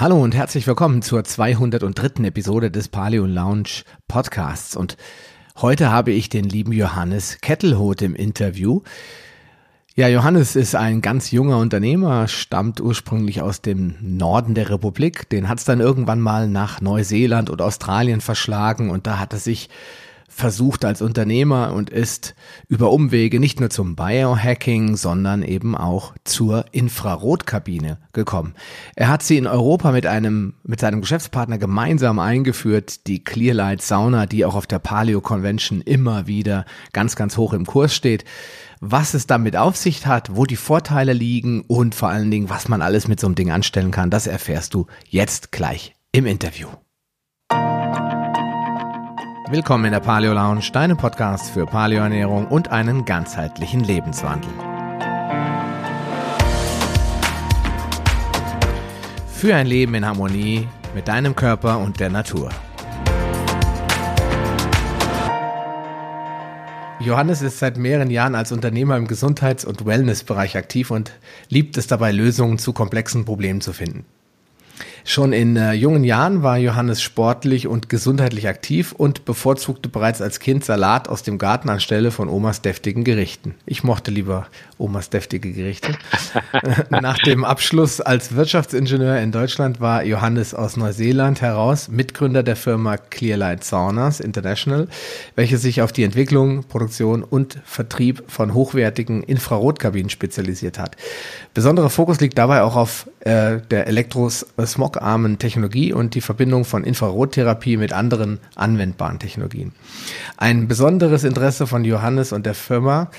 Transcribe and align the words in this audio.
Hallo 0.00 0.22
und 0.22 0.32
herzlich 0.32 0.64
willkommen 0.68 1.02
zur 1.02 1.24
203. 1.24 2.22
Episode 2.22 2.70
des 2.70 2.86
Paleo 2.86 3.26
Lounge 3.26 3.82
Podcasts. 4.06 4.76
Und 4.76 4.96
heute 5.56 5.90
habe 5.90 6.12
ich 6.12 6.28
den 6.28 6.44
lieben 6.44 6.70
Johannes 6.70 7.38
Kettelhoth 7.40 8.02
im 8.02 8.14
Interview. 8.14 8.82
Ja, 9.96 10.06
Johannes 10.06 10.54
ist 10.54 10.76
ein 10.76 11.00
ganz 11.00 11.32
junger 11.32 11.58
Unternehmer, 11.58 12.28
stammt 12.28 12.80
ursprünglich 12.80 13.42
aus 13.42 13.60
dem 13.60 13.96
Norden 14.00 14.54
der 14.54 14.70
Republik. 14.70 15.28
Den 15.30 15.48
hat 15.48 15.58
es 15.58 15.64
dann 15.64 15.80
irgendwann 15.80 16.20
mal 16.20 16.46
nach 16.46 16.80
Neuseeland 16.80 17.50
und 17.50 17.60
Australien 17.60 18.20
verschlagen 18.20 18.90
und 18.90 19.08
da 19.08 19.18
hat 19.18 19.32
er 19.32 19.40
sich 19.40 19.68
versucht 20.28 20.84
als 20.84 21.02
Unternehmer 21.02 21.72
und 21.72 21.90
ist 21.90 22.34
über 22.68 22.92
Umwege 22.92 23.40
nicht 23.40 23.58
nur 23.58 23.70
zum 23.70 23.96
Biohacking, 23.96 24.96
sondern 24.96 25.42
eben 25.42 25.74
auch 25.74 26.14
zur 26.22 26.66
Infrarotkabine 26.70 27.98
gekommen. 28.12 28.54
Er 28.94 29.08
hat 29.08 29.22
sie 29.22 29.38
in 29.38 29.46
Europa 29.46 29.90
mit 29.90 30.06
einem, 30.06 30.54
mit 30.62 30.80
seinem 30.80 31.00
Geschäftspartner 31.00 31.58
gemeinsam 31.58 32.18
eingeführt, 32.18 33.06
die 33.06 33.24
Clearlight 33.24 33.82
Sauna, 33.82 34.26
die 34.26 34.44
auch 34.44 34.54
auf 34.54 34.66
der 34.66 34.78
Paleo 34.78 35.20
Convention 35.20 35.80
immer 35.80 36.26
wieder 36.26 36.66
ganz, 36.92 37.16
ganz 37.16 37.36
hoch 37.36 37.52
im 37.52 37.66
Kurs 37.66 37.94
steht. 37.94 38.24
Was 38.80 39.14
es 39.14 39.26
damit 39.26 39.56
auf 39.56 39.76
sich 39.76 40.06
hat, 40.06 40.36
wo 40.36 40.44
die 40.44 40.56
Vorteile 40.56 41.14
liegen 41.14 41.62
und 41.62 41.96
vor 41.96 42.10
allen 42.10 42.30
Dingen, 42.30 42.48
was 42.48 42.68
man 42.68 42.82
alles 42.82 43.08
mit 43.08 43.18
so 43.18 43.26
einem 43.26 43.34
Ding 43.34 43.50
anstellen 43.50 43.90
kann, 43.90 44.10
das 44.10 44.28
erfährst 44.28 44.74
du 44.74 44.86
jetzt 45.08 45.50
gleich 45.50 45.94
im 46.12 46.26
Interview. 46.26 46.68
Willkommen 49.50 49.86
in 49.86 49.92
der 49.92 50.00
Paleo 50.00 50.34
Lounge, 50.34 50.70
deinem 50.74 50.98
Podcast 50.98 51.48
für 51.50 51.64
Paleoernährung 51.64 52.48
und 52.48 52.68
einen 52.68 53.06
ganzheitlichen 53.06 53.80
Lebenswandel. 53.80 54.50
Für 59.26 59.54
ein 59.54 59.66
Leben 59.66 59.94
in 59.94 60.04
Harmonie 60.04 60.68
mit 60.94 61.08
deinem 61.08 61.34
Körper 61.34 61.78
und 61.78 61.98
der 61.98 62.10
Natur. 62.10 62.50
Johannes 67.00 67.40
ist 67.40 67.58
seit 67.58 67.78
mehreren 67.78 68.10
Jahren 68.10 68.34
als 68.34 68.52
Unternehmer 68.52 68.98
im 68.98 69.06
Gesundheits- 69.06 69.64
und 69.64 69.86
Wellnessbereich 69.86 70.58
aktiv 70.58 70.90
und 70.90 71.12
liebt 71.48 71.78
es 71.78 71.86
dabei, 71.86 72.12
Lösungen 72.12 72.58
zu 72.58 72.74
komplexen 72.74 73.24
Problemen 73.24 73.62
zu 73.62 73.72
finden. 73.72 74.04
Schon 75.10 75.32
in 75.32 75.56
äh, 75.56 75.72
jungen 75.72 76.04
Jahren 76.04 76.42
war 76.42 76.58
Johannes 76.58 77.00
sportlich 77.00 77.66
und 77.66 77.88
gesundheitlich 77.88 78.46
aktiv 78.46 78.92
und 78.92 79.24
bevorzugte 79.24 79.88
bereits 79.88 80.20
als 80.20 80.38
Kind 80.38 80.66
Salat 80.66 81.08
aus 81.08 81.22
dem 81.22 81.38
Garten 81.38 81.70
anstelle 81.70 82.10
von 82.10 82.28
Omas 82.28 82.60
deftigen 82.60 83.04
Gerichten. 83.04 83.54
Ich 83.64 83.82
mochte 83.82 84.10
lieber 84.10 84.48
Omas 84.76 85.08
deftige 85.08 85.50
Gerichte. 85.50 85.94
Nach 86.90 87.16
dem 87.16 87.46
Abschluss 87.46 88.02
als 88.02 88.36
Wirtschaftsingenieur 88.36 89.18
in 89.20 89.32
Deutschland 89.32 89.80
war 89.80 90.04
Johannes 90.04 90.52
aus 90.52 90.76
Neuseeland 90.76 91.40
heraus 91.40 91.88
Mitgründer 91.88 92.42
der 92.42 92.56
Firma 92.56 92.98
Clearlight 92.98 93.64
Saunas 93.64 94.20
International, 94.20 94.88
welche 95.36 95.56
sich 95.56 95.80
auf 95.80 95.90
die 95.90 96.04
Entwicklung, 96.04 96.64
Produktion 96.64 97.24
und 97.24 97.58
Vertrieb 97.64 98.24
von 98.28 98.52
hochwertigen 98.52 99.22
Infrarotkabinen 99.22 100.10
spezialisiert 100.10 100.78
hat. 100.78 100.96
Besonderer 101.54 101.88
Fokus 101.88 102.20
liegt 102.20 102.36
dabei 102.36 102.60
auch 102.60 102.76
auf 102.76 103.08
äh, 103.20 103.62
der 103.70 103.86
Elektrosmog 103.86 104.97
smogarmen 104.98 105.38
Technologie 105.38 105.92
und 105.92 106.14
die 106.14 106.20
Verbindung 106.20 106.64
von 106.64 106.84
Infrarottherapie 106.84 107.76
mit 107.76 107.92
anderen 107.92 108.38
anwendbaren 108.56 109.18
Technologien. 109.18 109.72
Ein 110.36 110.68
besonderes 110.68 111.24
Interesse 111.24 111.66
von 111.66 111.84
Johannes 111.84 112.32
und 112.32 112.46
der 112.46 112.54
Firma 112.54 113.10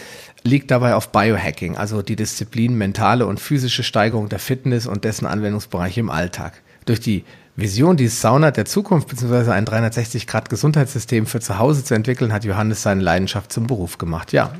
liegt 0.43 0.71
dabei 0.71 0.95
auf 0.95 1.11
Biohacking, 1.11 1.77
also 1.77 2.01
die 2.01 2.15
Disziplin 2.15 2.77
mentale 2.77 3.25
und 3.25 3.39
physische 3.39 3.83
Steigerung 3.83 4.29
der 4.29 4.39
Fitness 4.39 4.87
und 4.87 5.03
dessen 5.03 5.25
Anwendungsbereiche 5.25 5.99
im 5.99 6.09
Alltag. 6.09 6.61
Durch 6.85 6.99
die 6.99 7.23
Vision, 7.55 7.97
die 7.97 8.07
Sauna 8.07 8.51
der 8.51 8.65
Zukunft 8.65 9.09
bzw. 9.09 9.51
ein 9.51 9.65
360-Grad-Gesundheitssystem 9.65 11.25
für 11.25 11.41
zu 11.41 11.59
Hause 11.59 11.83
zu 11.83 11.93
entwickeln, 11.93 12.31
hat 12.31 12.45
Johannes 12.45 12.81
seine 12.83 13.01
Leidenschaft 13.01 13.51
zum 13.51 13.67
Beruf 13.67 13.97
gemacht. 13.97 14.31
Ja, 14.31 14.53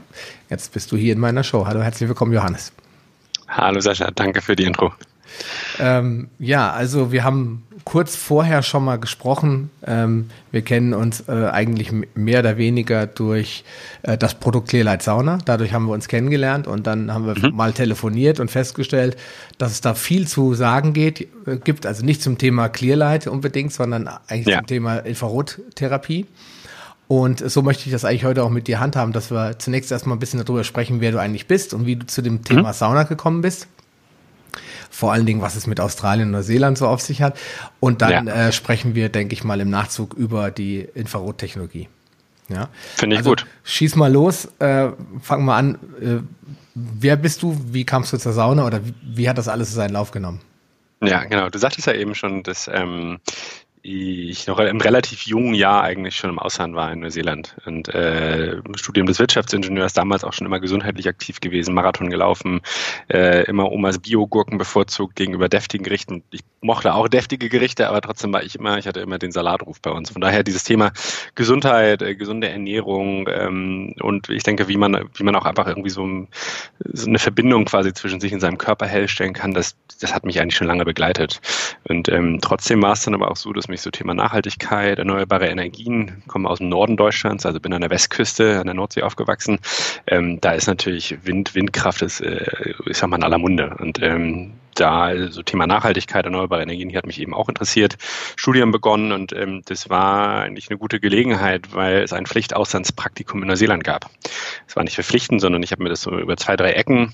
jetzt 0.49 0.73
bist 0.73 0.91
du 0.91 0.97
hier 0.97 1.13
in 1.13 1.19
meiner 1.19 1.43
Show. 1.43 1.65
Hallo, 1.65 1.81
herzlich 1.81 2.09
willkommen, 2.09 2.33
Johannes. 2.33 2.73
Hallo 3.47 3.79
Sascha, 3.79 4.11
danke 4.11 4.41
für 4.41 4.55
die 4.55 4.65
Intro. 4.65 4.93
Ähm, 5.79 6.29
ja, 6.39 6.71
also 6.71 7.11
wir 7.11 7.23
haben 7.23 7.63
kurz 7.85 8.15
vorher 8.15 8.61
schon 8.61 8.85
mal 8.85 8.97
gesprochen. 8.97 9.69
Ähm, 9.85 10.29
wir 10.51 10.61
kennen 10.61 10.93
uns 10.93 11.27
äh, 11.27 11.47
eigentlich 11.51 11.91
mehr 12.13 12.39
oder 12.39 12.57
weniger 12.57 13.07
durch 13.07 13.63
äh, 14.03 14.17
das 14.17 14.35
Produkt 14.35 14.69
Clearlight 14.69 15.01
Sauna. 15.01 15.39
Dadurch 15.45 15.73
haben 15.73 15.85
wir 15.85 15.93
uns 15.93 16.07
kennengelernt 16.07 16.67
und 16.67 16.87
dann 16.87 17.13
haben 17.13 17.25
wir 17.25 17.49
mhm. 17.49 17.55
mal 17.55 17.73
telefoniert 17.73 18.39
und 18.39 18.51
festgestellt, 18.51 19.17
dass 19.57 19.71
es 19.71 19.81
da 19.81 19.93
viel 19.93 20.27
zu 20.27 20.53
sagen 20.53 20.93
geht, 20.93 21.27
äh, 21.47 21.57
gibt. 21.57 21.85
Also 21.85 22.05
nicht 22.05 22.21
zum 22.21 22.37
Thema 22.37 22.69
Clearlight 22.69 23.27
unbedingt, 23.27 23.73
sondern 23.73 24.07
eigentlich 24.27 24.47
ja. 24.47 24.59
zum 24.59 24.67
Thema 24.67 24.97
Infrarottherapie. 24.97 26.27
Und 27.07 27.49
so 27.49 27.63
möchte 27.63 27.87
ich 27.87 27.91
das 27.91 28.05
eigentlich 28.05 28.25
heute 28.25 28.43
auch 28.43 28.51
mit 28.51 28.67
dir 28.67 28.79
handhaben, 28.79 29.13
dass 29.13 29.31
wir 29.31 29.57
zunächst 29.57 29.91
erstmal 29.91 30.15
ein 30.15 30.19
bisschen 30.19 30.39
darüber 30.45 30.63
sprechen, 30.63 31.01
wer 31.01 31.11
du 31.11 31.19
eigentlich 31.19 31.47
bist 31.47 31.73
und 31.73 31.87
wie 31.87 31.95
du 31.95 32.05
zu 32.05 32.21
dem 32.21 32.43
Thema 32.43 32.69
mhm. 32.69 32.73
Sauna 32.73 33.03
gekommen 33.03 33.41
bist 33.41 33.67
vor 34.99 35.13
allen 35.13 35.25
Dingen, 35.25 35.41
was 35.41 35.55
es 35.55 35.65
mit 35.65 35.79
Australien 35.79 36.27
und 36.27 36.31
Neuseeland 36.33 36.77
so 36.77 36.85
auf 36.85 36.99
sich 36.99 37.21
hat. 37.21 37.39
Und 37.79 38.01
dann 38.01 38.27
ja. 38.27 38.47
äh, 38.47 38.51
sprechen 38.51 38.95
wir, 38.95 39.07
denke 39.07 39.33
ich 39.33 39.45
mal, 39.45 39.61
im 39.61 39.69
Nachzug 39.69 40.13
über 40.13 40.51
die 40.51 40.81
Infrarottechnologie. 40.93 41.87
Ja. 42.49 42.67
Finde 42.95 43.15
ich 43.15 43.19
also, 43.19 43.29
gut. 43.29 43.45
Schieß 43.63 43.95
mal 43.95 44.11
los, 44.11 44.49
äh, 44.59 44.89
fang 45.21 45.45
mal 45.45 45.57
an. 45.57 45.75
Äh, 46.01 46.17
wer 46.75 47.15
bist 47.15 47.41
du? 47.43 47.57
Wie 47.71 47.85
kamst 47.85 48.11
du 48.11 48.17
zur 48.17 48.33
Sauna 48.33 48.65
oder 48.65 48.85
wie, 48.85 48.93
wie 49.01 49.29
hat 49.29 49.37
das 49.37 49.47
alles 49.47 49.73
seinen 49.73 49.93
Lauf 49.93 50.11
genommen? 50.11 50.41
Ja, 51.01 51.23
genau. 51.23 51.49
Du 51.49 51.57
sagtest 51.59 51.87
ja 51.87 51.93
eben 51.93 52.13
schon, 52.13 52.43
dass 52.43 52.69
ähm, 52.71 53.19
ich 53.81 54.47
noch 54.47 54.59
im 54.59 54.81
relativ 54.81 55.23
jungen 55.23 55.53
Jahr 55.53 55.83
eigentlich 55.83 56.15
schon 56.15 56.29
im 56.29 56.39
Ausland 56.39 56.75
war 56.75 56.91
in 56.91 56.99
Neuseeland 56.99 57.55
und 57.65 57.87
äh, 57.89 58.57
Studium 58.75 59.07
des 59.07 59.19
Wirtschaftsingenieurs 59.19 59.93
damals 59.93 60.23
auch 60.23 60.33
schon 60.33 60.47
immer 60.47 60.59
gesundheitlich 60.59 61.07
aktiv 61.07 61.39
gewesen, 61.39 61.73
Marathon 61.73 62.09
gelaufen, 62.09 62.61
äh, 63.07 63.45
immer 63.45 63.71
Omas 63.71 63.99
Biogurken 63.99 64.57
bevorzugt 64.57 65.15
gegenüber 65.15 65.47
deftigen 65.47 65.83
Gerichten. 65.83 66.23
Ich 66.31 66.41
mochte 66.61 66.93
auch 66.93 67.07
deftige 67.07 67.47
Gerichte, 67.47 67.87
aber 67.87 68.01
trotzdem 68.01 68.33
war 68.33 68.43
ich 68.43 68.55
immer, 68.55 68.77
ich 68.77 68.87
hatte 68.87 68.99
immer 68.99 69.17
den 69.17 69.31
Salatruf 69.31 69.79
bei 69.81 69.91
uns. 69.91 70.09
Von 70.09 70.21
daher 70.21 70.43
dieses 70.43 70.65
Thema 70.65 70.91
Gesundheit, 71.35 72.01
äh, 72.01 72.15
gesunde 72.15 72.49
Ernährung 72.49 73.29
ähm, 73.31 73.95
und 74.01 74.29
ich 74.29 74.43
denke, 74.43 74.67
wie 74.67 74.77
man 74.77 75.09
wie 75.13 75.23
man 75.23 75.35
auch 75.35 75.45
einfach 75.45 75.67
irgendwie 75.67 75.89
so, 75.89 76.27
so 76.83 77.07
eine 77.07 77.19
Verbindung 77.19 77.65
quasi 77.65 77.93
zwischen 77.93 78.19
sich 78.19 78.33
und 78.33 78.41
seinem 78.41 78.57
Körper 78.57 78.87
herstellen 78.87 79.33
kann, 79.33 79.53
das 79.53 79.77
das 80.01 80.13
hat 80.13 80.25
mich 80.25 80.39
eigentlich 80.39 80.55
schon 80.55 80.67
lange 80.67 80.85
begleitet. 80.85 81.41
Und 81.87 82.09
ähm, 82.09 82.39
trotzdem 82.41 82.81
war 82.81 82.93
es 82.93 83.03
dann 83.03 83.13
aber 83.13 83.31
auch 83.31 83.35
so, 83.35 83.53
dass 83.53 83.68
mich 83.69 83.81
so 83.81 83.91
Thema 83.91 84.13
Nachhaltigkeit, 84.13 84.99
erneuerbare 84.99 85.47
Energien, 85.47 86.23
komme 86.27 86.49
aus 86.49 86.59
dem 86.59 86.69
Norden 86.69 86.97
Deutschlands, 86.97 87.45
also 87.45 87.59
bin 87.59 87.73
an 87.73 87.81
der 87.81 87.89
Westküste, 87.89 88.59
an 88.59 88.65
der 88.65 88.73
Nordsee 88.73 89.03
aufgewachsen. 89.03 89.59
Ähm, 90.07 90.39
da 90.41 90.51
ist 90.51 90.67
natürlich 90.67 91.25
Wind, 91.25 91.55
Windkraft 91.55 92.01
ist, 92.01 92.21
äh, 92.21 92.73
ich 92.85 92.97
sag 92.97 93.09
mal, 93.09 93.17
in 93.17 93.23
aller 93.23 93.37
Munde. 93.37 93.75
Und 93.79 94.01
ähm, 94.01 94.53
da 94.75 95.13
so 95.29 95.43
Thema 95.43 95.67
Nachhaltigkeit, 95.67 96.25
erneuerbare 96.25 96.63
Energien, 96.63 96.89
hier 96.89 96.97
hat 96.97 97.07
mich 97.07 97.19
eben 97.19 97.33
auch 97.33 97.49
interessiert. 97.49 97.97
Studium 98.35 98.71
begonnen 98.71 99.11
und 99.11 99.33
ähm, 99.33 99.61
das 99.65 99.89
war 99.89 100.41
eigentlich 100.41 100.69
eine 100.69 100.77
gute 100.77 100.99
Gelegenheit, 100.99 101.73
weil 101.73 102.01
es 102.01 102.13
ein 102.13 102.25
Pflichtauslandspraktikum 102.25 103.41
in 103.41 103.47
Neuseeland 103.47 103.83
gab. 103.83 104.09
Es 104.67 104.75
war 104.75 104.83
nicht 104.83 104.95
verpflichtend, 104.95 105.41
sondern 105.41 105.63
ich 105.63 105.71
habe 105.71 105.83
mir 105.83 105.89
das 105.89 106.01
so 106.01 106.17
über 106.17 106.37
zwei, 106.37 106.55
drei 106.55 106.71
Ecken 106.71 107.13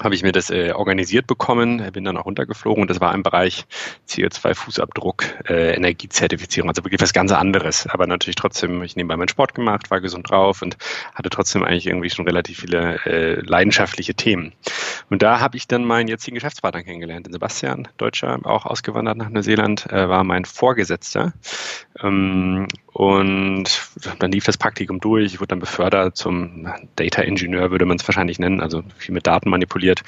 habe 0.00 0.14
ich 0.14 0.22
mir 0.22 0.32
das 0.32 0.50
äh, 0.50 0.72
organisiert 0.72 1.26
bekommen, 1.26 1.90
bin 1.92 2.04
dann 2.04 2.16
auch 2.16 2.24
runtergeflogen 2.24 2.82
und 2.82 2.90
das 2.90 3.00
war 3.00 3.14
im 3.14 3.22
Bereich 3.22 3.66
CO2-Fußabdruck, 4.08 5.50
äh, 5.50 5.74
Energiezertifizierung, 5.74 6.70
also 6.70 6.84
wirklich 6.84 7.00
was 7.00 7.12
ganz 7.12 7.32
anderes. 7.32 7.86
Aber 7.86 8.06
natürlich 8.06 8.36
trotzdem, 8.36 8.82
ich 8.82 8.96
nebenbei 8.96 9.16
meinen 9.16 9.28
Sport 9.28 9.54
gemacht, 9.54 9.90
war 9.90 10.00
gesund 10.00 10.30
drauf 10.30 10.62
und 10.62 10.76
hatte 11.14 11.30
trotzdem 11.30 11.62
eigentlich 11.62 11.86
irgendwie 11.86 12.10
schon 12.10 12.26
relativ 12.26 12.60
viele 12.60 13.04
äh, 13.04 13.40
leidenschaftliche 13.40 14.14
Themen. 14.14 14.52
Und 15.10 15.22
da 15.22 15.40
habe 15.40 15.56
ich 15.56 15.68
dann 15.68 15.84
meinen 15.84 16.08
jetzigen 16.08 16.36
Geschäftspartner 16.36 16.82
kennengelernt, 16.82 17.26
den 17.26 17.32
Sebastian, 17.32 17.88
Deutscher, 17.98 18.40
auch 18.44 18.64
ausgewandert 18.64 19.18
nach 19.18 19.28
Neuseeland, 19.28 19.90
äh, 19.92 20.08
war 20.08 20.24
mein 20.24 20.44
Vorgesetzter. 20.44 21.34
Ähm, 22.02 22.66
und 22.92 23.64
dann 24.18 24.32
lief 24.32 24.44
das 24.44 24.58
Praktikum 24.58 25.00
durch. 25.00 25.32
Ich 25.32 25.40
wurde 25.40 25.48
dann 25.48 25.60
befördert 25.60 26.16
zum 26.16 26.68
Data 26.96 27.22
Engineer, 27.22 27.70
würde 27.70 27.86
man 27.86 27.96
es 27.96 28.06
wahrscheinlich 28.06 28.38
nennen, 28.38 28.60
also 28.60 28.82
viel 28.98 29.14
mit 29.14 29.26
Daten 29.26 29.48
manipuliert. 29.48 30.02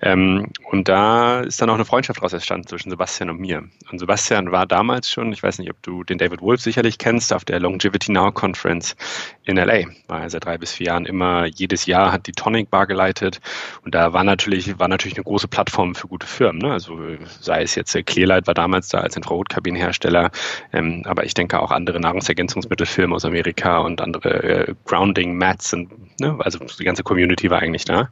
Ähm, 0.00 0.48
und 0.70 0.88
da 0.88 1.40
ist 1.40 1.60
dann 1.60 1.68
auch 1.68 1.74
eine 1.74 1.84
Freundschaft 1.84 2.18
daraus 2.18 2.32
entstanden 2.32 2.66
zwischen 2.66 2.90
Sebastian 2.90 3.28
und 3.28 3.40
mir. 3.40 3.64
Und 3.90 3.98
Sebastian 3.98 4.52
war 4.52 4.66
damals 4.66 5.10
schon, 5.10 5.32
ich 5.32 5.42
weiß 5.42 5.58
nicht, 5.58 5.70
ob 5.70 5.82
du 5.82 6.02
den 6.02 6.16
David 6.16 6.40
Wolf 6.40 6.62
sicherlich 6.62 6.96
kennst, 6.96 7.32
auf 7.32 7.44
der 7.44 7.60
Longevity 7.60 8.10
Now 8.10 8.32
Conference 8.32 8.96
in 9.44 9.56
LA. 9.56 9.84
War 10.06 10.22
er 10.22 10.30
seit 10.30 10.46
drei 10.46 10.56
bis 10.56 10.72
vier 10.72 10.86
Jahren 10.86 11.04
immer, 11.04 11.44
jedes 11.44 11.84
Jahr 11.84 12.10
hat 12.10 12.26
die 12.26 12.32
Tonic 12.32 12.70
Bar 12.70 12.86
geleitet. 12.86 13.40
Und 13.84 13.94
da 13.94 14.14
war 14.14 14.24
natürlich, 14.24 14.78
war 14.78 14.88
natürlich 14.88 15.18
eine 15.18 15.24
große 15.24 15.48
Plattform 15.48 15.94
für 15.94 16.08
gute 16.08 16.26
Firmen. 16.26 16.62
Ne? 16.62 16.72
Also 16.72 16.98
sei 17.40 17.62
es 17.62 17.74
jetzt 17.74 17.94
Clearlight 18.06 18.46
war 18.46 18.54
damals 18.54 18.88
da 18.88 19.00
als 19.00 19.16
Infrarotkabinenhersteller, 19.16 20.30
ähm, 20.72 21.02
aber 21.04 21.24
ich 21.24 21.34
denke 21.34 21.60
auch 21.60 21.70
andere 21.70 22.00
Nahrungs 22.00 22.29
Nahrungsergänzungsmittelfirmen 22.30 23.14
aus 23.14 23.24
Amerika 23.24 23.78
und 23.78 24.00
andere 24.00 24.68
äh, 24.68 24.74
Grounding 24.84 25.36
Mats 25.36 25.72
und 25.72 25.90
ne, 26.20 26.36
also 26.40 26.58
die 26.58 26.84
ganze 26.84 27.02
Community 27.02 27.50
war 27.50 27.60
eigentlich 27.60 27.84
da. 27.84 28.10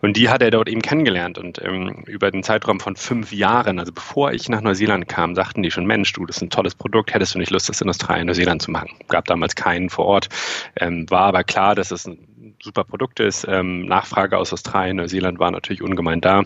Und 0.00 0.16
die 0.16 0.28
hat 0.28 0.42
er 0.42 0.50
dort 0.50 0.68
eben 0.68 0.82
kennengelernt 0.82 1.38
und 1.38 1.60
ähm, 1.62 2.04
über 2.06 2.30
den 2.30 2.42
Zeitraum 2.42 2.80
von 2.80 2.96
fünf 2.96 3.32
Jahren, 3.32 3.78
also 3.78 3.92
bevor 3.92 4.32
ich 4.32 4.48
nach 4.48 4.60
Neuseeland 4.60 5.08
kam, 5.08 5.34
sagten 5.34 5.62
die 5.62 5.70
schon, 5.70 5.86
Mensch, 5.86 6.12
du, 6.12 6.24
das 6.26 6.36
ist 6.36 6.42
ein 6.42 6.50
tolles 6.50 6.74
Produkt, 6.74 7.12
hättest 7.14 7.34
du 7.34 7.38
nicht 7.38 7.50
Lust, 7.50 7.68
das 7.68 7.80
in 7.80 7.88
Australien, 7.88 8.26
Neuseeland 8.26 8.62
zu 8.62 8.70
machen? 8.70 8.90
Gab 9.08 9.26
damals 9.26 9.54
keinen 9.54 9.90
vor 9.90 10.06
Ort, 10.06 10.28
ähm, 10.76 11.08
war 11.10 11.22
aber 11.22 11.44
klar, 11.44 11.74
dass 11.74 11.90
es 11.90 12.06
ein 12.06 12.18
super 12.62 12.84
Produkt 12.84 13.20
ist. 13.20 13.46
Ähm, 13.48 13.86
Nachfrage 13.86 14.36
aus 14.36 14.52
Australien, 14.52 14.96
Neuseeland 14.96 15.38
war 15.38 15.50
natürlich 15.50 15.82
ungemein 15.82 16.20
da, 16.20 16.42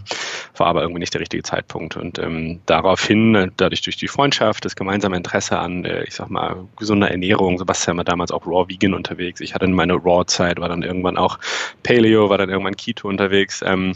war 0.57 0.67
aber 0.67 0.83
irgendwie 0.83 1.01
nicht 1.01 1.15
der 1.15 1.21
richtige 1.21 1.43
Zeitpunkt. 1.43 1.97
Und 1.97 2.19
ähm, 2.19 2.61
daraufhin, 2.67 3.35
äh, 3.35 3.49
dadurch 3.57 3.83
durch 3.83 3.97
die 3.97 4.09
Freundschaft, 4.09 4.65
das 4.65 4.77
gemeinsame 4.77 5.17
Interesse 5.17 5.59
an, 5.59 5.85
äh, 5.85 6.05
ich 6.05 6.15
sag 6.15 6.31
mal, 6.31 6.69
gesunder 6.77 7.11
Ernährung, 7.11 7.59
Sebastian 7.59 7.97
war 7.97 8.05
damals 8.05 8.31
auch 8.31 8.47
Raw 8.47 8.69
Vegan 8.69 8.95
unterwegs. 8.95 9.41
Ich 9.41 9.55
hatte 9.55 9.67
meine 9.69 9.95
Raw-Zeit, 9.95 10.61
war 10.61 10.69
dann 10.69 10.83
irgendwann 10.83 11.17
auch 11.17 11.39
Paleo, 11.83 12.29
war 12.29 12.39
dann 12.39 12.51
irgendwann 12.51 12.77
Keto 12.77 13.09
unterwegs. 13.09 13.63
Ähm, 13.65 13.95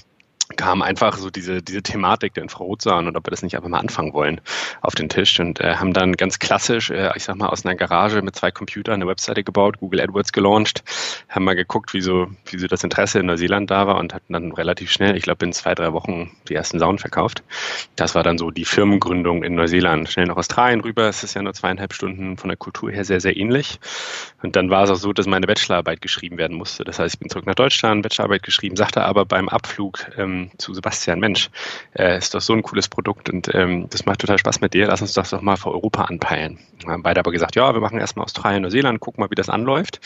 kam 0.56 0.82
einfach 0.82 1.16
so 1.16 1.30
diese, 1.30 1.62
diese 1.62 1.82
Thematik 1.82 2.34
der 2.34 2.42
Infrarotsahen 2.42 3.06
und 3.06 3.16
ob 3.16 3.26
wir 3.26 3.30
das 3.30 3.42
nicht 3.42 3.56
einfach 3.56 3.68
mal 3.68 3.78
anfangen 3.78 4.12
wollen 4.12 4.40
auf 4.80 4.94
den 4.94 5.08
Tisch 5.08 5.38
und 5.40 5.60
äh, 5.60 5.76
haben 5.76 5.92
dann 5.92 6.14
ganz 6.14 6.38
klassisch, 6.38 6.90
äh, 6.90 7.10
ich 7.14 7.24
sag 7.24 7.36
mal, 7.36 7.48
aus 7.48 7.64
einer 7.64 7.74
Garage 7.74 8.22
mit 8.22 8.36
zwei 8.36 8.50
Computern 8.50 8.94
eine 8.94 9.06
Webseite 9.06 9.44
gebaut, 9.44 9.78
Google 9.78 10.00
AdWords 10.00 10.32
gelauncht, 10.32 10.82
haben 11.28 11.44
mal 11.44 11.54
geguckt, 11.54 11.94
wie 11.94 12.00
so, 12.00 12.28
wie 12.46 12.58
so 12.58 12.66
das 12.66 12.84
Interesse 12.84 13.20
in 13.20 13.26
Neuseeland 13.26 13.70
da 13.70 13.86
war 13.86 13.98
und 13.98 14.14
hatten 14.14 14.32
dann 14.32 14.52
relativ 14.52 14.90
schnell, 14.90 15.16
ich 15.16 15.22
glaube 15.22 15.44
in 15.44 15.52
zwei, 15.52 15.74
drei 15.74 15.92
Wochen 15.92 16.30
die 16.48 16.54
ersten 16.54 16.78
Saunen 16.78 16.98
verkauft. 16.98 17.42
Das 17.96 18.14
war 18.14 18.22
dann 18.22 18.38
so 18.38 18.50
die 18.50 18.64
Firmengründung 18.64 19.42
in 19.42 19.54
Neuseeland. 19.54 20.08
Schnell 20.10 20.26
nach 20.26 20.36
Australien 20.36 20.80
rüber, 20.80 21.08
es 21.08 21.22
ist 21.22 21.34
ja 21.34 21.42
nur 21.42 21.54
zweieinhalb 21.54 21.92
Stunden 21.92 22.36
von 22.36 22.48
der 22.48 22.56
Kultur 22.56 22.90
her 22.90 23.04
sehr, 23.04 23.20
sehr 23.20 23.36
ähnlich. 23.36 23.78
Und 24.42 24.56
dann 24.56 24.70
war 24.70 24.84
es 24.84 24.90
auch 24.90 24.96
so, 24.96 25.12
dass 25.12 25.26
meine 25.26 25.46
Bachelorarbeit 25.46 26.00
geschrieben 26.00 26.38
werden 26.38 26.56
musste. 26.56 26.84
Das 26.84 26.98
heißt, 26.98 27.14
ich 27.14 27.18
bin 27.18 27.28
zurück 27.28 27.46
nach 27.46 27.54
Deutschland, 27.54 28.02
Bachelorarbeit 28.02 28.42
geschrieben, 28.42 28.76
sagte 28.76 29.02
aber 29.04 29.24
beim 29.24 29.48
Abflug 29.48 30.06
ähm, 30.16 30.45
zu 30.58 30.74
Sebastian, 30.74 31.20
Mensch, 31.20 31.50
äh, 31.94 32.18
ist 32.18 32.34
doch 32.34 32.40
so 32.40 32.52
ein 32.52 32.62
cooles 32.62 32.88
Produkt 32.88 33.30
und 33.30 33.54
ähm, 33.54 33.88
das 33.90 34.06
macht 34.06 34.20
total 34.20 34.38
Spaß 34.38 34.60
mit 34.60 34.74
dir, 34.74 34.86
lass 34.86 35.00
uns 35.00 35.12
das 35.12 35.30
doch 35.30 35.40
mal 35.40 35.56
für 35.56 35.70
Europa 35.70 36.04
anpeilen. 36.04 36.58
Wir 36.84 36.92
haben 36.92 37.02
beide 37.02 37.20
aber 37.20 37.32
gesagt, 37.32 37.56
ja, 37.56 37.72
wir 37.72 37.80
machen 37.80 37.98
erstmal 37.98 38.24
Australien, 38.24 38.62
Neuseeland, 38.62 39.00
gucken 39.00 39.22
mal, 39.22 39.30
wie 39.30 39.34
das 39.34 39.48
anläuft. 39.48 40.00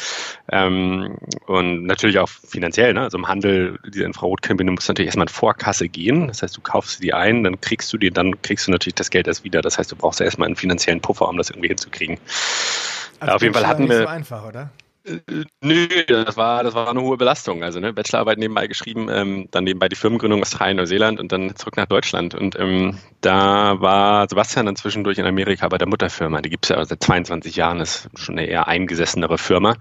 Ähm, 0.50 1.18
und 1.46 1.84
natürlich 1.84 2.18
auch 2.18 2.28
finanziell, 2.28 2.94
ne? 2.94 3.02
also 3.02 3.18
im 3.18 3.28
Handel, 3.28 3.78
diese 3.86 4.04
Infrarotkabine 4.04 4.70
muss 4.70 4.88
natürlich 4.88 5.08
erstmal 5.08 5.26
in 5.26 5.32
Vorkasse 5.32 5.88
gehen. 5.88 6.28
Das 6.28 6.42
heißt, 6.42 6.56
du 6.56 6.60
kaufst 6.60 7.02
die 7.02 7.12
ein, 7.12 7.44
dann 7.44 7.60
kriegst 7.60 7.92
du 7.92 7.98
die, 7.98 8.10
dann 8.10 8.40
kriegst 8.42 8.66
du 8.66 8.70
natürlich 8.70 8.94
das 8.94 9.10
Geld 9.10 9.26
erst 9.26 9.44
wieder. 9.44 9.62
Das 9.62 9.78
heißt, 9.78 9.90
du 9.90 9.96
brauchst 9.96 10.20
ja 10.20 10.26
erstmal 10.26 10.46
einen 10.46 10.56
finanziellen 10.56 11.00
Puffer, 11.00 11.28
um 11.28 11.36
das 11.36 11.50
irgendwie 11.50 11.68
hinzukriegen. 11.68 12.18
Also 13.18 13.34
auf 13.34 13.42
jeden 13.42 13.54
Fall 13.54 13.66
hatten 13.66 13.88
wir. 13.88 13.98
Nicht 13.98 14.08
so 14.08 14.14
einfach, 14.14 14.46
oder? 14.46 14.70
Nö, 15.62 15.86
das 16.06 16.36
war, 16.36 16.62
das 16.62 16.74
war 16.74 16.88
eine 16.88 17.00
hohe 17.00 17.16
Belastung. 17.16 17.62
Also 17.62 17.80
ne, 17.80 17.92
Bachelorarbeit 17.92 18.38
nebenbei 18.38 18.66
geschrieben, 18.66 19.08
ähm, 19.10 19.48
dann 19.50 19.64
nebenbei 19.64 19.88
die 19.88 19.96
Firmengründung 19.96 20.42
Australien, 20.42 20.76
Neuseeland 20.76 21.20
und 21.20 21.32
dann 21.32 21.54
zurück 21.56 21.76
nach 21.76 21.86
Deutschland. 21.86 22.34
Und 22.34 22.58
ähm, 22.58 22.98
da 23.20 23.80
war 23.80 24.28
Sebastian 24.28 24.66
dann 24.66 24.76
zwischendurch 24.76 25.18
in 25.18 25.26
Amerika 25.26 25.68
bei 25.68 25.78
der 25.78 25.88
Mutterfirma. 25.88 26.40
Die 26.40 26.50
gibt 26.50 26.66
es 26.66 26.70
ja 26.70 26.84
seit 26.84 27.02
22 27.02 27.56
Jahren, 27.56 27.80
ist 27.80 28.08
schon 28.14 28.38
eine 28.38 28.46
eher 28.46 28.68
eingesessenere 28.68 29.38
Firma. 29.38 29.76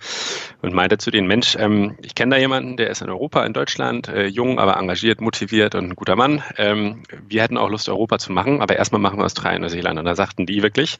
Und 0.61 0.73
meinte 0.73 0.97
zu 0.97 1.11
den 1.11 1.27
Mensch, 1.27 1.55
ähm, 1.57 1.97
ich 2.01 2.15
kenne 2.15 2.35
da 2.35 2.39
jemanden, 2.41 2.77
der 2.77 2.89
ist 2.89 3.01
in 3.01 3.09
Europa, 3.09 3.45
in 3.45 3.53
Deutschland, 3.53 4.07
äh, 4.07 4.25
jung, 4.25 4.59
aber 4.59 4.77
engagiert, 4.77 5.21
motiviert 5.21 5.75
und 5.75 5.89
ein 5.89 5.95
guter 5.95 6.15
Mann. 6.15 6.43
Ähm, 6.57 7.03
wir 7.27 7.43
hätten 7.43 7.57
auch 7.57 7.69
Lust, 7.69 7.89
Europa 7.89 8.19
zu 8.19 8.31
machen, 8.31 8.61
aber 8.61 8.75
erstmal 8.75 9.01
machen 9.01 9.19
wir 9.19 9.25
Australien, 9.25 9.61
Neuseeland. 9.61 9.99
Und 9.99 10.05
da 10.05 10.15
sagten 10.15 10.45
die 10.45 10.61
wirklich, 10.63 10.97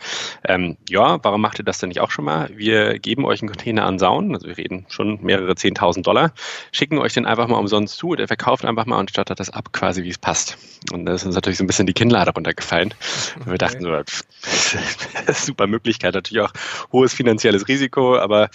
ähm, 0.47 0.77
ja, 0.87 1.19
warum 1.23 1.41
macht 1.41 1.59
ihr 1.59 1.65
das 1.65 1.79
denn 1.79 1.89
nicht 1.89 1.99
auch 1.99 2.11
schon 2.11 2.25
mal? 2.25 2.49
Wir 2.55 2.99
geben 2.99 3.25
euch 3.25 3.41
einen 3.41 3.49
Container 3.49 3.85
an 3.85 3.99
Sauen 3.99 4.18
Frauen, 4.19 4.33
also 4.33 4.47
wir 4.47 4.57
reden 4.57 4.85
schon 4.89 5.19
mehrere 5.21 5.53
10.000 5.53 6.03
Dollar, 6.03 6.33
schicken 6.71 6.97
euch 6.99 7.13
den 7.13 7.25
einfach 7.25 7.47
mal 7.47 7.57
umsonst 7.57 7.97
zu 7.97 8.09
und 8.09 8.19
er 8.19 8.27
verkauft 8.27 8.65
einfach 8.65 8.85
mal 8.85 8.99
und 8.99 9.09
stattet 9.09 9.39
das 9.39 9.49
ab, 9.49 9.71
quasi 9.71 10.03
wie 10.03 10.09
es 10.09 10.17
passt. 10.17 10.57
Und 10.91 11.05
da 11.05 11.13
ist 11.13 11.25
uns 11.25 11.35
natürlich 11.35 11.57
so 11.57 11.63
ein 11.63 11.67
bisschen 11.67 11.87
die 11.87 11.93
Kinnlade 11.93 12.31
runtergefallen. 12.31 12.93
Okay. 13.39 13.51
wir 13.51 13.57
dachten 13.57 13.81
so, 13.81 15.33
super 15.33 15.67
Möglichkeit, 15.67 16.13
natürlich 16.13 16.43
auch 16.43 16.53
hohes 16.91 17.13
finanzielles 17.13 17.67
Risiko, 17.67 18.17
aber 18.17 18.49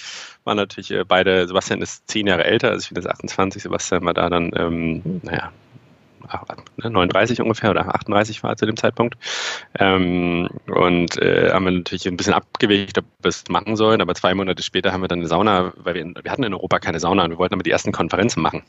waren 0.45 0.57
natürlich 0.57 0.91
äh, 0.91 1.05
beide, 1.05 1.47
Sebastian 1.47 1.83
ist 1.83 2.09
zehn 2.09 2.27
Jahre 2.27 2.45
älter, 2.45 2.71
also 2.71 2.83
ich 2.83 2.89
bin 2.91 3.03
jetzt 3.03 3.11
28, 3.11 3.63
Sebastian 3.63 4.05
war 4.05 4.15
da 4.15 4.29
dann, 4.29 4.51
ähm, 4.57 5.21
naja, 5.23 5.53
39 6.77 7.39
ne, 7.39 7.45
ungefähr 7.45 7.71
oder 7.71 7.95
38 7.95 8.43
war 8.43 8.57
zu 8.57 8.67
dem 8.67 8.77
Zeitpunkt. 8.77 9.17
Ähm, 9.79 10.49
und 10.67 11.21
äh, 11.21 11.51
haben 11.53 11.65
wir 11.65 11.73
natürlich 11.73 12.07
ein 12.07 12.17
bisschen 12.17 12.35
abgewegt, 12.35 12.99
ob 12.99 13.05
wir 13.23 13.29
es 13.29 13.45
machen 13.49 13.77
sollen. 13.77 14.01
Aber 14.01 14.15
zwei 14.15 14.35
Monate 14.35 14.63
später 14.63 14.93
haben 14.93 15.03
wir 15.03 15.09
dann 15.09 15.21
eine 15.21 15.29
Sauna, 15.29 15.73
weil 15.77 15.95
wir, 15.95 16.05
wir 16.23 16.31
hatten 16.31 16.45
in 16.45 16.55
Europa 16.55 16.79
keine 16.79 17.01
Sauna 17.01 17.25
und 17.25 17.31
wir 17.31 17.39
wollten 17.39 17.55
aber 17.55 17.63
die 17.63 17.71
ersten 17.71 17.93
Konferenzen 17.93 18.41
machen 18.41 18.63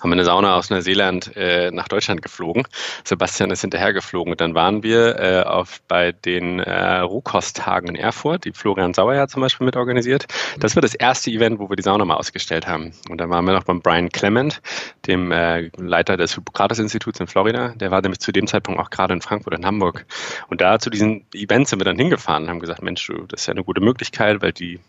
haben 0.00 0.12
eine 0.12 0.24
Sauna 0.24 0.56
aus 0.56 0.70
Neuseeland 0.70 1.36
äh, 1.36 1.70
nach 1.70 1.88
Deutschland 1.88 2.22
geflogen. 2.22 2.64
Sebastian 3.04 3.50
ist 3.50 3.60
hinterher 3.62 3.92
geflogen. 3.92 4.32
Und 4.32 4.40
dann 4.40 4.54
waren 4.54 4.82
wir 4.82 5.18
äh, 5.18 5.42
auf, 5.42 5.80
bei 5.88 6.12
den 6.12 6.60
äh, 6.60 6.98
Rohkosttagen 6.98 7.88
in 7.90 7.96
Erfurt, 7.96 8.44
die 8.44 8.52
Florian 8.52 8.94
Sauer 8.94 9.14
ja 9.14 9.28
zum 9.28 9.42
Beispiel 9.42 9.64
mit 9.64 9.76
organisiert. 9.76 10.26
Das 10.58 10.76
war 10.76 10.82
das 10.82 10.94
erste 10.94 11.30
Event, 11.30 11.58
wo 11.58 11.68
wir 11.68 11.76
die 11.76 11.82
Sauna 11.82 12.04
mal 12.04 12.16
ausgestellt 12.16 12.66
haben. 12.66 12.92
Und 13.08 13.18
dann 13.18 13.30
waren 13.30 13.44
wir 13.44 13.52
noch 13.52 13.64
beim 13.64 13.80
Brian 13.80 14.08
Clement, 14.08 14.60
dem 15.06 15.32
äh, 15.32 15.70
Leiter 15.76 16.16
des 16.16 16.34
Hippokrates-Instituts 16.34 17.20
in 17.20 17.26
Florida. 17.26 17.74
Der 17.76 17.90
war 17.90 18.00
nämlich 18.00 18.20
zu 18.20 18.32
dem 18.32 18.46
Zeitpunkt 18.46 18.80
auch 18.80 18.90
gerade 18.90 19.14
in 19.14 19.20
Frankfurt 19.20 19.54
und 19.54 19.64
Hamburg. 19.64 20.06
Und 20.48 20.60
da 20.60 20.78
zu 20.78 20.90
diesen 20.90 21.24
Events 21.34 21.70
sind 21.70 21.80
wir 21.80 21.84
dann 21.84 21.96
hingefahren 21.96 22.44
und 22.44 22.50
haben 22.50 22.60
gesagt, 22.60 22.82
Mensch, 22.82 23.10
das 23.28 23.42
ist 23.42 23.46
ja 23.46 23.52
eine 23.52 23.64
gute 23.64 23.80
Möglichkeit, 23.80 24.42
weil 24.42 24.52
die 24.52 24.80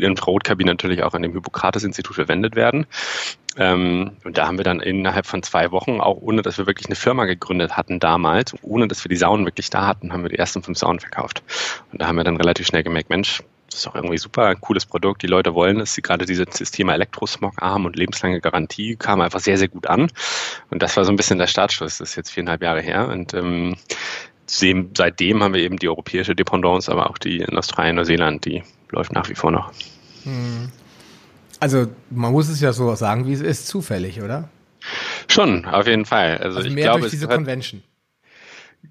Infrarotkabinen 0.00 0.72
natürlich 0.72 1.02
auch 1.02 1.14
an 1.14 1.22
dem 1.22 1.32
Hippokrates-Institut 1.32 2.14
verwendet 2.14 2.56
werden. 2.56 2.86
Ähm, 3.56 4.12
und 4.24 4.36
da 4.36 4.46
haben 4.46 4.58
wir 4.58 4.64
dann 4.64 4.80
innerhalb 4.80 5.26
von 5.26 5.42
zwei 5.42 5.70
Wochen, 5.70 6.00
auch 6.00 6.18
ohne 6.20 6.42
dass 6.42 6.58
wir 6.58 6.66
wirklich 6.66 6.86
eine 6.86 6.96
Firma 6.96 7.24
gegründet 7.24 7.76
hatten 7.76 8.00
damals, 8.00 8.54
ohne 8.62 8.86
dass 8.86 9.04
wir 9.04 9.08
die 9.08 9.16
Saunen 9.16 9.46
wirklich 9.46 9.70
da 9.70 9.86
hatten, 9.86 10.12
haben 10.12 10.22
wir 10.22 10.28
die 10.28 10.38
ersten 10.38 10.62
fünf 10.62 10.78
Saunen 10.78 11.00
verkauft. 11.00 11.42
Und 11.92 12.02
da 12.02 12.06
haben 12.06 12.16
wir 12.16 12.24
dann 12.24 12.36
relativ 12.36 12.66
schnell 12.66 12.82
gemerkt, 12.82 13.08
Mensch, 13.08 13.42
das 13.70 13.80
ist 13.80 13.88
auch 13.88 13.94
irgendwie 13.94 14.18
super, 14.18 14.46
ein 14.46 14.60
cooles 14.60 14.86
Produkt. 14.86 15.22
Die 15.22 15.26
Leute 15.26 15.54
wollen 15.54 15.80
es. 15.80 15.96
Gerade 15.96 16.24
dieses 16.24 16.70
Thema 16.70 16.94
Elektrosmog-Arm 16.94 17.84
und 17.84 17.96
lebenslange 17.96 18.40
Garantie 18.40 18.96
kam 18.96 19.20
einfach 19.20 19.40
sehr, 19.40 19.58
sehr 19.58 19.68
gut 19.68 19.86
an. 19.86 20.08
Und 20.70 20.82
das 20.82 20.96
war 20.96 21.04
so 21.04 21.12
ein 21.12 21.16
bisschen 21.16 21.38
der 21.38 21.46
Startschuss. 21.46 21.98
Das 21.98 22.10
ist 22.10 22.16
jetzt 22.16 22.30
viereinhalb 22.30 22.62
Jahre 22.62 22.80
her. 22.80 23.08
Und 23.08 23.34
ähm, 23.34 23.76
seitdem 24.46 25.42
haben 25.42 25.54
wir 25.54 25.62
eben 25.62 25.78
die 25.78 25.88
europäische 25.88 26.34
Dependance, 26.34 26.90
aber 26.90 27.10
auch 27.10 27.18
die 27.18 27.38
in 27.38 27.56
Australien, 27.56 27.96
Neuseeland, 27.96 28.44
die 28.44 28.62
läuft 28.90 29.12
nach 29.12 29.28
wie 29.28 29.34
vor 29.34 29.50
noch. 29.50 29.72
Hm. 30.24 30.70
Also 31.60 31.86
man 32.10 32.32
muss 32.32 32.48
es 32.48 32.60
ja 32.60 32.72
so 32.72 32.94
sagen, 32.94 33.26
wie 33.26 33.32
es 33.32 33.40
ist, 33.40 33.66
zufällig, 33.66 34.22
oder? 34.22 34.48
Schon, 35.28 35.64
auf 35.64 35.86
jeden 35.86 36.04
Fall. 36.04 36.38
Also, 36.38 36.58
also 36.58 36.68
ich 36.68 36.74
mehr 36.74 36.84
glaube, 36.84 37.00
durch 37.00 37.10
diese 37.10 37.28
Convention. 37.28 37.82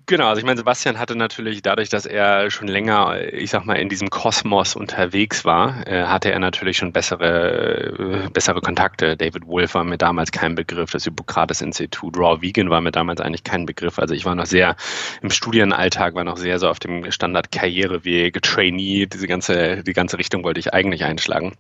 Genau, 0.07 0.27
also 0.27 0.39
ich 0.39 0.45
meine, 0.45 0.57
Sebastian 0.57 0.99
hatte 0.99 1.15
natürlich 1.15 1.61
dadurch, 1.61 1.89
dass 1.89 2.05
er 2.05 2.51
schon 2.51 2.67
länger, 2.67 3.19
ich 3.33 3.49
sag 3.49 3.65
mal, 3.65 3.75
in 3.75 3.89
diesem 3.89 4.09
Kosmos 4.09 4.75
unterwegs 4.75 5.45
war, 5.45 5.87
äh, 5.87 6.03
hatte 6.05 6.31
er 6.31 6.39
natürlich 6.39 6.77
schon 6.77 6.93
bessere, 6.93 8.25
äh, 8.25 8.29
bessere 8.29 8.61
Kontakte. 8.61 9.17
David 9.17 9.47
Wolf 9.47 9.73
war 9.73 9.83
mir 9.83 9.97
damals 9.97 10.31
kein 10.31 10.55
Begriff, 10.55 10.91
das 10.91 11.05
Hippokrates-Institut, 11.05 12.17
Raw 12.17 12.41
Vegan 12.41 12.69
war 12.69 12.81
mir 12.81 12.91
damals 12.91 13.19
eigentlich 13.19 13.43
kein 13.43 13.65
Begriff. 13.65 13.97
Also 13.97 14.13
ich 14.13 14.25
war 14.25 14.35
noch 14.35 14.45
sehr 14.45 14.75
im 15.21 15.31
Studienalltag, 15.31 16.13
war 16.13 16.23
noch 16.23 16.37
sehr 16.37 16.59
so 16.59 16.69
auf 16.69 16.79
dem 16.79 17.11
Standard-Karriereweg, 17.11 18.41
Trainee, 18.43 19.07
diese 19.07 19.27
ganze, 19.27 19.83
die 19.83 19.93
ganze 19.93 20.17
Richtung 20.19 20.43
wollte 20.43 20.59
ich 20.59 20.73
eigentlich 20.73 21.03
einschlagen. 21.03 21.55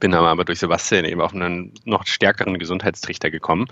Bin 0.00 0.14
aber 0.14 0.44
durch 0.44 0.58
Sebastian 0.58 1.04
eben 1.04 1.20
auf 1.20 1.34
einen 1.34 1.72
noch 1.84 2.06
stärkeren 2.06 2.58
Gesundheitstrichter 2.58 3.30
gekommen. 3.30 3.66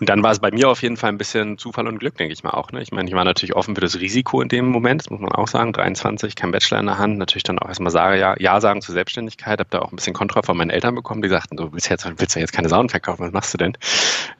Und 0.00 0.08
dann 0.08 0.22
war 0.22 0.32
es 0.32 0.40
bei 0.40 0.50
mir 0.50 0.68
auf 0.68 0.82
jeden 0.82 0.96
Fall 0.96 1.10
ein 1.10 1.18
bisschen 1.18 1.58
Zufall 1.58 1.86
und 1.86 1.98
Glück, 1.98 2.16
denke 2.16 2.32
ich 2.32 2.42
mal 2.42 2.50
auch. 2.50 2.72
Ne? 2.72 2.82
Ich 2.82 2.92
meine, 2.92 3.08
ich 3.08 3.14
war 3.14 3.24
natürlich 3.24 3.54
offen 3.54 3.74
für 3.74 3.80
das 3.80 3.98
Risiko 4.00 4.40
in 4.40 4.48
dem 4.48 4.66
Moment, 4.66 5.02
das 5.02 5.10
muss 5.10 5.20
man 5.20 5.32
auch 5.32 5.48
sagen. 5.48 5.72
23, 5.72 6.34
kein 6.34 6.50
Bachelor 6.50 6.80
in 6.80 6.86
der 6.86 6.98
Hand. 6.98 7.18
Natürlich 7.18 7.44
dann 7.44 7.58
auch 7.58 7.68
erstmal 7.68 7.90
sage, 7.92 8.18
ja, 8.18 8.34
ja 8.38 8.60
sagen 8.60 8.82
zur 8.82 8.94
Selbstständigkeit. 8.94 9.60
Habe 9.60 9.70
da 9.70 9.80
auch 9.80 9.92
ein 9.92 9.96
bisschen 9.96 10.14
Kontra 10.14 10.42
von 10.42 10.56
meinen 10.56 10.70
Eltern 10.70 10.94
bekommen, 10.94 11.22
die 11.22 11.28
sagten, 11.28 11.56
du 11.56 11.72
willst, 11.72 11.88
jetzt, 11.88 12.06
willst 12.18 12.34
ja 12.34 12.40
jetzt 12.40 12.52
keine 12.52 12.68
Saunen 12.68 12.88
verkaufen, 12.88 13.24
was 13.24 13.32
machst 13.32 13.54
du 13.54 13.58
denn? 13.58 13.76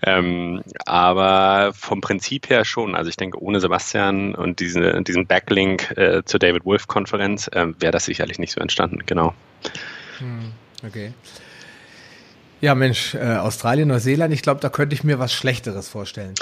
Ähm, 0.03 0.63
aber 0.85 1.73
vom 1.75 2.01
Prinzip 2.01 2.51
her 2.51 2.65
schon. 2.65 2.95
Also 2.95 3.09
ich 3.09 3.17
denke, 3.17 3.41
ohne 3.41 3.61
Sebastian 3.61 4.35
und 4.35 4.61
diese, 4.61 5.03
diesen 5.03 5.27
Backlink 5.27 5.97
äh, 5.97 6.23
zur 6.25 6.41
David 6.41 6.65
Wolf-Konferenz 6.65 7.49
äh, 7.49 7.67
wäre 7.79 7.93
das 7.93 8.05
sicherlich 8.05 8.39
nicht 8.39 8.53
so 8.53 8.61
entstanden. 8.61 9.01
Genau. 9.07 9.35
Hm. 10.19 10.46
Okay. 10.87 11.13
Ja, 12.61 12.75
Mensch, 12.75 13.15
äh, 13.15 13.37
Australien, 13.37 13.89
Neuseeland, 13.89 14.33
ich 14.33 14.43
glaube, 14.43 14.61
da 14.61 14.71
könnte 14.71 14.95
ich 14.95 15.05
mir 15.05 15.19
was 15.19 15.33
Schlechteres 15.33 15.89
vorstellen. 15.89 16.35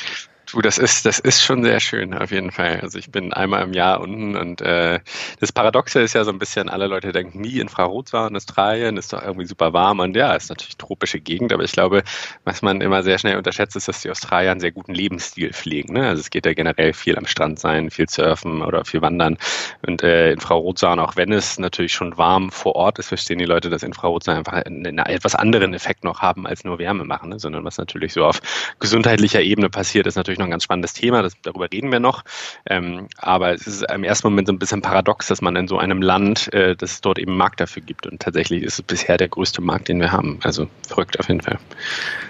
Du, 0.54 0.60
das 0.60 0.78
ist, 0.78 1.04
das 1.04 1.18
ist 1.18 1.42
schon 1.42 1.64
sehr 1.64 1.80
schön, 1.80 2.14
auf 2.14 2.30
jeden 2.30 2.52
Fall. 2.52 2.78
Also 2.80 2.96
ich 2.96 3.10
bin 3.10 3.32
einmal 3.32 3.64
im 3.64 3.72
Jahr 3.72 4.00
unten 4.00 4.36
und 4.36 4.60
äh, 4.60 5.00
das 5.40 5.50
Paradoxe 5.50 6.00
ist 6.00 6.14
ja 6.14 6.22
so 6.22 6.30
ein 6.30 6.38
bisschen, 6.38 6.68
alle 6.68 6.86
Leute 6.86 7.10
denken, 7.10 7.40
nie 7.40 7.58
Infrarotsauna 7.58 8.28
in 8.28 8.36
Australien 8.36 8.96
ist 8.96 9.12
doch 9.12 9.20
irgendwie 9.20 9.46
super 9.46 9.72
warm 9.72 9.98
und 9.98 10.14
ja, 10.14 10.32
ist 10.32 10.50
natürlich 10.50 10.76
tropische 10.76 11.18
Gegend, 11.18 11.52
aber 11.52 11.64
ich 11.64 11.72
glaube, 11.72 12.04
was 12.44 12.62
man 12.62 12.80
immer 12.82 13.02
sehr 13.02 13.18
schnell 13.18 13.36
unterschätzt, 13.36 13.74
ist, 13.74 13.88
dass 13.88 14.02
die 14.02 14.10
Australier 14.12 14.52
einen 14.52 14.60
sehr 14.60 14.70
guten 14.70 14.94
Lebensstil 14.94 15.52
pflegen. 15.52 15.94
Ne? 15.94 16.06
Also 16.06 16.20
es 16.20 16.30
geht 16.30 16.46
ja 16.46 16.54
generell 16.54 16.92
viel 16.92 17.18
am 17.18 17.26
Strand 17.26 17.58
sein, 17.58 17.90
viel 17.90 18.08
surfen 18.08 18.62
oder 18.62 18.84
viel 18.84 19.02
wandern 19.02 19.38
und 19.84 20.04
äh, 20.04 20.30
Infrarotsauna, 20.30 21.02
auch 21.02 21.16
wenn 21.16 21.32
es 21.32 21.58
natürlich 21.58 21.92
schon 21.92 22.16
warm 22.16 22.52
vor 22.52 22.76
Ort 22.76 23.00
ist, 23.00 23.08
verstehen 23.08 23.40
die 23.40 23.44
Leute, 23.44 23.70
dass 23.70 23.82
Infrarotsauna 23.82 24.38
einfach 24.38 24.52
einen, 24.52 24.86
einen 24.86 24.98
etwas 25.00 25.34
anderen 25.34 25.74
Effekt 25.74 26.04
noch 26.04 26.20
haben 26.20 26.46
als 26.46 26.62
nur 26.62 26.78
Wärme 26.78 27.02
machen, 27.02 27.30
ne? 27.30 27.40
sondern 27.40 27.64
was 27.64 27.76
natürlich 27.76 28.12
so 28.12 28.24
auf 28.24 28.40
gesundheitlicher 28.78 29.40
Ebene 29.40 29.68
passiert, 29.68 30.06
ist 30.06 30.14
natürlich 30.14 30.38
noch 30.38 30.43
ein 30.44 30.50
ganz 30.50 30.64
spannendes 30.64 30.92
Thema, 30.92 31.22
das, 31.22 31.34
darüber 31.42 31.70
reden 31.72 31.90
wir 31.92 32.00
noch. 32.00 32.24
Ähm, 32.68 33.08
aber 33.16 33.52
es 33.52 33.66
ist 33.66 33.84
im 33.90 34.04
ersten 34.04 34.28
Moment 34.28 34.48
so 34.48 34.52
ein 34.52 34.58
bisschen 34.58 34.82
paradox, 34.82 35.26
dass 35.28 35.40
man 35.40 35.56
in 35.56 35.68
so 35.68 35.78
einem 35.78 36.02
Land, 36.02 36.52
äh, 36.52 36.76
dass 36.76 36.92
es 36.92 37.00
dort 37.00 37.18
eben 37.18 37.32
einen 37.32 37.38
Markt 37.38 37.60
dafür 37.60 37.82
gibt. 37.82 38.06
Und 38.06 38.20
tatsächlich 38.20 38.62
ist 38.62 38.74
es 38.74 38.82
bisher 38.82 39.16
der 39.16 39.28
größte 39.28 39.60
Markt, 39.60 39.88
den 39.88 40.00
wir 40.00 40.12
haben. 40.12 40.38
Also 40.42 40.68
verrückt 40.86 41.18
auf 41.18 41.28
jeden 41.28 41.40
Fall. 41.40 41.58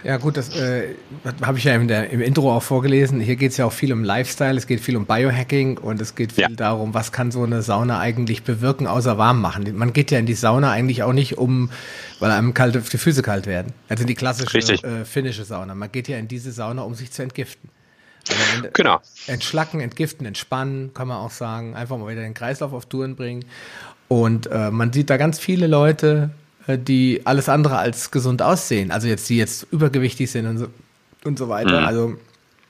Ja 0.02 0.16
gut, 0.16 0.36
das 0.36 0.54
äh, 0.56 0.94
habe 1.42 1.58
ich 1.58 1.64
ja 1.64 1.74
in 1.74 1.88
der, 1.88 2.10
im 2.10 2.20
Intro 2.20 2.54
auch 2.54 2.62
vorgelesen. 2.62 3.20
Hier 3.20 3.36
geht 3.36 3.52
es 3.52 3.56
ja 3.56 3.66
auch 3.66 3.72
viel 3.72 3.92
um 3.92 4.04
Lifestyle, 4.04 4.56
es 4.56 4.66
geht 4.66 4.80
viel 4.80 4.96
um 4.96 5.06
Biohacking 5.06 5.78
und 5.78 6.00
es 6.00 6.14
geht 6.14 6.32
viel 6.32 6.42
ja. 6.42 6.48
darum, 6.48 6.94
was 6.94 7.12
kann 7.12 7.30
so 7.30 7.42
eine 7.42 7.62
Sauna 7.62 7.98
eigentlich 7.98 8.42
bewirken, 8.42 8.86
außer 8.86 9.18
warm 9.18 9.40
machen. 9.40 9.64
Man 9.76 9.92
geht 9.92 10.10
ja 10.10 10.18
in 10.18 10.26
die 10.26 10.34
Sauna 10.34 10.70
eigentlich 10.70 11.02
auch 11.02 11.12
nicht 11.12 11.38
um, 11.38 11.70
weil 12.20 12.30
einem 12.30 12.54
kalt, 12.54 12.74
die 12.74 12.98
Füße 12.98 13.22
kalt 13.22 13.46
werden. 13.46 13.72
Also 13.88 14.04
die 14.04 14.14
klassische 14.14 14.58
äh, 14.58 15.04
finnische 15.04 15.44
Sauna. 15.44 15.74
Man 15.74 15.90
geht 15.90 16.08
ja 16.08 16.18
in 16.18 16.28
diese 16.28 16.52
Sauna, 16.52 16.82
um 16.82 16.94
sich 16.94 17.10
zu 17.10 17.22
entgiften. 17.22 17.70
Genau. 18.72 19.00
Entschlacken, 19.26 19.80
entgiften, 19.80 20.26
entspannen, 20.26 20.92
kann 20.94 21.08
man 21.08 21.18
auch 21.18 21.30
sagen. 21.30 21.74
Einfach 21.74 21.98
mal 21.98 22.10
wieder 22.10 22.22
den 22.22 22.34
Kreislauf 22.34 22.72
auf 22.72 22.86
Touren 22.86 23.16
bringen. 23.16 23.44
Und 24.08 24.46
äh, 24.46 24.70
man 24.70 24.92
sieht 24.92 25.10
da 25.10 25.16
ganz 25.16 25.38
viele 25.38 25.66
Leute, 25.66 26.30
äh, 26.66 26.78
die 26.78 27.22
alles 27.24 27.48
andere 27.48 27.78
als 27.78 28.10
gesund 28.10 28.42
aussehen. 28.42 28.90
Also 28.90 29.08
jetzt, 29.08 29.28
die 29.28 29.36
jetzt 29.36 29.66
übergewichtig 29.70 30.30
sind 30.30 30.46
und 30.46 30.58
so, 30.58 30.68
und 31.24 31.38
so 31.38 31.48
weiter. 31.48 31.80
Mhm. 31.80 31.86
Also 31.86 32.16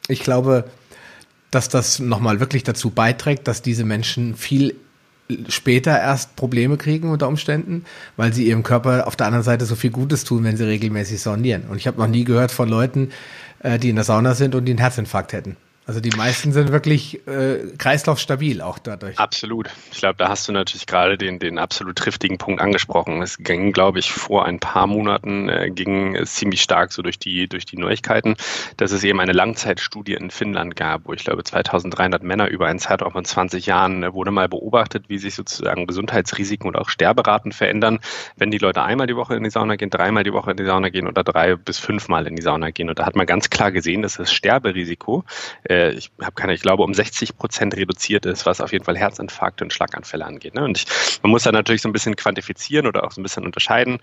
ich 0.09 0.21
glaube, 0.21 0.65
dass 1.51 1.69
das 1.69 1.99
nochmal 1.99 2.41
wirklich 2.41 2.65
dazu 2.65 2.91
beiträgt, 2.91 3.47
dass 3.47 3.63
diese 3.63 3.85
Menschen 3.85 4.35
viel 4.35 4.75
später 5.49 5.99
erst 5.99 6.37
Probleme 6.37 6.77
kriegen 6.77 7.11
unter 7.11 7.29
Umständen, 7.29 7.85
weil 8.17 8.33
sie 8.35 8.47
ihrem 8.47 8.63
Körper 8.63 9.07
auf 9.07 9.17
der 9.17 9.27
anderen 9.27 9.45
Seite 9.45 9.65
so 9.65 9.75
viel 9.75 9.91
Gutes 9.91 10.25
tun, 10.25 10.45
wenn 10.45 10.57
sie 10.57 10.67
regelmäßig 10.67 11.21
saunieren. 11.21 11.65
Und 11.71 11.79
ich 11.79 11.87
habe 11.87 11.99
noch 11.99 12.09
nie 12.09 12.25
gehört 12.25 12.51
von 12.51 12.69
Leuten, 12.69 13.11
die 13.65 13.89
in 13.89 13.97
der 13.97 14.05
Sauna 14.05 14.35
sind 14.35 14.55
und 14.55 14.67
die 14.67 14.73
einen 14.73 14.79
Herzinfarkt 14.79 15.33
hätten. 15.33 15.57
Also 15.87 16.01
die 16.01 16.17
meisten 16.17 16.53
sind 16.53 16.73
wirklich 16.73 17.27
äh, 17.27 17.59
kreislaufstabil 17.77 18.63
auch 18.63 18.79
dadurch. 18.79 19.19
Absolut. 19.19 19.69
Ich 19.93 19.99
glaube, 19.99 20.15
da 20.17 20.31
hast 20.31 20.49
du 20.49 20.53
natürlich 20.53 20.87
gerade 20.87 21.19
den, 21.19 21.39
den 21.39 21.59
absolut 21.59 21.97
triftigen 21.97 22.39
Punkt 22.39 22.63
angesprochen. 22.63 23.21
Es 23.21 23.37
ging, 23.37 23.73
glaube 23.73 23.99
ich, 23.99 24.11
vor 24.11 24.47
ein 24.47 24.61
paar 24.61 24.87
Monaten 24.87 25.51
äh, 25.51 25.71
ging 25.71 26.17
es 26.17 26.37
ziemlich 26.37 26.63
stark 26.63 26.91
so 26.91 27.03
durch 27.03 27.19
die, 27.19 27.49
durch 27.49 27.67
die 27.67 27.77
Neuigkeiten, 27.77 28.37
dass 28.79 28.93
es 28.93 29.05
eben 29.05 29.21
eine 29.21 29.33
Langzeitstudie 29.33 30.15
in 30.15 30.31
Finnland 30.31 30.75
gab, 30.75 31.03
wo 31.05 31.13
ich 31.13 31.23
glaube 31.23 31.45
2300 31.45 32.23
Männer 32.23 32.49
über 32.49 32.67
einen 32.67 32.79
Zeitraum 32.79 33.13
von 33.13 33.27
20 33.27 33.67
Jahren 33.67 34.05
äh, 34.05 34.15
wurde 34.15 34.31
mal 34.31 34.49
beobachtet, 34.49 35.11
wie 35.11 35.19
sich 35.19 35.35
sozusagen 35.35 35.87
Gesundheitsrisiken 35.87 36.67
und 36.67 36.77
auch 36.77 36.89
Sterberaten 36.89 37.53
verändern, 37.53 37.99
wenn 38.37 38.51
die 38.51 38.59
Leute 38.59 38.83
einmal 38.83 39.07
die 39.07 39.17
Woche 39.17 39.35
in 39.37 39.45
die 39.45 39.51
Sauna 39.51 39.77
gehen, 39.77 39.91
dreimal 39.91 40.25
die 40.25 40.33
Woche 40.33 40.53
in 40.53 40.57
die 40.57 40.65
Sauna 40.65 40.89
gehen 40.89 41.07
oder 41.07 41.23
drei 41.25 41.57
bis 41.57 41.79
fünfmal 41.79 42.27
in 42.27 42.37
die 42.37 42.43
Sauna 42.43 42.71
gehen. 42.71 42.89
Und 42.89 42.99
da 42.99 43.05
hat 43.05 43.17
man 43.17 43.27
ganz 43.27 43.51
klar 43.51 43.71
gesehen, 43.71 44.01
dass 44.01 44.17
das 44.17 44.33
Sterberisiko 44.33 45.25
äh, 45.65 45.74
äh, 45.75 45.93
ich 45.93 46.11
habe 46.21 46.33
keine, 46.33 46.55
ich 46.55 46.63
glaube, 46.63 46.83
um 46.83 46.95
60 46.95 47.37
Prozent 47.37 47.77
reduziert 47.77 48.27
ist, 48.27 48.47
was 48.47 48.61
auf 48.61 48.73
jeden 48.73 48.85
Fall 48.85 48.97
Herzinfarkte 48.97 49.65
und 49.65 49.73
Schlaganfälle 49.73 50.25
angeht. 50.25 50.55
Ne? 50.55 50.65
Und 50.65 50.79
ich, 50.79 50.87
man 51.23 51.31
muss 51.31 51.43
da 51.43 51.53
natürlich 51.53 51.83
so 51.83 51.89
ein 51.89 51.93
bisschen 51.93 52.17
quantifizieren 52.17 52.87
oder 52.87 53.05
auch 53.05 53.13
so 53.13 53.21
ein 53.21 53.25
bisschen 53.25 53.45
unterscheiden 53.45 53.99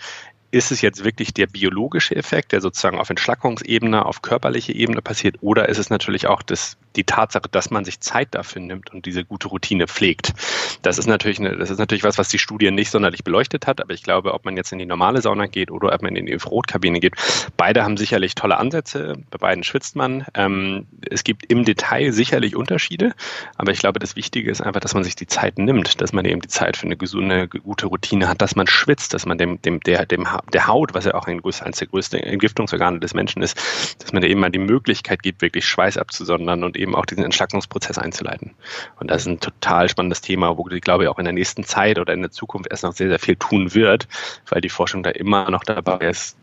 ist 0.51 0.71
es 0.71 0.81
jetzt 0.81 1.03
wirklich 1.03 1.33
der 1.33 1.47
biologische 1.47 2.15
Effekt, 2.15 2.51
der 2.51 2.59
sozusagen 2.59 2.99
auf 2.99 3.09
Entschlackungsebene, 3.09 4.05
auf 4.05 4.21
körperliche 4.21 4.73
Ebene 4.73 5.01
passiert, 5.01 5.37
oder 5.41 5.69
ist 5.69 5.77
es 5.77 5.89
natürlich 5.89 6.27
auch 6.27 6.41
das, 6.41 6.77
die 6.97 7.05
Tatsache, 7.05 7.47
dass 7.49 7.71
man 7.71 7.85
sich 7.85 8.01
Zeit 8.01 8.35
dafür 8.35 8.61
nimmt 8.61 8.91
und 8.91 9.05
diese 9.05 9.23
gute 9.23 9.47
Routine 9.47 9.87
pflegt? 9.87 10.33
Das 10.81 10.97
ist 10.97 11.07
natürlich, 11.07 11.39
eine, 11.39 11.55
das 11.55 11.69
ist 11.69 11.77
natürlich 11.77 12.03
was, 12.03 12.17
was 12.17 12.27
die 12.27 12.37
Studie 12.39 12.69
nicht 12.69 12.91
sonderlich 12.91 13.23
beleuchtet 13.23 13.65
hat, 13.65 13.79
aber 13.79 13.93
ich 13.93 14.03
glaube, 14.03 14.33
ob 14.33 14.43
man 14.43 14.57
jetzt 14.57 14.73
in 14.73 14.79
die 14.79 14.85
normale 14.85 15.21
Sauna 15.21 15.47
geht 15.47 15.71
oder 15.71 15.93
ob 15.93 16.01
man 16.01 16.17
in 16.17 16.25
die 16.25 16.33
Infrarotkabine 16.33 16.99
geht, 16.99 17.15
beide 17.55 17.83
haben 17.83 17.95
sicherlich 17.95 18.35
tolle 18.35 18.57
Ansätze, 18.57 19.15
bei 19.31 19.37
beiden 19.37 19.63
schwitzt 19.63 19.95
man. 19.95 20.25
Ähm, 20.33 20.87
es 21.09 21.23
gibt 21.23 21.45
im 21.45 21.63
Detail 21.63 22.11
sicherlich 22.11 22.57
Unterschiede, 22.57 23.13
aber 23.55 23.71
ich 23.71 23.79
glaube, 23.79 23.99
das 23.99 24.17
Wichtige 24.17 24.51
ist 24.51 24.59
einfach, 24.59 24.81
dass 24.81 24.93
man 24.93 25.05
sich 25.05 25.15
die 25.15 25.27
Zeit 25.27 25.57
nimmt, 25.57 26.01
dass 26.01 26.11
man 26.11 26.25
eben 26.25 26.41
die 26.41 26.49
Zeit 26.49 26.75
für 26.75 26.87
eine 26.87 26.97
gesunde, 26.97 27.47
gute 27.47 27.87
Routine 27.87 28.27
hat, 28.27 28.41
dass 28.41 28.57
man 28.57 28.67
schwitzt, 28.67 29.13
dass 29.13 29.25
man 29.25 29.37
dem, 29.37 29.61
dem, 29.61 29.79
der, 29.79 30.05
dem 30.05 30.27
der 30.53 30.67
Haut, 30.67 30.93
was 30.93 31.05
ja 31.05 31.13
auch 31.13 31.27
ein, 31.27 31.41
eines 31.43 31.77
der 31.77 31.87
größten 31.87 32.19
Entgiftungsorgane 32.19 32.99
des 32.99 33.13
Menschen 33.13 33.41
ist, 33.41 33.57
dass 33.99 34.13
man 34.13 34.21
da 34.21 34.27
eben 34.27 34.39
mal 34.39 34.49
die 34.49 34.59
Möglichkeit 34.59 35.23
gibt, 35.23 35.41
wirklich 35.41 35.65
Schweiß 35.65 35.97
abzusondern 35.97 36.63
und 36.63 36.77
eben 36.77 36.95
auch 36.95 37.05
diesen 37.05 37.23
Entschlackungsprozess 37.23 37.97
einzuleiten. 37.97 38.51
Und 38.99 39.11
das 39.11 39.23
ist 39.23 39.27
ein 39.27 39.39
total 39.39 39.89
spannendes 39.89 40.21
Thema, 40.21 40.57
wo 40.57 40.67
ich 40.69 40.81
glaube 40.81 41.09
auch 41.09 41.19
in 41.19 41.25
der 41.25 41.33
nächsten 41.33 41.63
Zeit 41.63 41.99
oder 41.99 42.13
in 42.13 42.21
der 42.21 42.31
Zukunft 42.31 42.69
erst 42.69 42.83
noch 42.83 42.93
sehr, 42.93 43.09
sehr 43.09 43.19
viel 43.19 43.35
tun 43.35 43.73
wird, 43.73 44.07
weil 44.49 44.61
die 44.61 44.69
Forschung 44.69 45.03
da 45.03 45.09
immer 45.11 45.49
noch 45.49 45.63
dabei 45.63 46.09
ist, 46.09 46.37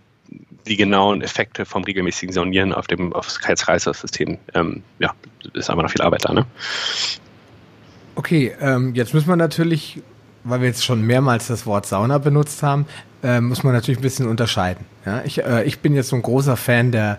die 0.66 0.76
genauen 0.76 1.22
Effekte 1.22 1.64
vom 1.64 1.84
regelmäßigen 1.84 2.32
Saunieren 2.32 2.72
auf 2.72 2.86
dem 2.86 3.12
aufs 3.12 3.40
Herz-Kreislauf-System, 3.40 4.38
ähm, 4.54 4.82
ja, 4.98 5.14
ist 5.54 5.70
aber 5.70 5.82
noch 5.82 5.90
viel 5.90 6.02
Arbeit 6.02 6.24
da. 6.24 6.34
Ne? 6.34 6.46
Okay, 8.14 8.52
ähm, 8.60 8.94
jetzt 8.94 9.14
müssen 9.14 9.28
wir 9.28 9.36
natürlich, 9.36 10.02
weil 10.44 10.60
wir 10.60 10.68
jetzt 10.68 10.84
schon 10.84 11.02
mehrmals 11.02 11.46
das 11.46 11.66
Wort 11.66 11.86
Sauna 11.86 12.18
benutzt 12.18 12.62
haben, 12.62 12.86
äh, 13.22 13.40
muss 13.40 13.62
man 13.62 13.72
natürlich 13.72 13.98
ein 13.98 14.02
bisschen 14.02 14.26
unterscheiden. 14.28 14.84
Ja? 15.04 15.22
Ich, 15.24 15.42
äh, 15.42 15.64
ich 15.64 15.80
bin 15.80 15.94
jetzt 15.94 16.08
so 16.08 16.16
ein 16.16 16.22
großer 16.22 16.56
Fan 16.56 16.92
der 16.92 17.18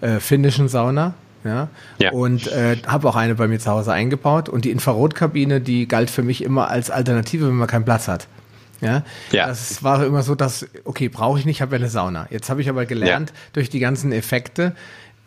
äh, 0.00 0.20
finnischen 0.20 0.68
Sauna. 0.68 1.14
Ja? 1.44 1.68
ja. 1.98 2.12
Und 2.12 2.48
äh, 2.48 2.76
habe 2.86 3.08
auch 3.08 3.16
eine 3.16 3.34
bei 3.34 3.48
mir 3.48 3.58
zu 3.58 3.70
Hause 3.70 3.92
eingebaut. 3.92 4.48
Und 4.48 4.64
die 4.64 4.70
Infrarotkabine, 4.70 5.60
die 5.60 5.88
galt 5.88 6.10
für 6.10 6.22
mich 6.22 6.42
immer 6.42 6.68
als 6.68 6.90
Alternative, 6.90 7.46
wenn 7.46 7.54
man 7.54 7.68
keinen 7.68 7.84
Platz 7.84 8.08
hat. 8.08 8.28
Ja, 8.80 9.02
ja. 9.32 9.48
das 9.48 9.82
war 9.82 10.04
immer 10.04 10.22
so, 10.22 10.34
dass, 10.34 10.66
okay, 10.84 11.08
brauche 11.08 11.38
ich 11.38 11.44
nicht, 11.44 11.60
habe 11.60 11.74
ja 11.74 11.80
eine 11.80 11.88
Sauna. 11.88 12.28
Jetzt 12.30 12.48
habe 12.48 12.60
ich 12.60 12.68
aber 12.68 12.86
gelernt, 12.86 13.30
ja. 13.30 13.36
durch 13.52 13.70
die 13.70 13.80
ganzen 13.80 14.12
Effekte, 14.12 14.72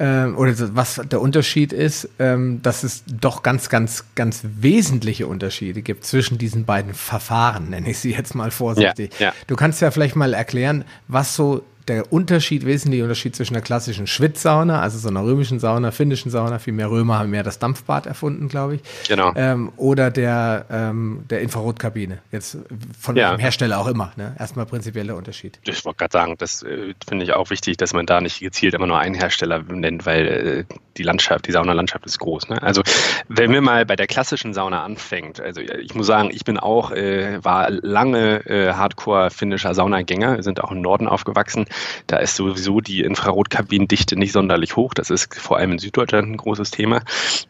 ähm, 0.01 0.35
oder 0.35 0.55
was 0.75 0.99
der 1.11 1.21
Unterschied 1.21 1.71
ist, 1.71 2.09
ähm, 2.17 2.59
dass 2.63 2.83
es 2.83 3.03
doch 3.05 3.43
ganz, 3.43 3.69
ganz, 3.69 4.05
ganz 4.15 4.41
wesentliche 4.43 5.27
Unterschiede 5.27 5.83
gibt 5.83 6.05
zwischen 6.05 6.39
diesen 6.39 6.65
beiden 6.65 6.95
Verfahren, 6.95 7.69
nenne 7.69 7.87
ich 7.87 7.99
sie 7.99 8.11
jetzt 8.11 8.33
mal 8.33 8.49
vorsichtig. 8.49 9.11
Ja, 9.19 9.27
ja. 9.27 9.33
Du 9.45 9.55
kannst 9.55 9.79
ja 9.79 9.91
vielleicht 9.91 10.15
mal 10.15 10.33
erklären, 10.33 10.85
was 11.07 11.35
so 11.35 11.63
der 11.87 12.11
Unterschied, 12.13 12.65
wesentliche 12.65 13.03
Unterschied 13.03 13.35
zwischen 13.35 13.53
der 13.53 13.61
klassischen 13.61 14.07
Schwitzsauna, 14.07 14.81
also 14.81 14.97
so 14.97 15.09
einer 15.09 15.23
römischen 15.23 15.59
Sauna, 15.59 15.91
finnischen 15.91 16.31
Sauna, 16.31 16.59
viel 16.59 16.73
mehr 16.73 16.89
Römer 16.89 17.19
haben 17.19 17.29
mehr 17.29 17.43
das 17.43 17.59
Dampfbad 17.59 18.05
erfunden, 18.05 18.47
glaube 18.47 18.75
ich. 18.75 18.81
Genau. 19.07 19.31
Ähm, 19.35 19.71
oder 19.77 20.11
der, 20.11 20.65
ähm, 20.69 21.23
der 21.29 21.41
Infrarotkabine. 21.41 22.19
Jetzt 22.31 22.57
von 22.99 23.15
ja. 23.15 23.29
welchem 23.29 23.39
Hersteller 23.39 23.79
auch 23.79 23.87
immer. 23.87 24.11
Ne? 24.15 24.35
Erstmal 24.37 24.65
prinzipieller 24.65 25.15
Unterschied. 25.15 25.59
Ich 25.63 25.83
wollte 25.85 25.97
gerade 25.97 26.13
sagen, 26.13 26.35
das 26.37 26.63
äh, 26.63 26.93
finde 27.07 27.25
ich 27.25 27.33
auch 27.33 27.49
wichtig, 27.49 27.77
dass 27.77 27.93
man 27.93 28.05
da 28.05 28.21
nicht 28.21 28.39
gezielt 28.39 28.73
immer 28.73 28.87
nur 28.87 28.99
einen 28.99 29.15
Hersteller 29.15 29.63
nennt, 29.63 30.05
weil 30.05 30.27
äh, 30.27 30.63
die 30.97 31.03
Landschaft, 31.03 31.47
die 31.47 31.51
Saunalandschaft 31.51 32.05
ist 32.05 32.19
groß. 32.19 32.49
Ne? 32.49 32.61
Also 32.61 32.81
wenn 33.27 33.51
wir 33.51 33.61
mal 33.61 33.85
bei 33.85 33.95
der 33.95 34.07
klassischen 34.07 34.53
Sauna 34.53 34.83
anfängt, 34.83 35.39
also 35.39 35.61
ich 35.61 35.95
muss 35.95 36.07
sagen, 36.07 36.29
ich 36.31 36.43
bin 36.43 36.57
auch, 36.57 36.91
äh, 36.91 37.43
war 37.43 37.69
lange 37.69 38.45
äh, 38.45 38.73
Hardcore 38.73 39.29
finnischer 39.29 39.73
Saunagänger, 39.73 40.43
sind 40.43 40.63
auch 40.63 40.71
im 40.71 40.81
Norden 40.81 41.07
aufgewachsen. 41.07 41.65
Da 42.07 42.17
ist 42.17 42.35
sowieso 42.35 42.81
die 42.81 43.01
Infrarotkabinendichte 43.01 44.15
nicht 44.17 44.33
sonderlich 44.33 44.75
hoch. 44.75 44.93
Das 44.93 45.09
ist 45.09 45.33
vor 45.35 45.57
allem 45.57 45.73
in 45.73 45.79
Süddeutschland 45.79 46.29
ein 46.29 46.37
großes 46.37 46.71
Thema 46.71 47.01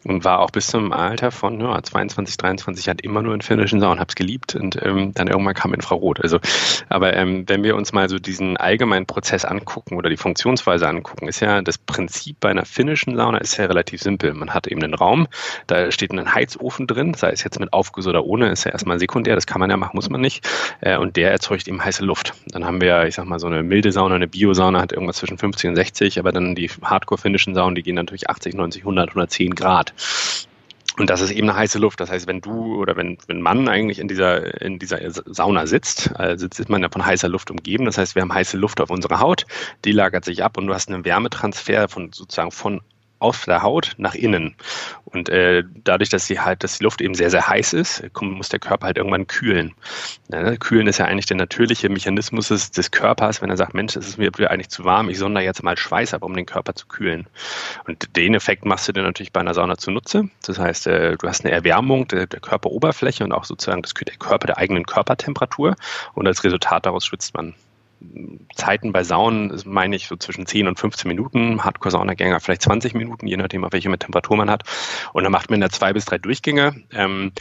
und 0.04 0.24
war 0.24 0.40
auch 0.40 0.50
bis 0.50 0.68
zum 0.68 0.92
Alter 0.92 1.30
von 1.30 1.60
ja, 1.60 1.82
22, 1.82 2.36
23 2.36 2.86
Jahren 2.86 2.98
immer 2.98 3.22
nur 3.22 3.34
in 3.34 3.42
finnischen 3.42 3.80
Saunen, 3.80 4.00
habe 4.00 4.08
es 4.08 4.14
geliebt 4.14 4.54
und 4.54 4.80
ähm, 4.82 5.12
dann 5.14 5.28
irgendwann 5.28 5.54
kam 5.54 5.74
Infrarot. 5.74 6.20
Also, 6.20 6.38
aber 6.88 7.14
ähm, 7.14 7.44
wenn 7.48 7.62
wir 7.62 7.76
uns 7.76 7.92
mal 7.92 8.08
so 8.08 8.18
diesen 8.18 8.56
allgemeinen 8.56 9.06
Prozess 9.06 9.44
angucken 9.44 9.96
oder 9.96 10.10
die 10.10 10.16
Funktionsweise 10.16 10.88
angucken, 10.88 11.28
ist 11.28 11.40
ja 11.40 11.60
das 11.62 11.78
Prinzip 11.78 12.38
bei 12.40 12.50
einer 12.50 12.64
finnischen 12.64 13.16
Sauna 13.16 13.38
ist 13.42 13.56
ja 13.56 13.66
relativ 13.66 14.00
simpel. 14.00 14.32
Man 14.34 14.54
hat 14.54 14.66
eben 14.66 14.82
einen 14.82 14.94
Raum, 14.94 15.28
da 15.66 15.90
steht 15.90 16.12
ein 16.12 16.34
Heizofen 16.34 16.86
drin, 16.86 17.14
sei 17.14 17.30
es 17.30 17.44
jetzt 17.44 17.60
mit 17.60 17.72
Aufguss 17.72 18.06
oder 18.06 18.24
ohne, 18.24 18.50
ist 18.50 18.64
ja 18.64 18.72
erstmal 18.72 18.98
sekundär, 18.98 19.34
das 19.34 19.46
kann 19.46 19.60
man 19.60 19.70
ja 19.70 19.76
machen, 19.76 19.94
muss 19.94 20.08
man 20.08 20.20
nicht. 20.20 20.48
Äh, 20.80 20.96
und 20.96 21.16
der 21.16 21.30
erzeugt 21.30 21.68
eben 21.68 21.84
heiße 21.84 22.04
Luft. 22.04 22.34
Dann 22.46 22.64
haben 22.64 22.80
wir, 22.80 23.06
ich 23.06 23.14
sag 23.14 23.26
mal, 23.26 23.38
so 23.38 23.46
eine 23.46 23.62
milde 23.62 23.92
Sauna, 23.92 24.14
eine 24.14 24.28
Biosauna 24.28 24.80
hat 24.80 24.92
irgendwas 24.92 25.16
zwischen 25.16 25.38
50 25.38 25.70
und 25.70 25.76
60, 25.76 26.18
aber 26.18 26.32
dann 26.32 26.54
die 26.54 26.68
Hardcore-finnischen 26.68 27.54
Saunen, 27.54 27.74
die 27.74 27.82
gehen 27.82 27.96
natürlich 27.96 28.30
80, 28.30 28.54
90, 28.54 28.82
100, 28.82 29.10
110 29.10 29.54
Grad. 29.54 29.92
Und 30.98 31.08
das 31.08 31.22
ist 31.22 31.30
eben 31.30 31.48
eine 31.48 31.58
heiße 31.58 31.78
Luft. 31.78 32.00
Das 32.00 32.10
heißt, 32.10 32.26
wenn 32.26 32.42
du 32.42 32.76
oder 32.76 32.96
wenn, 32.96 33.16
wenn 33.26 33.40
Mann 33.40 33.68
eigentlich 33.68 33.98
in 33.98 34.08
dieser, 34.08 34.60
in 34.60 34.78
dieser 34.78 34.98
Sauna 35.10 35.66
sitzt, 35.66 36.12
äh, 36.18 36.36
sitzt 36.36 36.68
man 36.68 36.82
ja 36.82 36.90
von 36.90 37.04
heißer 37.04 37.28
Luft 37.28 37.50
umgeben. 37.50 37.86
Das 37.86 37.96
heißt, 37.96 38.14
wir 38.14 38.22
haben 38.22 38.32
heiße 38.32 38.58
Luft 38.58 38.80
auf 38.80 38.90
unserer 38.90 39.20
Haut, 39.20 39.46
die 39.84 39.92
lagert 39.92 40.24
sich 40.24 40.44
ab 40.44 40.58
und 40.58 40.66
du 40.66 40.74
hast 40.74 40.90
einen 40.90 41.04
Wärmetransfer 41.04 41.88
von 41.88 42.12
sozusagen 42.12 42.50
von 42.50 42.82
auf 43.22 43.44
der 43.44 43.62
Haut 43.62 43.92
nach 43.96 44.14
innen. 44.14 44.56
Und 45.04 45.28
äh, 45.28 45.62
dadurch, 45.84 46.08
dass 46.08 46.26
die, 46.26 46.40
halt, 46.40 46.64
dass 46.64 46.78
die 46.78 46.84
Luft 46.84 47.00
eben 47.00 47.14
sehr, 47.14 47.30
sehr 47.30 47.46
heiß 47.46 47.74
ist, 47.74 48.02
muss 48.20 48.48
der 48.48 48.58
Körper 48.58 48.86
halt 48.86 48.96
irgendwann 48.96 49.26
kühlen. 49.26 49.74
Ja, 50.30 50.42
ne? 50.42 50.56
Kühlen 50.56 50.86
ist 50.86 50.98
ja 50.98 51.04
eigentlich 51.04 51.26
der 51.26 51.36
natürliche 51.36 51.88
Mechanismus 51.88 52.48
des, 52.48 52.90
Körpers, 52.90 53.40
wenn 53.42 53.50
er 53.50 53.56
sagt, 53.56 53.74
Mensch, 53.74 53.96
es 53.96 54.08
ist 54.08 54.18
mir 54.18 54.30
eigentlich 54.50 54.68
zu 54.68 54.84
warm, 54.84 55.08
ich 55.08 55.18
sonder 55.18 55.40
jetzt 55.40 55.62
mal 55.62 55.76
Schweiß 55.76 56.14
ab, 56.14 56.22
um 56.22 56.34
den 56.34 56.46
Körper 56.46 56.74
zu 56.74 56.86
kühlen. 56.86 57.26
Und 57.86 58.16
den 58.16 58.34
Effekt 58.34 58.64
machst 58.64 58.88
du 58.88 58.92
dir 58.92 59.02
natürlich 59.02 59.32
bei 59.32 59.40
einer 59.40 59.54
Sauna 59.54 59.76
zunutze. 59.76 60.28
Das 60.44 60.58
heißt, 60.58 60.86
äh, 60.86 61.16
du 61.16 61.28
hast 61.28 61.44
eine 61.44 61.52
Erwärmung 61.52 62.08
der, 62.08 62.26
der 62.26 62.40
Körperoberfläche 62.40 63.24
und 63.24 63.32
auch 63.32 63.44
sozusagen 63.44 63.82
das, 63.82 63.94
der 63.94 64.16
Körper 64.16 64.48
der 64.48 64.58
eigenen 64.58 64.84
Körpertemperatur. 64.84 65.76
Und 66.14 66.26
als 66.26 66.42
Resultat 66.44 66.86
daraus 66.86 67.06
schwitzt 67.06 67.34
man 67.34 67.54
Zeiten 68.54 68.92
bei 68.92 69.04
Saunen, 69.04 69.60
meine 69.64 69.96
ich 69.96 70.06
so 70.06 70.16
zwischen 70.16 70.46
10 70.46 70.68
und 70.68 70.78
15 70.78 71.08
Minuten, 71.08 71.64
Hardcore-Saunagänger 71.64 72.40
vielleicht 72.40 72.62
20 72.62 72.94
Minuten, 72.94 73.26
je 73.26 73.36
nachdem, 73.36 73.64
auf 73.64 73.72
welche 73.72 73.90
Temperatur 73.98 74.36
man 74.36 74.50
hat. 74.50 74.64
Und 75.12 75.24
dann 75.24 75.32
macht 75.32 75.50
man 75.50 75.60
da 75.60 75.70
zwei 75.70 75.92
bis 75.92 76.04
drei 76.04 76.18
Durchgänge. 76.18 76.82
Ähm, 76.92 77.32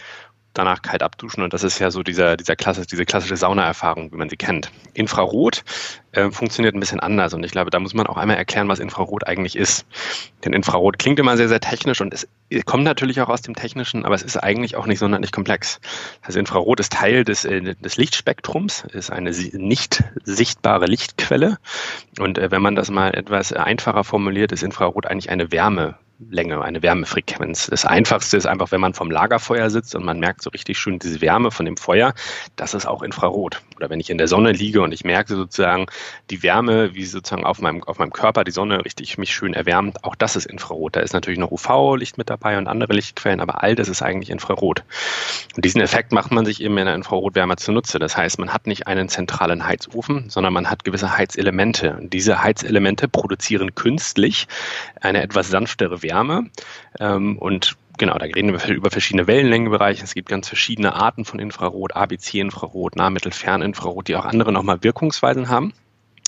danach 0.53 0.81
kalt 0.81 1.03
abduschen 1.03 1.43
und 1.43 1.53
das 1.53 1.63
ist 1.63 1.79
ja 1.79 1.91
so 1.91 2.03
dieser, 2.03 2.38
dieser 2.38 2.55
klasse, 2.55 2.86
diese 2.86 3.05
klassische 3.05 3.38
Saunaerfahrung, 3.38 4.12
wie 4.12 4.17
man 4.17 4.29
sie 4.29 4.38
kennt. 4.38 4.72
Infrarot 4.93 5.63
äh, 6.12 6.29
funktioniert 6.31 6.75
ein 6.75 6.79
bisschen 6.79 7.00
anders 7.00 7.34
und 7.34 7.43
ich 7.43 7.51
glaube, 7.51 7.70
da 7.70 7.79
muss 7.79 7.93
man 7.93 8.08
auch 8.08 8.17
einmal 8.17 8.38
erklären, 8.38 8.67
was 8.67 8.79
Infrarot 8.79 9.25
eigentlich 9.27 9.55
ist. 9.55 9.86
Denn 10.43 10.53
Infrarot 10.53 11.00
klingt 11.00 11.20
immer 11.20 11.38
sehr, 11.38 11.48
sehr 11.48 11.60
technisch 11.60 12.01
und 12.01 12.13
es 12.13 12.27
kommt 12.65 12.84
natürlich 12.84 13.22
auch 13.22 13.29
aus 13.29 13.41
dem 13.41 13.55
Technischen, 13.55 14.05
aber 14.05 14.15
es 14.15 14.24
ist 14.24 14.38
eigentlich 14.38 14.75
auch 14.75 14.88
nicht 14.88 15.00
sonderlich 15.00 15.31
komplex. 15.31 15.79
Also 16.22 16.39
Infrarot 16.39 16.79
ist 16.79 16.91
Teil 16.91 17.24
des, 17.24 17.46
äh, 17.46 17.75
des 17.75 17.98
Lichtspektrums, 17.98 18.86
ist 18.91 19.12
eine 19.12 19.31
nicht 19.31 20.03
sichtbare 20.24 20.86
Lichtquelle 20.86 21.58
und 22.20 22.38
äh, 22.38 22.51
wenn 22.51 22.62
man 22.62 22.75
das 22.75 22.89
mal 22.89 23.13
etwas 23.15 23.53
einfacher 23.53 24.03
formuliert, 24.03 24.51
ist 24.51 24.63
Infrarot 24.63 25.05
eigentlich 25.05 25.29
eine 25.29 25.51
Wärme 25.51 25.96
Länge, 26.30 26.62
eine 26.62 26.84
Wärmefrequenz. 26.84 27.68
Das 27.68 27.86
Einfachste 27.86 28.38
ist 28.38 28.46
einfach, 28.46 28.72
wenn 28.72 28.82
man 28.82 28.94
vom 28.94 29.10
Lagerfeuer 29.10 29.70
sitzt 29.70 29.96
und 29.96 30.06
man 30.06 30.20
merkt 30.20 30.42
so 30.42 30.50
richtig 30.51 30.78
schön 30.78 31.00
diese 31.00 31.22
Wärme 31.22 31.51
von 31.51 31.66
dem 31.66 31.78
Feuer, 31.78 32.13
das 32.56 32.74
ist 32.74 32.86
auch 32.86 33.01
Infrarot. 33.01 33.62
Oder 33.78 33.90
wenn 33.90 34.00
ich 34.00 34.10
in 34.10 34.18
der 34.18 34.28
Sonne 34.28 34.51
liege 34.51 34.82
und 34.82 34.94
ich 34.94 35.04
merke 35.04 35.36
sozusagen 35.36 35.88
die 36.30 36.44
Wärme, 36.44 36.94
wie 36.94 37.06
sozusagen 37.06 37.46
auf 37.46 37.60
meinem, 37.60 37.84
auf 37.84 37.98
meinem 37.98 38.13
Körper 38.13 38.44
die 38.44 38.51
Sonne 38.51 38.86
richtig 38.86 39.18
mich 39.18 39.34
schön 39.34 39.54
erwärmt, 39.54 40.04
auch 40.04 40.16
das 40.16 40.36
ist 40.36 40.46
Infrarot. 40.46 40.96
Da 40.96 41.00
ist 41.00 41.13
natürlich 41.13 41.40
noch 41.40 41.51
UV-Licht 41.51 42.18
mit 42.18 42.30
dabei 42.30 42.58
und 42.58 42.68
andere 42.68 42.94
Lichtquellen, 42.94 43.40
aber 43.40 43.63
all 43.63 43.75
das 43.75 43.90
ist 43.90 44.01
eigentlich 44.01 44.30
Infrarot. 44.30 44.84
Und 45.56 45.66
diesen 45.66 45.82
Effekt 45.82 46.12
macht 46.12 46.32
man 46.32 46.46
sich 46.46 46.62
eben 46.62 46.78
in 46.78 46.86
der 46.86 46.96
Infrarotwärme 46.96 47.56
zunutze. 47.56 47.98
Das 47.98 48.16
heißt, 48.16 48.38
man 48.38 48.54
hat 48.54 48.68
nicht 48.68 48.88
einen 48.88 49.10
zentralen 49.10 49.66
Heizofen, 49.66 50.30
sondern 50.30 50.54
man 50.54 50.70
hat 50.70 50.84
gewisse 50.84 51.18
Heizelemente. 51.18 51.98
Und 52.00 52.13
diese 52.13 52.44
Heizelemente 52.44 53.08
produzieren 53.08 53.74
künstlich 53.74 54.48
eine 55.01 55.24
etwas 55.24 55.50
sanftere 55.50 56.04
Wärme 56.04 56.11
Wärme. 56.12 56.50
Ähm, 57.00 57.38
und 57.38 57.77
genau, 57.98 58.18
da 58.18 58.25
reden 58.25 58.51
wir 58.51 58.75
über 58.75 58.91
verschiedene 58.91 59.27
Wellenlängenbereiche. 59.27 60.03
Es 60.03 60.13
gibt 60.13 60.30
ganz 60.30 60.48
verschiedene 60.48 60.94
Arten 60.94 61.25
von 61.25 61.39
Infrarot, 61.39 61.96
ABC-Infrarot, 61.96 62.96
Nahmittel, 62.96 63.32
Ferninfrarot, 63.32 64.08
die 64.08 64.15
auch 64.15 64.25
andere 64.25 64.51
nochmal 64.51 64.84
Wirkungsweisen 64.84 65.50
haben. 65.50 65.74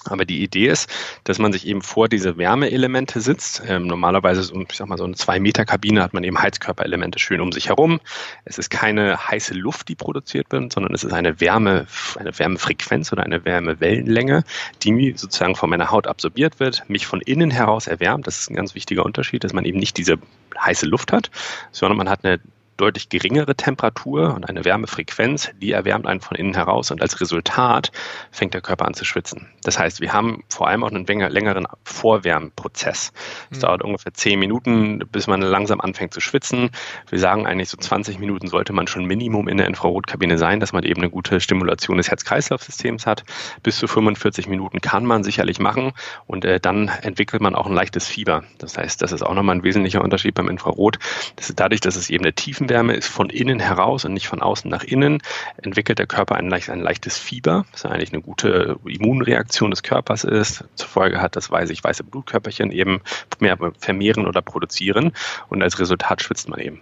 Aber 0.10 0.26
die 0.26 0.44
Idee 0.44 0.68
ist, 0.68 0.90
dass 1.24 1.40
man 1.40 1.54
sich 1.54 1.68
eben 1.68 1.82
vor 1.82 2.10
diese 2.10 2.38
Wärmeelemente 2.38 3.22
sitzt. 3.22 3.64
Ähm, 3.68 3.88
normalerweise, 3.88 4.44
so, 4.44 4.60
ich 4.60 4.78
sag 4.78 4.88
mal, 4.88 4.98
so 4.98 5.04
eine 5.04 5.16
zwei 5.16 5.40
Meter 5.40 5.66
Kabine 5.66 6.02
hat 6.02 6.14
man 6.14 6.24
eben 6.24 6.40
Heizkörperelemente 6.40 7.20
schön 7.20 7.42
um 7.42 7.52
sich 7.52 7.70
herum. 7.70 8.00
Es 8.46 8.58
ist 8.58 8.70
keine 8.70 9.18
heiße 9.30 9.54
Luft, 9.54 9.88
die 9.90 9.96
produziert 9.96 10.52
wird, 10.52 10.74
sondern 10.74 10.94
es 10.94 11.04
ist 11.04 11.14
eine 11.14 11.40
Wärme, 11.40 11.88
eine 12.18 12.38
Wärmefrequenz 12.38 13.12
oder 13.12 13.24
eine 13.24 13.46
Wärmewellenlänge, 13.46 14.44
die 14.84 15.14
sozusagen 15.16 15.56
von 15.56 15.70
meiner 15.70 15.92
Haut 15.92 16.08
absorbiert 16.08 16.60
wird, 16.60 16.88
mich 16.90 17.06
von 17.06 17.22
innen 17.22 17.52
heraus 17.52 17.88
erwärmt. 17.88 18.28
Das 18.28 18.40
ist 18.40 18.50
ein 18.50 18.56
ganz 18.56 18.76
wichtiger 18.76 19.06
Unterschied, 19.06 19.44
dass 19.44 19.54
man 19.54 19.66
eben 19.66 19.80
nicht 19.80 19.98
diese 19.98 20.18
heiße 20.60 20.86
Luft 20.86 21.12
hat, 21.12 21.32
sondern 21.72 21.98
man 21.98 22.10
hat 22.10 22.24
eine 22.24 22.40
deutlich 22.78 23.10
geringere 23.10 23.56
Temperatur 23.56 24.34
und 24.34 24.50
eine 24.50 24.66
Wärmefrequenz, 24.66 25.52
die 25.62 25.72
erwärmt 25.72 26.08
einen 26.08 26.22
von 26.22 26.36
innen 26.38 26.54
heraus 26.54 26.92
und 26.92 27.02
als 27.02 27.22
Resultat 27.22 27.92
fängt 28.32 28.54
der 28.54 28.62
Körper 28.62 28.86
an 28.86 28.94
zu 28.94 29.06
schwitzen. 29.06 29.48
Das 29.64 29.80
heißt, 29.80 30.02
wir 30.02 30.14
haben 30.14 30.44
vor 30.50 30.68
allem 30.68 30.84
auch 30.84 30.92
einen 30.92 31.06
längeren 31.06 31.68
Vorwärmprozess. 31.84 33.14
Es 33.52 33.58
mhm. 33.58 33.62
dauert 33.62 33.84
ungefähr 33.84 34.14
zehn 34.14 34.40
Minuten, 34.40 35.00
bis 35.12 35.28
man 35.28 35.42
langsam 35.42 35.82
anfängt 35.82 36.14
zu 36.14 36.20
schwitzen. 36.20 36.70
Wir 37.10 37.20
sagen 37.20 37.48
eigentlich 37.48 37.70
so 37.70 37.78
20 37.78 38.20
Minuten 38.20 38.48
sollte 38.48 38.74
man 38.74 38.88
schon 38.88 39.06
Minimum 39.06 39.48
in 39.48 39.58
der 39.58 39.68
Infrarotkabine 39.68 40.38
sein, 40.38 40.60
dass 40.60 40.74
man 40.74 40.84
eben 40.84 41.02
eine 41.02 41.10
gute 41.10 41.40
Stimulation 41.40 41.98
des 41.98 42.10
Herz-Kreislauf-Systems 42.10 43.06
hat. 43.06 43.24
Bis 43.62 43.78
zu 43.78 43.88
45 43.88 44.48
Minuten 44.48 44.82
kann 44.82 45.06
man 45.06 45.24
sicherlich 45.24 45.60
machen 45.60 45.94
und 46.26 46.46
äh, 46.46 46.60
dann 46.60 46.90
entwickelt 47.02 47.42
man 47.42 47.56
auch 47.56 47.68
ein 47.68 47.74
leichtes 47.74 48.08
Fieber. 48.08 48.44
Das 48.58 48.78
heißt, 48.78 49.02
das 49.02 49.12
ist 49.12 49.24
auch 49.24 49.34
nochmal 49.34 49.58
ein 49.58 49.64
wesentlicher 49.64 50.02
Unterschied 50.02 50.36
beim 50.36 50.50
Infrarot. 50.50 51.00
Das 51.36 51.50
ist 51.50 51.60
dadurch, 51.60 51.82
dass 51.82 51.96
es 51.96 52.10
eben 52.10 52.24
eine 52.24 52.34
tiefen 52.34 52.63
Tiefenwärme 52.64 52.94
ist 52.94 53.08
von 53.08 53.30
innen 53.30 53.60
heraus 53.60 54.06
und 54.06 54.14
nicht 54.14 54.28
von 54.28 54.42
außen 54.42 54.70
nach 54.70 54.84
innen, 54.84 55.22
entwickelt 55.58 56.00
der 56.00 56.08
Körper 56.08 56.36
ein, 56.36 56.50
leicht, 56.50 56.70
ein 56.70 56.80
leichtes 56.80 57.18
Fieber, 57.18 57.66
was 57.72 57.86
eigentlich 57.86 58.14
eine 58.14 58.22
gute 58.22 58.78
Immunreaktion 58.86 59.70
des 59.70 59.84
Körpers 59.84 60.24
ist. 60.24 60.64
Zur 60.76 60.88
Folge 60.88 61.22
hat, 61.22 61.36
dass 61.36 61.52
weiß 61.52 61.70
ich, 61.72 61.84
weiße 61.84 62.04
Blutkörperchen 62.04 62.72
eben 62.72 63.02
mehr 63.40 63.58
vermehren 63.80 64.28
oder 64.28 64.42
produzieren 64.42 65.12
und 65.50 65.62
als 65.62 65.80
Resultat 65.80 66.22
schwitzt 66.22 66.48
man 66.48 66.60
eben. 66.60 66.80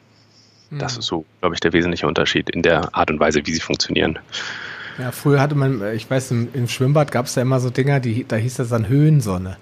Das 0.69 0.93
hm. 0.93 0.99
ist 0.99 1.05
so, 1.07 1.25
glaube 1.39 1.55
ich, 1.55 1.61
der 1.61 1.73
wesentliche 1.73 2.07
Unterschied 2.07 2.49
in 2.49 2.61
der 2.61 2.95
Art 2.95 3.09
und 3.09 3.19
Weise, 3.19 3.45
wie 3.45 3.53
sie 3.53 3.59
funktionieren. 3.59 4.19
Ja, 4.99 5.11
früher 5.11 5.41
hatte 5.41 5.55
man, 5.55 5.81
ich 5.95 6.09
weiß, 6.09 6.31
im, 6.31 6.49
im 6.53 6.67
Schwimmbad 6.67 7.11
gab 7.11 7.25
es 7.25 7.33
da 7.33 7.41
immer 7.41 7.59
so 7.59 7.69
Dinger, 7.69 7.99
die, 7.99 8.25
da 8.27 8.35
hieß 8.35 8.55
das 8.55 8.69
dann 8.69 8.87
Höhensonne. 8.87 9.57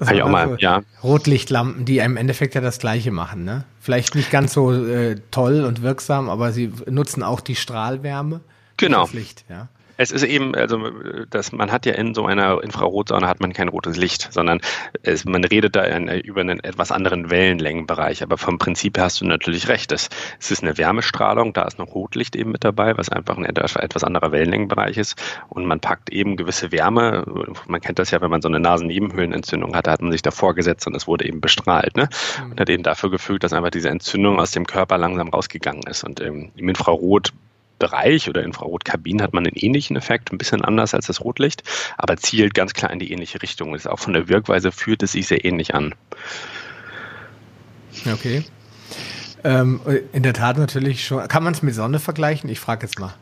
Das 0.00 0.08
Kann 0.08 0.16
ich 0.16 0.22
auch 0.22 0.30
mal, 0.30 0.48
so 0.48 0.56
ja. 0.56 0.82
Rotlichtlampen, 1.04 1.84
die 1.84 1.98
im 1.98 2.16
Endeffekt 2.16 2.54
ja 2.54 2.62
das 2.62 2.78
Gleiche 2.78 3.10
machen, 3.10 3.44
ne? 3.44 3.64
Vielleicht 3.80 4.14
nicht 4.14 4.30
ganz 4.30 4.54
so 4.54 4.72
äh, 4.72 5.16
toll 5.30 5.62
und 5.62 5.82
wirksam, 5.82 6.30
aber 6.30 6.52
sie 6.52 6.72
nutzen 6.86 7.22
auch 7.22 7.40
die 7.40 7.54
Strahlwärme. 7.54 8.40
Genau. 8.78 9.02
Das 9.02 9.12
Licht, 9.12 9.44
ja. 9.50 9.68
Es 10.00 10.12
ist 10.12 10.22
eben, 10.22 10.54
also 10.54 10.90
dass 11.28 11.52
man 11.52 11.70
hat 11.70 11.84
ja 11.84 11.92
in 11.92 12.14
so 12.14 12.24
einer 12.24 12.62
Infrarotsauna 12.62 13.28
hat 13.28 13.40
man 13.40 13.52
kein 13.52 13.68
rotes 13.68 13.98
Licht, 13.98 14.32
sondern 14.32 14.62
es, 15.02 15.26
man 15.26 15.44
redet 15.44 15.76
da 15.76 15.84
in, 15.84 16.08
über 16.08 16.40
einen 16.40 16.58
etwas 16.64 16.90
anderen 16.90 17.28
Wellenlängenbereich. 17.28 18.22
Aber 18.22 18.38
vom 18.38 18.56
Prinzip 18.56 18.96
her 18.96 19.04
hast 19.04 19.20
du 19.20 19.26
natürlich 19.26 19.68
recht. 19.68 19.92
Es, 19.92 20.08
es 20.38 20.50
ist 20.52 20.62
eine 20.62 20.78
Wärmestrahlung, 20.78 21.52
da 21.52 21.64
ist 21.64 21.78
noch 21.78 21.94
Rotlicht 21.94 22.34
eben 22.34 22.52
mit 22.52 22.64
dabei, 22.64 22.96
was 22.96 23.10
einfach 23.10 23.36
ein 23.36 23.44
etwas 23.44 24.02
anderer 24.02 24.32
Wellenlängenbereich 24.32 24.96
ist. 24.96 25.22
Und 25.50 25.66
man 25.66 25.80
packt 25.80 26.08
eben 26.08 26.38
gewisse 26.38 26.72
Wärme. 26.72 27.26
Man 27.66 27.82
kennt 27.82 27.98
das 27.98 28.10
ja, 28.10 28.22
wenn 28.22 28.30
man 28.30 28.40
so 28.40 28.48
eine 28.48 28.58
Nasennebenhöhlenentzündung 28.58 29.76
hat, 29.76 29.86
da 29.86 29.92
hat 29.92 30.00
man 30.00 30.12
sich 30.12 30.22
davor 30.22 30.54
gesetzt 30.54 30.86
und 30.86 30.96
es 30.96 31.06
wurde 31.08 31.26
eben 31.26 31.42
bestrahlt. 31.42 31.98
Ne? 31.98 32.08
Mhm. 32.42 32.52
Und 32.52 32.60
hat 32.60 32.70
eben 32.70 32.84
dafür 32.84 33.10
gefügt, 33.10 33.44
dass 33.44 33.52
einfach 33.52 33.68
diese 33.70 33.90
Entzündung 33.90 34.40
aus 34.40 34.52
dem 34.52 34.66
Körper 34.66 34.96
langsam 34.96 35.28
rausgegangen 35.28 35.82
ist. 35.82 36.04
Und 36.04 36.22
ähm, 36.22 36.52
im 36.56 36.70
Infrarot 36.70 37.34
Bereich 37.80 38.28
oder 38.28 38.44
Infrarotkabinen 38.44 39.22
hat 39.22 39.34
man 39.34 39.44
einen 39.44 39.56
ähnlichen 39.56 39.96
Effekt, 39.96 40.30
ein 40.30 40.38
bisschen 40.38 40.62
anders 40.62 40.94
als 40.94 41.06
das 41.06 41.20
Rotlicht, 41.20 41.64
aber 41.98 42.16
zielt 42.16 42.54
ganz 42.54 42.74
klar 42.74 42.92
in 42.92 43.00
die 43.00 43.10
ähnliche 43.10 43.42
Richtung. 43.42 43.74
Ist 43.74 43.88
auch 43.88 43.98
von 43.98 44.12
der 44.12 44.28
Wirkweise 44.28 44.70
fühlt 44.70 45.02
es 45.02 45.12
sich 45.12 45.26
sehr 45.26 45.44
ähnlich 45.44 45.74
an. 45.74 45.96
Okay. 48.06 48.44
Ähm, 49.42 49.80
in 50.12 50.22
der 50.22 50.34
Tat 50.34 50.58
natürlich 50.58 51.04
schon. 51.04 51.26
Kann 51.26 51.42
man 51.42 51.54
es 51.54 51.62
mit 51.62 51.74
Sonne 51.74 51.98
vergleichen? 51.98 52.48
Ich 52.50 52.60
frage 52.60 52.86
jetzt 52.86 53.00
mal. 53.00 53.14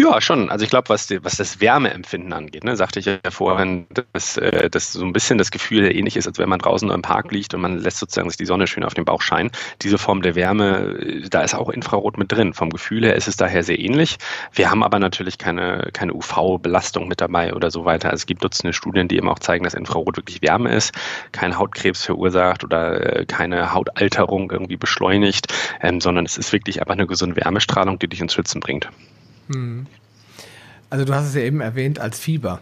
Ja, 0.00 0.18
schon. 0.22 0.48
Also 0.48 0.64
ich 0.64 0.70
glaube, 0.70 0.88
was, 0.88 1.10
was 1.22 1.36
das 1.36 1.60
Wärmeempfinden 1.60 2.32
angeht, 2.32 2.64
ne, 2.64 2.74
sagte 2.74 3.00
ich 3.00 3.04
ja 3.04 3.18
vorhin, 3.28 3.86
dass, 4.14 4.38
äh, 4.38 4.70
dass 4.70 4.94
so 4.94 5.04
ein 5.04 5.12
bisschen 5.12 5.36
das 5.36 5.50
Gefühl 5.50 5.94
ähnlich 5.94 6.16
ist, 6.16 6.26
als 6.26 6.38
wenn 6.38 6.48
man 6.48 6.58
draußen 6.58 6.90
im 6.90 7.02
Park 7.02 7.30
liegt 7.32 7.52
und 7.52 7.60
man 7.60 7.76
lässt 7.76 7.98
sozusagen 7.98 8.30
sich 8.30 8.38
die 8.38 8.46
Sonne 8.46 8.66
schön 8.66 8.82
auf 8.82 8.94
den 8.94 9.04
Bauch 9.04 9.20
scheinen. 9.20 9.50
Diese 9.82 9.98
Form 9.98 10.22
der 10.22 10.34
Wärme, 10.36 10.96
äh, 11.02 11.28
da 11.28 11.42
ist 11.42 11.54
auch 11.54 11.68
Infrarot 11.68 12.16
mit 12.16 12.32
drin. 12.32 12.54
Vom 12.54 12.70
Gefühl 12.70 13.04
her 13.04 13.14
ist 13.14 13.28
es 13.28 13.36
daher 13.36 13.62
sehr 13.62 13.78
ähnlich. 13.78 14.16
Wir 14.54 14.70
haben 14.70 14.82
aber 14.82 14.98
natürlich 14.98 15.36
keine, 15.36 15.90
keine 15.92 16.14
UV-Belastung 16.14 17.06
mit 17.06 17.20
dabei 17.20 17.52
oder 17.52 17.70
so 17.70 17.84
weiter. 17.84 18.08
Also 18.08 18.22
es 18.22 18.26
gibt 18.26 18.42
Dutzende 18.42 18.72
Studien, 18.72 19.06
die 19.06 19.18
eben 19.18 19.28
auch 19.28 19.38
zeigen, 19.38 19.64
dass 19.64 19.74
Infrarot 19.74 20.16
wirklich 20.16 20.40
Wärme 20.40 20.74
ist, 20.74 20.94
kein 21.32 21.58
Hautkrebs 21.58 22.06
verursacht 22.06 22.64
oder 22.64 23.18
äh, 23.18 23.26
keine 23.26 23.74
Hautalterung 23.74 24.50
irgendwie 24.50 24.78
beschleunigt, 24.78 25.52
ähm, 25.82 26.00
sondern 26.00 26.24
es 26.24 26.38
ist 26.38 26.54
wirklich 26.54 26.80
einfach 26.80 26.94
eine 26.94 27.06
gesunde 27.06 27.36
Wärmestrahlung, 27.36 27.98
die 27.98 28.08
dich 28.08 28.22
ins 28.22 28.32
Schwitzen 28.32 28.60
bringt. 28.60 28.88
Hm. 29.52 29.86
Also 30.88 31.04
du 31.04 31.14
hast 31.14 31.26
es 31.26 31.34
ja 31.34 31.42
eben 31.42 31.60
erwähnt 31.60 31.98
als 31.98 32.18
Fieber. 32.18 32.60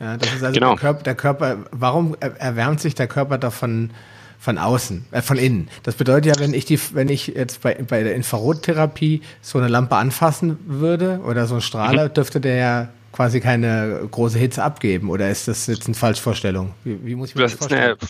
Ja, 0.00 0.16
das 0.16 0.34
ist 0.34 0.42
also 0.42 0.54
genau. 0.54 0.70
der, 0.70 0.78
Körper, 0.78 1.02
der 1.02 1.14
Körper, 1.14 1.56
warum 1.70 2.16
erwärmt 2.20 2.80
sich 2.80 2.94
der 2.94 3.06
Körper 3.06 3.38
davon 3.38 3.90
von 4.38 4.58
außen, 4.58 5.06
äh, 5.12 5.22
von 5.22 5.38
innen? 5.38 5.68
Das 5.84 5.94
bedeutet 5.94 6.36
ja, 6.36 6.42
wenn 6.42 6.52
ich 6.52 6.64
die, 6.64 6.78
wenn 6.92 7.08
ich 7.08 7.28
jetzt 7.28 7.62
bei, 7.62 7.74
bei 7.74 8.02
der 8.02 8.14
Infrarottherapie 8.14 9.22
so 9.40 9.58
eine 9.58 9.68
Lampe 9.68 9.96
anfassen 9.96 10.58
würde 10.66 11.20
oder 11.24 11.46
so 11.46 11.56
ein 11.56 11.60
Strahler, 11.60 12.08
mhm. 12.08 12.14
dürfte 12.14 12.40
der 12.40 12.56
ja 12.56 12.88
quasi 13.12 13.40
keine 13.40 14.00
große 14.10 14.38
Hitze 14.38 14.64
abgeben. 14.64 15.08
Oder 15.08 15.30
ist 15.30 15.46
das 15.46 15.68
jetzt 15.68 15.86
eine 15.86 15.94
Falschvorstellung? 15.94 16.74
Wie, 16.82 16.98
wie 17.04 17.14
muss 17.14 17.30
ich 17.30 17.36
mir 17.36 17.42
das, 17.42 17.52
das 17.52 17.58
vorstellen? 17.60 17.96
Eine, 18.00 18.08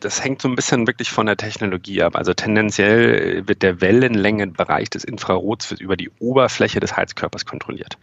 das 0.00 0.22
hängt 0.24 0.40
so 0.40 0.48
ein 0.48 0.54
bisschen 0.54 0.86
wirklich 0.86 1.10
von 1.10 1.26
der 1.26 1.36
Technologie 1.36 2.02
ab. 2.02 2.16
Also 2.16 2.32
tendenziell 2.32 3.46
wird 3.46 3.62
der 3.62 3.80
Wellenlängenbereich 3.80 4.90
des 4.90 5.04
Infrarots 5.04 5.72
über 5.72 5.96
die 5.96 6.10
Oberfläche 6.18 6.80
des 6.80 6.96
Heizkörpers 6.96 7.44
kontrolliert. 7.44 7.98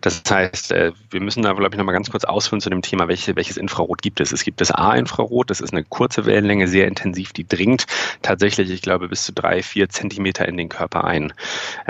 Das 0.00 0.22
heißt, 0.28 0.72
äh, 0.72 0.92
wir 1.10 1.20
müssen 1.20 1.42
da, 1.42 1.52
glaube 1.52 1.74
ich, 1.74 1.78
nochmal 1.78 1.94
ganz 1.94 2.10
kurz 2.10 2.24
ausführen 2.24 2.60
zu 2.60 2.70
dem 2.70 2.82
Thema, 2.82 3.08
welche, 3.08 3.36
welches 3.36 3.56
Infrarot 3.56 4.02
gibt 4.02 4.20
es. 4.20 4.32
Es 4.32 4.44
gibt 4.44 4.60
das 4.60 4.72
A-Infrarot, 4.72 5.50
das 5.50 5.60
ist 5.60 5.72
eine 5.72 5.84
kurze 5.84 6.26
Wellenlänge, 6.26 6.66
sehr 6.66 6.88
intensiv, 6.88 7.32
die 7.32 7.46
dringt 7.46 7.86
tatsächlich, 8.22 8.70
ich 8.70 8.82
glaube, 8.82 9.08
bis 9.08 9.24
zu 9.24 9.32
drei, 9.32 9.62
vier 9.62 9.88
Zentimeter 9.88 10.46
in 10.48 10.56
den 10.56 10.68
Körper 10.68 11.04
ein. 11.04 11.32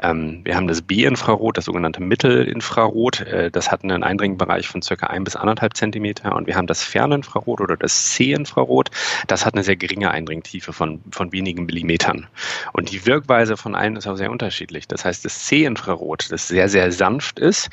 Ähm, 0.03 0.41
wir 0.45 0.57
haben 0.57 0.69
das 0.69 0.83
B-Infrarot, 0.83 1.57
das 1.57 1.65
sogenannte 1.65 2.03
Mittelinfrarot, 2.03 3.21
äh, 3.21 3.51
das 3.51 3.71
hat 3.71 3.83
einen 3.83 4.03
Eindringbereich 4.03 4.69
von 4.69 4.83
circa 4.83 5.07
ein 5.07 5.25
bis 5.25 5.37
anderthalb 5.37 5.77
Zentimeter 5.77 6.37
und 6.37 6.47
wir 6.47 6.57
haben 6.57 6.67
das 6.67 6.83
Ferninfrarot 6.85 7.61
oder 7.61 7.77
das 7.77 8.13
C-Infrarot, 8.13 8.91
das 9.27 9.47
hat 9.47 9.55
eine 9.55 9.65
sehr 9.65 9.77
geringe 9.77 10.11
Eindringtiefe 10.11 10.73
von, 10.73 11.01
von 11.11 11.33
wenigen 11.33 11.67
Millimetern. 11.67 12.27
Und 12.73 12.91
die 12.93 13.07
Wirkweise 13.07 13.57
von 13.57 13.75
allen 13.75 13.97
ist 13.97 14.07
auch 14.07 14.17
sehr 14.17 14.31
unterschiedlich. 14.31 14.89
Das 14.89 15.05
heißt, 15.05 15.25
das 15.25 15.47
C-Infrarot, 15.47 16.31
das 16.31 16.49
sehr, 16.49 16.69
sehr 16.69 16.93
sanft 16.93 17.39
ist, 17.39 17.71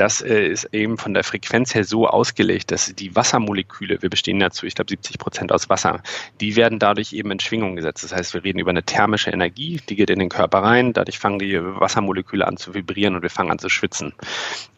das 0.00 0.22
äh, 0.22 0.46
ist 0.46 0.64
eben 0.72 0.96
von 0.96 1.12
der 1.12 1.24
Frequenz 1.24 1.74
her 1.74 1.84
so 1.84 2.08
ausgelegt, 2.08 2.70
dass 2.70 2.86
die 2.94 3.14
Wassermoleküle, 3.14 4.00
wir 4.00 4.08
bestehen 4.08 4.40
dazu, 4.40 4.64
ich 4.64 4.74
glaube 4.74 4.88
70 4.88 5.18
Prozent 5.18 5.52
aus 5.52 5.68
Wasser, 5.68 6.02
die 6.40 6.56
werden 6.56 6.78
dadurch 6.78 7.12
eben 7.12 7.30
in 7.30 7.38
Schwingung 7.38 7.76
gesetzt. 7.76 8.04
Das 8.04 8.14
heißt, 8.14 8.32
wir 8.32 8.42
reden 8.42 8.58
über 8.58 8.70
eine 8.70 8.82
thermische 8.82 9.30
Energie, 9.30 9.78
die 9.90 9.96
geht 9.96 10.08
in 10.08 10.18
den 10.18 10.30
Körper 10.30 10.62
rein, 10.62 10.94
dadurch 10.94 11.18
fangen 11.18 11.38
die 11.38 11.60
Wassermoleküle 11.60 12.46
an 12.46 12.56
zu 12.56 12.74
vibrieren 12.74 13.14
und 13.14 13.22
wir 13.22 13.28
fangen 13.28 13.50
an 13.50 13.58
zu 13.58 13.68
schwitzen. 13.68 14.14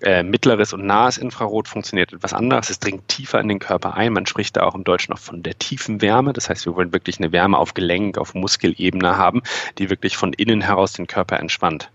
Äh, 0.00 0.24
mittleres 0.24 0.72
und 0.72 0.86
nahes 0.86 1.18
Infrarot 1.18 1.68
funktioniert 1.68 2.12
etwas 2.12 2.32
anders, 2.32 2.68
es 2.68 2.80
dringt 2.80 3.06
tiefer 3.06 3.38
in 3.38 3.46
den 3.46 3.60
Körper 3.60 3.94
ein. 3.94 4.12
Man 4.12 4.26
spricht 4.26 4.56
da 4.56 4.64
auch 4.64 4.74
im 4.74 4.82
Deutschen 4.82 5.12
noch 5.12 5.20
von 5.20 5.44
der 5.44 5.56
tiefen 5.56 6.02
Wärme. 6.02 6.11
Das 6.32 6.50
heißt, 6.50 6.66
wir 6.66 6.74
wollen 6.76 6.92
wirklich 6.92 7.18
eine 7.18 7.32
Wärme 7.32 7.58
auf 7.58 7.74
Gelenk, 7.74 8.18
auf 8.18 8.34
Muskelebene 8.34 9.16
haben, 9.16 9.42
die 9.78 9.90
wirklich 9.90 10.16
von 10.16 10.32
innen 10.32 10.60
heraus 10.60 10.92
den 10.92 11.06
Körper 11.06 11.38
entspannt. 11.40 11.90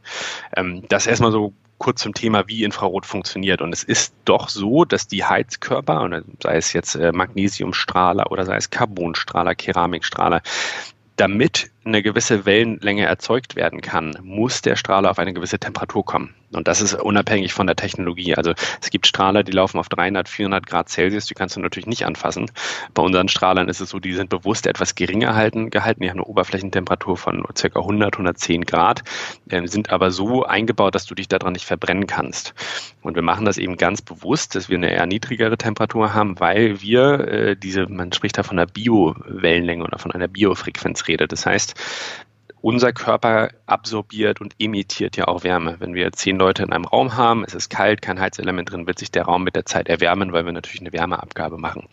Ähm, 0.55 0.83
das 0.89 1.07
erstmal 1.07 1.31
so 1.31 1.53
kurz 1.77 2.01
zum 2.01 2.13
Thema, 2.13 2.47
wie 2.47 2.63
Infrarot 2.63 3.05
funktioniert. 3.05 3.61
Und 3.61 3.73
es 3.73 3.83
ist 3.83 4.13
doch 4.25 4.49
so, 4.49 4.85
dass 4.85 5.07
die 5.07 5.23
Heizkörper, 5.23 6.23
sei 6.41 6.57
es 6.57 6.73
jetzt 6.73 6.95
äh, 6.95 7.11
Magnesiumstrahler 7.11 8.31
oder 8.31 8.45
sei 8.45 8.55
es 8.57 8.69
Carbonstrahler, 8.69 9.55
Keramikstrahler, 9.55 10.41
damit 11.17 11.71
eine 11.87 12.03
gewisse 12.03 12.45
Wellenlänge 12.45 13.05
erzeugt 13.05 13.55
werden 13.55 13.81
kann, 13.81 14.17
muss 14.21 14.61
der 14.61 14.75
Strahler 14.75 15.11
auf 15.11 15.19
eine 15.19 15.33
gewisse 15.33 15.59
Temperatur 15.59 16.05
kommen. 16.05 16.33
Und 16.53 16.67
das 16.69 16.79
ist 16.79 16.93
unabhängig 16.93 17.53
von 17.53 17.67
der 17.67 17.75
Technologie. 17.75 18.35
Also 18.35 18.53
es 18.81 18.89
gibt 18.89 19.05
Strahler, 19.05 19.43
die 19.43 19.51
laufen 19.51 19.79
auf 19.79 19.89
300, 19.89 20.29
400 20.29 20.65
Grad 20.65 20.87
Celsius, 20.87 21.25
die 21.25 21.33
kannst 21.33 21.57
du 21.57 21.59
natürlich 21.59 21.87
nicht 21.87 22.05
anfassen. 22.05 22.49
Bei 22.93 23.03
unseren 23.03 23.27
Strahlern 23.27 23.67
ist 23.67 23.81
es 23.81 23.89
so, 23.89 23.99
die 23.99 24.13
sind 24.13 24.29
bewusst 24.29 24.65
etwas 24.65 24.95
geringer 24.95 25.35
halten, 25.35 25.69
gehalten. 25.69 26.01
Die 26.01 26.09
haben 26.09 26.19
eine 26.19 26.25
Oberflächentemperatur 26.25 27.17
von 27.17 27.43
ca. 27.43 27.79
100, 27.79 28.15
110 28.15 28.63
Grad, 28.63 29.03
äh, 29.49 29.67
sind 29.67 29.89
aber 29.89 30.09
so 30.11 30.45
eingebaut, 30.45 30.95
dass 30.95 31.05
du 31.05 31.15
dich 31.15 31.27
daran 31.27 31.51
nicht 31.51 31.65
verbrennen 31.65 32.07
kannst. 32.07 32.53
Und 33.01 33.15
wir 33.15 33.23
machen 33.23 33.45
das 33.45 33.57
eben 33.57 33.75
ganz 33.75 34.01
bewusst, 34.01 34.55
dass 34.55 34.69
wir 34.69 34.77
eine 34.77 34.91
eher 34.91 35.05
niedrigere 35.05 35.57
Temperatur 35.57 36.13
haben, 36.13 36.39
weil 36.39 36.81
wir 36.81 37.27
äh, 37.27 37.55
diese, 37.57 37.87
man 37.87 38.13
spricht 38.13 38.37
da 38.37 38.43
von 38.43 38.57
einer 38.57 38.67
Bio-Wellenlänge 38.67 39.83
oder 39.83 39.99
von 39.99 40.13
einer 40.13 40.29
Biofrequenz 40.29 41.07
redet. 41.09 41.33
Das 41.33 41.45
heißt, 41.45 41.75
unser 42.61 42.91
Körper 42.91 43.49
absorbiert 43.65 44.41
und 44.41 44.55
emittiert 44.59 45.15
ja 45.15 45.27
auch 45.27 45.43
Wärme. 45.43 45.77
Wenn 45.79 45.93
wir 45.93 46.11
zehn 46.11 46.37
Leute 46.37 46.63
in 46.63 46.73
einem 46.73 46.85
Raum 46.85 47.15
haben, 47.15 47.43
es 47.43 47.53
ist 47.53 47.69
kalt, 47.69 48.01
kein 48.01 48.19
Heizelement 48.19 48.71
drin, 48.71 48.87
wird 48.87 48.99
sich 48.99 49.11
der 49.11 49.23
Raum 49.23 49.43
mit 49.43 49.55
der 49.55 49.65
Zeit 49.65 49.87
erwärmen, 49.87 50.33
weil 50.33 50.45
wir 50.45 50.51
natürlich 50.51 50.81
eine 50.81 50.91
Wärmeabgabe 50.91 51.57
machen. 51.57 51.87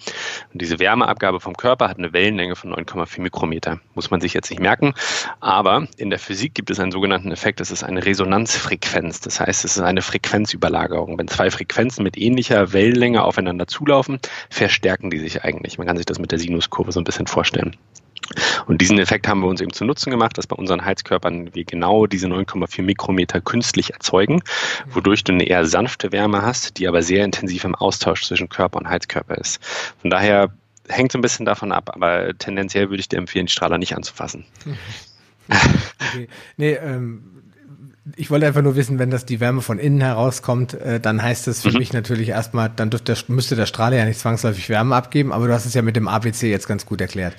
Und 0.53 0.63
diese 0.63 0.79
Wärmeabgabe 0.79 1.41
vom 1.41 1.57
Körper 1.57 1.89
hat 1.89 1.99
eine 1.99 2.13
Wellenlänge 2.13 2.57
von 2.57 2.75
9,4 2.75 3.21
Mikrometer. 3.21 3.81
Muss 3.95 4.11
man 4.11 4.21
sich 4.21 4.35
jetzt 4.35 4.51
nicht 4.51 4.61
merken. 4.61 4.95
Aber 5.41 5.87
in 5.97 6.11
der 6.11 6.19
Physik 6.19 6.55
gibt 6.55 6.71
es 6.71 6.81
einen 6.81 6.93
sogenannten 6.93 7.31
Effekt, 7.31 7.61
das 7.61 7.71
ist 7.71 7.85
eine 7.85 8.05
Resonanzfrequenz. 8.05 9.21
Das 9.21 9.41
heißt, 9.41 9.65
es 9.65 9.77
ist 9.77 9.83
eine 9.83 10.03
Frequenzüberlagerung. 10.03 11.19
Wenn 11.19 11.29
zwei 11.29 11.51
Frequenzen 11.51 12.03
mit 12.03 12.17
ähnlicher 12.17 12.73
Wellenlänge 12.73 13.23
aufeinander 13.23 13.67
zulaufen, 13.67 14.19
verstärken 14.51 15.11
die 15.11 15.19
sich 15.19 15.45
eigentlich. 15.45 15.79
Man 15.79 15.87
kann 15.87 15.97
sich 15.97 16.07
das 16.07 16.19
mit 16.19 16.33
der 16.33 16.39
Sinuskurve 16.39 16.91
so 16.91 17.01
ein 17.01 17.05
bisschen 17.05 17.27
vorstellen. 17.27 17.77
Und 18.67 18.81
diesen 18.81 18.99
Effekt 18.99 19.29
haben 19.29 19.41
wir 19.41 19.49
uns 19.49 19.61
eben 19.61 19.73
zu 19.73 19.85
Nutzen 19.85 20.11
gemacht, 20.11 20.39
dass 20.39 20.47
bei 20.47 20.57
unseren 20.57 20.85
Heizkörpern 20.85 21.55
wir 21.55 21.65
genau 21.65 22.07
diese 22.07 22.27
9,4 22.27 22.83
Mikrometer 22.83 23.41
künstlich 23.41 23.93
erzeugen, 23.93 24.43
wodurch 24.91 25.25
du 25.25 25.33
eine 25.33 25.45
eher 25.45 25.67
sanfte 25.67 26.13
Wärme 26.13 26.43
hast, 26.43 26.79
die 26.79 26.89
aber 26.89 27.03
sehr 27.03 27.25
intensiv 27.25 27.65
im 27.65 27.75
Austausch 27.75 28.25
zwischen 28.25 28.49
Körper 28.49 28.79
und 28.79 28.89
Heizkörper 28.89 29.37
ist. 29.37 29.63
Von 30.01 30.11
daher 30.11 30.55
hängt 30.89 31.13
so 31.13 31.19
ein 31.19 31.23
bisschen 31.23 31.47
davon 31.47 31.73
ab, 31.73 31.91
aber 31.95 32.37
tendenziell 32.39 32.91
würde 32.91 33.01
ich 33.01 33.09
dir 33.09 33.19
empfehlen, 33.19 33.47
die 33.47 33.53
Strahler 33.53 33.79
nicht 33.79 33.97
anzufassen. 33.97 34.45
Okay. 35.47 36.29
Nee, 36.57 36.73
ähm, 36.73 37.44
ich 38.17 38.31
wollte 38.31 38.47
einfach 38.47 38.61
nur 38.61 38.77
wissen, 38.77 38.99
wenn 38.99 39.11
das 39.11 39.25
die 39.25 39.41
Wärme 39.41 39.63
von 39.63 39.79
innen 39.79 40.03
herauskommt, 40.03 40.75
äh, 40.75 41.01
dann 41.01 41.23
heißt 41.23 41.49
es 41.49 41.63
für 41.63 41.71
mhm. 41.71 41.79
mich 41.79 41.93
natürlich 41.95 42.29
erstmal, 42.29 42.71
dann 42.75 42.91
dürfte, 42.91 43.17
müsste 43.29 43.57
der 43.57 43.65
Strahler 43.65 43.97
ja 43.97 44.05
nicht 44.05 44.21
zwangsläufig 44.21 44.69
Wärme 44.69 44.95
abgeben, 44.95 45.33
aber 45.33 45.47
du 45.47 45.55
hast 45.55 45.65
es 45.65 45.73
ja 45.73 45.81
mit 45.81 45.97
dem 45.97 46.07
ABC 46.07 46.51
jetzt 46.51 46.69
ganz 46.69 46.85
gut 46.85 47.01
erklärt. 47.01 47.35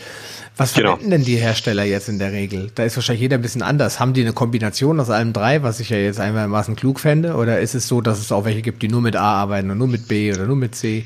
Was 0.58 0.73
genau. 0.73 0.91
verwenden 0.91 1.12
denn 1.12 1.23
die 1.23 1.36
Hersteller 1.36 1.84
jetzt 1.84 2.10
in 2.10 2.17
der 2.17 2.32
Regel? 2.32 2.71
Da 2.73 2.84
ist 2.84 2.95
wahrscheinlich 2.95 3.21
jeder 3.21 3.38
ein 3.38 3.43
bisschen 3.43 3.62
anders. 3.62 3.99
Haben 3.99 4.13
die 4.13 4.21
eine 4.21 4.34
Kombination 4.34 4.99
aus 4.99 5.12
allem 5.12 5.34
drei, 5.34 5.62
was 5.62 5.80
ich 5.80 5.89
ja 5.89 5.97
jetzt 5.97 6.19
einmalmaßen 6.19 6.75
klug 6.75 6.99
fände? 6.99 7.36
Oder 7.36 7.60
ist 7.60 7.75
es 7.75 7.88
so, 7.88 8.01
dass 8.01 8.19
es 8.19 8.32
auch 8.32 8.45
welche 8.45 8.63
gibt, 8.63 8.82
die 8.82 8.88
nur 8.88 9.01
mit 9.01 9.15
A 9.15 9.34
arbeiten 9.36 9.69
und 9.69 9.78
nur 9.78 9.88
mit 9.88 10.08
B 10.08 10.34
oder 10.34 10.47
nur 10.47 10.56
mit 10.56 10.73
C? 10.73 11.06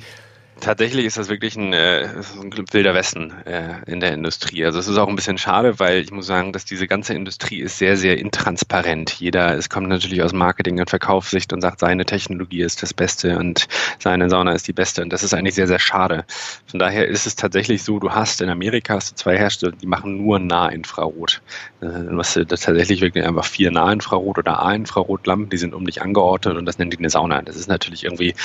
Tatsächlich 0.61 1.05
ist 1.05 1.17
das 1.17 1.29
wirklich 1.29 1.55
ein, 1.55 1.71
äh, 1.71 2.09
ein 2.41 2.51
wilder 2.71 2.93
Westen 2.93 3.31
äh, 3.45 3.75
in 3.85 3.99
der 4.01 4.13
Industrie. 4.13 4.65
Also 4.65 4.79
es 4.79 4.87
ist 4.87 4.97
auch 4.97 5.07
ein 5.07 5.15
bisschen 5.15 5.37
schade, 5.37 5.79
weil 5.79 5.99
ich 5.99 6.11
muss 6.11 6.27
sagen, 6.27 6.51
dass 6.51 6.65
diese 6.65 6.87
ganze 6.87 7.13
Industrie 7.13 7.59
ist 7.59 7.77
sehr, 7.77 7.95
sehr 7.95 8.17
intransparent. 8.17 9.11
Jeder, 9.13 9.55
es 9.55 9.69
kommt 9.69 9.87
natürlich 9.87 10.21
aus 10.21 10.33
Marketing 10.33 10.79
und 10.79 10.89
Verkaufssicht 10.89 11.53
und 11.53 11.61
sagt, 11.61 11.79
seine 11.79 12.05
Technologie 12.05 12.61
ist 12.61 12.83
das 12.83 12.93
Beste 12.93 13.37
und 13.37 13.67
seine 13.99 14.29
Sauna 14.29 14.51
ist 14.51 14.67
die 14.67 14.73
beste. 14.73 15.01
Und 15.01 15.13
das 15.13 15.23
ist 15.23 15.33
eigentlich 15.33 15.55
sehr, 15.55 15.67
sehr 15.67 15.79
schade. 15.79 16.25
Von 16.67 16.79
daher 16.79 17.07
ist 17.07 17.25
es 17.25 17.35
tatsächlich 17.35 17.83
so, 17.83 17.99
du 17.99 18.11
hast 18.11 18.41
in 18.41 18.49
Amerika 18.49 18.95
hast 18.95 19.11
du 19.11 19.15
zwei 19.15 19.37
Hersteller, 19.37 19.71
die 19.71 19.87
machen 19.87 20.17
nur 20.17 20.39
Nahinfrarot. 20.39 21.41
Äh, 21.81 21.87
du 21.87 22.17
hast 22.17 22.33
tatsächlich 22.33 23.01
wirklich 23.01 23.23
einfach 23.23 23.45
vier 23.45 23.71
Nahinfrarot 23.71 24.39
oder 24.39 24.61
A-Infrarotlampen, 24.61 25.49
die 25.49 25.57
sind 25.57 25.73
um 25.73 25.85
dich 25.85 26.01
angeordnet 26.01 26.57
und 26.57 26.65
das 26.65 26.77
nennen 26.77 26.91
die 26.91 26.97
eine 26.97 27.09
Sauna. 27.09 27.41
Das 27.41 27.55
ist 27.55 27.69
natürlich 27.69 28.03
irgendwie, 28.03 28.35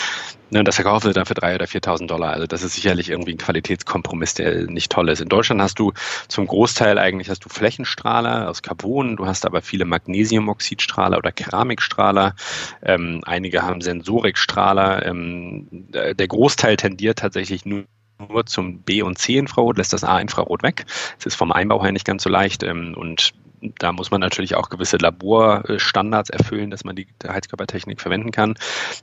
ne, 0.50 0.62
das 0.62 0.76
verkaufen 0.76 1.08
sie 1.08 1.12
dann 1.12 1.26
für 1.26 1.34
drei 1.34 1.54
oder 1.54 1.66
4.000 1.66 2.03
1000 2.04 2.10
Dollar. 2.10 2.32
Also 2.32 2.46
das 2.46 2.62
ist 2.62 2.74
sicherlich 2.74 3.10
irgendwie 3.10 3.32
ein 3.32 3.38
Qualitätskompromiss, 3.38 4.34
der 4.34 4.66
nicht 4.66 4.92
toll 4.92 5.08
ist. 5.08 5.20
In 5.20 5.28
Deutschland 5.28 5.60
hast 5.60 5.78
du 5.78 5.92
zum 6.28 6.46
Großteil 6.46 6.98
eigentlich 6.98 7.30
hast 7.30 7.44
du 7.44 7.48
Flächenstrahler 7.48 8.48
aus 8.48 8.62
Carbon, 8.62 9.16
du 9.16 9.26
hast 9.26 9.46
aber 9.46 9.62
viele 9.62 9.84
Magnesiumoxidstrahler 9.84 11.18
oder 11.18 11.32
Keramikstrahler. 11.32 12.34
Ähm, 12.82 13.20
einige 13.24 13.62
haben 13.62 13.80
Sensorikstrahler. 13.80 15.06
Ähm, 15.06 15.66
der 15.70 16.28
Großteil 16.28 16.76
tendiert 16.76 17.18
tatsächlich 17.18 17.64
nur 17.64 17.84
nur 18.28 18.46
zum 18.46 18.78
B- 18.82 19.02
und 19.02 19.18
C-Infrarot, 19.18 19.76
lässt 19.76 19.92
das 19.92 20.04
A-Infrarot 20.04 20.62
weg. 20.62 20.86
Es 21.18 21.26
ist 21.26 21.34
vom 21.34 21.50
Einbau 21.50 21.82
her 21.82 21.90
nicht 21.90 22.06
ganz 22.06 22.22
so 22.22 22.30
leicht 22.30 22.62
ähm, 22.62 22.94
und 22.96 23.32
da 23.78 23.92
muss 23.92 24.10
man 24.10 24.20
natürlich 24.20 24.54
auch 24.54 24.68
gewisse 24.68 24.96
Laborstandards 24.96 26.30
erfüllen, 26.30 26.70
dass 26.70 26.84
man 26.84 26.96
die 26.96 27.06
Heizkörpertechnik 27.26 28.00
verwenden 28.00 28.30
kann. 28.30 28.54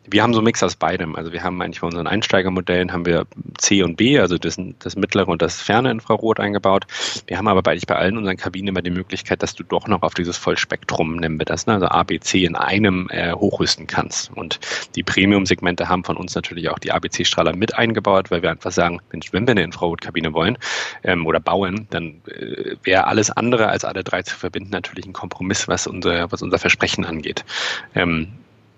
Wir 0.10 0.24
haben 0.24 0.34
so 0.34 0.40
einen 0.40 0.46
Mix 0.46 0.62
aus 0.64 0.76
beidem. 0.76 1.16
Also 1.16 1.32
wir 1.32 1.44
haben 1.44 1.62
eigentlich 1.62 1.82
bei 1.82 1.88
unseren 1.88 2.08
Einsteigermodellen 2.08 2.92
haben 2.94 3.06
wir 3.06 3.26
C 3.58 3.84
und 3.84 3.98
B, 3.98 4.20
also 4.20 4.38
das, 4.38 4.58
das 4.80 4.96
mittlere 4.96 5.28
und 5.28 5.42
das 5.42 5.62
ferne 5.62 5.92
Infrarot 5.92 6.40
eingebaut. 6.40 6.86
Wir 7.28 7.38
haben 7.38 7.48
aber 7.48 7.70
eigentlich 7.70 7.88
bei 7.88 7.96
allen 7.96 8.18
unseren 8.18 8.38
Kabinen 8.38 8.70
immer 8.70 8.82
die 8.82 8.92
Möglichkeit, 8.92 9.42
dass 9.42 9.56
du 9.56 9.64
doch 9.64 9.88
noch 9.88 10.04
auf 10.04 10.14
dieses 10.14 10.38
Vollspektrum, 10.38 11.16
nennen 11.18 11.40
wir 11.40 11.46
das, 11.46 11.66
ne? 11.66 11.74
also 11.74 11.88
A, 11.88 12.04
B, 12.04 12.20
C 12.20 12.46
in 12.46 12.56
einem 12.56 13.10
äh, 13.10 13.34
hochrüsten 13.34 13.88
kannst. 13.88 14.32
Und 14.32 14.60
die 14.96 15.04
Premium-Segmente 15.04 15.90
haben 15.90 16.04
von 16.04 16.18
uns 16.18 16.36
natürlich 16.36 16.70
auch 16.70 16.80
die 16.80 16.92
ABC-Strahler 16.92 17.56
mit 17.56 17.76
eingebaut, 17.76 18.32
weil 18.32 18.42
wir 18.42 18.52
einfach 18.52 18.72
sagen, 18.72 19.00
Mensch, 19.12 19.34
wenn 19.34 19.48
wir 19.48 19.52
eine 19.52 19.64
Infrarotkabine 19.64 20.34
wollen 20.34 20.58
ähm, 21.04 21.26
oder 21.26 21.40
bauen, 21.40 21.88
dann 21.90 22.22
äh, 22.28 22.76
wäre 22.84 23.08
alles 23.08 23.32
andere 23.32 23.68
als 23.70 23.86
alle 23.86 24.04
drei 24.04 24.22
zu 24.22 24.36
verbinden 24.36 24.51
verbinden 24.52 24.72
natürlich 24.72 25.06
einen 25.06 25.14
Kompromiss, 25.14 25.68
was 25.68 25.88
unser, 25.88 26.32
was 26.32 26.42
unser 26.42 26.60
Versprechen 26.60 27.06
angeht. 27.06 27.46
Ähm, 27.96 28.34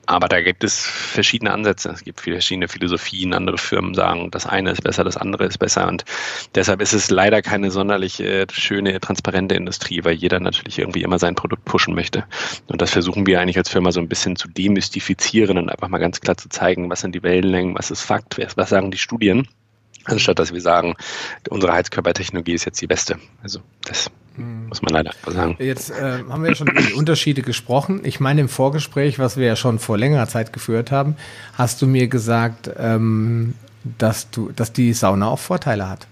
aber 0.06 0.28
da 0.28 0.42
gibt 0.42 0.66
es 0.66 0.86
verschiedene 0.86 1.54
Ansätze. 1.54 1.90
Es 1.90 2.04
gibt 2.04 2.20
verschiedene 2.20 2.68
Philosophien. 2.68 3.34
Andere 3.34 3.58
Firmen 3.58 3.94
sagen, 3.96 4.30
das 4.32 4.46
eine 4.46 4.72
ist 4.72 4.84
besser, 4.84 5.06
das 5.06 5.16
andere 5.16 5.46
ist 5.46 5.58
besser. 5.58 5.88
Und 5.88 6.04
deshalb 6.56 6.82
ist 6.82 6.92
es 6.92 7.10
leider 7.10 7.42
keine 7.42 7.72
sonderlich 7.72 8.20
äh, 8.20 8.46
schöne, 8.52 9.00
transparente 9.00 9.56
Industrie, 9.56 10.04
weil 10.04 10.16
jeder 10.16 10.42
natürlich 10.42 10.78
irgendwie 10.78 11.04
immer 11.04 11.20
sein 11.20 11.36
Produkt 11.36 11.64
pushen 11.64 11.96
möchte. 11.96 12.26
Und 12.68 12.82
das 12.82 12.92
versuchen 12.92 13.26
wir 13.26 13.40
eigentlich 13.40 13.58
als 13.58 13.70
Firma 13.70 13.94
so 13.94 14.02
ein 14.02 14.10
bisschen 14.10 14.36
zu 14.36 14.50
demystifizieren 14.50 15.58
und 15.58 15.70
einfach 15.70 15.88
mal 15.88 16.00
ganz 16.00 16.20
klar 16.20 16.36
zu 16.36 16.50
zeigen, 16.50 16.90
was 16.90 17.00
sind 17.00 17.16
die 17.16 17.24
Wellenlängen, 17.24 17.76
was 17.76 17.90
ist 17.90 18.02
Fakt, 18.02 18.38
was 18.58 18.70
sagen 18.70 18.92
die 18.92 18.98
Studien 18.98 19.48
anstatt 20.06 20.38
dass 20.38 20.54
wir 20.54 20.62
sagen, 20.62 20.96
unsere 21.50 21.74
Heizkörpertechnologie 21.74 22.54
ist 22.54 22.66
jetzt 22.66 22.82
die 22.82 22.88
beste. 22.88 23.20
Also 23.42 23.62
das. 23.86 24.12
Muss 24.36 24.82
man 24.82 24.94
leider 24.94 25.12
sagen. 25.28 25.56
Jetzt 25.60 25.92
äh, 25.92 26.24
haben 26.30 26.42
wir 26.42 26.50
ja 26.50 26.56
schon 26.56 26.68
über 26.68 26.82
die 26.82 26.94
Unterschiede 26.94 27.42
gesprochen. 27.42 28.02
Ich 28.04 28.20
meine, 28.20 28.42
im 28.42 28.50
Vorgespräch, 28.50 29.20
was 29.20 29.38
wir 29.38 29.46
ja 29.46 29.56
schon 29.56 29.80
vor 29.80 29.98
längerer 29.98 30.28
Zeit 30.28 30.54
geführt 30.54 30.92
haben, 30.92 31.16
hast 31.54 31.82
du 31.82 31.88
mir 31.88 32.08
gesagt, 32.08 32.70
ähm, 32.78 33.54
dass 33.98 34.30
du, 34.32 34.52
dass 34.56 34.74
die 34.74 34.94
Sauna 34.94 35.28
auch 35.28 35.40
Vorteile 35.40 35.90
hat. 35.90 36.08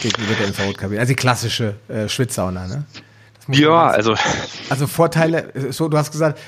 gegenüber 0.00 0.34
der 0.34 0.48
Infrarotkabine. 0.48 1.00
Also 1.00 1.10
die 1.12 1.16
klassische 1.16 1.74
äh, 1.88 2.08
Schwitzsauna, 2.08 2.66
ne? 2.66 2.84
Ja, 3.48 3.86
also. 3.86 4.16
Also 4.68 4.86
Vorteile, 4.88 5.52
so 5.70 5.88
du 5.88 5.96
hast 5.96 6.10
gesagt, 6.10 6.40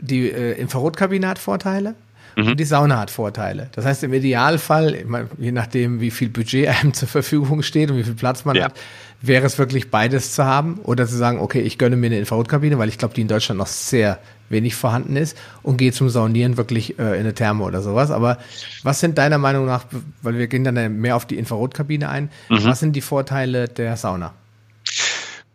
die 0.00 0.30
äh, 0.30 0.52
Infrarotkabine 0.52 1.26
hat 1.26 1.38
Vorteile 1.38 1.94
mhm. 2.36 2.48
und 2.48 2.60
die 2.60 2.64
Sauna 2.64 2.98
hat 2.98 3.10
Vorteile. 3.10 3.68
Das 3.72 3.84
heißt, 3.84 4.04
im 4.04 4.12
Idealfall, 4.12 5.04
je 5.38 5.52
nachdem, 5.52 6.00
wie 6.00 6.10
viel 6.10 6.28
Budget 6.28 6.68
einem 6.82 6.94
zur 6.94 7.08
Verfügung 7.08 7.62
steht 7.62 7.90
und 7.90 7.96
wie 7.96 8.04
viel 8.04 8.14
Platz 8.14 8.44
man 8.44 8.56
ja. 8.56 8.64
hat, 8.66 8.74
wäre 9.22 9.46
es 9.46 9.58
wirklich 9.58 9.90
beides 9.90 10.32
zu 10.32 10.44
haben 10.44 10.78
oder 10.82 11.06
zu 11.06 11.16
sagen, 11.16 11.40
okay, 11.40 11.60
ich 11.60 11.78
gönne 11.78 11.96
mir 11.96 12.06
eine 12.06 12.18
Infrarotkabine, 12.18 12.78
weil 12.78 12.88
ich 12.88 12.98
glaube, 12.98 13.14
die 13.14 13.22
in 13.22 13.28
Deutschland 13.28 13.58
noch 13.58 13.66
sehr 13.66 14.18
wenig 14.48 14.76
vorhanden 14.76 15.16
ist 15.16 15.36
und 15.62 15.76
gehe 15.76 15.92
zum 15.92 16.08
Saunieren 16.08 16.56
wirklich 16.56 16.98
äh, 16.98 17.14
in 17.14 17.20
eine 17.20 17.34
Therme 17.34 17.64
oder 17.64 17.82
sowas. 17.82 18.10
Aber 18.10 18.38
was 18.82 19.00
sind 19.00 19.18
deiner 19.18 19.38
Meinung 19.38 19.66
nach, 19.66 19.86
weil 20.22 20.38
wir 20.38 20.46
gehen 20.46 20.62
dann 20.62 21.00
mehr 21.00 21.16
auf 21.16 21.26
die 21.26 21.36
Infrarotkabine 21.36 22.08
ein, 22.08 22.30
mhm. 22.48 22.64
was 22.64 22.80
sind 22.80 22.94
die 22.94 23.00
Vorteile 23.00 23.68
der 23.68 23.96
Sauna? 23.96 24.32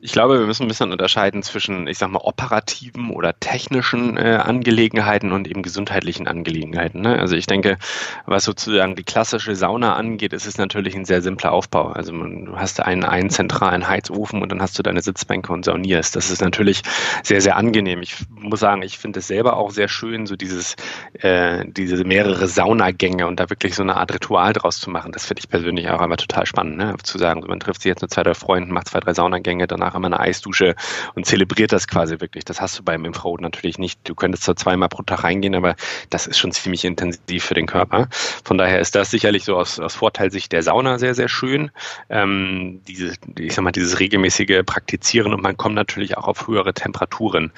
Ich 0.03 0.13
glaube, 0.13 0.39
wir 0.39 0.47
müssen 0.47 0.63
ein 0.63 0.67
bisschen 0.67 0.91
unterscheiden 0.91 1.43
zwischen, 1.43 1.85
ich 1.85 1.99
sag 1.99 2.09
mal, 2.09 2.21
operativen 2.23 3.11
oder 3.11 3.39
technischen 3.39 4.17
äh, 4.17 4.39
Angelegenheiten 4.43 5.31
und 5.31 5.47
eben 5.47 5.61
gesundheitlichen 5.61 6.27
Angelegenheiten. 6.27 7.01
Ne? 7.01 7.19
Also 7.19 7.35
ich 7.35 7.45
denke, 7.45 7.77
was 8.25 8.43
sozusagen 8.43 8.95
die 8.95 9.03
klassische 9.03 9.55
Sauna 9.55 9.95
angeht, 9.95 10.33
ist 10.33 10.47
es 10.47 10.57
natürlich 10.57 10.95
ein 10.95 11.05
sehr 11.05 11.21
simpler 11.21 11.51
Aufbau. 11.51 11.89
Also 11.89 12.13
man, 12.13 12.45
du 12.45 12.57
hast 12.57 12.81
einen, 12.81 13.03
einen 13.03 13.29
zentralen 13.29 13.87
Heizofen 13.87 14.41
und 14.41 14.51
dann 14.51 14.59
hast 14.59 14.79
du 14.79 14.81
deine 14.81 15.03
Sitzbänke 15.03 15.53
und 15.53 15.65
saunierst. 15.65 16.15
Das 16.15 16.31
ist 16.31 16.41
natürlich 16.41 16.81
sehr, 17.21 17.41
sehr 17.41 17.55
angenehm. 17.55 18.01
Ich 18.01 18.15
muss 18.31 18.59
sagen, 18.59 18.81
ich 18.81 18.97
finde 18.97 19.19
es 19.19 19.27
selber 19.27 19.55
auch 19.55 19.69
sehr 19.69 19.87
schön, 19.87 20.25
so 20.25 20.35
dieses, 20.35 20.77
äh, 21.13 21.63
diese 21.67 22.03
mehrere 22.05 22.47
Saunagänge 22.47 23.27
und 23.27 23.39
da 23.39 23.51
wirklich 23.51 23.75
so 23.75 23.83
eine 23.83 23.97
Art 23.97 24.11
Ritual 24.11 24.53
draus 24.53 24.79
zu 24.79 24.89
machen. 24.89 25.11
Das 25.11 25.27
finde 25.27 25.41
ich 25.41 25.49
persönlich 25.49 25.91
auch 25.91 26.01
immer 26.01 26.17
total 26.17 26.47
spannend, 26.47 26.77
ne? 26.77 26.95
zu 27.03 27.19
sagen, 27.19 27.43
man 27.47 27.59
trifft 27.59 27.83
sich 27.83 27.89
jetzt 27.89 28.01
mit 28.01 28.09
zwei, 28.09 28.23
drei 28.23 28.33
Freunden, 28.33 28.73
macht 28.73 28.87
zwei, 28.87 28.99
drei 28.99 29.13
Saunagänge, 29.13 29.67
danach 29.67 29.90
danach 29.91 29.95
immer 29.95 30.07
eine 30.07 30.19
Eisdusche 30.19 30.75
und 31.15 31.25
zelebriert 31.25 31.71
das 31.71 31.87
quasi 31.87 32.19
wirklich. 32.19 32.45
Das 32.45 32.61
hast 32.61 32.79
du 32.79 32.83
beim 32.83 33.05
Infrarot 33.05 33.41
natürlich 33.41 33.77
nicht. 33.77 33.99
Du 34.03 34.15
könntest 34.15 34.43
zwar 34.43 34.55
zweimal 34.55 34.89
pro 34.89 35.03
Tag 35.03 35.23
reingehen, 35.23 35.55
aber 35.55 35.75
das 36.09 36.27
ist 36.27 36.39
schon 36.39 36.51
ziemlich 36.51 36.85
intensiv 36.85 37.43
für 37.43 37.53
den 37.53 37.67
Körper. 37.67 38.07
Von 38.43 38.57
daher 38.57 38.79
ist 38.79 38.95
das 38.95 39.11
sicherlich 39.11 39.43
so 39.43 39.55
aus, 39.55 39.79
aus 39.79 39.95
Vorteilsicht 39.95 40.51
der 40.51 40.63
Sauna 40.63 40.99
sehr, 40.99 41.15
sehr 41.15 41.27
schön. 41.27 41.71
Ähm, 42.09 42.81
diese, 42.87 43.13
ich 43.37 43.53
sag 43.53 43.63
mal, 43.63 43.71
dieses 43.71 43.99
regelmäßige 43.99 44.63
Praktizieren 44.65 45.33
und 45.33 45.43
man 45.43 45.57
kommt 45.57 45.75
natürlich 45.75 46.17
auch 46.17 46.27
auf 46.27 46.47
höhere 46.47 46.73
Temperaturen. 46.73 47.51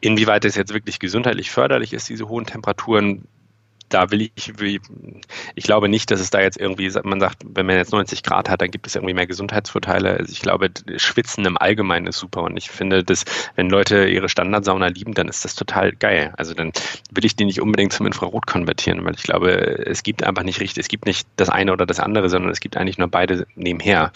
Inwieweit 0.00 0.44
es 0.44 0.54
jetzt 0.54 0.74
wirklich 0.74 0.98
gesundheitlich 0.98 1.50
förderlich 1.50 1.94
ist, 1.94 2.08
diese 2.10 2.28
hohen 2.28 2.44
Temperaturen, 2.44 3.26
da 3.88 4.10
will 4.10 4.22
ich, 4.22 4.52
ich 5.54 5.64
glaube 5.64 5.88
nicht, 5.88 6.10
dass 6.10 6.20
es 6.20 6.30
da 6.30 6.40
jetzt 6.40 6.58
irgendwie, 6.58 6.90
man 7.04 7.20
sagt, 7.20 7.42
wenn 7.46 7.66
man 7.66 7.76
jetzt 7.76 7.92
90 7.92 8.22
Grad 8.22 8.48
hat, 8.48 8.60
dann 8.60 8.70
gibt 8.70 8.86
es 8.86 8.94
irgendwie 8.94 9.14
mehr 9.14 9.26
Gesundheitsvorteile. 9.26 10.18
Also 10.18 10.32
ich 10.32 10.40
glaube, 10.40 10.70
Schwitzen 10.96 11.44
im 11.44 11.56
Allgemeinen 11.56 12.06
ist 12.06 12.18
super 12.18 12.42
und 12.42 12.56
ich 12.56 12.70
finde, 12.70 13.04
dass 13.04 13.24
wenn 13.56 13.70
Leute 13.70 14.06
ihre 14.06 14.28
Standardsauna 14.28 14.88
lieben, 14.88 15.14
dann 15.14 15.28
ist 15.28 15.44
das 15.44 15.54
total 15.54 15.92
geil. 15.92 16.32
Also 16.36 16.54
dann 16.54 16.72
will 17.10 17.24
ich 17.24 17.36
die 17.36 17.44
nicht 17.44 17.60
unbedingt 17.60 17.92
zum 17.92 18.06
Infrarot 18.06 18.46
konvertieren, 18.46 19.04
weil 19.04 19.14
ich 19.14 19.22
glaube, 19.22 19.50
es 19.50 20.02
gibt 20.02 20.24
einfach 20.24 20.42
nicht 20.42 20.60
richtig, 20.60 20.82
es 20.82 20.88
gibt 20.88 21.06
nicht 21.06 21.28
das 21.36 21.48
eine 21.48 21.72
oder 21.72 21.86
das 21.86 22.00
andere, 22.00 22.28
sondern 22.28 22.50
es 22.50 22.60
gibt 22.60 22.76
eigentlich 22.76 22.98
nur 22.98 23.08
beide 23.08 23.46
nebenher. 23.54 24.12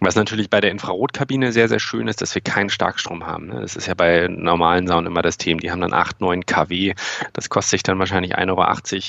Was 0.00 0.14
natürlich 0.14 0.50
bei 0.50 0.60
der 0.60 0.70
Infrarotkabine 0.70 1.52
sehr, 1.52 1.68
sehr 1.68 1.80
schön 1.80 2.08
ist, 2.08 2.20
dass 2.20 2.34
wir 2.34 2.42
keinen 2.42 2.68
Starkstrom 2.68 3.26
haben. 3.26 3.46
Ne? 3.46 3.60
Das 3.60 3.76
ist 3.76 3.86
ja 3.86 3.94
bei 3.94 4.28
normalen 4.28 4.86
Saunen 4.86 5.06
immer 5.06 5.22
das 5.22 5.38
Thema. 5.38 5.60
Die 5.60 5.70
haben 5.70 5.80
dann 5.80 5.94
8, 5.94 6.20
9 6.20 6.44
kW. 6.44 6.94
Das 7.32 7.48
kostet 7.48 7.70
sich 7.70 7.82
dann 7.82 7.98
wahrscheinlich 7.98 8.36
1,80 8.36 8.48
Euro 8.50 8.62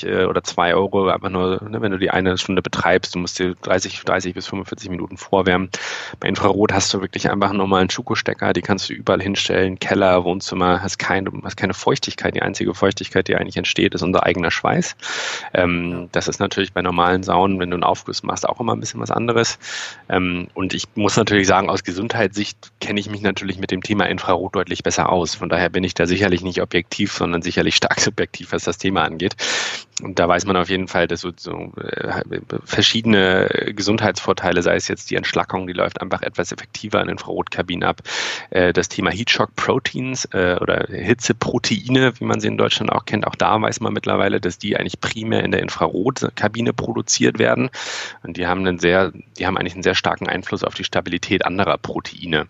äh, 0.04 0.24
oder 0.24 0.42
2 0.44 0.74
Euro, 0.74 1.08
einfach 1.08 1.30
nur, 1.30 1.62
ne, 1.68 1.80
wenn 1.80 1.92
du 1.92 1.98
die 1.98 2.10
eine 2.10 2.38
Stunde 2.38 2.62
betreibst, 2.62 3.14
du 3.14 3.18
musst 3.18 3.38
dir 3.38 3.54
30, 3.62 4.02
30 4.02 4.34
bis 4.34 4.46
45 4.46 4.90
Minuten 4.90 5.16
vorwärmen. 5.16 5.70
Bei 6.20 6.28
Infrarot 6.28 6.72
hast 6.72 6.92
du 6.94 7.00
wirklich 7.00 7.30
einfach 7.30 7.50
einen 7.50 7.58
normalen 7.58 7.90
Schuko-Stecker, 7.90 8.52
die 8.52 8.62
kannst 8.62 8.88
du 8.88 8.94
überall 8.94 9.22
hinstellen, 9.22 9.78
Keller, 9.78 10.24
Wohnzimmer, 10.24 10.82
hast 10.82 10.98
keine, 10.98 11.30
hast 11.42 11.56
keine 11.56 11.74
Feuchtigkeit. 11.74 12.34
Die 12.34 12.42
einzige 12.42 12.74
Feuchtigkeit, 12.74 13.28
die 13.28 13.36
eigentlich 13.36 13.56
entsteht, 13.56 13.94
ist 13.94 14.02
unser 14.02 14.24
eigener 14.24 14.50
Schweiß. 14.50 14.96
Ähm, 15.54 16.08
das 16.12 16.28
ist 16.28 16.40
natürlich 16.40 16.72
bei 16.72 16.82
normalen 16.82 17.22
Saunen, 17.22 17.58
wenn 17.58 17.70
du 17.70 17.76
einen 17.76 17.84
Aufguss 17.84 18.22
machst, 18.22 18.48
auch 18.48 18.60
immer 18.60 18.74
ein 18.74 18.80
bisschen 18.80 19.00
was 19.00 19.10
anderes. 19.10 19.58
Ähm, 20.08 20.48
und 20.54 20.74
ich 20.74 20.84
muss 20.94 21.16
natürlich 21.16 21.46
sagen, 21.46 21.70
aus 21.70 21.84
Gesundheitssicht 21.84 22.58
kenne 22.80 23.00
ich 23.00 23.10
mich 23.10 23.22
natürlich 23.22 23.58
mit 23.58 23.70
dem 23.70 23.82
Thema 23.82 24.04
Infrarot 24.04 24.54
deutlich 24.54 24.82
besser 24.82 25.10
aus. 25.10 25.34
Von 25.34 25.48
daher 25.48 25.70
bin 25.70 25.84
ich 25.84 25.94
da 25.94 26.06
sicherlich 26.06 26.42
nicht 26.42 26.62
objektiv, 26.62 27.12
sondern 27.12 27.42
sicherlich 27.42 27.76
stark 27.76 28.00
subjektiv, 28.00 28.52
was 28.52 28.64
das 28.64 28.78
Thema 28.78 29.04
angeht. 29.04 29.36
Und 30.02 30.18
da 30.18 30.28
weiß 30.28 30.46
man 30.46 30.56
auf 30.56 30.68
jeden 30.68 30.86
Fall, 30.86 31.08
dass 31.08 31.22
so, 31.22 31.32
so 31.36 31.72
äh, 31.76 32.22
verschiedene 32.64 33.72
Gesundheitsvorteile, 33.74 34.62
sei 34.62 34.76
es 34.76 34.86
jetzt 34.86 35.10
die 35.10 35.16
Entschlackung, 35.16 35.66
die 35.66 35.72
läuft 35.72 36.00
einfach 36.00 36.22
etwas 36.22 36.52
effektiver 36.52 37.02
in 37.02 37.08
Infrarotkabinen 37.08 37.82
ab. 37.82 38.02
Äh, 38.50 38.72
das 38.72 38.88
Thema 38.88 39.10
Heatshock 39.10 39.56
Proteins 39.56 40.26
äh, 40.26 40.56
oder 40.60 40.86
Hitzeproteine, 40.88 42.12
wie 42.20 42.24
man 42.24 42.38
sie 42.38 42.46
in 42.46 42.58
Deutschland 42.58 42.92
auch 42.92 43.06
kennt, 43.06 43.26
auch 43.26 43.34
da 43.34 43.60
weiß 43.60 43.80
man 43.80 43.92
mittlerweile, 43.92 44.40
dass 44.40 44.58
die 44.58 44.76
eigentlich 44.76 45.00
primär 45.00 45.42
in 45.42 45.50
der 45.50 45.62
Infrarotkabine 45.62 46.72
produziert 46.72 47.40
werden. 47.40 47.70
Und 48.22 48.36
die 48.36 48.46
haben 48.46 48.60
einen 48.60 48.78
sehr, 48.78 49.12
die 49.38 49.46
haben 49.46 49.56
eigentlich 49.56 49.74
einen 49.74 49.82
sehr 49.82 49.96
starken 49.96 50.28
Einfluss 50.28 50.62
auf 50.62 50.74
die 50.74 50.84
Stabilität 50.84 51.44
anderer 51.44 51.76
Proteine. 51.76 52.46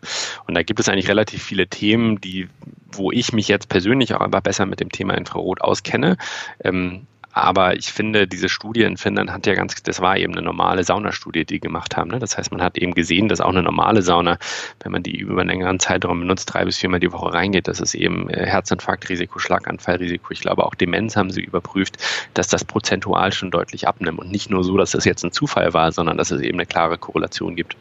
Und 0.47 0.55
da 0.55 0.63
gibt 0.63 0.81
es 0.81 0.89
eigentlich 0.89 1.09
relativ 1.09 1.43
viele 1.43 1.67
Themen, 1.67 2.21
die, 2.21 2.49
wo 2.93 3.11
ich 3.11 3.33
mich 3.33 3.49
jetzt 3.49 3.71
persönlich 3.71 4.13
auch 4.15 4.21
einfach 4.21 4.43
besser 4.43 4.67
mit 4.67 4.81
dem 4.81 4.91
Thema 4.91 5.15
Infrarot 5.15 5.63
auskenne. 5.63 6.19
Ähm, 6.63 7.07
aber 7.43 7.77
ich 7.77 7.93
finde, 7.93 8.27
diese 8.27 8.49
Studie 8.49 8.83
in 8.83 8.97
Finnland 8.97 9.31
hat 9.31 9.47
ja 9.47 9.55
ganz, 9.55 9.83
das 9.83 10.01
war 10.01 10.17
eben 10.17 10.33
eine 10.33 10.43
normale 10.43 10.85
Saunastudie, 10.85 11.45
die 11.45 11.61
gemacht 11.61 11.97
haben. 11.97 12.11
Ne? 12.11 12.19
Das 12.19 12.37
heißt, 12.37 12.51
man 12.51 12.63
hat 12.63 12.79
eben 12.79 12.95
gesehen, 12.95 13.29
dass 13.29 13.41
auch 13.41 13.51
eine 13.51 13.63
normale 13.63 14.03
Sauna, 14.03 14.39
wenn 14.83 14.93
man 14.93 15.03
die 15.03 15.17
über 15.17 15.41
einen 15.41 15.51
längeren 15.51 15.81
Zeitraum 15.81 16.21
benutzt, 16.21 16.53
drei 16.53 16.65
bis 16.65 16.79
viermal 16.79 17.01
die 17.01 17.13
Woche 17.13 17.33
reingeht, 17.33 17.69
dass 17.69 17.81
es 17.81 17.95
eben 17.95 18.29
äh, 18.31 18.47
Herzinfarktrisiko, 18.47 19.39
Schlaganfallrisiko, 19.39 20.33
ich 20.33 20.41
glaube 20.41 20.65
auch 20.65 20.75
Demenz 20.75 21.17
haben 21.17 21.31
sie 21.31 21.43
überprüft, 21.43 21.97
dass 22.35 22.49
das 22.49 22.65
prozentual 22.65 23.33
schon 23.33 23.51
deutlich 23.51 23.89
abnimmt. 23.89 24.19
Und 24.19 24.31
nicht 24.31 24.51
nur 24.51 24.65
so, 24.65 24.77
dass 24.77 24.91
das 24.91 25.05
jetzt 25.05 25.25
ein 25.25 25.33
Zufall 25.33 25.73
war, 25.75 25.93
sondern 25.93 26.17
dass 26.17 26.31
es 26.31 26.41
eben 26.41 26.59
eine 26.59 26.67
klare 26.67 26.99
Korrelation 26.99 27.57
gibt. 27.57 27.77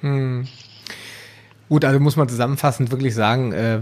Hm. 0.00 0.48
Gut, 1.68 1.84
also 1.84 2.00
muss 2.00 2.16
man 2.16 2.28
zusammenfassend 2.28 2.90
wirklich 2.90 3.14
sagen, 3.14 3.52
äh, 3.52 3.80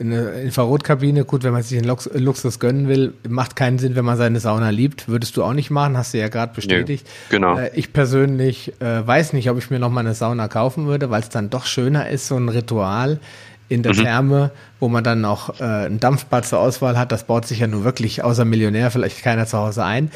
eine 0.00 0.30
Infrarotkabine, 0.42 1.24
gut, 1.24 1.42
wenn 1.42 1.52
man 1.52 1.62
sich 1.62 1.78
den 1.78 1.86
Lux 1.86 2.08
Luxus 2.14 2.58
gönnen 2.58 2.88
will, 2.88 3.14
macht 3.28 3.56
keinen 3.56 3.78
Sinn, 3.78 3.96
wenn 3.96 4.04
man 4.04 4.16
seine 4.16 4.40
Sauna 4.40 4.70
liebt. 4.70 5.08
Würdest 5.08 5.36
du 5.36 5.44
auch 5.44 5.52
nicht 5.52 5.70
machen, 5.70 5.96
hast 5.96 6.14
du 6.14 6.18
ja 6.18 6.28
gerade 6.28 6.54
bestätigt. 6.54 7.06
Nee, 7.06 7.36
genau. 7.36 7.58
Äh, 7.58 7.70
ich 7.74 7.92
persönlich 7.92 8.72
äh, 8.80 9.06
weiß 9.06 9.32
nicht, 9.32 9.50
ob 9.50 9.58
ich 9.58 9.70
mir 9.70 9.78
noch 9.78 9.90
mal 9.90 10.00
eine 10.00 10.14
Sauna 10.14 10.48
kaufen 10.48 10.86
würde, 10.86 11.10
weil 11.10 11.20
es 11.20 11.28
dann 11.28 11.50
doch 11.50 11.66
schöner 11.66 12.08
ist, 12.08 12.28
so 12.28 12.36
ein 12.36 12.48
Ritual 12.48 13.20
in 13.68 13.82
der 13.82 13.94
mhm. 13.94 13.98
Therme, 13.98 14.50
wo 14.80 14.88
man 14.88 15.04
dann 15.04 15.24
auch 15.24 15.60
äh, 15.60 15.86
ein 15.86 16.00
Dampfbad 16.00 16.44
zur 16.44 16.58
Auswahl 16.58 16.98
hat. 16.98 17.12
Das 17.12 17.24
baut 17.24 17.46
sich 17.46 17.60
ja 17.60 17.66
nur 17.66 17.84
wirklich 17.84 18.24
außer 18.24 18.44
Millionär 18.44 18.90
vielleicht 18.90 19.22
keiner 19.22 19.46
zu 19.46 19.58
Hause 19.58 19.84
ein. 19.84 20.10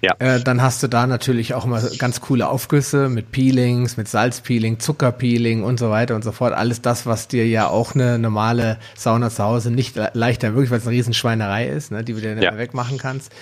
Ja. 0.00 0.14
Äh, 0.18 0.40
dann 0.40 0.62
hast 0.62 0.82
du 0.82 0.88
da 0.88 1.06
natürlich 1.06 1.54
auch 1.54 1.64
immer 1.64 1.82
ganz 1.98 2.20
coole 2.20 2.48
Aufgüsse 2.48 3.08
mit 3.08 3.32
Peelings, 3.32 3.96
mit 3.96 4.08
Salzpeeling, 4.08 4.78
Zuckerpeeling 4.78 5.64
und 5.64 5.78
so 5.78 5.90
weiter 5.90 6.14
und 6.14 6.22
so 6.22 6.30
fort. 6.30 6.52
Alles 6.52 6.82
das, 6.82 7.04
was 7.06 7.26
dir 7.26 7.46
ja 7.46 7.66
auch 7.66 7.94
eine 7.94 8.18
normale 8.18 8.78
Sauna 8.94 9.30
zu 9.30 9.42
Hause 9.42 9.70
nicht 9.70 9.98
leichter 10.12 10.54
wirklich, 10.54 10.70
weil 10.70 10.78
es 10.78 10.86
eine 10.86 10.96
Riesenschweinerei 10.96 11.66
ist, 11.68 11.90
ne, 11.90 12.04
die 12.04 12.12
du 12.12 12.20
dir 12.20 12.40
ja. 12.40 12.56
wegmachen 12.56 12.98
kannst. 12.98 13.32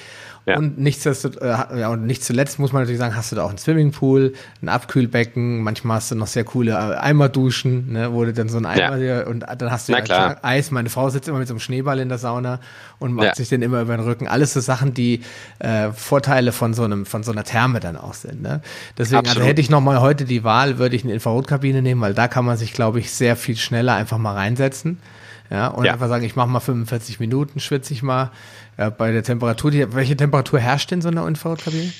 Ja. 0.46 0.58
Und, 0.58 0.78
nichtsdestotrotz, 0.78 1.42
äh, 1.42 1.80
ja, 1.80 1.88
und 1.88 2.06
nicht 2.06 2.22
zuletzt 2.22 2.60
muss 2.60 2.72
man 2.72 2.82
natürlich 2.82 3.00
sagen, 3.00 3.16
hast 3.16 3.32
du 3.32 3.36
da 3.36 3.42
auch 3.42 3.48
einen 3.48 3.58
Swimmingpool, 3.58 4.32
ein 4.62 4.68
Abkühlbecken, 4.68 5.60
manchmal 5.60 5.96
hast 5.96 6.12
du 6.12 6.14
noch 6.14 6.28
sehr 6.28 6.44
coole 6.44 6.70
äh, 6.70 6.94
Eimerduschen, 6.94 7.92
ne, 7.92 8.12
wo 8.12 8.24
du 8.24 8.32
dann 8.32 8.48
so 8.48 8.58
ein 8.58 8.64
Eimer 8.64 8.96
ja. 8.98 9.26
und 9.26 9.40
dann 9.40 9.72
hast 9.72 9.88
du 9.88 9.92
Na, 9.92 10.04
ja 10.04 10.36
Eis. 10.42 10.70
Meine 10.70 10.88
Frau 10.88 11.10
sitzt 11.10 11.26
immer 11.28 11.40
mit 11.40 11.48
so 11.48 11.54
einem 11.54 11.58
Schneeball 11.58 11.98
in 11.98 12.08
der 12.08 12.18
Sauna 12.18 12.60
und 13.00 13.12
macht 13.12 13.26
ja. 13.26 13.34
sich 13.34 13.48
den 13.48 13.60
immer 13.60 13.80
über 13.80 13.96
den 13.96 14.04
Rücken. 14.04 14.28
Alles 14.28 14.52
so 14.52 14.60
Sachen, 14.60 14.94
die 14.94 15.22
äh, 15.58 15.90
Vorteile 15.90 16.52
von 16.52 16.74
so 16.74 16.84
einem, 16.84 17.06
von 17.06 17.24
so 17.24 17.32
einer 17.32 17.42
Therme 17.42 17.80
dann 17.80 17.96
auch 17.96 18.14
sind. 18.14 18.40
Ne? 18.40 18.60
Deswegen 18.96 19.26
also 19.26 19.42
hätte 19.42 19.60
ich 19.60 19.68
noch 19.68 19.80
mal 19.80 20.00
heute 20.00 20.26
die 20.26 20.44
Wahl, 20.44 20.78
würde 20.78 20.94
ich 20.94 21.02
eine 21.02 21.12
Infrarotkabine 21.12 21.82
nehmen, 21.82 22.00
weil 22.00 22.14
da 22.14 22.28
kann 22.28 22.44
man 22.44 22.56
sich, 22.56 22.72
glaube 22.72 23.00
ich, 23.00 23.10
sehr 23.10 23.34
viel 23.34 23.56
schneller 23.56 23.96
einfach 23.96 24.18
mal 24.18 24.34
reinsetzen. 24.34 24.98
Ja, 25.50 25.68
und 25.68 25.84
ja. 25.84 25.92
einfach 25.92 26.08
sagen, 26.08 26.24
ich 26.24 26.36
mache 26.36 26.48
mal 26.48 26.60
45 26.60 27.20
Minuten, 27.20 27.60
schwitze 27.60 27.92
ich 27.92 28.02
mal. 28.02 28.30
Ja, 28.78 28.90
bei 28.90 29.10
der 29.10 29.22
Temperatur, 29.22 29.70
die, 29.70 29.94
welche 29.94 30.16
Temperatur 30.16 30.60
herrscht 30.60 30.92
in 30.92 31.00
so 31.00 31.08
einer 31.08 31.26
Infrarotkabine? 31.26 31.92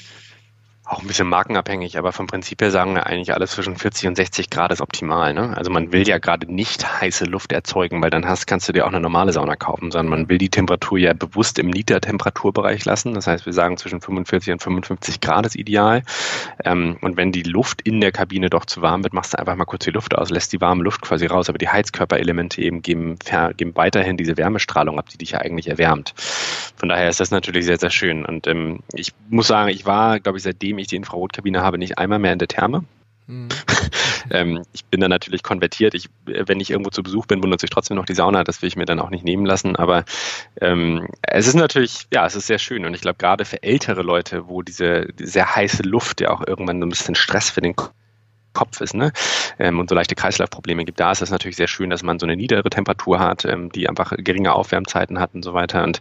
Auch 0.86 1.00
ein 1.00 1.08
bisschen 1.08 1.28
markenabhängig, 1.28 1.98
aber 1.98 2.12
vom 2.12 2.28
Prinzip 2.28 2.62
her 2.62 2.70
sagen 2.70 2.94
wir 2.94 3.06
eigentlich 3.06 3.34
alles 3.34 3.50
zwischen 3.50 3.76
40 3.76 4.06
und 4.06 4.16
60 4.16 4.50
Grad 4.50 4.70
ist 4.70 4.80
optimal. 4.80 5.34
Ne? 5.34 5.56
Also 5.56 5.68
man 5.70 5.90
will 5.90 6.06
ja 6.06 6.18
gerade 6.18 6.52
nicht 6.52 7.00
heiße 7.00 7.24
Luft 7.24 7.52
erzeugen, 7.52 8.00
weil 8.00 8.10
dann 8.10 8.26
hast, 8.26 8.46
kannst 8.46 8.68
du 8.68 8.72
dir 8.72 8.84
auch 8.84 8.90
eine 8.90 9.00
normale 9.00 9.32
Sauna 9.32 9.56
kaufen, 9.56 9.90
sondern 9.90 10.10
man 10.10 10.28
will 10.28 10.38
die 10.38 10.48
Temperatur 10.48 10.98
ja 10.98 11.12
bewusst 11.12 11.58
im 11.58 11.70
Liter-Temperaturbereich 11.72 12.84
lassen. 12.84 13.14
Das 13.14 13.26
heißt, 13.26 13.46
wir 13.46 13.52
sagen 13.52 13.76
zwischen 13.78 14.00
45 14.00 14.52
und 14.52 14.62
55 14.62 15.20
Grad 15.20 15.44
ist 15.46 15.56
ideal. 15.56 16.02
Ähm, 16.64 16.98
und 17.00 17.16
wenn 17.16 17.32
die 17.32 17.42
Luft 17.42 17.82
in 17.82 18.00
der 18.00 18.12
Kabine 18.12 18.48
doch 18.48 18.64
zu 18.64 18.80
warm 18.80 19.02
wird, 19.02 19.12
machst 19.12 19.34
du 19.34 19.40
einfach 19.40 19.56
mal 19.56 19.64
kurz 19.64 19.86
die 19.86 19.90
Luft 19.90 20.14
aus, 20.14 20.30
lässt 20.30 20.52
die 20.52 20.60
warme 20.60 20.84
Luft 20.84 21.02
quasi 21.02 21.26
raus. 21.26 21.48
Aber 21.48 21.58
die 21.58 21.68
Heizkörperelemente 21.68 22.62
eben 22.62 22.82
geben, 22.82 23.18
geben 23.56 23.74
weiterhin 23.74 24.16
diese 24.16 24.36
Wärmestrahlung 24.36 25.00
ab, 25.00 25.08
die 25.08 25.18
dich 25.18 25.32
ja 25.32 25.40
eigentlich 25.40 25.68
erwärmt. 25.68 26.14
Von 26.76 26.88
daher 26.90 27.08
ist 27.08 27.18
das 27.18 27.32
natürlich 27.32 27.64
sehr, 27.64 27.78
sehr 27.78 27.90
schön. 27.90 28.24
Und 28.24 28.46
ähm, 28.46 28.80
ich 28.94 29.12
muss 29.28 29.48
sagen, 29.48 29.70
ich 29.70 29.84
war, 29.84 30.20
glaube 30.20 30.38
ich, 30.38 30.44
seitdem 30.44 30.75
seitdem 30.76 30.78
ich 30.78 30.86
die 30.88 30.96
Infrarotkabine 30.96 31.62
habe, 31.62 31.78
nicht 31.78 31.98
einmal 31.98 32.18
mehr 32.18 32.32
in 32.32 32.38
der 32.38 32.48
Therme. 32.48 32.84
Mhm. 33.26 33.48
ähm, 34.30 34.62
ich 34.72 34.84
bin 34.84 35.00
dann 35.00 35.10
natürlich 35.10 35.42
konvertiert. 35.42 35.94
Ich, 35.94 36.08
wenn 36.26 36.60
ich 36.60 36.70
irgendwo 36.70 36.90
zu 36.90 37.02
Besuch 37.02 37.26
bin, 37.26 37.40
benutze 37.40 37.66
ich 37.66 37.70
trotzdem 37.70 37.96
noch 37.96 38.04
die 38.04 38.14
Sauna. 38.14 38.44
Das 38.44 38.62
will 38.62 38.68
ich 38.68 38.76
mir 38.76 38.84
dann 38.84 39.00
auch 39.00 39.10
nicht 39.10 39.24
nehmen 39.24 39.46
lassen. 39.46 39.74
Aber 39.76 40.04
ähm, 40.60 41.08
es 41.22 41.46
ist 41.46 41.54
natürlich, 41.54 42.06
ja, 42.12 42.26
es 42.26 42.36
ist 42.36 42.46
sehr 42.46 42.58
schön. 42.58 42.84
Und 42.84 42.94
ich 42.94 43.00
glaube, 43.00 43.18
gerade 43.18 43.44
für 43.44 43.62
ältere 43.62 44.02
Leute, 44.02 44.48
wo 44.48 44.62
diese, 44.62 45.06
diese 45.18 45.32
sehr 45.32 45.56
heiße 45.56 45.82
Luft 45.82 46.20
ja 46.20 46.30
auch 46.30 46.46
irgendwann 46.46 46.80
so 46.80 46.86
ein 46.86 46.90
bisschen 46.90 47.14
Stress 47.14 47.50
für 47.50 47.62
den 47.62 47.74
Kopf 48.52 48.80
ist 48.80 48.94
ne? 48.94 49.12
Ähm, 49.58 49.78
und 49.78 49.90
so 49.90 49.94
leichte 49.94 50.14
Kreislaufprobleme 50.14 50.86
gibt, 50.86 50.98
da 50.98 51.12
ist 51.12 51.20
es 51.20 51.30
natürlich 51.30 51.56
sehr 51.56 51.68
schön, 51.68 51.90
dass 51.90 52.02
man 52.02 52.18
so 52.18 52.24
eine 52.24 52.36
niedere 52.36 52.70
Temperatur 52.70 53.18
hat, 53.18 53.44
ähm, 53.44 53.70
die 53.70 53.86
einfach 53.86 54.14
geringe 54.16 54.54
Aufwärmzeiten 54.54 55.20
hat 55.20 55.34
und 55.34 55.42
so 55.42 55.52
weiter. 55.52 55.84
Und 55.84 56.00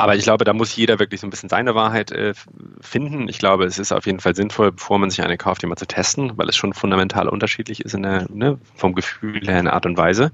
aber 0.00 0.16
ich 0.16 0.22
glaube, 0.22 0.44
da 0.44 0.54
muss 0.54 0.74
jeder 0.74 0.98
wirklich 0.98 1.20
so 1.20 1.26
ein 1.26 1.30
bisschen 1.30 1.50
seine 1.50 1.74
Wahrheit 1.74 2.10
äh, 2.10 2.32
finden. 2.80 3.28
Ich 3.28 3.38
glaube, 3.38 3.66
es 3.66 3.78
ist 3.78 3.92
auf 3.92 4.06
jeden 4.06 4.20
Fall 4.20 4.34
sinnvoll, 4.34 4.72
bevor 4.72 4.98
man 4.98 5.10
sich 5.10 5.22
eine 5.22 5.36
kauft, 5.36 5.60
die 5.60 5.66
mal 5.66 5.76
zu 5.76 5.86
testen, 5.86 6.32
weil 6.36 6.48
es 6.48 6.56
schon 6.56 6.72
fundamental 6.72 7.28
unterschiedlich 7.28 7.84
ist 7.84 7.94
in 7.94 8.02
der, 8.02 8.26
ne, 8.30 8.58
vom 8.76 8.94
Gefühl 8.94 9.46
her 9.46 9.58
in 9.58 9.66
der 9.66 9.74
Art 9.74 9.84
und 9.84 9.98
Weise. 9.98 10.32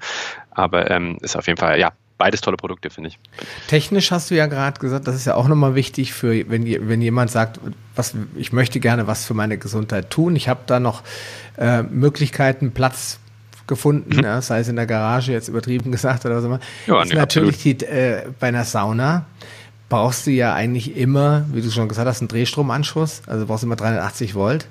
Aber 0.53 0.89
ähm, 0.91 1.19
ist 1.21 1.37
auf 1.37 1.49
jeden 1.49 1.59
Fall, 1.59 1.81
ja, 1.81 1.91
beides 2.17 2.43
tolle 2.43 2.57
Produkte, 2.57 2.91
finde 2.91 3.09
ich. 3.09 3.19
Technisch 3.67 4.13
hast 4.13 4.31
du 4.31 4.37
ja 4.37 4.47
gerade 4.47 4.79
gesagt, 4.79 5.09
das 5.09 5.17
ist 5.17 5.27
ja 5.27 5.35
auch 5.35 5.49
nochmal 5.49 5.75
wichtig 5.75 6.13
für, 6.13 6.49
wenn, 6.49 6.89
wenn 6.89 7.03
jemand 7.03 7.33
sagt, 7.33 7.59
was, 7.97 8.15
ich 8.37 8.53
möchte 8.53 8.79
gerne 8.79 9.09
was 9.09 9.27
für 9.27 9.35
meine 9.35 9.59
Gesundheit 9.59 10.11
tun. 10.11 10.37
Ich 10.37 10.49
habe 10.49 10.61
da 10.67 10.79
noch 10.79 11.03
äh, 11.59 11.83
Möglichkeiten, 11.83 12.71
Platz 12.71 13.19
gefunden, 13.67 14.17
mhm. 14.17 14.25
ja, 14.25 14.43
sei 14.43 14.61
es 14.61 14.69
in 14.69 14.77
der 14.77 14.87
Garage, 14.87 15.33
jetzt 15.33 15.49
übertrieben 15.49 15.93
gesagt 15.93 16.25
oder 16.25 16.37
was 16.37 16.45
immer. 16.45 16.61
Ja, 16.87 17.03
ist 17.03 17.11
nee, 17.11 17.17
natürlich 17.17 17.63
die, 17.63 17.85
äh, 17.85 18.23
bei 18.39 18.49
einer 18.49 18.65
Sauna 18.65 19.27
brauchst 19.89 20.27
du 20.27 20.31
ja 20.31 20.55
eigentlich 20.55 20.97
immer, 20.97 21.45
wie 21.53 21.63
du 21.63 21.71
schon 21.71 21.89
gesagt 21.89 22.09
hast, 22.09 22.21
einen 22.21 22.29
Drehstromanschluss. 22.29 23.23
Also 23.27 23.47
brauchst 23.47 23.63
du 23.63 23.67
immer 23.67 23.77
380 23.77 24.35
Volt. 24.35 24.67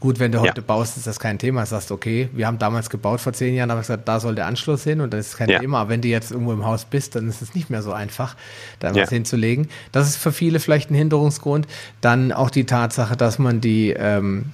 Gut, 0.00 0.18
wenn 0.18 0.32
du 0.32 0.40
heute 0.40 0.60
ja. 0.60 0.64
baust, 0.66 0.98
ist 0.98 1.06
das 1.06 1.18
kein 1.18 1.38
Thema. 1.38 1.64
Sagst, 1.64 1.90
okay, 1.90 2.28
wir 2.34 2.46
haben 2.46 2.58
damals 2.58 2.90
gebaut 2.90 3.20
vor 3.20 3.32
zehn 3.32 3.54
Jahren, 3.54 3.70
aber 3.70 3.80
gesagt, 3.80 4.06
da 4.06 4.20
soll 4.20 4.34
der 4.34 4.46
Anschluss 4.46 4.84
hin 4.84 5.00
und 5.00 5.14
das 5.14 5.28
ist 5.28 5.36
kein 5.38 5.48
ja. 5.48 5.60
Thema. 5.60 5.80
Aber 5.80 5.90
wenn 5.90 6.02
du 6.02 6.08
jetzt 6.08 6.30
irgendwo 6.30 6.52
im 6.52 6.66
Haus 6.66 6.84
bist, 6.84 7.14
dann 7.16 7.26
ist 7.26 7.40
es 7.40 7.54
nicht 7.54 7.70
mehr 7.70 7.82
so 7.82 7.92
einfach, 7.92 8.36
da 8.80 8.92
ja. 8.92 9.02
was 9.02 9.08
hinzulegen. 9.08 9.68
Das 9.92 10.06
ist 10.06 10.16
für 10.16 10.32
viele 10.32 10.60
vielleicht 10.60 10.90
ein 10.90 10.94
Hinderungsgrund. 10.94 11.66
Dann 12.02 12.32
auch 12.32 12.50
die 12.50 12.66
Tatsache, 12.66 13.16
dass 13.16 13.38
man 13.38 13.62
die 13.62 13.94
ähm, 13.96 14.52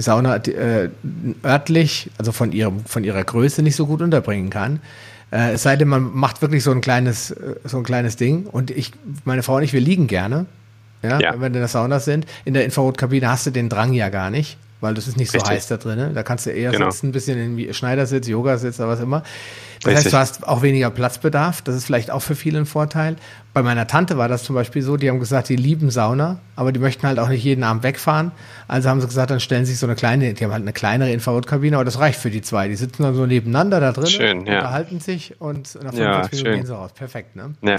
Sauna 0.00 0.36
äh, 0.36 0.88
örtlich, 1.44 2.10
also 2.18 2.32
von, 2.32 2.52
ihrem, 2.52 2.84
von 2.84 3.04
ihrer 3.04 3.22
Größe 3.22 3.62
nicht 3.62 3.76
so 3.76 3.86
gut 3.86 4.00
unterbringen 4.00 4.50
kann. 4.50 4.80
Äh, 5.30 5.52
es 5.52 5.62
sei 5.62 5.76
denn, 5.76 5.88
man 5.88 6.14
macht 6.14 6.40
wirklich 6.40 6.64
so 6.64 6.70
ein 6.70 6.80
kleines, 6.80 7.30
äh, 7.32 7.56
so 7.64 7.78
ein 7.78 7.84
kleines 7.84 8.16
Ding. 8.16 8.46
Und 8.46 8.70
ich, 8.70 8.92
meine 9.24 9.42
Frau 9.42 9.56
und 9.56 9.62
ich, 9.62 9.72
wir 9.72 9.80
liegen 9.80 10.06
gerne. 10.06 10.46
Ja, 11.02 11.18
ja. 11.18 11.32
wenn 11.32 11.40
wir 11.40 11.46
in 11.48 11.52
der 11.54 11.68
Sauna 11.68 12.00
sind. 12.00 12.26
In 12.44 12.54
der 12.54 12.64
Infrarotkabine 12.64 13.28
hast 13.28 13.46
du 13.46 13.50
den 13.50 13.68
Drang 13.68 13.92
ja 13.92 14.08
gar 14.08 14.30
nicht 14.30 14.56
weil 14.82 14.94
das 14.94 15.08
ist 15.08 15.16
nicht 15.16 15.30
so 15.30 15.38
Richtig. 15.38 15.52
heiß 15.54 15.68
da 15.68 15.76
drin. 15.76 15.96
Ne? 15.96 16.10
Da 16.12 16.22
kannst 16.22 16.44
du 16.46 16.50
eher 16.50 16.72
genau. 16.72 16.90
sitzen, 16.90 17.08
ein 17.08 17.12
bisschen 17.12 17.58
in 17.58 17.72
Schneidersitz, 17.74 18.26
Yogasitz 18.28 18.78
oder 18.80 18.88
was 18.88 19.00
immer. 19.00 19.22
Das 19.82 19.94
Richtig. 19.94 19.96
heißt, 19.96 20.12
du 20.12 20.18
hast 20.18 20.48
auch 20.48 20.62
weniger 20.62 20.90
Platzbedarf. 20.90 21.62
Das 21.62 21.74
ist 21.74 21.86
vielleicht 21.86 22.10
auch 22.10 22.20
für 22.20 22.34
viele 22.34 22.58
ein 22.58 22.66
Vorteil. 22.66 23.16
Bei 23.52 23.62
meiner 23.62 23.86
Tante 23.86 24.18
war 24.18 24.28
das 24.28 24.44
zum 24.44 24.54
Beispiel 24.54 24.82
so, 24.82 24.96
die 24.96 25.08
haben 25.08 25.18
gesagt, 25.18 25.48
die 25.48 25.56
lieben 25.56 25.90
Sauna, 25.90 26.38
aber 26.56 26.72
die 26.72 26.80
möchten 26.80 27.06
halt 27.06 27.18
auch 27.18 27.28
nicht 27.28 27.44
jeden 27.44 27.64
Abend 27.64 27.82
wegfahren. 27.82 28.32
Also 28.68 28.88
haben 28.88 29.00
sie 29.00 29.06
gesagt, 29.06 29.30
dann 29.30 29.40
stellen 29.40 29.64
sie 29.64 29.72
sich 29.72 29.80
so 29.80 29.86
eine 29.86 29.94
kleine, 29.94 30.34
die 30.34 30.44
haben 30.44 30.52
halt 30.52 30.62
eine 30.62 30.72
kleinere 30.72 31.10
Infrarotkabine, 31.12 31.76
aber 31.76 31.84
das 31.84 31.98
reicht 31.98 32.18
für 32.18 32.30
die 32.30 32.42
zwei. 32.42 32.68
Die 32.68 32.76
sitzen 32.76 33.02
dann 33.02 33.14
so 33.14 33.26
nebeneinander 33.26 33.80
da 33.80 33.92
drin, 33.92 34.06
schön, 34.06 34.46
ja. 34.46 34.58
unterhalten 34.58 35.00
sich 35.00 35.40
und 35.40 35.74
nach 35.82 35.92
45 35.92 35.98
ja, 35.98 36.44
Minuten 36.44 36.56
gehen 36.56 36.66
sie 36.66 36.74
raus. 36.74 36.92
Perfekt, 36.92 37.36
ne? 37.36 37.54
Ja. 37.62 37.76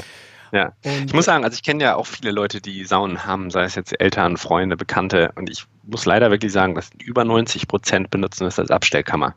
Ja, 0.53 0.73
und 0.85 1.05
ich 1.07 1.13
muss 1.13 1.25
sagen, 1.25 1.43
also 1.43 1.55
ich 1.55 1.63
kenne 1.63 1.83
ja 1.83 1.95
auch 1.95 2.05
viele 2.05 2.31
Leute, 2.31 2.61
die 2.61 2.85
Saunen 2.85 3.25
haben, 3.25 3.49
sei 3.49 3.63
es 3.63 3.73
jetzt 3.73 3.99
Eltern, 3.99 4.37
Freunde, 4.37 4.77
Bekannte. 4.77 5.31
Und 5.33 5.49
ich 5.49 5.65
muss 5.83 6.05
leider 6.05 6.31
wirklich 6.31 6.51
sagen, 6.51 6.75
dass 6.75 6.89
über 6.99 7.23
90 7.25 7.67
Prozent 7.67 8.09
benutzen 8.09 8.45
das 8.45 8.59
als 8.59 8.71
Abstellkammer. 8.71 9.35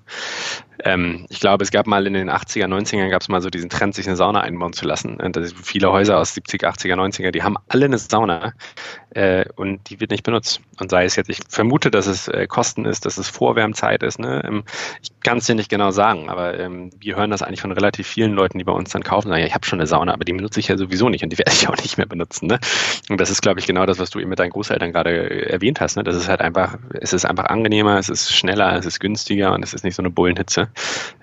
Ähm, 0.84 1.26
ich 1.28 1.40
glaube, 1.40 1.64
es 1.64 1.70
gab 1.70 1.86
mal 1.86 2.06
in 2.06 2.12
den 2.12 2.30
80er, 2.30 2.66
90er 2.66 3.08
gab 3.08 3.22
es 3.22 3.28
mal 3.28 3.40
so 3.40 3.50
diesen 3.50 3.70
Trend, 3.70 3.94
sich 3.94 4.06
eine 4.06 4.16
Sauna 4.16 4.40
einbauen 4.40 4.72
zu 4.72 4.86
lassen. 4.86 5.16
Und 5.16 5.36
das 5.36 5.52
viele 5.52 5.90
Häuser 5.90 6.18
aus 6.18 6.36
70er, 6.36 6.66
80er, 6.66 6.94
90er, 6.94 7.30
die 7.30 7.42
haben 7.42 7.56
alle 7.68 7.86
eine 7.86 7.98
Sauna 7.98 8.52
äh, 9.10 9.46
und 9.56 9.88
die 9.88 10.00
wird 10.00 10.10
nicht 10.10 10.22
benutzt. 10.22 10.60
Und 10.78 10.90
sei 10.90 11.04
es 11.04 11.16
jetzt, 11.16 11.30
ich 11.30 11.40
vermute, 11.48 11.90
dass 11.90 12.06
es 12.06 12.28
äh, 12.28 12.46
Kosten 12.46 12.84
ist, 12.84 13.06
dass 13.06 13.16
es 13.16 13.28
Vorwärmzeit 13.28 14.02
ist. 14.02 14.18
Ne? 14.18 14.42
Ähm, 14.46 14.64
ich 15.02 15.10
kann 15.20 15.38
es 15.38 15.46
dir 15.46 15.54
nicht 15.54 15.70
genau 15.70 15.90
sagen, 15.90 16.28
aber 16.28 16.58
ähm, 16.58 16.90
wir 16.98 17.16
hören 17.16 17.30
das 17.30 17.42
eigentlich 17.42 17.62
von 17.62 17.72
relativ 17.72 18.06
vielen 18.06 18.32
Leuten, 18.32 18.58
die 18.58 18.64
bei 18.64 18.72
uns 18.72 18.90
dann 18.90 19.02
kaufen, 19.02 19.28
sagen, 19.28 19.40
ja, 19.40 19.46
ich 19.46 19.54
habe 19.54 19.64
schon 19.64 19.80
eine 19.80 19.86
Sauna, 19.86 20.12
aber 20.12 20.24
die 20.24 20.34
benutze 20.34 20.60
ich 20.60 20.68
ja 20.68 20.76
sowieso 20.76 21.08
nicht 21.08 21.24
und 21.24 21.30
die 21.30 21.38
werde 21.38 21.52
ich 21.52 21.68
auch 21.68 21.76
nicht 21.76 21.96
mehr 21.96 22.06
benutzen. 22.06 22.46
Ne? 22.46 22.60
Und 23.08 23.20
das 23.20 23.30
ist, 23.30 23.40
glaube 23.40 23.60
ich, 23.60 23.66
genau 23.66 23.86
das, 23.86 23.98
was 23.98 24.10
du 24.10 24.20
eben 24.20 24.28
mit 24.28 24.38
deinen 24.38 24.50
Großeltern 24.50 24.92
gerade 24.92 25.10
äh, 25.10 25.50
erwähnt 25.50 25.80
hast. 25.80 25.96
Ne? 25.96 26.04
Das 26.04 26.14
ist 26.14 26.28
halt 26.28 26.35
einfach, 26.40 26.78
es 27.00 27.12
ist 27.12 27.24
einfach 27.24 27.46
angenehmer, 27.46 27.98
es 27.98 28.08
ist 28.08 28.34
schneller, 28.34 28.76
es 28.76 28.86
ist 28.86 29.00
günstiger 29.00 29.54
und 29.54 29.62
es 29.62 29.74
ist 29.74 29.84
nicht 29.84 29.94
so 29.94 30.02
eine 30.02 30.10
Bullenhitze. 30.10 30.68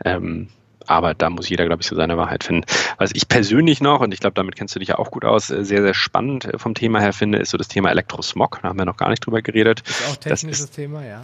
Ähm, 0.04 0.49
aber 0.88 1.13
da 1.13 1.30
muss 1.30 1.49
jeder, 1.49 1.65
glaube 1.65 1.82
ich, 1.82 1.88
so 1.88 1.95
seine 1.95 2.17
Wahrheit 2.17 2.43
finden. 2.43 2.65
Was 2.97 3.12
ich 3.13 3.28
persönlich 3.28 3.82
noch, 3.82 4.02
und 4.02 4.13
ich 4.13 4.19
glaube, 4.19 4.34
damit 4.34 4.56
kennst 4.56 4.76
du 4.76 4.80
dich 4.80 4.89
ja 4.89 4.99
auch 4.99 5.12
gut 5.12 5.26
aus, 5.26 5.49
äh, 5.49 5.63
sehr, 5.63 5.82
sehr 5.82 5.93
spannend 5.93 6.45
äh, 6.45 6.58
vom 6.58 6.73
Thema 6.73 6.99
her 6.99 7.13
finde, 7.13 7.39
ist 7.39 7.52
so 7.52 7.58
das 7.58 7.67
Thema 7.67 7.89
Elektrosmog. 7.89 8.60
Da 8.62 8.69
haben 8.69 8.78
wir 8.78 8.86
noch 8.86 8.97
gar 8.97 9.10
nicht 9.10 9.26
drüber 9.26 9.41
geredet. 9.41 9.82
Ist 9.88 10.10
auch 10.10 10.15
technisches 10.17 10.65
ist, 10.65 10.76
Thema, 10.76 11.06
ja. 11.06 11.23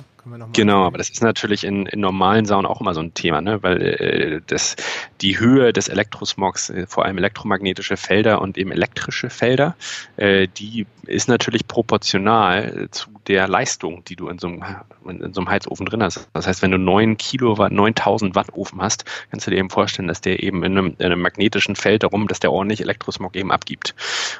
Genau, 0.53 0.85
aber 0.85 0.97
das 0.97 1.09
ist 1.09 1.21
natürlich 1.21 1.63
in, 1.63 1.85
in 1.85 1.99
normalen 1.99 2.45
Saunen 2.45 2.65
auch 2.65 2.81
immer 2.81 2.93
so 2.93 3.01
ein 3.01 3.13
Thema, 3.13 3.41
ne? 3.41 3.61
weil 3.63 3.81
äh, 3.81 4.41
das, 4.45 4.75
die 5.21 5.39
Höhe 5.39 5.73
des 5.73 5.87
Elektrosmogs, 5.87 6.69
äh, 6.69 6.85
vor 6.87 7.05
allem 7.05 7.17
elektromagnetische 7.17 7.97
Felder 7.97 8.41
und 8.41 8.57
eben 8.57 8.71
elektrische 8.71 9.29
Felder, 9.29 9.75
äh, 10.17 10.47
die 10.47 10.85
ist 11.05 11.27
natürlich 11.27 11.67
proportional 11.67 12.87
zu 12.91 13.09
der 13.29 13.47
Leistung, 13.47 14.03
die 14.05 14.15
du 14.15 14.27
in 14.27 14.39
so, 14.39 14.47
einem, 14.47 14.63
in 15.07 15.33
so 15.33 15.41
einem 15.41 15.49
Heizofen 15.49 15.85
drin 15.85 16.01
hast. 16.01 16.27
Das 16.33 16.47
heißt, 16.47 16.63
wenn 16.63 16.71
du 16.71 16.79
9 16.79 17.15
Kilowatt, 17.17 17.71
9000 17.71 18.33
Watt 18.33 18.53
Ofen 18.53 18.81
hast, 18.81 19.05
kannst 19.29 19.45
du 19.45 19.51
dir 19.51 19.57
eben 19.57 19.69
vorstellen, 19.69 20.07
dass 20.07 20.19
der 20.19 20.41
eben 20.41 20.63
in 20.63 20.77
einem, 20.77 20.95
in 20.97 21.05
einem 21.05 21.21
magnetischen 21.21 21.75
Feld 21.75 22.01
darum, 22.01 22.27
dass 22.27 22.39
der 22.39 22.51
ordentlich 22.51 22.81
Elektrosmog 22.81 23.35
eben 23.35 23.51
abgibt. 23.51 23.93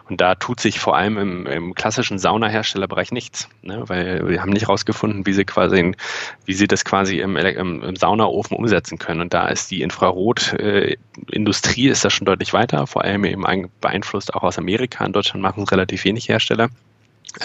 Und 0.10 0.20
da 0.22 0.34
tut 0.34 0.60
sich 0.60 0.80
vor 0.80 0.98
allem 0.98 1.20
im, 1.20 1.46
im 1.46 1.76
klassischen 1.76 2.18
Saunaherstellerbereich 2.18 3.12
nichts, 3.12 3.48
ne? 3.62 3.84
weil 3.86 4.28
wir 4.28 4.42
haben 4.42 4.50
nicht 4.50 4.68
rausgefunden, 4.68 5.28
wie 5.28 5.34
sie 5.34 5.46
quasi, 5.46 5.69
wie 6.46 6.54
sie 6.54 6.68
das 6.68 6.86
quasi 6.86 7.20
im, 7.20 7.36
im, 7.38 7.84
im 7.84 7.96
Saunaofen 7.96 8.58
umsetzen 8.58 8.98
können. 8.98 9.22
Und 9.22 9.34
da 9.34 9.48
ist 9.48 9.72
die 9.72 9.82
Infrarotindustrie 9.82 11.88
äh, 11.88 11.92
ist 11.92 12.06
da 12.06 12.10
schon 12.10 12.26
deutlich 12.26 12.54
weiter, 12.54 12.88
vor 12.88 13.04
allem 13.04 13.26
eben 13.26 13.70
beeinflusst 13.82 14.34
auch 14.34 14.44
aus 14.44 14.58
Amerika. 14.58 15.06
In 15.06 15.14
Deutschland 15.14 15.42
machen 15.42 15.64
es 15.64 15.72
relativ 15.72 16.04
wenig 16.06 16.30
Hersteller 16.30 16.70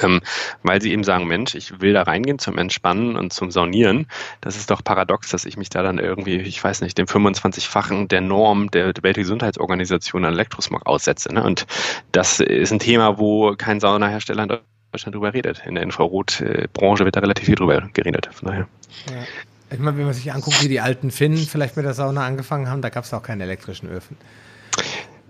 ähm, 0.03 0.21
weil 0.63 0.81
sie 0.81 0.93
eben 0.93 1.05
sagen, 1.05 1.27
Mensch, 1.27 1.55
ich 1.55 1.81
will 1.81 1.93
da 1.93 2.03
reingehen 2.03 2.39
zum 2.39 2.59
Entspannen 2.59 3.17
und 3.17 3.33
zum 3.33 3.51
Saunieren. 3.51 4.07
Das 4.41 4.57
ist 4.57 4.71
doch 4.71 4.83
paradox, 4.83 5.31
dass 5.31 5.45
ich 5.45 5.57
mich 5.57 5.71
da 5.71 5.83
dann 5.83 5.99
irgendwie, 5.99 6.37
ich 6.37 6.63
weiß 6.63 6.81
nicht, 6.81 6.99
dem 6.99 7.07
25-fachen 7.07 8.09
der 8.09 8.21
Norm 8.21 8.71
der, 8.71 8.93
der 8.93 9.03
Weltgesundheitsorganisation 9.03 10.25
an 10.25 10.35
Elektrosmog 10.35 10.87
aussetze. 10.87 11.33
Ne? 11.33 11.43
Und 11.43 11.67
das 12.13 12.41
ist 12.41 12.73
ein 12.73 12.79
Thema, 12.79 13.19
wo 13.19 13.55
kein 13.57 13.81
Saunahersteller 13.81 14.45
in 14.45 14.59
Deutschland 14.95 15.15
drüber 15.15 15.35
redet. 15.35 15.63
In 15.67 15.75
der 15.75 15.83
Infrarotbranche 15.83 17.05
wird 17.05 17.17
da 17.17 17.21
relativ 17.21 17.47
viel 17.47 17.57
drüber 17.57 17.89
geredet. 17.93 18.29
Von 18.33 18.49
daher. 18.49 18.69
Ja. 19.11 19.25
Ich 19.71 19.79
meine, 19.81 19.97
wenn 19.99 20.05
man 20.05 20.15
sich 20.15 20.33
anguckt, 20.33 20.63
wie 20.63 20.69
die 20.69 20.81
alten 20.81 21.11
Finnen 21.11 21.37
vielleicht 21.37 21.77
mit 21.77 21.85
der 21.85 21.95
Sauna 21.95 22.25
angefangen 22.25 22.69
haben, 22.69 22.81
da 22.81 22.91
gab 22.91 23.05
es 23.05 23.13
auch 23.13 23.23
keine 23.23 23.43
elektrischen 23.43 23.89
Öfen. 23.89 24.17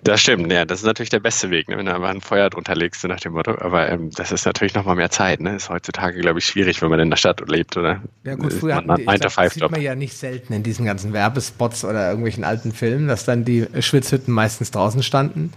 Das 0.02 0.20
stimmt, 0.20 0.52
ja, 0.52 0.66
das 0.66 0.80
ist 0.80 0.84
natürlich 0.84 1.08
der 1.08 1.20
beste 1.20 1.48
Weg, 1.48 1.66
ne, 1.66 1.78
wenn 1.78 1.86
du 1.86 1.98
mal 1.98 2.10
ein 2.10 2.20
Feuer 2.20 2.50
drunter 2.50 2.74
legst, 2.74 3.00
so 3.00 3.08
nach 3.08 3.20
dem 3.20 3.32
Motto. 3.32 3.52
Aber 3.58 3.88
ähm, 3.88 4.10
das 4.10 4.32
ist 4.32 4.44
natürlich 4.44 4.74
nochmal 4.74 4.96
mehr 4.96 5.08
Zeit, 5.08 5.40
ne? 5.40 5.56
Ist 5.56 5.70
heutzutage, 5.70 6.20
glaube 6.20 6.40
ich, 6.40 6.44
schwierig, 6.44 6.82
wenn 6.82 6.90
man 6.90 7.00
in 7.00 7.08
der 7.08 7.16
Stadt 7.16 7.40
lebt, 7.48 7.74
oder? 7.78 8.02
Ja 8.22 8.34
gut, 8.34 8.52
früher 8.52 8.74
hatten 8.74 8.94
die, 8.96 9.04
das 9.06 9.34
sieht 9.54 9.70
man 9.70 9.80
ja 9.80 9.94
nicht 9.94 10.14
selten 10.14 10.52
in 10.52 10.62
diesen 10.62 10.84
ganzen 10.84 11.14
Werbespots 11.14 11.86
oder 11.86 12.08
irgendwelchen 12.08 12.44
alten 12.44 12.72
Filmen, 12.72 13.08
dass 13.08 13.24
dann 13.24 13.46
die 13.46 13.66
Schwitzhütten 13.80 14.34
meistens 14.34 14.70
draußen 14.72 15.02
standen. 15.02 15.54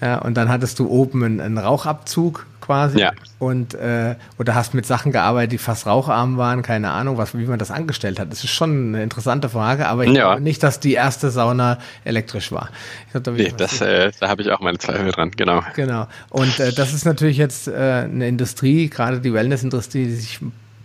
Ja, 0.00 0.18
und 0.18 0.34
dann 0.34 0.48
hattest 0.48 0.78
du 0.78 0.88
oben 0.88 1.22
einen, 1.24 1.40
einen 1.40 1.58
Rauchabzug 1.58 2.46
quasi. 2.60 3.00
Ja. 3.00 3.12
Und 3.38 3.74
äh, 3.74 4.14
oder 4.38 4.54
hast 4.54 4.74
mit 4.74 4.86
Sachen 4.86 5.12
gearbeitet, 5.12 5.52
die 5.52 5.58
fast 5.58 5.86
raucharm 5.86 6.36
waren, 6.36 6.62
keine 6.62 6.90
Ahnung, 6.90 7.18
was, 7.18 7.36
wie 7.36 7.46
man 7.46 7.58
das 7.58 7.70
angestellt 7.70 8.20
hat. 8.20 8.30
Das 8.30 8.44
ist 8.44 8.50
schon 8.50 8.88
eine 8.88 9.02
interessante 9.02 9.48
Frage, 9.48 9.88
aber 9.88 10.04
ich 10.04 10.12
ja. 10.12 10.28
glaube 10.28 10.40
nicht, 10.42 10.62
dass 10.62 10.78
die 10.78 10.92
erste 10.92 11.30
Sauna 11.30 11.78
elektrisch 12.04 12.52
war. 12.52 12.68
Ich 13.06 13.12
glaub, 13.12 13.24
da 13.24 13.30
nee, 13.32 13.52
das, 13.56 13.80
äh, 13.80 14.12
da 14.20 14.28
habe 14.28 14.42
ich 14.42 14.50
auch 14.50 14.60
meine 14.60 14.78
Zweifel 14.78 15.10
dran, 15.10 15.30
genau. 15.32 15.62
Genau. 15.74 16.06
Und 16.28 16.60
äh, 16.60 16.72
das 16.72 16.94
ist 16.94 17.04
natürlich 17.04 17.38
jetzt 17.38 17.66
äh, 17.66 17.72
eine 18.04 18.28
Industrie, 18.28 18.88
gerade 18.88 19.20
die 19.20 19.32
Wellnessindustrie, 19.32 20.04
die 20.04 20.14
sich 20.14 20.40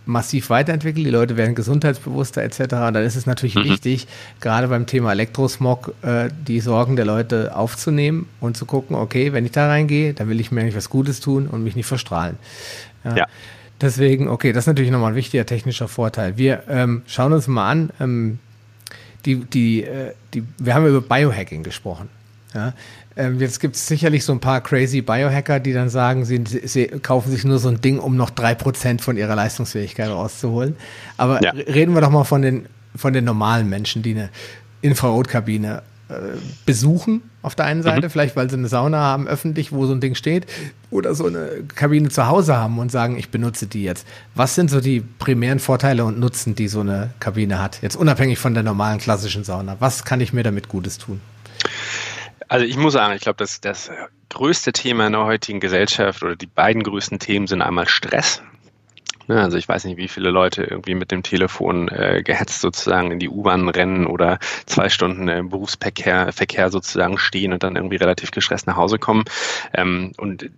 massiv 0.06 0.50
weiterentwickelt, 0.50 1.04
die 1.04 1.10
Leute 1.10 1.36
werden 1.36 1.54
gesundheitsbewusster 1.54 2.42
etc. 2.42 2.60
Und 2.60 2.94
dann 2.94 3.04
ist 3.04 3.16
es 3.16 3.26
natürlich 3.26 3.56
mhm. 3.56 3.64
wichtig, 3.64 4.06
gerade 4.40 4.68
beim 4.68 4.86
Thema 4.86 5.12
Elektrosmog, 5.12 5.94
äh, 6.02 6.28
die 6.46 6.60
Sorgen 6.60 6.96
der 6.96 7.04
Leute 7.04 7.54
aufzunehmen 7.54 8.28
und 8.40 8.56
zu 8.56 8.64
gucken, 8.64 8.96
okay, 8.96 9.32
wenn 9.32 9.44
ich 9.44 9.52
da 9.52 9.68
reingehe, 9.68 10.14
dann 10.14 10.28
will 10.28 10.40
ich 10.40 10.50
mir 10.50 10.62
eigentlich 10.62 10.76
was 10.76 10.88
Gutes 10.88 11.20
tun 11.20 11.48
und 11.48 11.64
mich 11.64 11.76
nicht 11.76 11.86
verstrahlen. 11.86 12.36
Ja. 13.04 13.16
ja. 13.16 13.26
Deswegen, 13.80 14.28
okay, 14.28 14.52
das 14.52 14.62
ist 14.62 14.68
natürlich 14.68 14.90
nochmal 14.90 15.12
ein 15.12 15.16
wichtiger 15.16 15.44
technischer 15.44 15.88
Vorteil. 15.88 16.38
Wir 16.38 16.62
ähm, 16.68 17.02
schauen 17.06 17.32
uns 17.32 17.46
mal 17.46 17.70
an, 17.70 17.90
ähm, 18.00 18.38
die, 19.26 19.44
die, 19.44 19.82
äh, 19.82 20.12
die, 20.32 20.44
wir 20.58 20.74
haben 20.74 20.86
über 20.86 21.02
Biohacking 21.02 21.62
gesprochen. 21.62 22.08
Ja. 22.56 22.72
Ähm, 23.16 23.38
jetzt 23.38 23.60
gibt 23.60 23.76
es 23.76 23.86
sicherlich 23.86 24.24
so 24.24 24.32
ein 24.32 24.40
paar 24.40 24.60
crazy 24.60 25.00
Biohacker, 25.00 25.60
die 25.60 25.72
dann 25.72 25.88
sagen, 25.88 26.24
sie, 26.24 26.42
sie 26.64 26.86
kaufen 26.86 27.30
sich 27.30 27.44
nur 27.44 27.58
so 27.58 27.68
ein 27.68 27.80
Ding, 27.80 27.98
um 27.98 28.16
noch 28.16 28.30
drei 28.30 28.54
Prozent 28.54 29.00
von 29.00 29.16
ihrer 29.16 29.34
Leistungsfähigkeit 29.34 30.08
rauszuholen. 30.08 30.76
Aber 31.16 31.42
ja. 31.42 31.52
reden 31.52 31.94
wir 31.94 32.00
doch 32.00 32.10
mal 32.10 32.24
von 32.24 32.42
den, 32.42 32.66
von 32.94 33.12
den 33.12 33.24
normalen 33.24 33.68
Menschen, 33.68 34.02
die 34.02 34.12
eine 34.12 34.30
Infrarotkabine 34.82 35.82
äh, 36.08 36.14
besuchen 36.64 37.22
auf 37.42 37.54
der 37.54 37.64
einen 37.64 37.82
Seite, 37.82 38.06
mhm. 38.06 38.10
vielleicht 38.10 38.36
weil 38.36 38.50
sie 38.50 38.56
eine 38.56 38.68
Sauna 38.68 38.98
haben 38.98 39.26
öffentlich, 39.26 39.72
wo 39.72 39.86
so 39.86 39.92
ein 39.92 40.00
Ding 40.00 40.14
steht, 40.14 40.46
oder 40.90 41.14
so 41.14 41.26
eine 41.26 41.48
Kabine 41.74 42.08
zu 42.08 42.26
Hause 42.26 42.56
haben 42.56 42.78
und 42.78 42.92
sagen, 42.92 43.16
ich 43.16 43.30
benutze 43.30 43.66
die 43.66 43.82
jetzt. 43.82 44.06
Was 44.34 44.54
sind 44.54 44.70
so 44.70 44.80
die 44.80 45.00
primären 45.00 45.58
Vorteile 45.58 46.04
und 46.04 46.18
Nutzen, 46.18 46.54
die 46.54 46.68
so 46.68 46.80
eine 46.80 47.10
Kabine 47.18 47.60
hat? 47.62 47.78
Jetzt 47.82 47.96
unabhängig 47.96 48.38
von 48.38 48.54
der 48.54 48.62
normalen 48.62 48.98
klassischen 48.98 49.44
Sauna. 49.44 49.76
Was 49.78 50.04
kann 50.04 50.20
ich 50.20 50.32
mir 50.32 50.42
damit 50.42 50.68
Gutes 50.68 50.98
tun? 50.98 51.20
Also 52.48 52.64
ich 52.64 52.76
muss 52.76 52.92
sagen, 52.92 53.14
ich 53.14 53.22
glaube, 53.22 53.38
dass 53.38 53.60
das 53.60 53.90
größte 54.28 54.72
Thema 54.72 55.06
in 55.06 55.12
der 55.12 55.24
heutigen 55.24 55.60
Gesellschaft 55.60 56.22
oder 56.22 56.36
die 56.36 56.46
beiden 56.46 56.82
größten 56.82 57.18
Themen 57.18 57.46
sind 57.46 57.62
einmal 57.62 57.88
Stress. 57.88 58.42
Ne, 59.28 59.42
also 59.42 59.58
ich 59.58 59.68
weiß 59.68 59.84
nicht, 59.86 59.96
wie 59.96 60.06
viele 60.06 60.30
Leute 60.30 60.62
irgendwie 60.62 60.94
mit 60.94 61.10
dem 61.10 61.24
Telefon 61.24 61.88
äh, 61.88 62.22
gehetzt 62.22 62.60
sozusagen 62.60 63.10
in 63.10 63.18
die 63.18 63.28
U-Bahn 63.28 63.68
rennen 63.68 64.06
oder 64.06 64.38
zwei 64.66 64.88
Stunden 64.88 65.26
im 65.26 65.48
Berufsverkehr 65.48 66.32
Verkehr 66.32 66.70
sozusagen 66.70 67.18
stehen 67.18 67.52
und 67.52 67.64
dann 67.64 67.74
irgendwie 67.74 67.96
relativ 67.96 68.30
gestresst 68.30 68.68
nach 68.68 68.76
Hause 68.76 69.00
kommen. 69.00 69.24
Ähm, 69.74 70.12
und 70.16 70.48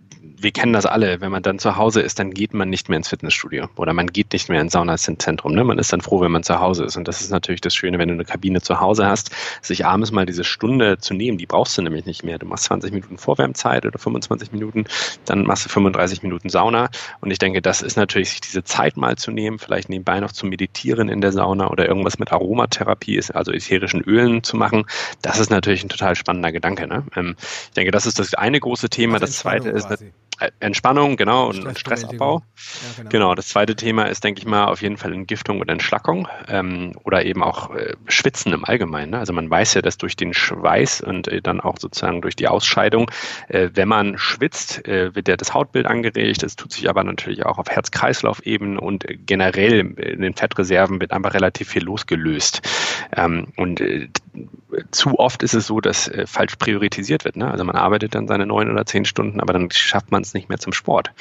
wir 0.41 0.51
kennen 0.51 0.73
das 0.73 0.85
alle, 0.85 1.21
wenn 1.21 1.31
man 1.31 1.43
dann 1.43 1.59
zu 1.59 1.75
Hause 1.75 2.01
ist, 2.01 2.19
dann 2.19 2.31
geht 2.31 2.53
man 2.53 2.69
nicht 2.69 2.89
mehr 2.89 2.97
ins 2.97 3.09
Fitnessstudio 3.09 3.67
oder 3.75 3.93
man 3.93 4.07
geht 4.07 4.31
nicht 4.33 4.49
mehr 4.49 4.61
ins 4.61 4.73
Saunazentrum. 4.73 5.53
Ne? 5.53 5.63
Man 5.63 5.79
ist 5.79 5.91
dann 5.91 6.01
froh, 6.01 6.21
wenn 6.21 6.31
man 6.31 6.43
zu 6.43 6.59
Hause 6.59 6.85
ist. 6.85 6.97
Und 6.97 7.07
das 7.07 7.21
ist 7.21 7.29
natürlich 7.29 7.61
das 7.61 7.75
Schöne, 7.75 7.99
wenn 7.99 8.07
du 8.07 8.13
eine 8.13 8.25
Kabine 8.25 8.61
zu 8.61 8.79
Hause 8.79 9.05
hast, 9.05 9.31
sich 9.61 9.85
abends 9.85 10.11
mal 10.11 10.25
diese 10.25 10.43
Stunde 10.43 10.97
zu 10.97 11.13
nehmen, 11.13 11.37
die 11.37 11.45
brauchst 11.45 11.77
du 11.77 11.81
nämlich 11.81 12.05
nicht 12.05 12.23
mehr. 12.23 12.37
Du 12.39 12.45
machst 12.45 12.65
20 12.65 12.93
Minuten 12.93 13.17
Vorwärmzeit 13.17 13.85
oder 13.85 13.99
25 13.99 14.51
Minuten, 14.51 14.85
dann 15.25 15.43
machst 15.43 15.65
du 15.65 15.69
35 15.69 16.23
Minuten 16.23 16.49
Sauna. 16.49 16.89
Und 17.21 17.31
ich 17.31 17.39
denke, 17.39 17.61
das 17.61 17.81
ist 17.81 17.97
natürlich, 17.97 18.29
sich 18.29 18.41
diese 18.41 18.63
Zeit 18.63 18.97
mal 18.97 19.17
zu 19.17 19.31
nehmen, 19.31 19.59
vielleicht 19.59 19.89
nebenbei 19.89 20.19
noch 20.19 20.31
zu 20.31 20.45
meditieren 20.45 21.09
in 21.09 21.21
der 21.21 21.31
Sauna 21.31 21.69
oder 21.69 21.87
irgendwas 21.87 22.19
mit 22.19 22.31
Aromatherapie, 22.31 23.21
also 23.33 23.51
ätherischen 23.51 24.01
Ölen 24.01 24.43
zu 24.43 24.55
machen. 24.55 24.85
Das 25.21 25.39
ist 25.39 25.49
natürlich 25.49 25.83
ein 25.83 25.89
total 25.89 26.15
spannender 26.15 26.51
Gedanke. 26.51 26.87
Ne? 26.87 27.03
Ähm, 27.15 27.35
ich 27.39 27.71
denke, 27.71 27.91
das 27.91 28.05
ist 28.05 28.19
das 28.19 28.33
eine 28.33 28.59
große 28.59 28.89
Thema. 28.89 29.19
Das 29.19 29.37
zweite 29.37 29.69
ist, 29.69 29.89
Entspannung, 30.59 31.17
genau, 31.17 31.49
und 31.49 31.77
Stressabbau. 31.77 32.39
Ja, 32.39 32.43
genau. 32.97 33.09
genau. 33.09 33.35
das 33.35 33.49
zweite 33.49 33.75
Thema 33.75 34.03
ist, 34.03 34.23
denke 34.23 34.39
ich 34.39 34.45
mal, 34.45 34.65
auf 34.65 34.81
jeden 34.81 34.97
Fall 34.97 35.13
Entgiftung 35.13 35.59
und 35.59 35.69
Entschlackung 35.69 36.27
ähm, 36.47 36.93
oder 37.03 37.25
eben 37.25 37.43
auch 37.43 37.75
äh, 37.75 37.93
Schwitzen 38.07 38.53
im 38.53 38.65
Allgemeinen. 38.65 39.11
Ne? 39.11 39.19
Also 39.19 39.33
man 39.33 39.49
weiß 39.49 39.73
ja, 39.73 39.81
dass 39.81 39.97
durch 39.97 40.15
den 40.15 40.33
Schweiß 40.33 41.01
und 41.01 41.27
äh, 41.27 41.41
dann 41.41 41.59
auch 41.59 41.77
sozusagen 41.79 42.21
durch 42.21 42.35
die 42.35 42.47
Ausscheidung, 42.47 43.11
äh, 43.47 43.69
wenn 43.73 43.87
man 43.87 44.17
schwitzt, 44.17 44.87
äh, 44.87 45.13
wird 45.15 45.27
ja 45.27 45.37
das 45.37 45.53
Hautbild 45.53 45.85
angeregt. 45.85 46.43
Es 46.43 46.55
tut 46.55 46.71
sich 46.71 46.89
aber 46.89 47.03
natürlich 47.03 47.45
auch 47.45 47.57
auf 47.57 47.69
Herz-Kreislauf-Ebene 47.69 48.79
und 48.79 49.05
generell 49.25 49.79
in 49.79 50.21
den 50.21 50.33
Fettreserven 50.33 51.01
wird 51.01 51.11
einfach 51.11 51.33
relativ 51.33 51.69
viel 51.69 51.83
losgelöst. 51.83 52.61
Ähm, 53.15 53.47
und 53.57 53.81
äh, 53.81 54.09
zu 54.91 55.19
oft 55.19 55.43
ist 55.43 55.53
es 55.53 55.67
so, 55.67 55.81
dass 55.81 56.07
äh, 56.07 56.25
falsch 56.27 56.55
priorisiert 56.55 57.25
wird. 57.25 57.35
Ne? 57.35 57.49
Also 57.49 57.63
man 57.63 57.75
arbeitet 57.75 58.15
dann 58.15 58.27
seine 58.27 58.45
neun 58.45 58.71
oder 58.71 58.85
zehn 58.85 59.05
Stunden, 59.05 59.39
aber 59.39 59.53
dann 59.53 59.69
schafft 59.71 60.11
man 60.11 60.21
es 60.21 60.33
nicht 60.33 60.49
mehr 60.49 60.59
zum 60.59 60.73
Sport. 60.73 61.11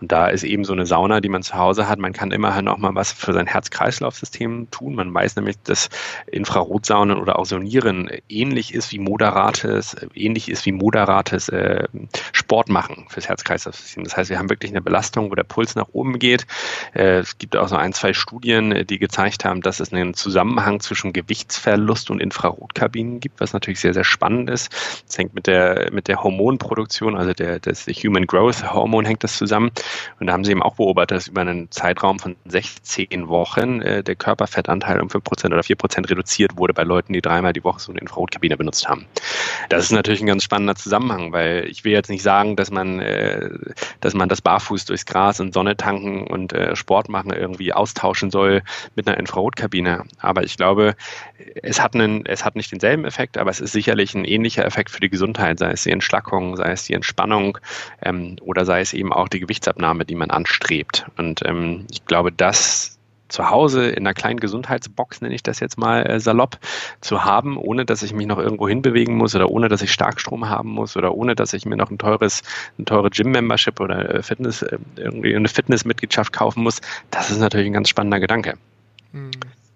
Und 0.00 0.12
da 0.12 0.28
ist 0.28 0.42
eben 0.42 0.64
so 0.64 0.72
eine 0.72 0.86
Sauna, 0.86 1.20
die 1.20 1.28
man 1.28 1.42
zu 1.42 1.54
Hause 1.54 1.88
hat. 1.88 1.98
Man 1.98 2.12
kann 2.12 2.30
immerhin 2.30 2.68
auch 2.68 2.78
mal 2.78 2.94
was 2.94 3.12
für 3.12 3.32
sein 3.32 3.46
Herz-Kreislauf-System 3.46 4.68
tun. 4.70 4.94
Man 4.94 5.12
weiß 5.12 5.36
nämlich, 5.36 5.56
dass 5.64 5.90
Infrarotsaunen 6.30 7.18
oder 7.18 7.38
Ozonieren 7.38 8.10
ähnlich 8.28 8.74
ist 8.74 8.92
wie 8.92 8.98
moderates, 8.98 9.96
ähnlich 10.14 10.50
ist 10.50 10.66
wie 10.66 10.72
moderates 10.72 11.48
äh, 11.48 11.84
Sport 12.32 12.68
machen 12.68 13.06
fürs 13.08 13.28
Herz-Kreislauf-System. 13.28 14.04
Das 14.04 14.16
heißt, 14.16 14.30
wir 14.30 14.38
haben 14.38 14.50
wirklich 14.50 14.70
eine 14.70 14.82
Belastung, 14.82 15.30
wo 15.30 15.34
der 15.34 15.44
Puls 15.44 15.74
nach 15.74 15.88
oben 15.92 16.18
geht. 16.18 16.46
Äh, 16.94 17.18
es 17.18 17.38
gibt 17.38 17.56
auch 17.56 17.68
so 17.68 17.76
ein, 17.76 17.92
zwei 17.92 18.12
Studien, 18.12 18.86
die 18.86 18.98
gezeigt 18.98 19.44
haben, 19.44 19.60
dass 19.60 19.80
es 19.80 19.92
einen 19.92 20.14
Zusammenhang 20.14 20.80
zwischen 20.80 21.12
Gewichtsverlust 21.12 22.10
und 22.10 22.20
Infrarotkabinen 22.54 23.20
gibt, 23.20 23.40
was 23.40 23.52
natürlich 23.52 23.80
sehr, 23.80 23.94
sehr 23.94 24.04
spannend 24.04 24.50
ist. 24.50 24.72
Das 25.06 25.18
hängt 25.18 25.34
mit 25.34 25.46
der, 25.46 25.90
mit 25.92 26.08
der 26.08 26.22
Hormonproduktion, 26.22 27.16
also 27.16 27.32
der, 27.32 27.58
des 27.58 27.86
Human 27.86 28.26
Growth 28.26 28.72
Hormon 28.72 29.04
hängt 29.04 29.24
das 29.24 29.36
zusammen. 29.36 29.70
Und 30.20 30.26
da 30.26 30.32
haben 30.32 30.44
sie 30.44 30.52
eben 30.52 30.62
auch 30.62 30.76
beobachtet, 30.76 31.16
dass 31.16 31.28
über 31.28 31.42
einen 31.42 31.70
Zeitraum 31.70 32.18
von 32.18 32.36
16 32.46 33.28
Wochen 33.28 33.80
äh, 33.82 34.02
der 34.02 34.14
Körperfettanteil 34.16 35.00
um 35.00 35.08
5% 35.08 35.46
oder 35.46 35.60
4% 35.60 36.10
reduziert 36.10 36.56
wurde 36.56 36.74
bei 36.74 36.84
Leuten, 36.84 37.12
die 37.12 37.20
dreimal 37.20 37.52
die 37.52 37.64
Woche 37.64 37.80
so 37.80 37.92
eine 37.92 38.00
Infrarotkabine 38.00 38.56
benutzt 38.56 38.88
haben. 38.88 39.06
Das 39.68 39.84
ist 39.84 39.92
natürlich 39.92 40.20
ein 40.20 40.26
ganz 40.26 40.44
spannender 40.44 40.76
Zusammenhang, 40.76 41.32
weil 41.32 41.66
ich 41.68 41.84
will 41.84 41.92
jetzt 41.92 42.10
nicht 42.10 42.22
sagen, 42.22 42.56
dass 42.56 42.70
man, 42.70 43.00
äh, 43.00 43.50
dass 44.00 44.14
man 44.14 44.28
das 44.28 44.42
barfuß 44.42 44.84
durchs 44.84 45.06
Gras 45.06 45.40
und 45.40 45.54
Sonne 45.54 45.76
tanken 45.76 46.26
und 46.26 46.52
äh, 46.52 46.76
Sport 46.76 47.08
machen 47.08 47.32
irgendwie 47.32 47.72
austauschen 47.72 48.30
soll 48.30 48.62
mit 48.94 49.08
einer 49.08 49.18
Infrarotkabine. 49.18 50.04
Aber 50.18 50.42
ich 50.42 50.56
glaube, 50.56 50.94
es 51.62 51.80
hat, 51.80 51.94
einen, 51.94 52.26
es 52.26 52.43
hat 52.44 52.56
nicht 52.56 52.72
denselben 52.72 53.04
Effekt, 53.04 53.38
aber 53.38 53.50
es 53.50 53.60
ist 53.60 53.72
sicherlich 53.72 54.14
ein 54.14 54.24
ähnlicher 54.24 54.64
Effekt 54.64 54.90
für 54.90 55.00
die 55.00 55.10
Gesundheit, 55.10 55.58
sei 55.58 55.70
es 55.72 55.82
die 55.82 55.90
Entschlackung, 55.90 56.56
sei 56.56 56.72
es 56.72 56.84
die 56.84 56.94
Entspannung 56.94 57.58
ähm, 58.02 58.36
oder 58.42 58.64
sei 58.64 58.80
es 58.80 58.92
eben 58.92 59.12
auch 59.12 59.28
die 59.28 59.40
Gewichtsabnahme, 59.40 60.04
die 60.04 60.14
man 60.14 60.30
anstrebt. 60.30 61.06
Und 61.16 61.40
ähm, 61.44 61.86
ich 61.90 62.04
glaube, 62.04 62.32
das 62.32 62.94
zu 63.28 63.50
Hause 63.50 63.88
in 63.88 64.06
einer 64.06 64.14
kleinen 64.14 64.38
Gesundheitsbox, 64.38 65.20
nenne 65.20 65.34
ich 65.34 65.42
das 65.42 65.60
jetzt 65.60 65.78
mal 65.78 66.06
äh, 66.06 66.20
salopp, 66.20 66.58
zu 67.00 67.24
haben, 67.24 67.56
ohne 67.56 67.84
dass 67.84 68.02
ich 68.02 68.12
mich 68.12 68.26
noch 68.26 68.38
irgendwo 68.38 68.68
hinbewegen 68.68 69.16
muss 69.16 69.34
oder 69.34 69.50
ohne 69.50 69.68
dass 69.68 69.82
ich 69.82 69.92
Starkstrom 69.92 70.48
haben 70.48 70.70
muss 70.70 70.96
oder 70.96 71.14
ohne 71.14 71.34
dass 71.34 71.52
ich 71.52 71.66
mir 71.66 71.76
noch 71.76 71.90
ein 71.90 71.98
teures, 71.98 72.42
eine 72.78 72.84
teure 72.84 73.10
Gym-Membership 73.10 73.80
oder 73.80 74.14
äh, 74.14 74.22
Fitness, 74.22 74.62
äh, 74.62 74.78
irgendwie 74.96 75.34
eine 75.34 75.48
Fitnessmitgliedschaft 75.48 76.32
kaufen 76.32 76.62
muss, 76.62 76.80
das 77.10 77.30
ist 77.30 77.38
natürlich 77.38 77.66
ein 77.66 77.72
ganz 77.72 77.88
spannender 77.88 78.20
Gedanke. 78.20 78.54
Mhm. 79.12 79.30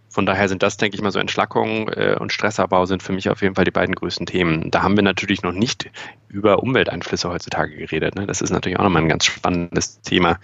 Von 0.09 0.26
daher 0.26 0.48
sind 0.48 0.62
das, 0.62 0.76
denke 0.76 0.96
ich 0.96 1.02
mal, 1.02 1.11
so 1.11 1.18
Entschlackung 1.18 1.88
äh, 1.88 2.16
und 2.18 2.32
Stressabbau 2.32 2.86
sind 2.86 3.02
für 3.02 3.12
mich 3.12 3.28
auf 3.28 3.42
jeden 3.42 3.54
Fall 3.54 3.64
die 3.64 3.70
beiden 3.70 3.94
größten 3.94 4.26
Themen. 4.26 4.70
Da 4.70 4.82
haben 4.82 4.96
wir 4.96 5.02
natürlich 5.02 5.42
noch 5.42 5.52
nicht 5.52 5.90
über 6.28 6.62
Umwelteinflüsse 6.62 7.28
heutzutage 7.28 7.76
geredet. 7.76 8.14
Ne? 8.14 8.26
Das 8.26 8.40
ist 8.40 8.50
natürlich 8.50 8.78
auch 8.78 8.84
nochmal 8.84 9.02
ein 9.02 9.09
ganz 9.09 9.26
spannendes 9.26 10.00
Thema. 10.00 10.38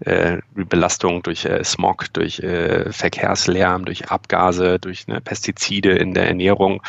Äh, 0.00 0.38
Belastung 0.54 1.22
durch 1.22 1.44
äh, 1.44 1.62
Smog, 1.62 2.12
durch 2.12 2.40
äh, 2.40 2.90
Verkehrslärm, 2.90 3.84
durch 3.84 4.10
Abgase, 4.10 4.80
durch 4.80 5.06
ne, 5.06 5.20
Pestizide 5.20 5.92
in 5.92 6.12
der 6.12 6.26
Ernährung. 6.26 6.82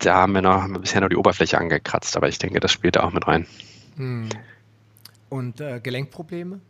Da 0.00 0.16
haben 0.16 0.34
wir 0.34 0.42
noch 0.42 0.60
haben 0.60 0.74
wir 0.74 0.80
bisher 0.80 1.00
noch 1.00 1.08
die 1.08 1.16
Oberfläche 1.16 1.56
angekratzt, 1.56 2.14
aber 2.18 2.28
ich 2.28 2.38
denke, 2.38 2.60
das 2.60 2.72
spielt 2.72 2.96
da 2.96 3.04
auch 3.04 3.12
mit 3.12 3.26
rein. 3.26 3.46
Hm. 3.96 4.28
Und 5.30 5.62
äh, 5.62 5.80
Gelenkprobleme? 5.80 6.60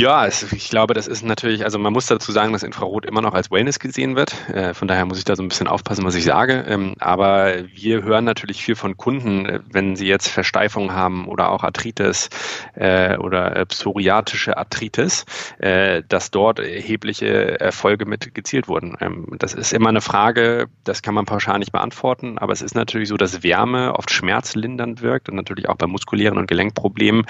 Ja, 0.00 0.26
es, 0.26 0.52
ich 0.52 0.70
glaube, 0.70 0.94
das 0.94 1.08
ist 1.08 1.24
natürlich, 1.24 1.64
also 1.64 1.76
man 1.76 1.92
muss 1.92 2.06
dazu 2.06 2.30
sagen, 2.30 2.52
dass 2.52 2.62
Infrarot 2.62 3.04
immer 3.04 3.20
noch 3.20 3.34
als 3.34 3.50
Wellness 3.50 3.80
gesehen 3.80 4.14
wird. 4.14 4.32
Äh, 4.48 4.72
von 4.72 4.86
daher 4.86 5.04
muss 5.06 5.18
ich 5.18 5.24
da 5.24 5.34
so 5.34 5.42
ein 5.42 5.48
bisschen 5.48 5.66
aufpassen, 5.66 6.04
was 6.04 6.14
ich 6.14 6.22
sage. 6.22 6.64
Ähm, 6.68 6.94
aber 7.00 7.64
wir 7.74 8.04
hören 8.04 8.24
natürlich 8.24 8.62
viel 8.62 8.76
von 8.76 8.96
Kunden, 8.96 9.46
äh, 9.46 9.58
wenn 9.68 9.96
sie 9.96 10.06
jetzt 10.06 10.28
Versteifung 10.28 10.92
haben 10.92 11.26
oder 11.26 11.50
auch 11.50 11.64
Arthritis 11.64 12.30
äh, 12.76 13.16
oder 13.18 13.64
psoriatische 13.64 14.56
Arthritis, 14.56 15.24
dass 15.58 16.30
dort 16.30 16.60
erhebliche 16.60 17.58
Erfolge 17.60 18.06
mit 18.06 18.34
gezielt 18.34 18.68
wurden. 18.68 18.96
Ähm, 19.00 19.26
das 19.38 19.52
ist 19.52 19.72
immer 19.72 19.88
eine 19.88 20.00
Frage, 20.00 20.68
das 20.84 21.02
kann 21.02 21.14
man 21.14 21.24
pauschal 21.24 21.58
nicht 21.58 21.72
beantworten, 21.72 22.38
aber 22.38 22.52
es 22.52 22.62
ist 22.62 22.76
natürlich 22.76 23.08
so, 23.08 23.16
dass 23.16 23.42
Wärme 23.42 23.94
oft 23.96 24.12
schmerzlindernd 24.12 25.02
wirkt 25.02 25.28
und 25.28 25.34
natürlich 25.34 25.68
auch 25.68 25.76
bei 25.76 25.88
muskulären 25.88 26.38
und 26.38 26.46
Gelenkproblemen 26.46 27.26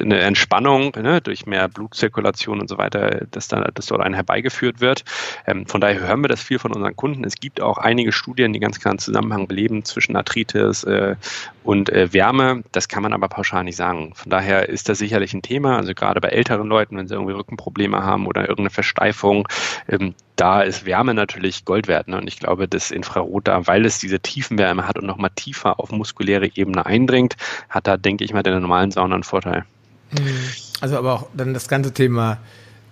eine 0.00 0.20
Entspannung 0.20 0.92
ne, 0.96 1.20
durch 1.20 1.44
mehr 1.44 1.68
Blutzirkulation 1.68 2.05
Zirkulation 2.06 2.60
und 2.60 2.68
so 2.68 2.78
weiter, 2.78 3.26
dass, 3.30 3.48
da, 3.48 3.62
dass 3.74 3.86
dort 3.86 4.00
ein 4.00 4.14
herbeigeführt 4.14 4.80
wird. 4.80 5.04
Ähm, 5.46 5.66
von 5.66 5.80
daher 5.80 6.00
hören 6.00 6.22
wir 6.22 6.28
das 6.28 6.42
viel 6.42 6.58
von 6.58 6.72
unseren 6.72 6.94
Kunden. 6.94 7.24
Es 7.24 7.34
gibt 7.36 7.60
auch 7.60 7.78
einige 7.78 8.12
Studien, 8.12 8.52
die 8.52 8.60
ganz 8.60 8.80
klar 8.80 8.92
einen 8.92 8.98
Zusammenhang 8.98 9.48
beleben 9.48 9.84
zwischen 9.84 10.16
Arthritis 10.16 10.84
äh, 10.84 11.16
und 11.64 11.90
äh, 11.90 12.12
Wärme. 12.12 12.62
Das 12.72 12.88
kann 12.88 13.02
man 13.02 13.12
aber 13.12 13.28
pauschal 13.28 13.64
nicht 13.64 13.76
sagen. 13.76 14.12
Von 14.14 14.30
daher 14.30 14.68
ist 14.68 14.88
das 14.88 14.98
sicherlich 14.98 15.34
ein 15.34 15.42
Thema. 15.42 15.76
Also 15.76 15.94
gerade 15.94 16.20
bei 16.20 16.28
älteren 16.28 16.68
Leuten, 16.68 16.96
wenn 16.96 17.08
sie 17.08 17.14
irgendwie 17.14 17.34
Rückenprobleme 17.34 18.02
haben 18.02 18.26
oder 18.26 18.42
irgendeine 18.42 18.70
Versteifung, 18.70 19.48
ähm, 19.88 20.14
da 20.36 20.62
ist 20.62 20.84
Wärme 20.86 21.14
natürlich 21.14 21.64
Gold 21.64 21.88
wert. 21.88 22.08
Ne? 22.08 22.18
Und 22.18 22.28
ich 22.28 22.38
glaube, 22.38 22.68
das 22.68 22.90
Infrarot 22.90 23.48
da, 23.48 23.66
weil 23.66 23.84
es 23.84 23.98
diese 23.98 24.20
Tiefenwärme 24.20 24.86
hat 24.86 24.98
und 24.98 25.06
nochmal 25.06 25.30
tiefer 25.34 25.80
auf 25.80 25.90
muskuläre 25.90 26.50
Ebene 26.54 26.86
eindringt, 26.86 27.36
hat 27.68 27.86
da, 27.86 27.96
denke 27.96 28.24
ich 28.24 28.32
mal, 28.32 28.42
der 28.42 28.60
normalen 28.60 28.90
Sauna 28.90 29.14
einen 29.14 29.24
Vorteil. 29.24 29.64
Mhm. 30.12 30.65
Also 30.80 30.98
aber 30.98 31.14
auch 31.14 31.26
dann 31.34 31.54
das 31.54 31.68
ganze 31.68 31.92
Thema 31.92 32.38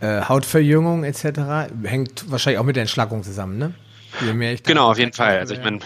äh, 0.01 0.22
Hautverjüngung 0.22 1.05
etc. 1.05 1.72
hängt 1.85 2.30
wahrscheinlich 2.30 2.59
auch 2.59 2.64
mit 2.64 2.76
der 2.76 2.82
Entschlackung 2.82 3.22
zusammen, 3.22 3.59
ne? 3.59 3.74
genau, 4.64 4.91
auf 4.91 4.99
jeden 4.99 5.12
Fall. 5.12 5.39
Also 5.39 5.55
ich 5.55 5.61
meine, 5.61 5.80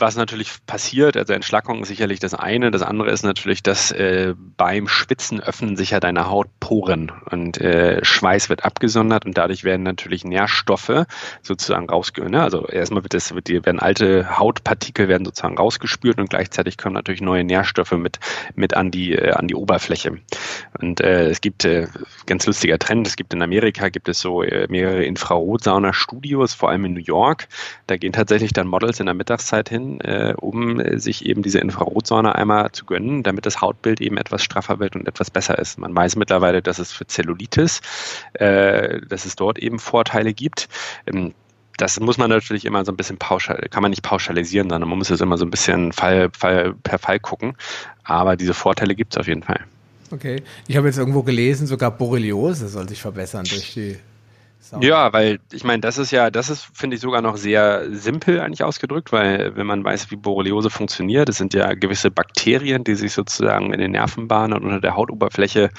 was 0.00 0.16
natürlich 0.16 0.50
passiert, 0.66 1.16
also 1.16 1.32
Entschlackung 1.32 1.82
ist 1.82 1.88
sicherlich 1.88 2.18
das 2.18 2.34
eine. 2.34 2.70
Das 2.70 2.82
andere 2.82 3.10
ist 3.10 3.22
natürlich, 3.22 3.62
dass 3.62 3.90
äh, 3.90 4.34
beim 4.56 4.88
Spitzen 4.88 5.40
öffnen 5.40 5.76
sich 5.76 5.90
ja 5.90 6.00
deine 6.00 6.28
Hautporen 6.28 7.12
und 7.30 7.60
äh, 7.60 8.04
Schweiß 8.04 8.48
wird 8.48 8.64
abgesondert 8.64 9.26
und 9.26 9.36
dadurch 9.36 9.64
werden 9.64 9.82
natürlich 9.82 10.24
Nährstoffe 10.24 11.06
sozusagen 11.42 11.88
rausgehört. 11.88 12.32
Ne? 12.32 12.42
Also 12.42 12.66
erstmal 12.66 13.02
wird 13.02 13.14
das, 13.14 13.34
wird 13.34 13.48
die, 13.48 13.64
werden 13.64 13.80
alte 13.80 14.38
Hautpartikel 14.38 15.08
werden 15.08 15.24
sozusagen 15.24 15.58
rausgespült 15.58 16.18
und 16.18 16.30
gleichzeitig 16.30 16.78
kommen 16.78 16.94
natürlich 16.94 17.20
neue 17.20 17.44
Nährstoffe 17.44 17.92
mit, 17.92 18.18
mit 18.54 18.74
an 18.74 18.90
die, 18.90 19.14
äh, 19.14 19.32
an 19.32 19.48
die 19.48 19.54
Oberfläche. 19.54 20.18
Und 20.80 21.00
äh, 21.00 21.28
es 21.28 21.40
gibt 21.40 21.64
äh, 21.64 21.88
ganz 22.26 22.46
lustiger 22.46 22.78
Trend. 22.78 23.06
Es 23.06 23.16
gibt 23.16 23.34
in 23.34 23.42
Amerika 23.42 23.88
gibt 23.88 24.08
es 24.08 24.20
so 24.20 24.42
äh, 24.42 24.66
mehrere 24.68 25.04
Infrarotsauna-Studios, 25.04 26.54
vor 26.54 26.70
allem 26.70 26.84
in 26.84 26.94
New 26.94 27.00
York. 27.00 27.48
Da 27.86 27.96
gehen 27.96 28.12
tatsächlich 28.12 28.52
dann 28.52 28.66
Models 28.66 29.00
in 29.00 29.06
der 29.06 29.14
Mittagszeit 29.14 29.68
hin, 29.68 29.89
äh, 29.98 30.34
um 30.36 30.80
sich 30.98 31.26
eben 31.26 31.42
diese 31.42 31.58
Infrarotsauna 31.58 32.32
einmal 32.32 32.70
zu 32.72 32.84
gönnen, 32.84 33.22
damit 33.22 33.46
das 33.46 33.60
Hautbild 33.60 34.00
eben 34.00 34.16
etwas 34.16 34.42
straffer 34.42 34.78
wird 34.78 34.94
und 34.94 35.08
etwas 35.08 35.30
besser 35.30 35.58
ist. 35.58 35.78
Man 35.78 35.94
weiß 35.96 36.16
mittlerweile, 36.16 36.62
dass 36.62 36.78
es 36.78 36.92
für 36.92 37.06
Zellulitis, 37.06 37.80
äh, 38.34 39.00
dass 39.08 39.24
es 39.24 39.36
dort 39.36 39.58
eben 39.58 39.78
Vorteile 39.78 40.34
gibt. 40.34 40.68
Ähm, 41.06 41.34
das 41.76 41.98
muss 41.98 42.18
man 42.18 42.28
natürlich 42.28 42.66
immer 42.66 42.84
so 42.84 42.92
ein 42.92 42.96
bisschen 42.96 43.16
pauschal, 43.16 43.66
kann 43.70 43.82
man 43.82 43.90
nicht 43.90 44.02
pauschalisieren, 44.02 44.68
sondern 44.68 44.88
man 44.88 44.98
muss 44.98 45.10
es 45.10 45.20
immer 45.20 45.38
so 45.38 45.46
ein 45.46 45.50
bisschen 45.50 45.92
Fall, 45.92 46.28
Fall 46.36 46.74
per 46.74 46.98
Fall 46.98 47.18
gucken. 47.18 47.54
Aber 48.04 48.36
diese 48.36 48.52
Vorteile 48.52 48.94
gibt 48.94 49.14
es 49.14 49.18
auf 49.18 49.26
jeden 49.26 49.42
Fall. 49.42 49.60
Okay. 50.10 50.42
Ich 50.66 50.76
habe 50.76 50.88
jetzt 50.88 50.98
irgendwo 50.98 51.22
gelesen, 51.22 51.66
sogar 51.66 51.90
Borreliose 51.90 52.68
soll 52.68 52.88
sich 52.88 53.00
verbessern 53.00 53.44
durch 53.48 53.72
die 53.72 53.96
Sauber. 54.62 54.86
Ja, 54.86 55.12
weil 55.14 55.40
ich 55.52 55.64
meine, 55.64 55.80
das 55.80 55.96
ist 55.96 56.10
ja, 56.10 56.30
das 56.30 56.50
ist, 56.50 56.68
finde 56.74 56.94
ich, 56.94 57.00
sogar 57.00 57.22
noch 57.22 57.38
sehr 57.38 57.86
simpel 57.92 58.40
eigentlich 58.40 58.62
ausgedrückt, 58.62 59.10
weil 59.10 59.56
wenn 59.56 59.66
man 59.66 59.82
weiß, 59.82 60.10
wie 60.10 60.16
Borreliose 60.16 60.68
funktioniert, 60.68 61.30
es 61.30 61.38
sind 61.38 61.54
ja 61.54 61.72
gewisse 61.72 62.10
Bakterien, 62.10 62.84
die 62.84 62.94
sich 62.94 63.14
sozusagen 63.14 63.72
in 63.72 63.80
den 63.80 63.92
Nervenbahnen 63.92 64.58
und 64.58 64.64
unter 64.64 64.80
der 64.82 64.96
Hautoberfläche 64.96 65.70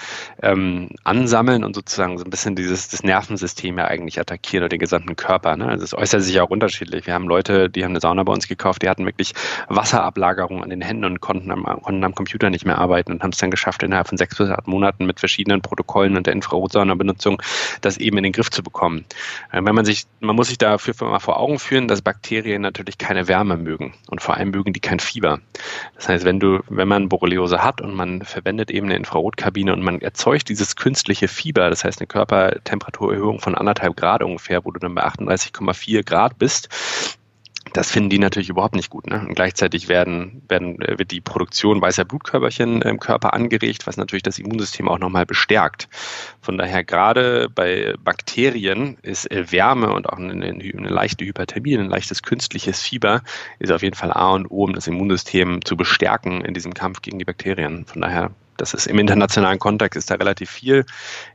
ähm, 0.41 0.89
ansammeln 1.03 1.63
und 1.63 1.75
sozusagen 1.75 2.17
so 2.17 2.23
ein 2.23 2.31
bisschen 2.31 2.55
dieses 2.55 2.89
das 2.89 3.03
Nervensystem 3.03 3.77
ja 3.77 3.85
eigentlich 3.85 4.19
attackieren 4.19 4.63
oder 4.63 4.69
den 4.69 4.79
gesamten 4.79 5.15
Körper. 5.15 5.55
Ne? 5.57 5.67
Also 5.67 5.83
es 5.83 5.93
äußert 5.93 6.23
sich 6.23 6.41
auch 6.41 6.49
unterschiedlich. 6.49 7.05
Wir 7.05 7.13
haben 7.13 7.27
Leute, 7.27 7.69
die 7.69 7.83
haben 7.83 7.91
eine 7.91 8.01
Sauna 8.01 8.23
bei 8.23 8.33
uns 8.33 8.47
gekauft, 8.47 8.81
die 8.81 8.89
hatten 8.89 9.05
wirklich 9.05 9.33
Wasserablagerung 9.69 10.63
an 10.63 10.71
den 10.71 10.81
Händen 10.81 11.05
und 11.05 11.21
konnten 11.21 11.51
am, 11.51 11.65
konnten 11.83 12.03
am 12.03 12.15
Computer 12.15 12.49
nicht 12.49 12.65
mehr 12.65 12.79
arbeiten 12.79 13.11
und 13.11 13.21
haben 13.21 13.31
es 13.31 13.37
dann 13.37 13.51
geschafft, 13.51 13.83
innerhalb 13.83 14.07
von 14.07 14.17
sechs 14.17 14.35
bis 14.37 14.49
acht 14.49 14.67
Monaten 14.67 15.05
mit 15.05 15.19
verschiedenen 15.19 15.61
Protokollen 15.61 16.17
und 16.17 16.25
der 16.25 16.33
Infrarotsauna-Benutzung 16.33 17.39
das 17.81 17.97
eben 17.97 18.17
in 18.17 18.23
den 18.23 18.33
Griff 18.33 18.49
zu 18.49 18.63
bekommen 18.63 18.70
bekommen. 18.71 19.05
Äh, 19.51 19.63
wenn 19.63 19.75
man 19.75 19.85
sich, 19.85 20.05
man 20.19 20.35
muss 20.35 20.47
sich 20.47 20.57
dafür 20.57 20.93
mal 21.01 21.19
vor 21.19 21.39
Augen 21.39 21.59
führen, 21.59 21.87
dass 21.87 22.01
Bakterien 22.01 22.61
natürlich 22.61 22.97
keine 22.97 23.27
Wärme 23.27 23.57
mögen 23.57 23.93
und 24.09 24.21
vor 24.21 24.35
allem 24.35 24.51
mögen 24.51 24.73
die 24.73 24.79
kein 24.79 24.99
Fieber. 24.99 25.39
Das 25.95 26.07
heißt, 26.09 26.25
wenn 26.25 26.39
du, 26.39 26.61
wenn 26.69 26.87
man 26.87 27.09
Borreliose 27.09 27.63
hat 27.63 27.81
und 27.81 27.93
man 27.93 28.21
verwendet 28.21 28.71
eben 28.71 28.87
eine 28.87 28.95
Infrarotkabine 28.95 29.73
und 29.73 29.81
man 29.81 29.99
erzeugt 30.01 30.49
dieses 30.49 30.75
künstliche 30.75 31.27
Fieber, 31.27 31.69
das 31.69 31.83
heißt 31.83 31.99
eine 31.99 32.07
Körpertemperaturerhöhung 32.07 33.39
von 33.39 33.55
anderthalb 33.55 33.97
Grad 33.97 34.23
ungefähr, 34.23 34.63
wo 34.65 34.71
du 34.71 34.79
dann 34.79 34.95
bei 34.95 35.03
38,4 35.03 36.03
Grad 36.03 36.37
bist, 36.39 36.69
das 37.73 37.91
finden 37.91 38.09
die 38.09 38.19
natürlich 38.19 38.49
überhaupt 38.49 38.75
nicht 38.75 38.89
gut. 38.89 39.07
Ne? 39.07 39.19
Und 39.19 39.35
gleichzeitig 39.35 39.87
werden, 39.87 40.41
werden, 40.47 40.81
äh, 40.81 40.99
wird 40.99 41.11
die 41.11 41.21
Produktion 41.21 41.81
weißer 41.81 42.05
Blutkörperchen 42.05 42.81
im 42.81 42.99
Körper 42.99 43.33
angeregt, 43.33 43.87
was 43.87 43.97
natürlich 43.97 44.23
das 44.23 44.39
Immunsystem 44.39 44.87
auch 44.87 44.99
nochmal 44.99 45.25
bestärkt. 45.25 45.87
Von 46.41 46.57
daher 46.57 46.83
gerade 46.83 47.49
bei 47.49 47.95
Bakterien 48.03 48.97
ist 49.01 49.29
äh, 49.31 49.51
Wärme 49.51 49.93
und 49.93 50.09
auch 50.09 50.17
eine, 50.17 50.33
eine 50.33 50.89
leichte 50.89 51.25
Hyperthermie, 51.25 51.77
ein 51.77 51.89
leichtes 51.89 52.23
künstliches 52.23 52.81
Fieber 52.81 53.21
ist 53.59 53.71
auf 53.71 53.83
jeden 53.83 53.95
Fall 53.95 54.11
A 54.11 54.31
und 54.31 54.49
O, 54.49 54.65
um 54.65 54.73
das 54.73 54.87
Immunsystem 54.87 55.63
zu 55.63 55.77
bestärken 55.77 56.41
in 56.41 56.53
diesem 56.53 56.73
Kampf 56.73 57.01
gegen 57.01 57.19
die 57.19 57.25
Bakterien. 57.25 57.85
Von 57.85 58.01
daher 58.01 58.31
das 58.57 58.73
ist 58.73 58.87
im 58.87 58.99
internationalen 58.99 59.59
Kontext 59.59 59.97
ist 59.97 60.11
da 60.11 60.15
relativ 60.15 60.49
viel. 60.49 60.85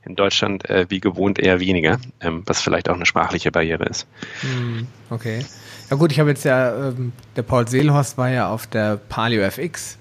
In 0.04 0.14
Deutschland 0.14 0.68
äh, 0.70 0.86
wie 0.88 1.00
gewohnt 1.00 1.38
eher 1.38 1.60
weniger, 1.60 1.98
ähm, 2.20 2.42
was 2.46 2.60
vielleicht 2.60 2.88
auch 2.88 2.94
eine 2.94 3.06
sprachliche 3.06 3.50
Barriere 3.50 3.84
ist. 3.84 4.06
Hm, 4.40 4.86
okay. 5.10 5.44
Ja 5.90 5.96
gut, 5.96 6.12
ich 6.12 6.20
habe 6.20 6.30
jetzt 6.30 6.44
ja, 6.44 6.88
ähm, 6.88 7.12
der 7.36 7.42
Paul 7.42 7.68
Seelhorst 7.68 8.18
war 8.18 8.30
ja 8.30 8.48
auf 8.48 8.66
der 8.66 8.96
Palio 8.96 9.42
FX 9.42 9.98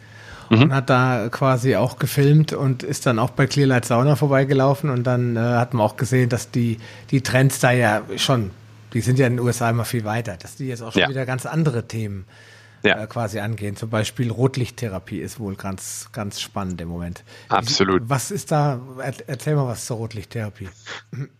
mhm. 0.49 0.63
und 0.63 0.73
hat 0.73 0.89
da 0.89 1.29
quasi 1.29 1.75
auch 1.75 1.99
gefilmt 1.99 2.53
und 2.53 2.83
ist 2.83 3.05
dann 3.05 3.19
auch 3.19 3.31
bei 3.31 3.47
Clearlight 3.47 3.85
Sauna 3.85 4.15
vorbeigelaufen 4.15 4.89
und 4.89 5.03
dann 5.03 5.35
äh, 5.35 5.39
hat 5.39 5.73
man 5.73 5.85
auch 5.85 5.97
gesehen, 5.97 6.29
dass 6.29 6.51
die, 6.51 6.77
die 7.11 7.21
Trends 7.21 7.59
da 7.59 7.71
ja 7.71 8.01
schon, 8.17 8.51
die 8.93 9.01
sind 9.01 9.19
ja 9.19 9.27
in 9.27 9.37
den 9.37 9.45
USA 9.45 9.69
immer 9.69 9.85
viel 9.85 10.05
weiter, 10.05 10.37
dass 10.37 10.55
die 10.55 10.67
jetzt 10.67 10.81
auch 10.81 10.91
schon 10.91 11.01
ja. 11.01 11.09
wieder 11.09 11.25
ganz 11.25 11.45
andere 11.45 11.87
Themen 11.87 12.25
ja. 12.85 13.01
äh, 13.01 13.07
quasi 13.07 13.39
angehen. 13.39 13.75
Zum 13.75 13.89
Beispiel 13.89 14.31
Rotlichttherapie 14.31 15.19
ist 15.19 15.39
wohl 15.39 15.55
ganz, 15.55 16.09
ganz 16.11 16.39
spannend 16.39 16.79
im 16.81 16.89
Moment. 16.89 17.23
Absolut. 17.49 18.03
Was 18.05 18.31
ist 18.31 18.51
da, 18.51 18.79
erzähl 19.27 19.55
mal 19.55 19.67
was 19.67 19.85
zur 19.85 19.97
Rotlichttherapie. 19.97 20.69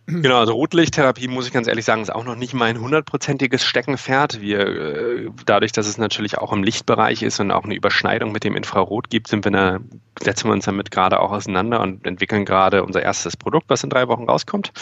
Genau, 0.06 0.38
also 0.38 0.52
Rotlichttherapie, 0.52 1.28
muss 1.28 1.46
ich 1.46 1.52
ganz 1.52 1.66
ehrlich 1.66 1.84
sagen, 1.84 2.02
ist 2.02 2.14
auch 2.14 2.24
noch 2.24 2.36
nicht 2.36 2.54
mein 2.54 2.80
hundertprozentiges 2.80 3.64
Steckenpferd. 3.64 4.40
Wir, 4.40 4.60
äh, 4.60 5.30
dadurch, 5.46 5.72
dass 5.72 5.86
es 5.86 5.98
natürlich 5.98 6.38
auch 6.38 6.52
im 6.52 6.62
Lichtbereich 6.62 7.22
ist 7.22 7.40
und 7.40 7.50
auch 7.50 7.64
eine 7.64 7.74
Überschneidung 7.74 8.32
mit 8.32 8.44
dem 8.44 8.56
Infrarot 8.56 9.10
gibt, 9.10 9.28
sind 9.28 9.44
wir 9.44 9.52
da, 9.52 9.78
setzen 10.20 10.48
wir 10.48 10.52
uns 10.52 10.64
damit 10.64 10.90
gerade 10.90 11.20
auch 11.20 11.32
auseinander 11.32 11.80
und 11.80 12.06
entwickeln 12.06 12.44
gerade 12.44 12.84
unser 12.84 13.02
erstes 13.02 13.36
Produkt, 13.36 13.68
was 13.68 13.84
in 13.84 13.90
drei 13.90 14.08
Wochen 14.08 14.24
rauskommt. 14.24 14.72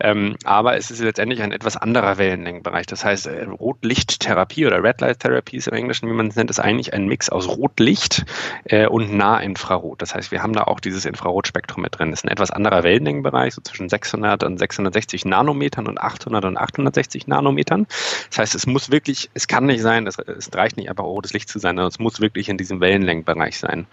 Ähm, 0.00 0.36
aber 0.44 0.76
es 0.76 0.90
ist 0.90 1.00
letztendlich 1.00 1.42
ein 1.42 1.52
etwas 1.52 1.76
anderer 1.76 2.18
Wellenlängenbereich. 2.18 2.86
Das 2.86 3.04
heißt, 3.04 3.26
äh, 3.26 3.44
Rotlichttherapie 3.44 4.66
oder 4.66 4.82
Red 4.82 5.00
Light 5.00 5.20
Therapy 5.20 5.56
ist 5.56 5.68
im 5.68 5.74
Englischen, 5.74 6.08
wie 6.12 6.16
man 6.16 6.28
es 6.28 6.36
nennt, 6.36 6.50
ist 6.50 6.60
eigentlich 6.60 6.94
ein 6.94 7.06
Mix 7.06 7.28
aus 7.28 7.48
Rotlicht 7.48 8.24
äh, 8.64 8.86
und 8.86 9.14
Nahinfrarot. 9.14 10.00
Das 10.02 10.14
heißt, 10.14 10.30
wir 10.30 10.42
haben 10.42 10.52
da 10.52 10.64
auch 10.64 10.80
dieses 10.80 11.04
Infrarotspektrum 11.06 11.82
mit 11.82 11.98
drin. 11.98 12.10
Das 12.10 12.20
ist 12.20 12.24
ein 12.24 12.32
etwas 12.32 12.50
anderer 12.50 12.82
Wellenlängenbereich, 12.82 13.54
so 13.54 13.62
zwischen 13.62 13.88
600 13.88 14.44
und 14.44 14.58
600 14.58 14.92
660 14.92 15.24
Nanometern 15.24 15.86
und 15.86 15.98
800 15.98 16.44
und 16.44 16.56
860 16.56 17.26
Nanometern. 17.26 17.86
Das 18.30 18.38
heißt, 18.38 18.54
es 18.54 18.66
muss 18.66 18.90
wirklich, 18.90 19.30
es 19.34 19.46
kann 19.46 19.66
nicht 19.66 19.80
sein, 19.80 20.06
es, 20.06 20.18
es 20.18 20.54
reicht 20.54 20.76
nicht 20.76 20.90
einfach 20.90 21.04
rotes 21.04 21.32
Licht 21.32 21.48
zu 21.48 21.58
sein, 21.58 21.76
sondern 21.76 21.88
es 21.88 21.98
muss 21.98 22.20
wirklich 22.20 22.48
in 22.48 22.58
diesem 22.58 22.80
Wellenlängenbereich 22.80 23.58
sein. 23.58 23.86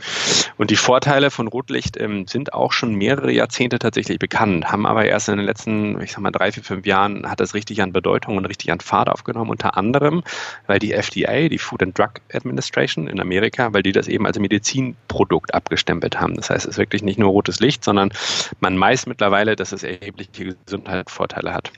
Und 0.57 0.71
die 0.71 0.75
Vorteile 0.75 1.31
von 1.31 1.47
Rotlicht 1.47 1.97
ähm, 1.97 2.27
sind 2.27 2.53
auch 2.53 2.71
schon 2.71 2.95
mehrere 2.95 3.31
Jahrzehnte 3.31 3.79
tatsächlich 3.79 4.19
bekannt, 4.19 4.71
haben 4.71 4.85
aber 4.85 5.05
erst 5.05 5.29
in 5.29 5.37
den 5.37 5.45
letzten, 5.45 6.01
ich 6.01 6.11
sag 6.11 6.21
mal, 6.21 6.31
drei, 6.31 6.51
vier, 6.51 6.63
fünf 6.63 6.85
Jahren 6.85 7.29
hat 7.29 7.39
das 7.39 7.53
richtig 7.53 7.81
an 7.81 7.93
Bedeutung 7.93 8.37
und 8.37 8.45
richtig 8.45 8.71
an 8.71 8.79
Fahrt 8.79 9.09
aufgenommen, 9.09 9.51
unter 9.51 9.77
anderem, 9.77 10.23
weil 10.67 10.79
die 10.79 10.93
FDA, 10.93 11.47
die 11.49 11.57
Food 11.57 11.83
and 11.83 11.97
Drug 11.97 12.08
Administration 12.33 13.07
in 13.07 13.19
Amerika, 13.19 13.73
weil 13.73 13.83
die 13.83 13.91
das 13.91 14.07
eben 14.07 14.25
als 14.25 14.39
Medizinprodukt 14.39 15.53
abgestempelt 15.53 16.19
haben. 16.19 16.35
Das 16.35 16.49
heißt, 16.49 16.65
es 16.65 16.71
ist 16.71 16.77
wirklich 16.77 17.03
nicht 17.03 17.19
nur 17.19 17.29
rotes 17.29 17.59
Licht, 17.59 17.83
sondern 17.83 18.11
man 18.59 18.79
weiß 18.79 19.05
mittlerweile, 19.07 19.55
dass 19.55 19.71
es 19.71 19.83
erhebliche 19.83 20.55
Gesundheitsvorteile 20.65 21.53
hat. 21.53 21.71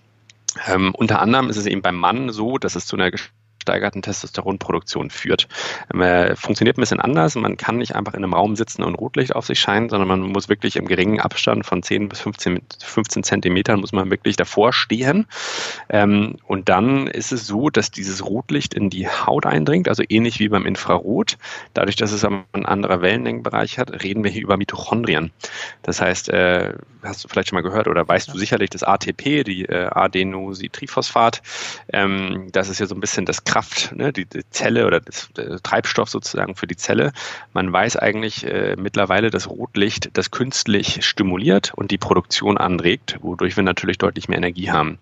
Ähm, 0.67 0.93
unter 0.95 1.21
anderem 1.21 1.49
ist 1.49 1.57
es 1.57 1.65
eben 1.65 1.81
beim 1.81 1.95
Mann 1.95 2.29
so, 2.29 2.57
dass 2.57 2.75
es 2.75 2.85
zu 2.85 2.97
einer 2.97 3.11
gesteigerten 3.61 4.01
Testosteronproduktion 4.01 5.11
führt. 5.11 5.47
Ähm, 5.93 6.35
funktioniert 6.35 6.77
ein 6.77 6.81
bisschen 6.81 6.99
anders. 6.99 7.35
Man 7.35 7.57
kann 7.57 7.77
nicht 7.77 7.95
einfach 7.95 8.13
in 8.13 8.23
einem 8.23 8.33
Raum 8.33 8.55
sitzen 8.55 8.83
und 8.83 8.95
Rotlicht 8.95 9.35
auf 9.35 9.45
sich 9.45 9.59
scheinen, 9.59 9.89
sondern 9.89 10.07
man 10.07 10.21
muss 10.21 10.49
wirklich 10.49 10.77
im 10.77 10.87
geringen 10.87 11.19
Abstand 11.19 11.65
von 11.65 11.83
10 11.83 12.09
bis 12.09 12.21
15, 12.21 12.61
15 12.83 13.23
Zentimetern 13.23 13.79
muss 13.79 13.91
man 13.91 14.09
wirklich 14.09 14.35
davor 14.35 14.73
stehen. 14.73 15.27
Ähm, 15.89 16.37
und 16.47 16.69
dann 16.69 17.05
ist 17.05 17.31
es 17.31 17.45
so, 17.45 17.69
dass 17.69 17.91
dieses 17.91 18.25
Rotlicht 18.25 18.73
in 18.73 18.89
die 18.89 19.07
Haut 19.07 19.45
eindringt, 19.45 19.87
also 19.87 20.03
ähnlich 20.09 20.39
wie 20.39 20.49
beim 20.49 20.65
Infrarot. 20.65 21.37
Dadurch, 21.75 21.95
dass 21.95 22.11
es 22.11 22.25
ein 22.25 22.65
anderer 22.65 23.01
Wellenlängenbereich 23.01 23.77
hat, 23.77 24.03
reden 24.03 24.23
wir 24.23 24.31
hier 24.31 24.41
über 24.41 24.57
Mitochondrien. 24.57 25.31
Das 25.83 26.01
heißt, 26.01 26.29
äh, 26.29 26.73
hast 27.03 27.23
du 27.23 27.27
vielleicht 27.27 27.49
schon 27.49 27.57
mal 27.57 27.63
gehört 27.63 27.87
oder 27.87 28.07
weißt 28.07 28.33
du 28.33 28.37
sicherlich, 28.37 28.69
das 28.69 28.83
ATP, 28.83 29.43
die 29.43 29.65
äh, 29.65 29.87
Adenositriphosphat, 29.91 31.41
ähm, 31.93 32.47
das 32.51 32.69
ist 32.69 32.79
ja 32.79 32.85
so 32.85 32.95
ein 32.95 33.01
bisschen 33.01 33.25
das 33.25 33.43
Kraft, 33.51 33.93
ne, 33.93 34.13
die, 34.13 34.23
die 34.23 34.49
Zelle 34.49 34.87
oder 34.87 35.01
das, 35.01 35.29
Treibstoff 35.61 36.09
sozusagen 36.09 36.55
für 36.55 36.67
die 36.67 36.77
Zelle. 36.77 37.11
Man 37.51 37.73
weiß 37.73 37.97
eigentlich 37.97 38.45
äh, 38.45 38.77
mittlerweile, 38.77 39.29
dass 39.29 39.49
Rotlicht 39.49 40.11
das 40.13 40.31
künstlich 40.31 41.05
stimuliert 41.05 41.73
und 41.75 41.91
die 41.91 41.97
Produktion 41.97 42.57
anregt, 42.57 43.17
wodurch 43.21 43.57
wir 43.57 43.63
natürlich 43.63 43.97
deutlich 43.97 44.29
mehr 44.29 44.37
Energie 44.37 44.71
haben. 44.71 44.99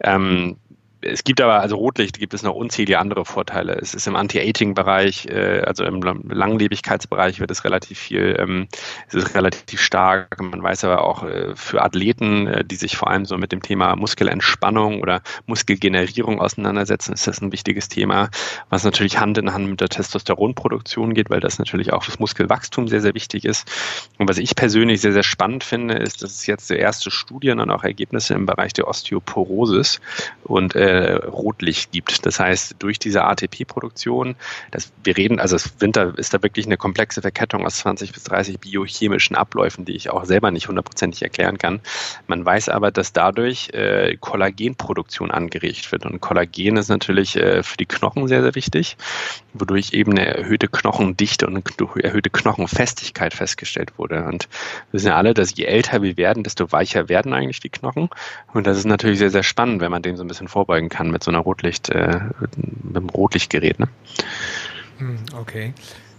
Ähm, 0.00 0.58
es 1.00 1.22
gibt 1.22 1.40
aber, 1.40 1.60
also 1.60 1.76
Rotlicht 1.76 2.18
gibt 2.18 2.34
es 2.34 2.42
noch 2.42 2.54
unzählige 2.54 2.98
andere 2.98 3.24
Vorteile. 3.24 3.74
Es 3.74 3.94
ist 3.94 4.08
im 4.08 4.16
Anti-Aging-Bereich, 4.16 5.26
äh, 5.26 5.62
also 5.64 5.84
im 5.84 6.02
Langlebigkeitsbereich 6.02 7.38
wird 7.38 7.50
es 7.50 7.64
relativ 7.64 7.98
viel, 7.98 8.36
ähm, 8.38 8.68
es 9.06 9.14
ist 9.14 9.34
relativ 9.34 9.80
stark. 9.80 10.40
Man 10.40 10.62
weiß 10.62 10.84
aber 10.84 11.04
auch 11.04 11.22
äh, 11.22 11.54
für 11.54 11.82
Athleten, 11.82 12.48
äh, 12.48 12.64
die 12.64 12.74
sich 12.74 12.96
vor 12.96 13.10
allem 13.10 13.26
so 13.26 13.38
mit 13.38 13.52
dem 13.52 13.62
Thema 13.62 13.94
Muskelentspannung 13.94 15.00
oder 15.00 15.22
Muskelgenerierung 15.46 16.40
auseinandersetzen, 16.40 17.12
ist 17.12 17.26
das 17.28 17.40
ein 17.40 17.52
wichtiges 17.52 17.88
Thema, 17.88 18.30
was 18.68 18.82
natürlich 18.82 19.20
Hand 19.20 19.38
in 19.38 19.52
Hand 19.52 19.68
mit 19.68 19.80
der 19.80 19.88
Testosteronproduktion 19.88 21.14
geht, 21.14 21.30
weil 21.30 21.40
das 21.40 21.60
natürlich 21.60 21.92
auch 21.92 22.02
fürs 22.02 22.18
Muskelwachstum 22.18 22.88
sehr, 22.88 23.00
sehr 23.00 23.14
wichtig 23.14 23.44
ist. 23.44 23.70
Und 24.18 24.28
was 24.28 24.38
ich 24.38 24.56
persönlich 24.56 25.00
sehr, 25.00 25.12
sehr 25.12 25.22
spannend 25.22 25.62
finde, 25.62 25.94
ist, 25.94 26.22
dass 26.22 26.32
es 26.32 26.46
jetzt 26.46 26.70
erste 26.70 27.12
Studien 27.12 27.60
und 27.60 27.70
auch 27.70 27.84
Ergebnisse 27.84 28.34
im 28.34 28.46
Bereich 28.46 28.72
der 28.72 28.88
Osteoporosis 28.88 30.00
und 30.42 30.74
äh, 30.74 30.87
äh, 30.88 31.14
Rotlicht 31.26 31.92
gibt. 31.92 32.26
Das 32.26 32.40
heißt, 32.40 32.76
durch 32.78 32.98
diese 32.98 33.24
ATP-Produktion, 33.24 34.36
wir 35.04 35.16
reden, 35.16 35.38
also 35.40 35.56
das 35.56 35.80
Winter 35.80 36.16
ist 36.16 36.34
da 36.34 36.42
wirklich 36.42 36.66
eine 36.66 36.76
komplexe 36.76 37.22
Verkettung 37.22 37.66
aus 37.66 37.76
20 37.78 38.12
bis 38.12 38.24
30 38.24 38.58
biochemischen 38.58 39.36
Abläufen, 39.36 39.84
die 39.84 39.94
ich 39.94 40.10
auch 40.10 40.24
selber 40.24 40.50
nicht 40.50 40.68
hundertprozentig 40.68 41.22
erklären 41.22 41.58
kann. 41.58 41.80
Man 42.26 42.44
weiß 42.44 42.68
aber, 42.68 42.90
dass 42.90 43.12
dadurch 43.12 43.70
äh, 43.70 44.16
Kollagenproduktion 44.20 45.30
angeregt 45.30 45.90
wird. 45.92 46.06
Und 46.06 46.20
Kollagen 46.20 46.76
ist 46.76 46.88
natürlich 46.88 47.36
äh, 47.36 47.62
für 47.62 47.76
die 47.76 47.86
Knochen 47.86 48.28
sehr, 48.28 48.42
sehr 48.42 48.54
wichtig, 48.54 48.96
wodurch 49.52 49.92
eben 49.92 50.12
eine 50.12 50.26
erhöhte 50.26 50.68
Knochendichte 50.68 51.46
und 51.46 51.54
eine 51.54 52.02
erhöhte 52.02 52.30
Knochenfestigkeit 52.30 53.34
festgestellt 53.34 53.98
wurde. 53.98 54.24
Und 54.24 54.48
wir 54.90 54.98
wissen 54.98 55.08
ja 55.08 55.16
alle, 55.16 55.34
dass 55.34 55.56
je 55.56 55.64
älter 55.64 56.02
wir 56.02 56.16
werden, 56.16 56.44
desto 56.44 56.72
weicher 56.72 57.08
werden 57.08 57.32
eigentlich 57.32 57.60
die 57.60 57.70
Knochen. 57.70 58.08
Und 58.52 58.66
das 58.66 58.78
ist 58.78 58.86
natürlich 58.86 59.18
sehr, 59.18 59.30
sehr 59.30 59.42
spannend, 59.42 59.80
wenn 59.80 59.90
man 59.90 60.02
dem 60.02 60.16
so 60.16 60.24
ein 60.24 60.28
bisschen 60.28 60.48
vorbeugen 60.78 60.88
kann 60.88 61.10
mit 61.10 61.24
so 61.24 61.30
einer 61.30 61.40
Rotlicht, 61.40 61.88
äh, 61.90 62.20
mit 62.40 62.96
einem 62.96 63.08
Rotlichtgerät. 63.10 63.78
Ne? 63.78 63.88
Hm, 64.98 65.18
okay. 65.34 65.74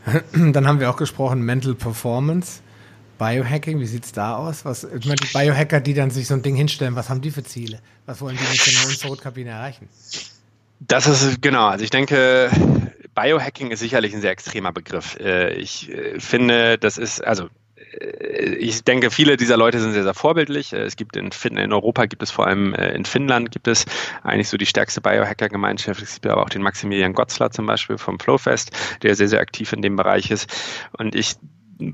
Dann 0.34 0.68
haben 0.68 0.80
wir 0.80 0.89
auch 0.89 0.97
gesprochen, 0.97 1.41
Mental 1.41 1.76
Performance. 1.76 2.62
Biohacking, 3.18 3.82
wie 3.82 3.86
sieht 3.86 4.05
es 4.05 4.12
da 4.14 4.38
aus? 4.38 4.64
Was, 4.64 4.86
ich 4.86 5.05
meine, 5.05 5.18
die 5.18 5.28
Biohacker, 5.34 5.82
die 5.82 5.93
dann 5.93 6.10
sich 6.10 6.26
so 6.26 6.36
ein 6.36 6.41
Ding 6.41 6.55
hinstellen, 6.55 6.95
was 6.95 7.10
haben 7.10 7.20
die 7.20 7.32
für 7.32 7.43
Ziele? 7.43 7.80
Was 8.05 8.22
wollen 8.22 8.38
die 8.38 8.49
mit 8.49 8.62
so 8.62 8.80
einer 8.80 8.89
Infrarotkabine 8.89 9.49
erreichen? 9.49 9.89
Das 10.80 11.05
ist 11.05 11.41
genau. 11.41 11.68
Also 11.68 11.84
ich 11.84 11.89
denke, 11.89 12.49
Biohacking 13.16 13.72
ist 13.72 13.82
sicherlich 13.82 14.14
ein 14.14 14.22
sehr 14.22 14.32
extremer 14.32 14.72
Begriff. 14.72 15.18
Äh, 15.20 15.53
ich 15.55 15.89
äh, 15.89 16.18
finde, 16.18 16.78
das 16.78 16.97
ist, 16.97 17.22
also 17.22 17.49
ich 18.59 18.83
denke, 18.83 19.09
viele 19.11 19.37
dieser 19.37 19.57
Leute 19.57 19.79
sind 19.79 19.93
sehr, 19.93 20.03
sehr 20.03 20.13
vorbildlich. 20.13 20.73
Es 20.73 20.95
gibt 20.95 21.15
in, 21.15 21.29
in 21.43 21.73
Europa, 21.73 22.05
gibt 22.05 22.21
es 22.21 22.31
vor 22.31 22.47
allem 22.47 22.73
in 22.73 23.05
Finnland, 23.05 23.51
gibt 23.51 23.67
es 23.67 23.85
eigentlich 24.23 24.49
so 24.49 24.57
die 24.57 24.65
stärkste 24.65 25.01
Biohacker-Gemeinschaft. 25.01 26.01
Es 26.01 26.15
gibt 26.15 26.27
aber 26.27 26.43
auch 26.43 26.49
den 26.49 26.61
Maximilian 26.61 27.13
Gotzler 27.13 27.51
zum 27.51 27.65
Beispiel 27.65 27.97
vom 27.97 28.19
Flowfest, 28.19 28.71
der 29.01 29.15
sehr, 29.15 29.27
sehr 29.27 29.39
aktiv 29.39 29.73
in 29.73 29.81
dem 29.81 29.95
Bereich 29.95 30.29
ist. 30.31 30.49
Und 30.97 31.15
ich 31.15 31.35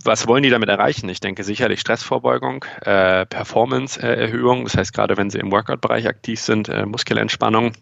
was 0.04 0.28
wollen 0.28 0.42
die 0.42 0.50
damit 0.50 0.70
erreichen? 0.70 1.08
Ich 1.10 1.20
denke 1.20 1.44
sicherlich 1.44 1.80
Stressvorbeugung, 1.80 2.66
äh, 2.82 3.26
Performance-Erhöhung, 3.28 4.64
das 4.64 4.76
heißt 4.76 4.94
gerade 4.94 5.16
wenn 5.16 5.30
sie 5.30 5.38
im 5.38 5.52
Workout-Bereich 5.52 6.08
aktiv 6.08 6.42
sind, 6.42 6.70
äh, 6.70 6.88
Muskelentspannung. 6.88 7.74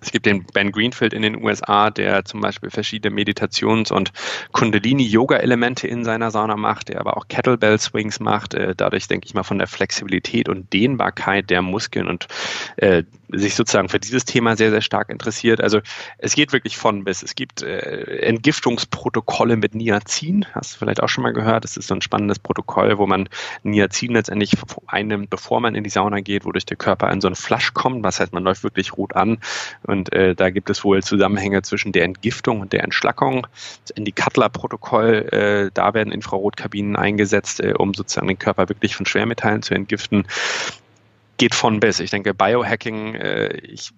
Es 0.00 0.12
gibt 0.12 0.26
den 0.26 0.44
Ben 0.44 0.72
Greenfield 0.72 1.12
in 1.12 1.22
den 1.22 1.42
USA, 1.42 1.90
der 1.90 2.24
zum 2.24 2.40
Beispiel 2.40 2.70
verschiedene 2.70 3.14
Meditations- 3.14 3.92
und 3.92 4.12
Kundalini-Yoga-Elemente 4.52 5.88
in 5.88 6.04
seiner 6.04 6.30
Sauna 6.30 6.56
macht, 6.56 6.88
der 6.88 7.00
aber 7.00 7.16
auch 7.16 7.28
Kettlebell-Swings 7.28 8.20
macht. 8.20 8.54
Äh, 8.54 8.74
dadurch 8.76 9.08
denke 9.08 9.26
ich 9.26 9.34
mal 9.34 9.42
von 9.42 9.58
der 9.58 9.66
Flexibilität 9.66 10.48
und 10.48 10.72
Dehnbarkeit 10.72 11.50
der 11.50 11.62
Muskeln 11.62 12.06
und 12.06 12.28
äh, 12.76 13.02
sich 13.30 13.54
sozusagen 13.54 13.88
für 13.88 13.98
dieses 13.98 14.24
Thema 14.24 14.56
sehr, 14.56 14.70
sehr 14.70 14.80
stark 14.80 15.10
interessiert. 15.10 15.60
Also 15.60 15.80
es 16.18 16.34
geht 16.34 16.52
wirklich 16.52 16.78
von 16.78 17.04
bis. 17.04 17.22
Es 17.22 17.34
gibt 17.34 17.62
äh, 17.62 18.20
Entgiftungsprotokolle 18.20 19.56
mit 19.56 19.74
Niacin, 19.74 20.46
hast 20.52 20.74
du 20.74 20.78
vielleicht 20.78 21.02
auch 21.02 21.08
schon 21.08 21.22
mal 21.22 21.32
gehört. 21.32 21.64
Das 21.64 21.76
ist 21.76 21.88
so 21.88 21.94
ein 21.94 22.00
spannendes 22.00 22.38
Protokoll, 22.38 22.96
wo 22.98 23.06
man 23.06 23.28
Niacin 23.62 24.12
letztendlich 24.12 24.52
einnimmt, 24.86 25.30
bevor 25.30 25.60
man 25.60 25.74
in 25.74 25.84
die 25.84 25.90
Sauna 25.90 26.20
geht, 26.20 26.44
wodurch 26.44 26.66
der 26.66 26.76
Körper 26.76 27.10
in 27.10 27.20
so 27.20 27.28
einen 27.28 27.34
Flasch 27.34 27.74
kommt. 27.74 28.02
Was 28.02 28.20
heißt, 28.20 28.32
man 28.32 28.44
läuft 28.44 28.62
wirklich 28.62 28.96
rot 28.96 29.14
an. 29.14 29.38
Und 29.88 30.12
äh, 30.12 30.34
da 30.34 30.50
gibt 30.50 30.70
es 30.70 30.84
wohl 30.84 31.02
Zusammenhänge 31.02 31.62
zwischen 31.62 31.92
der 31.92 32.04
Entgiftung 32.04 32.60
und 32.60 32.72
der 32.72 32.84
Entschlackung. 32.84 33.46
Das 33.82 33.96
Indie-Cutler-Protokoll, 33.96 35.28
äh, 35.32 35.70
da 35.72 35.94
werden 35.94 36.12
Infrarotkabinen 36.12 36.94
eingesetzt, 36.94 37.60
äh, 37.60 37.74
um 37.76 37.94
sozusagen 37.94 38.28
den 38.28 38.38
Körper 38.38 38.68
wirklich 38.68 38.94
von 38.94 39.06
Schwermetallen 39.06 39.62
zu 39.62 39.74
entgiften 39.74 40.26
geht 41.38 41.54
von 41.54 41.80
bis. 41.80 42.00
Ich 42.00 42.10
denke, 42.10 42.34
Biohacking, 42.34 43.14
äh, 43.14 43.56
ich 43.58 43.92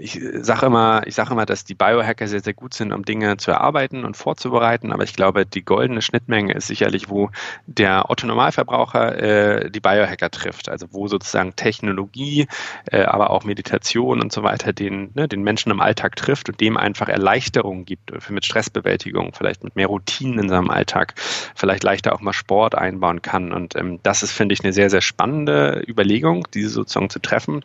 ich 0.00 0.18
sage 0.40 0.66
immer, 0.66 1.02
ich 1.06 1.14
sage 1.14 1.32
immer, 1.32 1.44
dass 1.44 1.64
die 1.64 1.74
Biohacker 1.74 2.26
sehr, 2.26 2.40
sehr 2.40 2.54
gut 2.54 2.72
sind, 2.72 2.92
um 2.92 3.04
Dinge 3.04 3.36
zu 3.36 3.50
erarbeiten 3.50 4.04
und 4.04 4.16
vorzubereiten. 4.16 4.92
Aber 4.92 5.04
ich 5.04 5.14
glaube, 5.14 5.44
die 5.44 5.62
goldene 5.62 6.00
Schnittmenge 6.00 6.54
ist 6.54 6.68
sicherlich, 6.68 7.10
wo 7.10 7.30
der 7.66 8.08
Otto 8.08 8.26
Normalverbraucher 8.26 9.18
äh, 9.18 9.70
die 9.70 9.80
Biohacker 9.80 10.30
trifft. 10.30 10.70
Also 10.70 10.86
wo 10.90 11.06
sozusagen 11.06 11.54
Technologie, 11.54 12.48
äh, 12.90 13.02
aber 13.02 13.30
auch 13.30 13.44
Meditation 13.44 14.22
und 14.22 14.32
so 14.32 14.42
weiter 14.42 14.72
den, 14.72 15.10
ne, 15.14 15.28
den 15.28 15.42
Menschen 15.42 15.70
im 15.70 15.80
Alltag 15.80 16.16
trifft 16.16 16.48
und 16.48 16.60
dem 16.60 16.78
einfach 16.78 17.08
Erleichterung 17.08 17.84
gibt, 17.84 18.10
für 18.22 18.32
mit 18.32 18.46
Stressbewältigung, 18.46 19.32
vielleicht 19.34 19.64
mit 19.64 19.76
mehr 19.76 19.88
Routinen 19.88 20.38
in 20.38 20.48
seinem 20.48 20.70
Alltag, 20.70 21.14
vielleicht 21.54 21.82
leichter 21.82 22.14
auch 22.14 22.20
mal 22.20 22.32
Sport 22.32 22.74
einbauen 22.74 23.20
kann. 23.20 23.52
Und 23.52 23.76
ähm, 23.76 24.00
das 24.02 24.22
ist, 24.22 24.32
finde 24.32 24.54
ich, 24.54 24.64
eine 24.64 24.72
sehr, 24.72 24.88
sehr 24.88 25.02
spannende 25.02 25.84
Überlegung, 25.86 26.48
diese 26.54 26.70
sozusagen 26.70 27.10
zu 27.10 27.18
treffen. 27.18 27.62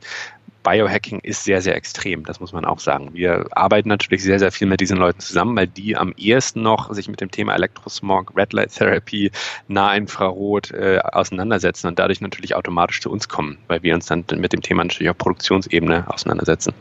Biohacking 0.65 1.19
ist 1.19 1.43
sehr, 1.43 1.61
sehr 1.61 1.75
extrem, 1.75 2.25
das 2.25 2.39
muss 2.39 2.51
man 2.51 2.65
auch 2.65 2.79
sagen. 2.79 3.11
Wir 3.13 3.45
arbeiten 3.51 3.87
natürlich 3.87 4.23
sehr, 4.23 4.39
sehr 4.39 4.51
viel 4.51 4.67
mit 4.67 4.81
diesen 4.81 4.97
Leuten 4.97 5.19
zusammen, 5.19 5.55
weil 5.55 5.67
die 5.67 5.95
am 5.95 6.13
ehesten 6.17 6.63
noch 6.63 6.91
sich 6.91 7.07
mit 7.07 7.21
dem 7.21 7.29
Thema 7.29 7.53
Elektrosmog, 7.53 8.35
Red 8.35 8.51
Light 8.51 8.73
Therapy, 8.73 9.31
Nahinfrarot 9.67 10.71
äh, 10.71 10.99
auseinandersetzen 10.99 11.87
und 11.87 11.99
dadurch 11.99 12.19
natürlich 12.19 12.55
automatisch 12.55 12.99
zu 12.99 13.11
uns 13.11 13.29
kommen, 13.29 13.59
weil 13.67 13.83
wir 13.83 13.93
uns 13.93 14.07
dann 14.07 14.25
mit 14.37 14.53
dem 14.53 14.61
Thema 14.61 14.83
natürlich 14.83 15.11
auf 15.11 15.17
Produktionsebene 15.19 16.11
auseinandersetzen. 16.11 16.73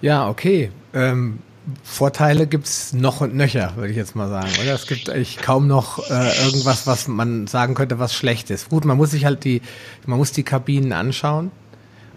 Ja, 0.00 0.28
okay. 0.28 0.70
Ähm 0.94 1.38
Vorteile 1.82 2.46
gibt 2.46 2.66
es 2.66 2.92
noch 2.92 3.22
und 3.22 3.34
nöcher, 3.34 3.72
würde 3.76 3.88
ich 3.90 3.96
jetzt 3.96 4.14
mal 4.14 4.28
sagen, 4.28 4.50
oder? 4.60 4.74
Es 4.74 4.86
gibt 4.86 5.08
eigentlich 5.08 5.38
kaum 5.38 5.66
noch 5.66 5.98
äh, 6.10 6.44
irgendwas, 6.44 6.86
was 6.86 7.08
man 7.08 7.46
sagen 7.46 7.74
könnte, 7.74 7.98
was 7.98 8.14
schlecht 8.14 8.50
ist. 8.50 8.68
Gut, 8.68 8.84
man 8.84 8.98
muss 8.98 9.12
sich 9.12 9.24
halt 9.24 9.44
die, 9.44 9.62
man 10.04 10.18
muss 10.18 10.30
die 10.32 10.42
Kabinen 10.42 10.92
anschauen 10.92 11.50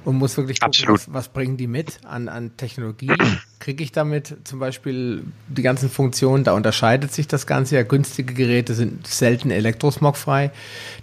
und 0.07 0.15
muss 0.15 0.37
wirklich 0.37 0.61
gucken, 0.61 0.85
was, 0.87 1.11
was, 1.11 1.27
bringen 1.27 1.57
die 1.57 1.67
mit 1.67 1.99
an, 2.05 2.29
an 2.29 2.55
Technologie. 2.55 3.11
Kriege 3.59 3.83
ich 3.83 3.91
damit 3.91 4.37
zum 4.45 4.57
Beispiel 4.57 5.25
die 5.49 5.61
ganzen 5.61 5.89
Funktionen, 5.89 6.45
da 6.45 6.53
unterscheidet 6.53 7.11
sich 7.11 7.27
das 7.27 7.45
Ganze 7.45 7.75
ja. 7.75 7.83
Günstige 7.83 8.33
Geräte 8.33 8.73
sind 8.73 9.05
selten 9.05 9.51
elektrosmogfrei. 9.51 10.51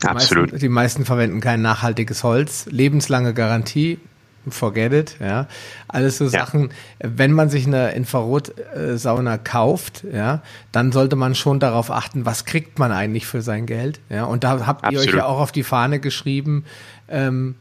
Die 0.03 0.07
Absolut. 0.07 0.53
Meisten, 0.53 0.59
die 0.59 0.69
meisten 0.71 1.05
verwenden 1.05 1.43
kein 1.43 1.61
nachhaltiges 1.61 2.25
Holz. 2.25 2.65
Lebenslange 2.71 3.35
Garantie, 3.35 3.99
forget 4.49 4.95
it, 4.95 5.17
ja. 5.21 5.49
Alles 5.87 6.17
so 6.17 6.25
ja. 6.25 6.31
Sachen, 6.31 6.71
wenn 7.01 7.33
man 7.33 7.51
sich 7.51 7.67
eine 7.67 7.93
Infrarotsauna 7.93 9.37
kauft, 9.37 10.05
ja, 10.11 10.41
dann 10.73 10.93
sollte 10.93 11.17
man 11.17 11.35
schon 11.35 11.61
darauf 11.61 11.91
achten, 11.91 12.25
was 12.25 12.47
kriegt 12.47 12.79
man 12.79 12.91
eigentlich 12.91 13.27
für 13.27 13.43
sein 13.43 13.67
Geld, 13.67 14.01
ja. 14.09 14.25
Und 14.25 14.45
da 14.45 14.67
habt 14.67 14.83
Absolut. 14.83 14.93
ihr 15.05 15.11
euch 15.11 15.19
ja 15.19 15.27
auch 15.27 15.41
auf 15.41 15.53
die 15.53 15.63
Fahne 15.63 16.01
geschrieben, 16.01 16.65
ähm, 17.11 17.57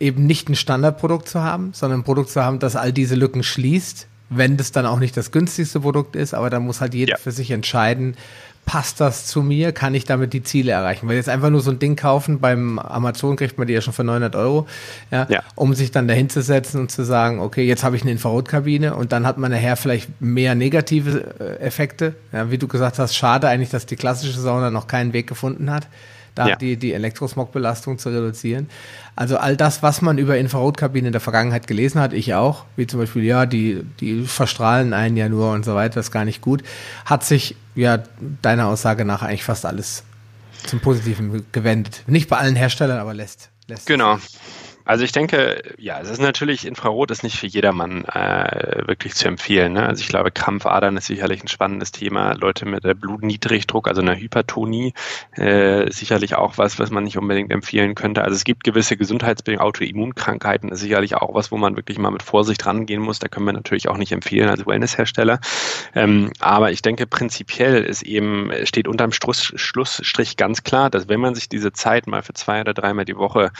eben 0.00 0.26
nicht 0.26 0.48
ein 0.48 0.54
Standardprodukt 0.54 1.28
zu 1.28 1.42
haben, 1.42 1.70
sondern 1.72 2.00
ein 2.00 2.04
Produkt 2.04 2.30
zu 2.30 2.42
haben, 2.42 2.58
das 2.58 2.76
all 2.76 2.92
diese 2.92 3.14
Lücken 3.14 3.42
schließt, 3.42 4.06
wenn 4.30 4.56
das 4.56 4.72
dann 4.72 4.86
auch 4.86 4.98
nicht 4.98 5.16
das 5.16 5.30
günstigste 5.30 5.80
Produkt 5.80 6.14
ist, 6.14 6.34
aber 6.34 6.50
da 6.50 6.60
muss 6.60 6.80
halt 6.80 6.94
jeder 6.94 7.12
ja. 7.12 7.16
für 7.16 7.32
sich 7.32 7.50
entscheiden, 7.50 8.14
passt 8.68 9.00
das 9.00 9.24
zu 9.26 9.42
mir, 9.42 9.72
kann 9.72 9.94
ich 9.94 10.04
damit 10.04 10.34
die 10.34 10.42
Ziele 10.42 10.72
erreichen. 10.72 11.08
Weil 11.08 11.16
jetzt 11.16 11.30
einfach 11.30 11.48
nur 11.48 11.62
so 11.62 11.70
ein 11.70 11.78
Ding 11.78 11.96
kaufen, 11.96 12.38
beim 12.38 12.78
Amazon 12.78 13.36
kriegt 13.36 13.56
man 13.56 13.66
die 13.66 13.72
ja 13.72 13.80
schon 13.80 13.94
für 13.94 14.04
900 14.04 14.36
Euro, 14.36 14.66
ja, 15.10 15.26
ja. 15.30 15.42
um 15.54 15.72
sich 15.72 15.90
dann 15.90 16.06
dahin 16.06 16.28
zu 16.28 16.42
setzen 16.42 16.82
und 16.82 16.90
zu 16.90 17.02
sagen, 17.02 17.40
okay, 17.40 17.66
jetzt 17.66 17.82
habe 17.82 17.96
ich 17.96 18.02
eine 18.02 18.10
Infrarotkabine 18.10 18.94
und 18.94 19.12
dann 19.12 19.26
hat 19.26 19.38
man 19.38 19.50
nachher 19.50 19.76
vielleicht 19.76 20.20
mehr 20.20 20.54
negative 20.54 21.34
äh, 21.40 21.60
Effekte. 21.60 22.14
Ja, 22.30 22.50
wie 22.50 22.58
du 22.58 22.68
gesagt 22.68 22.98
hast, 22.98 23.16
schade 23.16 23.48
eigentlich, 23.48 23.70
dass 23.70 23.86
die 23.86 23.96
klassische 23.96 24.38
Sauna 24.38 24.70
noch 24.70 24.86
keinen 24.86 25.14
Weg 25.14 25.26
gefunden 25.26 25.70
hat 25.70 25.88
da 26.38 26.50
ja. 26.50 26.56
die, 26.56 26.76
die 26.76 26.92
Elektrosmogbelastung 26.92 27.98
zu 27.98 28.10
reduzieren. 28.10 28.70
Also 29.16 29.38
all 29.38 29.56
das, 29.56 29.82
was 29.82 30.02
man 30.02 30.18
über 30.18 30.38
Infrarotkabinen 30.38 31.06
in 31.06 31.12
der 31.12 31.20
Vergangenheit 31.20 31.66
gelesen 31.66 32.00
hat, 32.00 32.12
ich 32.12 32.34
auch, 32.34 32.64
wie 32.76 32.86
zum 32.86 33.00
Beispiel, 33.00 33.24
ja, 33.24 33.44
die, 33.44 33.82
die 33.98 34.22
verstrahlen 34.22 34.92
einen 34.92 35.16
ja 35.16 35.28
nur 35.28 35.50
und 35.50 35.64
so 35.64 35.74
weiter, 35.74 35.96
das 35.96 36.06
ist 36.06 36.12
gar 36.12 36.24
nicht 36.24 36.40
gut, 36.40 36.62
hat 37.04 37.24
sich 37.24 37.56
ja 37.74 37.98
deiner 38.40 38.68
Aussage 38.68 39.04
nach 39.04 39.22
eigentlich 39.22 39.42
fast 39.42 39.66
alles 39.66 40.04
zum 40.64 40.78
Positiven 40.78 41.44
gewendet. 41.50 42.04
Nicht 42.06 42.28
bei 42.28 42.36
allen 42.36 42.54
Herstellern, 42.54 42.98
aber 42.98 43.14
lässt. 43.14 43.50
lässt 43.66 43.86
genau. 43.86 44.18
Also 44.88 45.04
ich 45.04 45.12
denke, 45.12 45.62
ja, 45.76 46.00
es 46.00 46.08
ist 46.08 46.18
natürlich, 46.18 46.66
Infrarot 46.66 47.10
ist 47.10 47.22
nicht 47.22 47.36
für 47.36 47.46
jedermann 47.46 48.06
äh, 48.06 48.86
wirklich 48.86 49.12
zu 49.12 49.28
empfehlen. 49.28 49.74
Ne? 49.74 49.86
Also 49.86 50.00
ich 50.00 50.08
glaube, 50.08 50.30
Krampfadern 50.30 50.96
ist 50.96 51.04
sicherlich 51.04 51.44
ein 51.44 51.48
spannendes 51.48 51.92
Thema. 51.92 52.32
Leute 52.32 52.64
mit 52.64 52.86
äh, 52.86 52.94
Blutniedrigdruck, 52.94 53.86
also 53.86 54.00
einer 54.00 54.16
Hypertonie, 54.16 54.94
äh, 55.32 55.92
sicherlich 55.92 56.36
auch 56.36 56.56
was, 56.56 56.78
was 56.78 56.90
man 56.90 57.04
nicht 57.04 57.18
unbedingt 57.18 57.52
empfehlen 57.52 57.94
könnte. 57.96 58.22
Also 58.22 58.34
es 58.34 58.44
gibt 58.44 58.64
gewisse 58.64 58.96
Gesundheitsbedingungen, 58.96 59.68
Autoimmunkrankheiten 59.68 60.70
ist 60.70 60.80
sicherlich 60.80 61.16
auch 61.16 61.34
was, 61.34 61.52
wo 61.52 61.58
man 61.58 61.76
wirklich 61.76 61.98
mal 61.98 62.10
mit 62.10 62.22
Vorsicht 62.22 62.64
rangehen 62.64 63.02
muss. 63.02 63.18
Da 63.18 63.28
können 63.28 63.44
wir 63.44 63.52
natürlich 63.52 63.90
auch 63.90 63.98
nicht 63.98 64.12
empfehlen 64.12 64.48
als 64.48 64.66
Wellnesshersteller. 64.66 65.38
Ähm, 65.94 66.32
aber 66.40 66.72
ich 66.72 66.80
denke, 66.80 67.06
prinzipiell 67.06 67.84
ist 67.84 68.04
eben, 68.04 68.50
steht 68.64 68.88
unterm 68.88 69.12
Schluss, 69.12 69.52
Schlussstrich 69.54 70.38
ganz 70.38 70.62
klar, 70.62 70.88
dass 70.88 71.10
wenn 71.10 71.20
man 71.20 71.34
sich 71.34 71.50
diese 71.50 71.74
Zeit 71.74 72.06
mal 72.06 72.22
für 72.22 72.32
zwei 72.32 72.62
oder 72.62 72.72
dreimal 72.72 73.04
die 73.04 73.18
Woche 73.18 73.50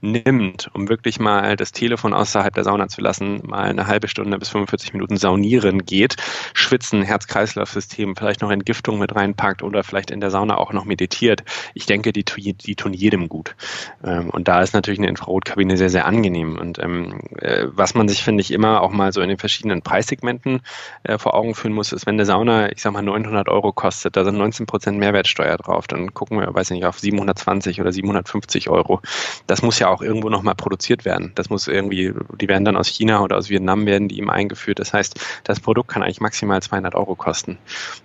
nimmt, 0.00 0.70
um 0.74 0.88
wirklich 0.88 1.18
mal 1.18 1.56
das 1.56 1.72
Telefon 1.72 2.14
außerhalb 2.14 2.54
der 2.54 2.64
Sauna 2.64 2.88
zu 2.88 3.00
lassen, 3.00 3.42
mal 3.44 3.64
eine 3.64 3.86
halbe 3.86 4.08
Stunde 4.08 4.38
bis 4.38 4.48
45 4.50 4.92
Minuten 4.92 5.16
saunieren 5.16 5.84
geht, 5.84 6.16
schwitzen, 6.54 7.02
Herz-Kreislauf-System, 7.02 8.16
vielleicht 8.16 8.42
noch 8.42 8.50
Entgiftung 8.50 8.98
mit 8.98 9.14
reinpackt 9.14 9.62
oder 9.62 9.82
vielleicht 9.82 10.10
in 10.10 10.20
der 10.20 10.30
Sauna 10.30 10.58
auch 10.58 10.72
noch 10.72 10.84
meditiert, 10.84 11.42
ich 11.74 11.86
denke, 11.86 12.12
die, 12.12 12.24
die 12.24 12.76
tun 12.76 12.92
jedem 12.92 13.28
gut. 13.28 13.56
Ähm, 14.04 14.30
und 14.30 14.48
da 14.48 14.62
ist 14.62 14.74
natürlich 14.74 15.00
eine 15.00 15.08
Infrarotkabine 15.08 15.76
sehr, 15.76 15.90
sehr 15.90 16.06
angenehm. 16.06 16.58
Und 16.58 16.78
ähm, 16.78 17.20
äh, 17.38 17.66
was 17.68 17.94
man 17.94 18.08
sich, 18.08 18.22
finde 18.22 18.40
ich, 18.40 18.52
immer 18.52 18.82
auch 18.82 18.90
mal 18.90 19.12
so 19.12 19.20
in 19.20 19.28
den 19.28 19.38
verschiedenen 19.38 19.82
Preissegmenten 19.82 20.60
äh, 21.02 21.18
vor 21.18 21.34
Augen 21.34 21.54
führen 21.54 21.72
muss, 21.72 21.92
ist, 21.92 22.06
wenn 22.06 22.14
eine 22.14 22.24
Sauna, 22.24 22.70
ich 22.70 22.82
sag 22.82 22.92
mal, 22.92 23.02
900 23.02 23.48
Euro 23.48 23.72
kostet, 23.72 24.16
da 24.16 24.24
sind 24.24 24.36
19 24.36 24.66
Prozent 24.66 24.98
Mehrwertsteuer 24.98 25.56
drauf, 25.56 25.86
dann 25.86 26.14
gucken 26.14 26.38
wir, 26.38 26.54
weiß 26.54 26.70
nicht, 26.70 26.84
auf 26.84 26.98
720 26.98 27.80
oder 27.80 27.92
750 27.92 28.68
Euro. 28.68 29.00
Das 29.46 29.62
muss 29.62 29.78
ja 29.78 29.87
auch 29.88 30.02
irgendwo 30.02 30.28
nochmal 30.28 30.54
produziert 30.54 31.04
werden. 31.04 31.32
Das 31.34 31.50
muss 31.50 31.68
irgendwie, 31.68 32.12
die 32.40 32.48
werden 32.48 32.64
dann 32.64 32.76
aus 32.76 32.88
China 32.88 33.22
oder 33.22 33.36
aus 33.36 33.48
Vietnam 33.48 33.86
werden 33.86 34.08
die 34.08 34.18
ihm 34.18 34.30
eingeführt. 34.30 34.78
Das 34.78 34.92
heißt, 34.92 35.20
das 35.44 35.60
Produkt 35.60 35.88
kann 35.88 36.02
eigentlich 36.02 36.20
maximal 36.20 36.62
200 36.62 36.94
Euro 36.94 37.14
kosten. 37.14 37.52
Und 37.52 37.58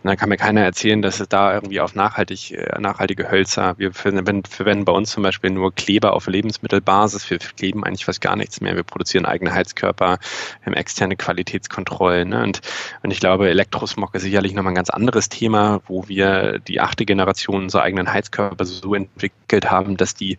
dann 0.03 0.17
kann 0.17 0.29
mir 0.29 0.37
keiner 0.37 0.61
erzählen, 0.61 1.01
dass 1.01 1.19
es 1.19 1.29
da 1.29 1.53
irgendwie 1.53 1.79
auf 1.79 1.95
nachhaltig, 1.95 2.51
äh, 2.51 2.79
nachhaltige 2.79 3.29
Hölzer, 3.29 3.77
wir 3.77 3.93
verwenden 3.93 4.85
bei 4.85 4.93
uns 4.93 5.11
zum 5.11 5.23
Beispiel 5.23 5.49
nur 5.49 5.73
Kleber 5.73 6.13
auf 6.13 6.27
Lebensmittelbasis. 6.27 7.29
Wir 7.29 7.39
kleben 7.39 7.83
eigentlich 7.83 8.05
fast 8.05 8.21
gar 8.21 8.35
nichts 8.35 8.61
mehr. 8.61 8.75
Wir 8.75 8.83
produzieren 8.83 9.25
eigene 9.25 9.53
Heizkörper, 9.53 10.19
externe 10.65 11.15
Qualitätskontrollen. 11.15 12.29
Ne? 12.29 12.43
Und, 12.43 12.61
und 13.03 13.11
ich 13.11 13.19
glaube, 13.19 13.49
Elektrosmog 13.49 14.13
ist 14.15 14.23
sicherlich 14.23 14.53
nochmal 14.53 14.73
ein 14.73 14.75
ganz 14.75 14.89
anderes 14.89 15.29
Thema, 15.29 15.81
wo 15.87 16.07
wir 16.07 16.59
die 16.59 16.81
achte 16.81 17.05
Generation 17.05 17.63
unserer 17.63 17.83
eigenen 17.83 18.11
Heizkörper 18.11 18.65
so 18.65 18.93
entwickelt 18.95 19.69
haben, 19.69 19.97
dass 19.97 20.15
die 20.15 20.37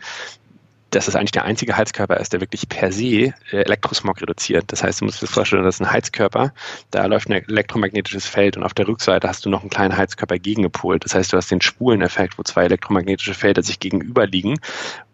dass 0.95 1.09
es 1.09 1.17
eigentlich 1.17 1.33
der 1.33 1.45
einzige 1.45 1.77
Heizkörper 1.77 2.19
ist, 2.19 2.33
der 2.33 2.41
wirklich 2.41 2.69
per 2.69 2.93
se 2.93 3.05
äh, 3.05 3.33
Elektrosmog 3.51 4.21
reduziert. 4.21 4.65
Das 4.69 4.83
heißt, 4.83 5.01
du 5.01 5.07
musst 5.07 5.23
dir 5.23 5.27
vorstellen, 5.27 5.65
das 5.65 5.77
ist 5.77 5.81
ein 5.81 5.91
Heizkörper, 5.91 6.53
da 6.91 7.07
läuft 7.07 7.29
ein 7.29 7.45
elektromagnetisches 7.49 8.27
Feld 8.27 8.57
und 8.57 8.63
auf 8.63 8.75
der 8.75 8.89
Rückseite 8.89 9.29
hast 9.29 9.45
du 9.45 9.51
noch 9.51 9.63
einen 9.63 9.71
kleinen 9.71 9.97
Heizkörper 9.97 10.39
gegengepult. 10.39 11.05
Das 11.05 11.15
heißt, 11.15 11.33
du 11.33 11.37
hast 11.37 11.51
den 11.51 11.61
Spuleneffekt, 11.61 12.39
wo 12.39 12.43
zwei 12.43 12.65
elektromagnetische 12.65 13.35
Felder 13.35 13.63
sich 13.63 13.81
gegenüber 13.81 14.27
liegen 14.27 14.59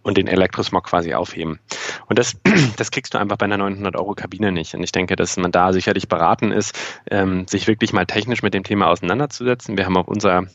und 0.02 0.16
den 0.16 0.28
Elektrosmog 0.28 0.84
quasi 0.84 1.14
aufheben. 1.14 1.58
Und 2.06 2.18
das, 2.18 2.36
das 2.76 2.90
kriegst 2.90 3.14
du 3.14 3.18
einfach 3.18 3.36
bei 3.36 3.44
einer 3.44 3.58
900 3.58 3.96
Euro 3.96 4.14
Kabine 4.14 4.52
nicht. 4.52 4.74
Und 4.74 4.82
ich 4.82 4.92
denke, 4.92 5.16
dass 5.16 5.36
man 5.36 5.52
da 5.52 5.72
sicherlich 5.72 6.08
beraten 6.08 6.52
ist, 6.52 6.78
ähm, 7.10 7.46
sich 7.46 7.66
wirklich 7.66 7.92
mal 7.92 8.06
technisch 8.06 8.42
mit 8.42 8.54
dem 8.54 8.64
Thema 8.64 8.88
auseinanderzusetzen. 8.88 9.76
Wir 9.76 9.84
haben 9.84 9.96
auf 9.96 10.08
unserer 10.08 10.46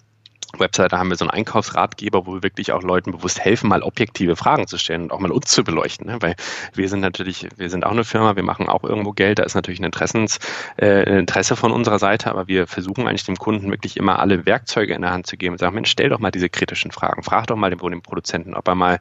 Webseite 0.60 0.98
haben 0.98 1.10
wir 1.10 1.18
so 1.18 1.26
einen 1.26 1.32
Einkaufsratgeber, 1.32 2.26
wo 2.26 2.36
wir 2.36 2.44
wirklich 2.44 2.72
auch 2.72 2.84
Leuten 2.84 3.12
bewusst 3.12 3.40
helfen, 3.40 3.70
mal 3.70 3.84
objektive 3.84 4.36
Fragen 4.36 4.68
zu 4.68 4.78
stellen 4.78 5.04
und 5.04 5.12
auch 5.12 5.20
mal 5.20 5.32
uns 5.32 5.48
zu 5.48 5.64
beleuchten. 5.64 6.08
Ne? 6.08 6.22
Weil 6.22 6.36
wir 6.74 6.90
sind 6.90 7.00
natürlich, 7.00 7.48
wir 7.58 7.70
sind 7.70 7.86
auch 7.86 7.92
eine 7.92 8.04
Firma, 8.04 8.36
wir 8.36 8.44
machen 8.44 8.68
auch 8.68 8.84
irgendwo 8.84 9.12
Geld, 9.12 9.40
da 9.40 9.44
ist 9.44 9.56
natürlich 9.56 9.80
ein, 9.80 9.86
Interessens, 9.86 10.40
äh, 10.78 11.04
ein 11.06 11.20
Interesse 11.20 11.56
von 11.56 11.72
unserer 11.72 12.00
Seite, 12.00 12.30
aber 12.30 12.48
wir 12.48 12.68
versuchen 12.68 13.08
eigentlich 13.08 13.26
dem 13.26 13.38
Kunden 13.38 13.70
wirklich 13.72 13.98
immer 13.98 14.20
alle 14.20 14.46
Werkzeuge 14.46 14.94
in 14.94 15.02
der 15.02 15.12
Hand 15.12 15.28
zu 15.28 15.38
geben 15.38 15.54
und 15.54 15.60
sagen, 15.60 15.76
Mensch, 15.76 15.92
stell 15.92 16.10
doch 16.10 16.20
mal 16.20 16.32
diese 16.32 16.50
kritischen 16.50 16.92
Fragen, 16.92 17.24
frag 17.24 17.48
doch 17.48 17.56
mal 17.56 17.70
den, 17.70 17.80
den 17.80 18.02
Produzenten, 18.02 18.56
ob 18.56 18.68
er 18.68 18.76
mal 18.76 19.00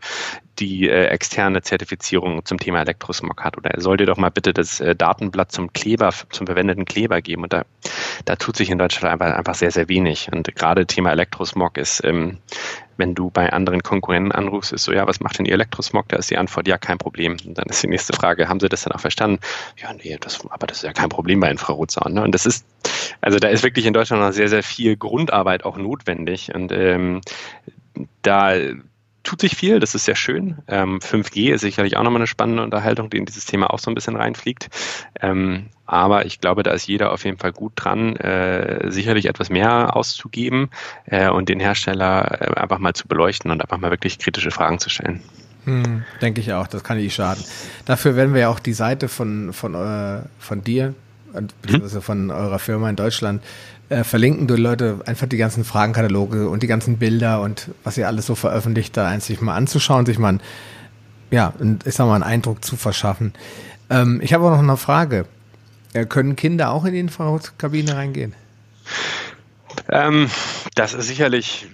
die 0.58 0.88
äh, 0.88 1.06
externe 1.06 1.62
Zertifizierung 1.62 2.44
zum 2.44 2.58
Thema 2.58 2.80
Elektrosmog 2.80 3.42
hat 3.42 3.56
oder 3.56 3.70
er 3.70 3.80
soll 3.80 3.96
dir 3.96 4.06
doch 4.06 4.16
mal 4.16 4.30
bitte 4.30 4.52
das 4.52 4.80
äh, 4.80 4.94
Datenblatt 4.94 5.52
zum 5.52 5.72
Kleber, 5.72 6.12
zum 6.30 6.46
verwendeten 6.46 6.84
Kleber 6.84 7.20
geben 7.22 7.42
und 7.42 7.52
da, 7.52 7.64
da 8.24 8.36
tut 8.36 8.56
sich 8.56 8.70
in 8.70 8.78
Deutschland 8.78 9.12
einfach, 9.12 9.36
einfach 9.36 9.54
sehr, 9.54 9.70
sehr 9.70 9.88
wenig 9.88 10.30
und 10.32 10.54
gerade 10.54 10.86
Thema 10.86 11.12
Elektrosmog 11.12 11.78
ist, 11.78 12.02
ähm, 12.04 12.38
wenn 12.96 13.14
du 13.14 13.30
bei 13.30 13.52
anderen 13.52 13.82
Konkurrenten 13.82 14.32
anrufst, 14.32 14.72
ist 14.72 14.84
so, 14.84 14.92
ja, 14.92 15.06
was 15.06 15.20
macht 15.20 15.38
denn 15.38 15.46
Ihr 15.46 15.54
Elektrosmog? 15.54 16.08
Da 16.08 16.16
ist 16.16 16.30
die 16.30 16.36
Antwort, 16.36 16.68
ja, 16.68 16.78
kein 16.78 16.98
Problem. 16.98 17.36
Und 17.44 17.58
dann 17.58 17.66
ist 17.66 17.82
die 17.82 17.88
nächste 17.88 18.12
Frage, 18.12 18.48
haben 18.48 18.60
Sie 18.60 18.68
das 18.68 18.82
dann 18.82 18.92
auch 18.92 19.00
verstanden? 19.00 19.40
Ja, 19.80 19.92
nee, 19.92 20.16
das, 20.20 20.46
aber 20.48 20.66
das 20.66 20.78
ist 20.78 20.84
ja 20.84 20.92
kein 20.92 21.08
Problem 21.08 21.40
bei 21.40 21.50
Infrarotsaunen. 21.50 22.14
Ne? 22.14 22.22
Und 22.22 22.34
das 22.34 22.46
ist, 22.46 22.64
also 23.20 23.38
da 23.38 23.48
ist 23.48 23.64
wirklich 23.64 23.86
in 23.86 23.92
Deutschland 23.92 24.22
noch 24.22 24.32
sehr, 24.32 24.48
sehr 24.48 24.62
viel 24.62 24.96
Grundarbeit 24.96 25.64
auch 25.64 25.76
notwendig. 25.76 26.54
Und 26.54 26.72
ähm, 26.72 27.20
da 28.22 28.54
tut 29.24 29.40
sich 29.40 29.56
viel, 29.56 29.80
das 29.80 29.94
ist 29.94 30.04
sehr 30.04 30.14
schön. 30.14 30.58
Ähm, 30.68 31.00
5G 31.00 31.52
ist 31.52 31.62
sicherlich 31.62 31.96
auch 31.96 32.02
nochmal 32.02 32.20
eine 32.20 32.26
spannende 32.26 32.62
Unterhaltung, 32.62 33.10
die 33.10 33.16
in 33.16 33.24
dieses 33.24 33.46
Thema 33.46 33.72
auch 33.72 33.78
so 33.78 33.90
ein 33.90 33.94
bisschen 33.94 34.16
reinfliegt. 34.16 34.68
Ähm, 35.20 35.66
aber 35.86 36.24
ich 36.26 36.40
glaube, 36.40 36.62
da 36.62 36.70
ist 36.70 36.86
jeder 36.86 37.12
auf 37.12 37.24
jeden 37.24 37.38
Fall 37.38 37.52
gut 37.52 37.72
dran, 37.76 38.16
äh, 38.16 38.90
sicherlich 38.90 39.26
etwas 39.26 39.50
mehr 39.50 39.96
auszugeben 39.96 40.70
äh, 41.06 41.28
und 41.28 41.48
den 41.48 41.60
Hersteller 41.60 42.40
äh, 42.40 42.60
einfach 42.60 42.78
mal 42.78 42.94
zu 42.94 43.08
beleuchten 43.08 43.50
und 43.50 43.60
einfach 43.60 43.78
mal 43.78 43.90
wirklich 43.90 44.18
kritische 44.18 44.50
Fragen 44.50 44.78
zu 44.78 44.88
stellen. 44.88 45.22
Hm, 45.64 46.04
denke 46.20 46.40
ich 46.40 46.52
auch, 46.52 46.66
das 46.66 46.84
kann 46.84 46.98
nicht 46.98 47.14
schaden. 47.14 47.42
Dafür 47.86 48.16
werden 48.16 48.34
wir 48.34 48.42
ja 48.42 48.48
auch 48.50 48.60
die 48.60 48.74
Seite 48.74 49.08
von, 49.08 49.52
von, 49.52 49.74
äh, 49.74 50.22
von 50.38 50.62
dir, 50.62 50.94
beziehungsweise 51.62 52.00
von 52.00 52.30
eurer 52.30 52.58
Firma 52.58 52.88
in 52.88 52.96
Deutschland 52.96 53.42
äh, 53.88 54.04
verlinken 54.04 54.46
du 54.46 54.56
Leute 54.56 55.00
einfach 55.06 55.26
die 55.26 55.36
ganzen 55.36 55.64
Fragenkataloge 55.64 56.48
und 56.48 56.62
die 56.62 56.66
ganzen 56.66 56.98
Bilder 56.98 57.40
und 57.40 57.70
was 57.82 57.98
ihr 57.98 58.06
alles 58.06 58.26
so 58.26 58.34
veröffentlicht, 58.34 58.96
da 58.96 59.18
sich 59.20 59.40
mal 59.40 59.54
anzuschauen, 59.54 60.06
sich 60.06 60.18
mal, 60.18 60.34
ein, 60.34 60.40
ja, 61.30 61.52
ich 61.84 61.94
sag 61.94 62.06
mal, 62.06 62.14
einen 62.14 62.22
Eindruck 62.22 62.64
zu 62.64 62.76
verschaffen. 62.76 63.34
Ähm, 63.90 64.20
ich 64.22 64.32
habe 64.32 64.44
auch 64.46 64.50
noch 64.50 64.58
eine 64.58 64.76
Frage. 64.76 65.26
Äh, 65.92 66.06
können 66.06 66.36
Kinder 66.36 66.70
auch 66.70 66.84
in 66.84 66.92
die 66.92 67.00
Infrarotkabine 67.00 67.96
reingehen? 67.96 68.34
Ähm, 69.88 70.30
das 70.74 70.94
ist 70.94 71.06
sicherlich, 71.06 71.66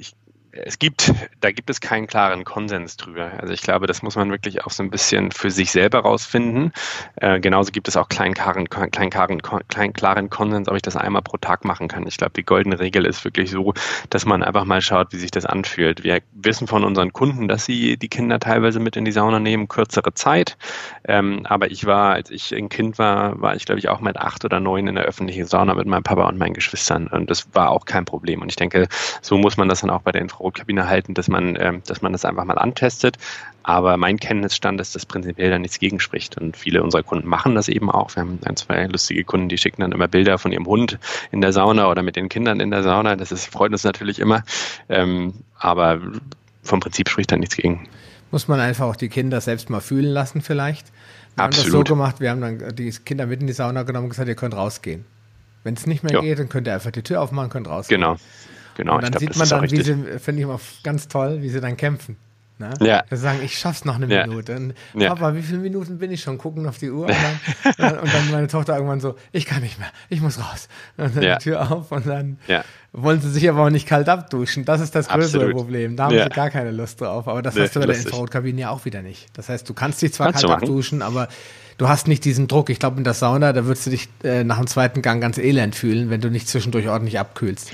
ich 0.00 0.14
es 0.52 0.78
gibt, 0.78 1.12
da 1.40 1.50
gibt 1.50 1.70
es 1.70 1.80
keinen 1.80 2.06
klaren 2.06 2.44
Konsens 2.44 2.98
drüber. 2.98 3.32
Also 3.38 3.54
ich 3.54 3.62
glaube, 3.62 3.86
das 3.86 4.02
muss 4.02 4.16
man 4.16 4.30
wirklich 4.30 4.64
auch 4.64 4.70
so 4.70 4.82
ein 4.82 4.90
bisschen 4.90 5.32
für 5.32 5.50
sich 5.50 5.72
selber 5.72 6.00
rausfinden. 6.00 6.72
Äh, 7.16 7.40
genauso 7.40 7.72
gibt 7.72 7.88
es 7.88 7.96
auch 7.96 8.08
kleinen 8.08 8.34
klaren, 8.34 8.68
kleinen, 8.68 9.10
klaren, 9.10 9.40
kleinen, 9.68 9.92
klaren 9.94 10.28
Konsens, 10.28 10.68
ob 10.68 10.76
ich 10.76 10.82
das 10.82 10.96
einmal 10.96 11.22
pro 11.22 11.38
Tag 11.38 11.64
machen 11.64 11.88
kann. 11.88 12.06
Ich 12.06 12.18
glaube, 12.18 12.34
die 12.36 12.44
goldene 12.44 12.78
Regel 12.78 13.06
ist 13.06 13.24
wirklich 13.24 13.50
so, 13.50 13.72
dass 14.10 14.26
man 14.26 14.42
einfach 14.42 14.64
mal 14.64 14.82
schaut, 14.82 15.12
wie 15.12 15.18
sich 15.18 15.30
das 15.30 15.46
anfühlt. 15.46 16.04
Wir 16.04 16.20
wissen 16.32 16.66
von 16.66 16.84
unseren 16.84 17.14
Kunden, 17.14 17.48
dass 17.48 17.64
sie 17.64 17.96
die 17.96 18.08
Kinder 18.08 18.38
teilweise 18.38 18.78
mit 18.78 18.96
in 18.96 19.06
die 19.06 19.12
Sauna 19.12 19.40
nehmen, 19.40 19.68
kürzere 19.68 20.12
Zeit. 20.12 20.58
Ähm, 21.04 21.46
aber 21.46 21.70
ich 21.70 21.86
war, 21.86 22.12
als 22.12 22.30
ich 22.30 22.54
ein 22.54 22.68
Kind 22.68 22.98
war, 22.98 23.40
war 23.40 23.56
ich 23.56 23.64
glaube 23.64 23.78
ich 23.78 23.88
auch 23.88 24.00
mit 24.00 24.18
acht 24.18 24.44
oder 24.44 24.60
neun 24.60 24.86
in 24.86 24.96
der 24.96 25.04
öffentlichen 25.04 25.46
Sauna 25.46 25.74
mit 25.74 25.86
meinem 25.86 26.02
Papa 26.02 26.28
und 26.28 26.36
meinen 26.36 26.52
Geschwistern. 26.52 27.06
Und 27.06 27.30
das 27.30 27.54
war 27.54 27.70
auch 27.70 27.86
kein 27.86 28.04
Problem. 28.04 28.42
Und 28.42 28.50
ich 28.50 28.56
denke, 28.56 28.86
so 29.22 29.38
muss 29.38 29.56
man 29.56 29.70
das 29.70 29.80
dann 29.80 29.90
auch 29.90 30.02
bei 30.02 30.12
der 30.12 30.20
Info 30.20 30.41
Infrarotkabine 30.42 30.88
halten, 30.88 31.14
dass 31.14 31.28
man, 31.28 31.56
äh, 31.56 31.78
dass 31.86 32.02
man 32.02 32.12
das 32.12 32.24
einfach 32.24 32.44
mal 32.44 32.58
antestet. 32.58 33.16
Aber 33.62 33.96
mein 33.96 34.18
Kenntnisstand 34.18 34.80
ist, 34.80 34.94
dass 34.94 35.06
prinzipiell 35.06 35.50
da 35.50 35.58
nichts 35.58 35.78
gegenspricht. 35.78 36.36
Und 36.36 36.56
viele 36.56 36.82
unserer 36.82 37.04
Kunden 37.04 37.28
machen 37.28 37.54
das 37.54 37.68
eben 37.68 37.90
auch. 37.90 38.14
Wir 38.16 38.22
haben 38.22 38.40
ein, 38.44 38.56
zwei 38.56 38.86
lustige 38.86 39.22
Kunden, 39.22 39.48
die 39.48 39.58
schicken 39.58 39.82
dann 39.82 39.92
immer 39.92 40.08
Bilder 40.08 40.38
von 40.38 40.50
ihrem 40.50 40.66
Hund 40.66 40.98
in 41.30 41.40
der 41.40 41.52
Sauna 41.52 41.88
oder 41.88 42.02
mit 42.02 42.16
den 42.16 42.28
Kindern 42.28 42.58
in 42.58 42.70
der 42.70 42.82
Sauna. 42.82 43.14
Das 43.14 43.30
ist, 43.30 43.46
freut 43.46 43.70
uns 43.70 43.84
natürlich 43.84 44.18
immer. 44.18 44.42
Ähm, 44.88 45.34
aber 45.58 46.00
vom 46.62 46.80
Prinzip 46.80 47.08
spricht 47.08 47.30
da 47.30 47.36
nichts 47.36 47.56
gegen. 47.56 47.88
Muss 48.32 48.48
man 48.48 48.58
einfach 48.58 48.86
auch 48.86 48.96
die 48.96 49.08
Kinder 49.08 49.40
selbst 49.40 49.70
mal 49.70 49.80
fühlen 49.80 50.10
lassen 50.10 50.40
vielleicht? 50.40 50.86
Wir 51.36 51.44
Absolut. 51.44 51.66
haben 51.66 51.70
das 51.70 51.88
so 51.88 51.94
gemacht, 51.94 52.20
wir 52.20 52.30
haben 52.30 52.40
dann 52.40 52.74
die 52.74 52.90
Kinder 52.90 53.26
mit 53.26 53.40
in 53.40 53.46
die 53.46 53.52
Sauna 53.52 53.84
genommen 53.84 54.04
und 54.04 54.10
gesagt, 54.10 54.28
ihr 54.28 54.34
könnt 54.34 54.54
rausgehen. 54.54 55.04
Wenn 55.64 55.74
es 55.74 55.86
nicht 55.86 56.02
mehr 56.02 56.12
jo. 56.12 56.22
geht, 56.22 56.38
dann 56.38 56.48
könnt 56.48 56.66
ihr 56.66 56.74
einfach 56.74 56.90
die 56.90 57.02
Tür 57.02 57.20
aufmachen, 57.20 57.48
könnt 57.48 57.68
rausgehen. 57.68 58.00
Genau. 58.00 58.16
Genau, 58.76 58.96
und 58.96 59.02
dann 59.02 59.12
glaub, 59.12 59.20
sieht 59.20 59.36
man 59.36 59.48
dann, 59.48 59.70
wie 59.70 59.82
sie, 59.82 59.94
finde 60.18 60.40
ich 60.40 60.44
immer 60.44 60.60
ganz 60.82 61.08
toll, 61.08 61.42
wie 61.42 61.48
sie 61.48 61.60
dann 61.60 61.76
kämpfen. 61.76 62.16
Ne? 62.62 62.72
Ja. 62.80 63.04
Sie 63.10 63.16
sagen, 63.16 63.40
ich 63.42 63.58
schaff's 63.58 63.84
noch 63.84 63.96
eine 63.96 64.06
ja. 64.06 64.26
Minute. 64.26 64.54
Und, 64.54 64.74
ja. 64.94 65.08
Papa, 65.08 65.34
wie 65.34 65.42
viele 65.42 65.58
Minuten 65.58 65.98
bin 65.98 66.12
ich 66.12 66.22
schon? 66.22 66.38
Gucken 66.38 66.66
auf 66.66 66.78
die 66.78 66.90
Uhr. 66.90 67.06
Und 67.64 67.78
dann, 67.78 67.98
und 67.98 68.14
dann, 68.14 68.30
meine 68.30 68.46
Tochter 68.46 68.74
irgendwann 68.74 69.00
so, 69.00 69.16
ich 69.32 69.46
kann 69.46 69.62
nicht 69.62 69.78
mehr, 69.78 69.88
ich 70.08 70.20
muss 70.20 70.38
raus. 70.38 70.68
Und 70.96 71.16
dann 71.16 71.22
ja. 71.22 71.38
die 71.38 71.44
Tür 71.44 71.72
auf 71.72 71.90
und 71.90 72.06
dann 72.06 72.38
wollen 72.92 73.20
sie 73.20 73.30
sich 73.30 73.48
aber 73.48 73.64
auch 73.64 73.70
nicht 73.70 73.88
kalt 73.88 74.08
abduschen. 74.08 74.64
Das 74.64 74.80
ist 74.80 74.94
das 74.94 75.08
größere 75.08 75.44
Absolut. 75.44 75.56
Problem. 75.56 75.96
Da 75.96 76.04
haben 76.04 76.18
sie 76.18 76.28
gar 76.28 76.50
keine 76.50 76.70
Lust 76.70 77.00
drauf. 77.00 77.26
Aber 77.26 77.42
das 77.42 77.54
nee, 77.54 77.62
hast 77.62 77.74
du 77.74 77.80
bei 77.80 77.86
der 77.86 77.96
Infrarotkabine 77.96 78.60
ja 78.60 78.70
auch 78.70 78.84
wieder 78.84 79.02
nicht. 79.02 79.26
Das 79.36 79.48
heißt, 79.48 79.68
du 79.68 79.74
kannst 79.74 80.02
dich 80.02 80.12
zwar 80.12 80.32
kannst 80.32 80.44
kalt 80.44 80.62
abduschen, 80.62 81.02
aber 81.02 81.28
du 81.78 81.88
hast 81.88 82.06
nicht 82.06 82.24
diesen 82.24 82.48
Druck. 82.48 82.70
Ich 82.70 82.78
glaube, 82.78 82.98
in 82.98 83.04
der 83.04 83.14
Sauna, 83.14 83.52
da 83.52 83.64
würdest 83.64 83.86
du 83.86 83.90
dich 83.90 84.08
äh, 84.22 84.44
nach 84.44 84.58
dem 84.58 84.66
zweiten 84.66 85.02
Gang 85.02 85.20
ganz 85.20 85.38
elend 85.38 85.74
fühlen, 85.74 86.10
wenn 86.10 86.20
du 86.20 86.30
nicht 86.30 86.48
zwischendurch 86.48 86.88
ordentlich 86.88 87.18
abkühlst. 87.18 87.72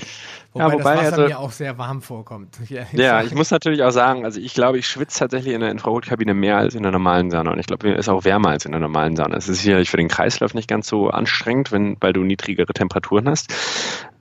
Wobei, 0.53 0.65
ja, 0.65 0.73
wobei 0.73 0.95
das 0.95 1.05
Wasser 1.05 1.11
also, 1.13 1.27
mir 1.27 1.39
auch 1.39 1.51
sehr 1.51 1.77
warm 1.77 2.01
vorkommt. 2.01 2.57
Ja, 2.69 2.83
ich, 2.91 2.99
ja, 2.99 3.23
ich 3.23 3.33
muss 3.33 3.51
natürlich 3.51 3.83
auch 3.83 3.91
sagen, 3.91 4.25
also 4.25 4.39
ich 4.39 4.53
glaube, 4.53 4.77
ich 4.77 4.87
schwitze 4.87 5.19
tatsächlich 5.19 5.53
in 5.53 5.61
der 5.61 5.71
Infrarotkabine 5.71 6.33
mehr 6.33 6.57
als 6.57 6.75
in 6.75 6.83
der 6.83 6.91
normalen 6.91 7.31
Sauna. 7.31 7.51
Und 7.51 7.59
ich 7.59 7.67
glaube, 7.67 7.87
mir 7.87 7.95
ist 7.95 8.09
auch 8.09 8.23
wärmer 8.25 8.49
als 8.49 8.65
in 8.65 8.71
der 8.71 8.81
normalen 8.81 9.15
Sauna. 9.15 9.35
Es 9.35 9.47
ist 9.47 9.61
sicherlich 9.61 9.89
für 9.89 9.97
den 9.97 10.07
Kreislauf 10.07 10.53
nicht 10.53 10.67
ganz 10.67 10.87
so 10.87 11.09
anstrengend, 11.09 11.71
wenn, 11.71 11.97
weil 11.99 12.13
du 12.13 12.23
niedrigere 12.23 12.73
Temperaturen 12.73 13.29
hast. 13.29 13.53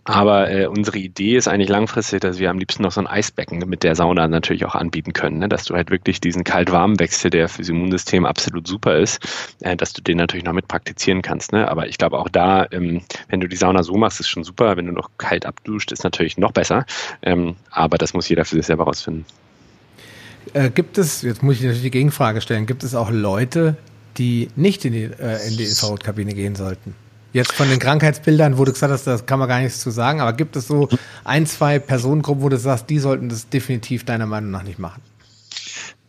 Aber 0.08 0.50
äh, 0.50 0.66
unsere 0.66 0.96
Idee 0.96 1.36
ist 1.36 1.48
eigentlich 1.48 1.68
langfristig, 1.68 2.20
dass 2.20 2.38
wir 2.38 2.48
am 2.48 2.56
liebsten 2.56 2.82
noch 2.82 2.92
so 2.92 3.00
ein 3.00 3.06
Eisbecken 3.06 3.58
mit 3.68 3.82
der 3.82 3.94
Sauna 3.94 4.26
natürlich 4.26 4.64
auch 4.64 4.74
anbieten 4.74 5.12
können, 5.12 5.38
ne? 5.38 5.50
dass 5.50 5.64
du 5.64 5.74
halt 5.74 5.90
wirklich 5.90 6.18
diesen 6.18 6.44
Kalt-Warm-Wechsel, 6.44 7.30
der 7.30 7.46
fürs 7.50 7.68
Immunsystem 7.68 8.24
absolut 8.24 8.66
super 8.66 8.96
ist, 8.96 9.20
äh, 9.60 9.76
dass 9.76 9.92
du 9.92 10.00
den 10.00 10.16
natürlich 10.16 10.46
noch 10.46 10.54
mit 10.54 10.66
praktizieren 10.66 11.20
kannst. 11.20 11.52
Ne? 11.52 11.68
Aber 11.68 11.88
ich 11.88 11.98
glaube 11.98 12.18
auch 12.18 12.30
da, 12.30 12.66
ähm, 12.70 13.02
wenn 13.28 13.40
du 13.40 13.48
die 13.48 13.56
Sauna 13.56 13.82
so 13.82 13.96
machst, 13.96 14.18
ist 14.18 14.28
schon 14.28 14.44
super. 14.44 14.78
Wenn 14.78 14.86
du 14.86 14.92
noch 14.92 15.10
kalt 15.18 15.44
abduscht, 15.44 15.92
ist 15.92 16.04
natürlich 16.04 16.38
noch 16.38 16.52
besser. 16.52 16.86
Ähm, 17.20 17.56
aber 17.70 17.98
das 17.98 18.14
muss 18.14 18.30
jeder 18.30 18.46
für 18.46 18.56
sich 18.56 18.64
selber 18.64 18.84
rausfinden. 18.84 19.26
Äh, 20.54 20.70
gibt 20.70 20.96
es, 20.96 21.20
jetzt 21.20 21.42
muss 21.42 21.56
ich 21.56 21.62
natürlich 21.62 21.82
die 21.82 21.90
Gegenfrage 21.90 22.40
stellen, 22.40 22.64
gibt 22.64 22.82
es 22.82 22.94
auch 22.94 23.10
Leute, 23.10 23.76
die 24.16 24.48
nicht 24.56 24.86
in 24.86 24.94
die, 24.94 25.02
äh, 25.02 25.48
in 25.48 25.58
die 25.58 25.64
Infrarotkabine 25.64 26.32
gehen 26.32 26.54
sollten? 26.54 26.94
Jetzt 27.38 27.52
von 27.52 27.68
den 27.68 27.78
Krankheitsbildern, 27.78 28.58
wo 28.58 28.64
du 28.64 28.72
gesagt 28.72 28.92
hast, 28.92 29.06
das 29.06 29.24
kann 29.24 29.38
man 29.38 29.46
gar 29.46 29.60
nichts 29.60 29.80
zu 29.80 29.92
sagen, 29.92 30.20
aber 30.20 30.32
gibt 30.32 30.56
es 30.56 30.66
so 30.66 30.88
ein, 31.22 31.46
zwei 31.46 31.78
Personengruppen, 31.78 32.42
wo 32.42 32.48
du 32.48 32.58
sagst, 32.58 32.90
die 32.90 32.98
sollten 32.98 33.28
das 33.28 33.48
definitiv 33.48 34.04
deiner 34.04 34.26
Meinung 34.26 34.50
nach 34.50 34.64
nicht 34.64 34.80
machen? 34.80 35.00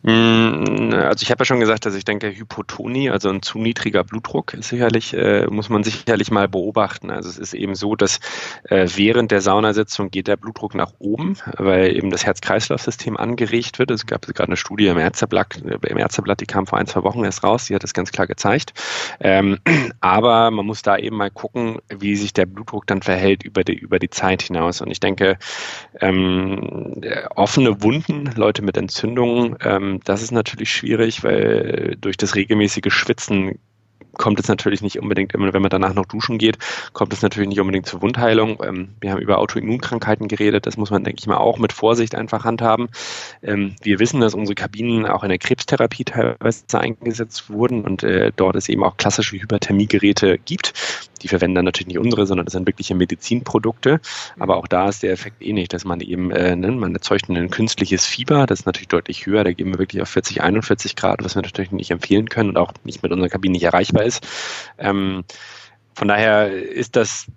Mm, 0.01 0.93
also 0.93 1.23
ich 1.23 1.29
habe 1.29 1.41
ja 1.41 1.45
schon 1.45 1.59
gesagt, 1.59 1.85
dass 1.85 1.93
ich 1.93 2.05
denke, 2.05 2.33
Hypotonie, 2.33 3.09
also 3.09 3.29
ein 3.29 3.41
zu 3.41 3.59
niedriger 3.59 4.05
Blutdruck, 4.05 4.53
ist 4.53 4.69
sicherlich, 4.69 5.13
äh, 5.13 5.47
muss 5.47 5.69
man 5.69 5.83
sicherlich 5.83 6.31
mal 6.31 6.47
beobachten. 6.47 7.11
Also 7.11 7.27
es 7.29 7.37
ist 7.37 7.53
eben 7.53 7.75
so, 7.75 7.95
dass 7.95 8.19
äh, 8.69 8.87
während 8.95 9.31
der 9.31 9.41
Saunasitzung 9.41 10.09
geht 10.09 10.27
der 10.27 10.37
Blutdruck 10.37 10.73
nach 10.73 10.93
oben, 10.99 11.35
weil 11.57 11.95
eben 11.95 12.11
das 12.11 12.25
Herz-Kreislauf-System 12.25 13.17
angeregt 13.17 13.77
wird. 13.77 13.91
Es 13.91 14.05
gab 14.05 14.25
gerade 14.25 14.49
eine 14.49 14.57
Studie 14.57 14.87
im 14.87 14.97
Ärzteblatt, 14.97 15.57
im 15.57 15.97
Ärzteblatt, 15.97 16.39
die 16.39 16.45
kam 16.45 16.65
vor 16.65 16.79
ein, 16.79 16.87
zwei 16.87 17.03
Wochen 17.03 17.23
erst 17.25 17.43
raus, 17.43 17.65
die 17.65 17.75
hat 17.75 17.83
das 17.83 17.93
ganz 17.93 18.11
klar 18.11 18.27
gezeigt. 18.27 18.73
Ähm, 19.19 19.59
aber 19.99 20.49
man 20.51 20.65
muss 20.65 20.81
da 20.81 20.97
eben 20.97 21.17
mal 21.17 21.31
gucken, 21.31 21.79
wie 21.89 22.15
sich 22.15 22.31
der 22.33 22.45
Blutdruck 22.45 22.87
dann 22.87 23.01
verhält 23.01 23.43
über 23.43 23.65
die, 23.65 23.77
über 23.77 23.99
die 23.99 24.09
Zeit 24.09 24.43
hinaus. 24.43 24.79
Und 24.79 24.91
ich 24.91 25.01
denke, 25.01 25.37
ähm, 25.99 27.01
offene 27.35 27.81
Wunden, 27.83 28.31
Leute 28.35 28.61
mit 28.61 28.77
Entzündungen, 28.77 29.57
ähm, 29.61 29.88
ähm, 29.89 29.99
das 30.03 30.21
ist 30.21 30.31
natürlich 30.31 30.71
schwierig, 30.71 31.23
weil 31.23 31.97
durch 31.99 32.17
das 32.17 32.35
regelmäßige 32.35 32.93
Schwitzen 32.93 33.59
kommt 34.19 34.39
es 34.39 34.47
natürlich 34.47 34.81
nicht 34.81 34.99
unbedingt 34.99 35.33
wenn 35.33 35.61
man 35.61 35.69
danach 35.69 35.93
noch 35.93 36.05
duschen 36.05 36.37
geht, 36.37 36.57
kommt 36.93 37.13
es 37.13 37.21
natürlich 37.21 37.49
nicht 37.49 37.59
unbedingt 37.59 37.85
zur 37.85 38.01
Wundheilung. 38.01 38.61
Ähm, 38.63 38.89
wir 38.99 39.11
haben 39.11 39.21
über 39.21 39.37
Autoimmunkrankheiten 39.37 40.27
geredet, 40.27 40.65
das 40.65 40.77
muss 40.77 40.91
man, 40.91 41.03
denke 41.03 41.19
ich 41.19 41.27
mal, 41.27 41.37
auch 41.37 41.57
mit 41.57 41.73
Vorsicht 41.73 42.15
einfach 42.15 42.43
handhaben. 42.43 42.89
Ähm, 43.41 43.75
wir 43.81 43.99
wissen, 43.99 44.19
dass 44.19 44.33
unsere 44.33 44.55
Kabinen 44.55 45.05
auch 45.05 45.23
in 45.23 45.29
der 45.29 45.37
Krebstherapie 45.37 46.03
teilweise 46.03 46.63
eingesetzt 46.79 47.49
wurden 47.49 47.85
und 47.85 48.03
äh, 48.03 48.31
dort 48.35 48.55
es 48.55 48.67
eben 48.67 48.83
auch 48.83 48.97
klassische 48.97 49.37
Hyperthermiegeräte 49.37 50.37
gibt. 50.37 50.73
Die 51.21 51.27
verwenden 51.27 51.55
dann 51.55 51.65
natürlich 51.65 51.87
nicht 51.87 51.99
unsere, 51.99 52.25
sondern 52.25 52.45
das 52.45 52.53
sind 52.53 52.67
wirkliche 52.67 52.95
Medizinprodukte. 52.95 53.99
Aber 54.37 54.57
auch 54.57 54.67
da 54.67 54.89
ist 54.89 55.03
der 55.03 55.11
Effekt 55.11 55.41
ähnlich, 55.41 55.67
dass 55.67 55.85
man 55.85 56.01
eben, 56.01 56.31
äh, 56.31 56.55
ne, 56.55 56.71
man 56.71 56.93
erzeugt 56.93 57.29
ein 57.29 57.49
künstliches 57.49 58.05
Fieber, 58.05 58.45
das 58.45 58.61
ist 58.61 58.65
natürlich 58.65 58.87
deutlich 58.87 59.25
höher, 59.25 59.43
da 59.43 59.51
gehen 59.51 59.71
wir 59.71 59.79
wirklich 59.79 60.01
auf 60.01 60.09
40, 60.09 60.41
41 60.41 60.95
Grad, 60.95 61.23
was 61.23 61.35
wir 61.35 61.41
natürlich 61.41 61.71
nicht 61.71 61.91
empfehlen 61.91 62.29
können 62.29 62.49
und 62.49 62.57
auch 62.57 62.73
nicht 62.83 63.03
mit 63.03 63.11
unserer 63.11 63.29
Kabine 63.29 63.53
nicht 63.53 63.63
erreichbar 63.63 64.03
ist. 64.03 64.25
Ähm, 64.77 65.23
von 65.93 66.07
daher 66.07 66.51
ist 66.51 66.95
das 66.95 67.27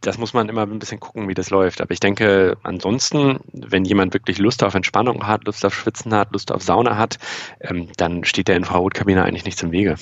das 0.00 0.18
muss 0.18 0.34
man 0.34 0.48
immer 0.48 0.62
ein 0.62 0.78
bisschen 0.78 1.00
gucken, 1.00 1.28
wie 1.28 1.34
das 1.34 1.50
läuft. 1.50 1.80
Aber 1.80 1.90
ich 1.90 2.00
denke, 2.00 2.56
ansonsten, 2.62 3.40
wenn 3.52 3.84
jemand 3.84 4.14
wirklich 4.14 4.38
Lust 4.38 4.62
auf 4.62 4.74
Entspannung 4.74 5.26
hat, 5.26 5.44
Lust 5.46 5.64
auf 5.64 5.74
Schwitzen 5.74 6.14
hat, 6.14 6.32
Lust 6.32 6.52
auf 6.52 6.62
Sauna 6.62 6.96
hat, 6.96 7.18
ähm, 7.60 7.88
dann 7.96 8.24
steht 8.24 8.48
der 8.48 8.56
Infrarotkabine 8.56 9.24
eigentlich 9.24 9.44
nichts 9.44 9.62
im 9.62 9.72
Wege. 9.72 9.96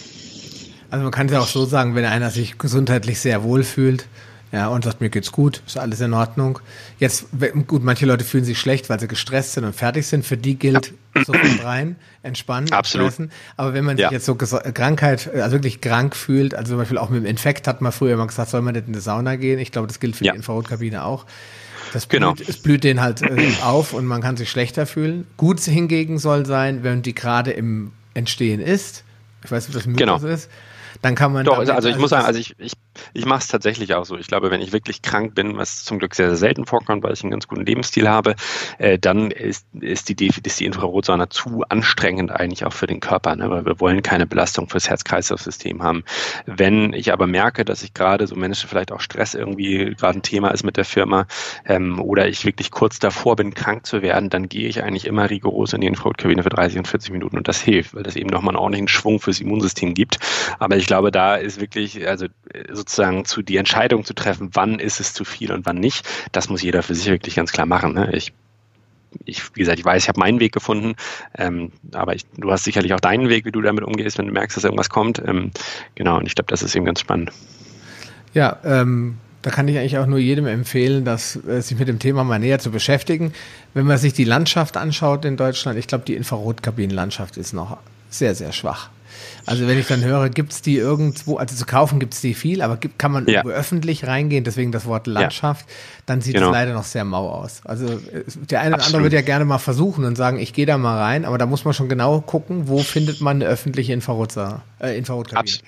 Also 0.94 1.02
man 1.02 1.10
kann 1.10 1.26
es 1.26 1.32
ja 1.32 1.40
auch 1.40 1.48
so 1.48 1.64
sagen, 1.64 1.96
wenn 1.96 2.04
einer 2.04 2.30
sich 2.30 2.56
gesundheitlich 2.56 3.18
sehr 3.18 3.42
wohl 3.42 3.64
fühlt, 3.64 4.06
ja, 4.52 4.68
und 4.68 4.84
sagt, 4.84 5.00
mir 5.00 5.10
geht's 5.10 5.32
gut, 5.32 5.60
ist 5.66 5.76
alles 5.76 6.00
in 6.00 6.14
Ordnung. 6.14 6.60
Jetzt, 7.00 7.26
gut, 7.66 7.82
manche 7.82 8.06
Leute 8.06 8.24
fühlen 8.24 8.44
sich 8.44 8.60
schlecht, 8.60 8.88
weil 8.88 9.00
sie 9.00 9.08
gestresst 9.08 9.54
sind 9.54 9.64
und 9.64 9.74
fertig 9.74 10.06
sind. 10.06 10.24
Für 10.24 10.36
die 10.36 10.54
gilt 10.54 10.92
ja. 11.16 11.24
sofort 11.24 11.64
rein, 11.64 11.96
entspannen, 12.22 12.70
Absolut. 12.70 13.08
stressen. 13.08 13.32
Aber 13.56 13.74
wenn 13.74 13.84
man 13.84 13.96
sich 13.96 14.04
ja. 14.04 14.12
jetzt 14.12 14.24
so 14.24 14.36
Krankheit, 14.36 15.28
also 15.34 15.54
wirklich 15.56 15.80
krank 15.80 16.14
fühlt, 16.14 16.54
also 16.54 16.74
zum 16.74 16.78
Beispiel 16.78 16.98
auch 16.98 17.10
mit 17.10 17.24
dem 17.24 17.26
Infekt 17.26 17.66
hat 17.66 17.80
man 17.80 17.90
früher 17.90 18.14
immer 18.14 18.28
gesagt, 18.28 18.50
soll 18.50 18.62
man 18.62 18.74
nicht 18.74 18.86
in 18.86 18.92
die 18.92 19.00
Sauna 19.00 19.34
gehen? 19.34 19.58
Ich 19.58 19.72
glaube, 19.72 19.88
das 19.88 19.98
gilt 19.98 20.14
für 20.14 20.26
ja. 20.26 20.30
die 20.30 20.36
Infrarotkabine 20.36 21.04
auch. 21.04 21.26
Das 21.92 22.06
blüht, 22.06 22.20
genau. 22.20 22.34
es 22.38 22.58
blüht 22.58 22.84
denen 22.84 23.00
halt 23.00 23.22
äh, 23.22 23.52
auf 23.64 23.94
und 23.94 24.06
man 24.06 24.22
kann 24.22 24.36
sich 24.36 24.48
schlechter 24.48 24.86
fühlen. 24.86 25.26
Gut 25.38 25.58
hingegen 25.58 26.18
soll 26.18 26.46
sein, 26.46 26.84
wenn 26.84 27.02
die 27.02 27.16
gerade 27.16 27.50
im 27.50 27.90
Entstehen 28.14 28.60
ist. 28.60 29.02
Ich 29.44 29.50
weiß 29.50 29.66
nicht, 29.66 29.76
was 29.76 29.86
Mythos 29.86 30.22
genau. 30.22 30.32
ist 30.32 30.48
dann 31.04 31.14
kann 31.14 31.32
man. 31.32 31.44
Doch, 31.44 31.58
also, 31.58 31.72
also 31.72 31.88
ich 31.88 31.98
muss 31.98 32.10
sagen, 32.10 32.24
also 32.24 32.40
ich, 32.40 32.54
ich, 32.58 32.72
ich 33.12 33.26
mache 33.26 33.40
es 33.40 33.48
tatsächlich 33.48 33.94
auch 33.94 34.04
so. 34.04 34.16
Ich 34.16 34.26
glaube, 34.26 34.50
wenn 34.50 34.60
ich 34.60 34.72
wirklich 34.72 35.02
krank 35.02 35.34
bin, 35.34 35.56
was 35.56 35.84
zum 35.84 35.98
Glück 35.98 36.14
sehr, 36.14 36.28
sehr 36.28 36.36
selten 36.36 36.66
vorkommt, 36.66 37.02
weil 37.02 37.12
ich 37.12 37.22
einen 37.22 37.30
ganz 37.30 37.48
guten 37.48 37.64
Lebensstil 37.64 38.08
habe, 38.08 38.34
äh, 38.78 38.98
dann 38.98 39.30
ist, 39.30 39.66
ist 39.80 40.08
die, 40.08 40.26
ist 40.26 40.60
die 40.60 40.66
Infrarotsauna 40.66 41.30
zu 41.30 41.64
anstrengend 41.68 42.30
eigentlich 42.30 42.64
auch 42.64 42.72
für 42.72 42.86
den 42.86 43.00
Körper, 43.00 43.36
ne? 43.36 43.50
weil 43.50 43.64
wir 43.64 43.80
wollen 43.80 44.02
keine 44.02 44.26
Belastung 44.26 44.68
fürs 44.68 44.88
Herz-Kreislauf-System 44.88 45.82
haben. 45.82 46.04
Wenn 46.46 46.92
ich 46.92 47.12
aber 47.12 47.26
merke, 47.26 47.64
dass 47.64 47.82
ich 47.82 47.94
gerade 47.94 48.26
so 48.26 48.34
Menschen 48.34 48.68
vielleicht 48.68 48.92
auch 48.92 49.00
Stress 49.00 49.34
irgendwie 49.34 49.94
gerade 49.96 50.18
ein 50.18 50.22
Thema 50.22 50.48
ist 50.48 50.64
mit 50.64 50.76
der 50.76 50.84
Firma 50.84 51.26
ähm, 51.66 52.00
oder 52.00 52.28
ich 52.28 52.44
wirklich 52.44 52.70
kurz 52.70 52.98
davor 52.98 53.36
bin, 53.36 53.54
krank 53.54 53.86
zu 53.86 54.02
werden, 54.02 54.30
dann 54.30 54.48
gehe 54.48 54.68
ich 54.68 54.82
eigentlich 54.82 55.06
immer 55.06 55.30
rigoros 55.30 55.72
in 55.72 55.80
die 55.80 55.86
Infrarotkabine 55.86 56.42
für 56.42 56.50
30 56.50 56.78
und 56.78 56.88
40 56.88 57.12
Minuten 57.12 57.36
und 57.36 57.48
das 57.48 57.60
hilft, 57.60 57.94
weil 57.94 58.02
das 58.02 58.16
eben 58.16 58.28
nochmal 58.28 58.54
einen 58.54 58.62
ordentlichen 58.62 58.88
Schwung 58.88 59.20
fürs 59.20 59.40
Immunsystem 59.40 59.94
gibt. 59.94 60.18
Aber 60.58 60.76
ich 60.76 60.86
glaube, 60.86 61.10
da 61.10 61.36
ist 61.36 61.60
wirklich, 61.60 62.06
also 62.06 62.26
sozusagen 62.84 63.24
zu 63.24 63.42
die 63.42 63.56
Entscheidung 63.56 64.04
zu 64.04 64.14
treffen, 64.14 64.50
wann 64.52 64.78
ist 64.78 65.00
es 65.00 65.14
zu 65.14 65.24
viel 65.24 65.52
und 65.52 65.66
wann 65.66 65.78
nicht, 65.78 66.06
das 66.32 66.48
muss 66.48 66.62
jeder 66.62 66.82
für 66.82 66.94
sich 66.94 67.06
wirklich 67.06 67.34
ganz 67.34 67.52
klar 67.52 67.66
machen. 67.66 67.94
Ne? 67.94 68.10
Ich 68.12 68.32
ich, 69.26 69.54
wie 69.54 69.60
gesagt, 69.60 69.78
ich 69.78 69.84
weiß, 69.84 70.02
ich 70.02 70.08
habe 70.08 70.18
meinen 70.18 70.40
Weg 70.40 70.52
gefunden, 70.52 70.96
ähm, 71.38 71.70
aber 71.92 72.16
ich, 72.16 72.26
du 72.36 72.50
hast 72.50 72.64
sicherlich 72.64 72.92
auch 72.94 73.00
deinen 73.00 73.28
Weg, 73.28 73.44
wie 73.44 73.52
du 73.52 73.62
damit 73.62 73.84
umgehst, 73.84 74.18
wenn 74.18 74.26
du 74.26 74.32
merkst, 74.32 74.56
dass 74.56 74.64
irgendwas 74.64 74.90
kommt. 74.90 75.22
Ähm, 75.24 75.52
genau, 75.94 76.18
und 76.18 76.26
ich 76.26 76.34
glaube, 76.34 76.48
das 76.48 76.64
ist 76.64 76.74
eben 76.74 76.84
ganz 76.84 76.98
spannend. 76.98 77.30
Ja, 78.32 78.58
ähm, 78.64 79.18
da 79.42 79.50
kann 79.50 79.68
ich 79.68 79.78
eigentlich 79.78 79.98
auch 79.98 80.06
nur 80.06 80.18
jedem 80.18 80.48
empfehlen, 80.48 81.04
dass, 81.04 81.36
äh, 81.46 81.60
sich 81.60 81.78
mit 81.78 81.86
dem 81.86 82.00
Thema 82.00 82.24
mal 82.24 82.40
näher 82.40 82.58
zu 82.58 82.72
beschäftigen. 82.72 83.32
Wenn 83.72 83.86
man 83.86 83.98
sich 83.98 84.14
die 84.14 84.24
Landschaft 84.24 84.76
anschaut 84.76 85.24
in 85.24 85.36
Deutschland, 85.36 85.78
ich 85.78 85.86
glaube, 85.86 86.04
die 86.04 86.14
Infrarotkabinenlandschaft 86.14 87.36
ist 87.36 87.52
noch 87.52 87.78
sehr, 88.10 88.34
sehr 88.34 88.52
schwach. 88.52 88.90
Also 89.46 89.66
wenn 89.66 89.78
ich 89.78 89.86
dann 89.86 90.02
höre, 90.04 90.28
gibt 90.28 90.52
es 90.52 90.62
die 90.62 90.76
irgendwo, 90.76 91.36
also 91.36 91.54
zu 91.54 91.66
kaufen 91.66 92.00
gibt 92.00 92.14
es 92.14 92.20
die 92.20 92.34
viel, 92.34 92.62
aber 92.62 92.76
gibt, 92.76 92.98
kann 92.98 93.12
man 93.12 93.26
ja. 93.26 93.44
öffentlich 93.44 94.06
reingehen, 94.06 94.44
deswegen 94.44 94.72
das 94.72 94.86
Wort 94.86 95.06
Landschaft, 95.06 95.68
ja. 95.68 95.74
dann 96.06 96.20
sieht 96.20 96.34
es 96.34 96.40
genau. 96.40 96.52
leider 96.52 96.72
noch 96.72 96.84
sehr 96.84 97.04
mau 97.04 97.28
aus. 97.28 97.60
Also 97.64 98.00
der 98.50 98.60
eine 98.60 98.76
oder 98.76 98.86
andere 98.86 99.02
würde 99.02 99.16
ja 99.16 99.22
gerne 99.22 99.44
mal 99.44 99.58
versuchen 99.58 100.04
und 100.04 100.16
sagen, 100.16 100.38
ich 100.38 100.52
gehe 100.52 100.66
da 100.66 100.78
mal 100.78 100.98
rein, 100.98 101.24
aber 101.24 101.38
da 101.38 101.46
muss 101.46 101.64
man 101.64 101.74
schon 101.74 101.88
genau 101.88 102.20
gucken, 102.20 102.68
wo 102.68 102.78
findet 102.78 103.20
man 103.20 103.36
eine 103.36 103.46
öffentliche 103.46 103.92
Infrarot, 103.92 104.36
äh, 104.80 104.96
Infrarotkabine. 104.96 105.40
Abs 105.40 105.62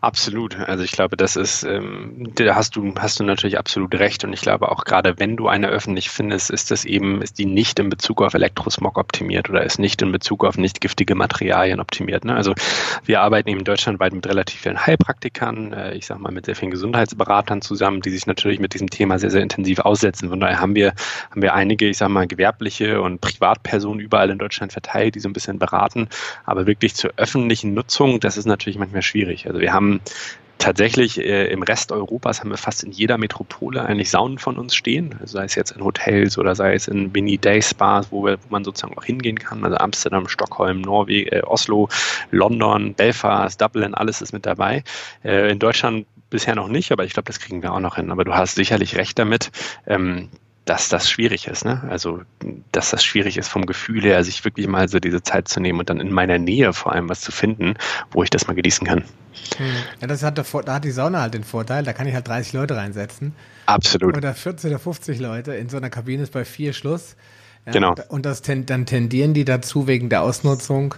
Absolut. 0.00 0.56
Also 0.56 0.84
ich 0.84 0.92
glaube, 0.92 1.16
das 1.16 1.36
ist, 1.36 1.64
ähm, 1.64 2.32
da 2.34 2.54
hast 2.54 2.76
du, 2.76 2.94
hast 2.96 3.20
du 3.20 3.24
natürlich 3.24 3.58
absolut 3.58 3.94
recht. 3.94 4.24
Und 4.24 4.32
ich 4.32 4.40
glaube 4.40 4.70
auch 4.70 4.84
gerade, 4.84 5.18
wenn 5.18 5.36
du 5.36 5.48
eine 5.48 5.68
öffentlich 5.68 6.10
findest, 6.10 6.50
ist 6.50 6.70
das 6.70 6.84
eben, 6.84 7.22
ist 7.22 7.38
die 7.38 7.46
nicht 7.46 7.78
in 7.78 7.90
Bezug 7.90 8.22
auf 8.22 8.34
Elektrosmog 8.34 8.98
optimiert 8.98 9.50
oder 9.50 9.64
ist 9.64 9.78
nicht 9.78 10.02
in 10.02 10.12
Bezug 10.12 10.44
auf 10.44 10.56
nicht 10.58 10.80
giftige 10.80 11.14
Materialien 11.14 11.80
optimiert. 11.80 12.24
Ne? 12.24 12.34
Also 12.34 12.54
wir 13.04 13.20
arbeiten 13.20 13.48
eben 13.48 13.64
deutschlandweit 13.64 14.12
mit 14.12 14.26
relativ 14.26 14.60
vielen 14.60 14.84
Heilpraktikern, 14.86 15.72
äh, 15.72 15.94
ich 15.94 16.06
sage 16.06 16.20
mal 16.20 16.32
mit 16.32 16.46
sehr 16.46 16.56
vielen 16.56 16.70
Gesundheitsberatern 16.70 17.62
zusammen, 17.62 18.00
die 18.00 18.10
sich 18.10 18.26
natürlich 18.26 18.58
mit 18.58 18.74
diesem 18.74 18.90
Thema 18.90 19.18
sehr, 19.18 19.30
sehr 19.30 19.42
intensiv 19.42 19.80
aussetzen. 19.80 20.28
Von 20.30 20.40
daher 20.40 20.60
haben 20.60 20.74
wir, 20.74 20.94
haben 21.30 21.42
wir 21.42 21.54
einige, 21.54 21.88
ich 21.88 21.98
sage 21.98 22.12
mal, 22.12 22.26
gewerbliche 22.26 23.00
und 23.00 23.20
Privatpersonen 23.20 24.00
überall 24.00 24.30
in 24.30 24.38
Deutschland 24.38 24.72
verteilt, 24.72 25.14
die 25.14 25.20
so 25.20 25.28
ein 25.28 25.32
bisschen 25.32 25.58
beraten. 25.58 26.08
Aber 26.44 26.66
wirklich 26.66 26.94
zur 26.94 27.12
öffentlichen 27.16 27.74
Nutzung, 27.74 28.20
das 28.20 28.36
ist 28.36 28.46
natürlich 28.46 28.78
manchmal 28.78 29.02
schwierig. 29.02 29.46
Also 29.46 29.59
wir 29.60 29.72
haben 29.72 30.00
tatsächlich 30.60 31.18
äh, 31.18 31.46
im 31.50 31.62
Rest 31.62 31.90
Europas 31.90 32.40
haben 32.40 32.50
wir 32.50 32.58
fast 32.58 32.84
in 32.84 32.92
jeder 32.92 33.18
Metropole 33.18 33.82
eigentlich 33.82 34.10
Saunen 34.10 34.38
von 34.38 34.58
uns 34.58 34.74
stehen, 34.74 35.14
also 35.20 35.38
sei 35.38 35.44
es 35.44 35.54
jetzt 35.54 35.72
in 35.72 35.82
Hotels 35.82 36.38
oder 36.38 36.54
sei 36.54 36.74
es 36.74 36.86
in 36.86 37.10
Mini-Day-Spas, 37.12 38.12
wo, 38.12 38.24
wo 38.24 38.36
man 38.50 38.62
sozusagen 38.62 38.96
auch 38.96 39.04
hingehen 39.04 39.38
kann, 39.38 39.64
also 39.64 39.76
Amsterdam, 39.78 40.28
Stockholm, 40.28 40.82
Norwegen, 40.82 41.30
äh, 41.32 41.42
Oslo, 41.42 41.88
London, 42.30 42.94
Belfast, 42.94 43.60
Dublin, 43.60 43.94
alles 43.94 44.20
ist 44.20 44.32
mit 44.32 44.46
dabei. 44.46 44.84
Äh, 45.24 45.50
in 45.50 45.58
Deutschland 45.58 46.06
bisher 46.28 46.54
noch 46.54 46.68
nicht, 46.68 46.92
aber 46.92 47.04
ich 47.04 47.12
glaube, 47.12 47.26
das 47.26 47.40
kriegen 47.40 47.62
wir 47.62 47.72
auch 47.72 47.80
noch 47.80 47.96
hin. 47.96 48.10
Aber 48.10 48.24
du 48.24 48.34
hast 48.34 48.54
sicherlich 48.54 48.96
recht 48.96 49.18
damit. 49.18 49.50
Ähm, 49.86 50.28
dass 50.70 50.88
das 50.88 51.10
schwierig 51.10 51.48
ist. 51.48 51.64
Ne? 51.64 51.82
Also, 51.90 52.22
dass 52.70 52.90
das 52.90 53.02
schwierig 53.02 53.36
ist 53.36 53.48
vom 53.48 53.66
Gefühl 53.66 54.02
her, 54.02 54.22
sich 54.22 54.44
wirklich 54.44 54.68
mal 54.68 54.88
so 54.88 55.00
diese 55.00 55.20
Zeit 55.20 55.48
zu 55.48 55.58
nehmen 55.58 55.80
und 55.80 55.90
dann 55.90 55.98
in 55.98 56.12
meiner 56.12 56.38
Nähe 56.38 56.72
vor 56.72 56.92
allem 56.92 57.08
was 57.08 57.22
zu 57.22 57.32
finden, 57.32 57.74
wo 58.12 58.22
ich 58.22 58.30
das 58.30 58.46
mal 58.46 58.54
genießen 58.54 58.86
kann. 58.86 59.02
Hm. 59.56 59.66
Ja, 60.00 60.06
das 60.06 60.22
hat 60.22 60.38
der, 60.38 60.44
da 60.62 60.74
hat 60.74 60.84
die 60.84 60.92
Sauna 60.92 61.22
halt 61.22 61.34
den 61.34 61.42
Vorteil, 61.42 61.82
da 61.82 61.92
kann 61.92 62.06
ich 62.06 62.14
halt 62.14 62.28
30 62.28 62.52
Leute 62.52 62.76
reinsetzen. 62.76 63.34
Absolut. 63.66 64.16
Oder 64.16 64.32
40 64.32 64.70
oder 64.70 64.78
50 64.78 65.18
Leute. 65.18 65.54
In 65.56 65.68
so 65.68 65.76
einer 65.76 65.90
Kabine 65.90 66.22
ist 66.22 66.32
bei 66.32 66.44
vier 66.44 66.72
Schluss. 66.72 67.16
Ja, 67.66 67.72
genau. 67.72 67.96
Und 68.06 68.24
das, 68.24 68.40
dann 68.42 68.86
tendieren 68.86 69.34
die 69.34 69.44
dazu 69.44 69.88
wegen 69.88 70.08
der 70.08 70.22
Ausnutzung, 70.22 70.94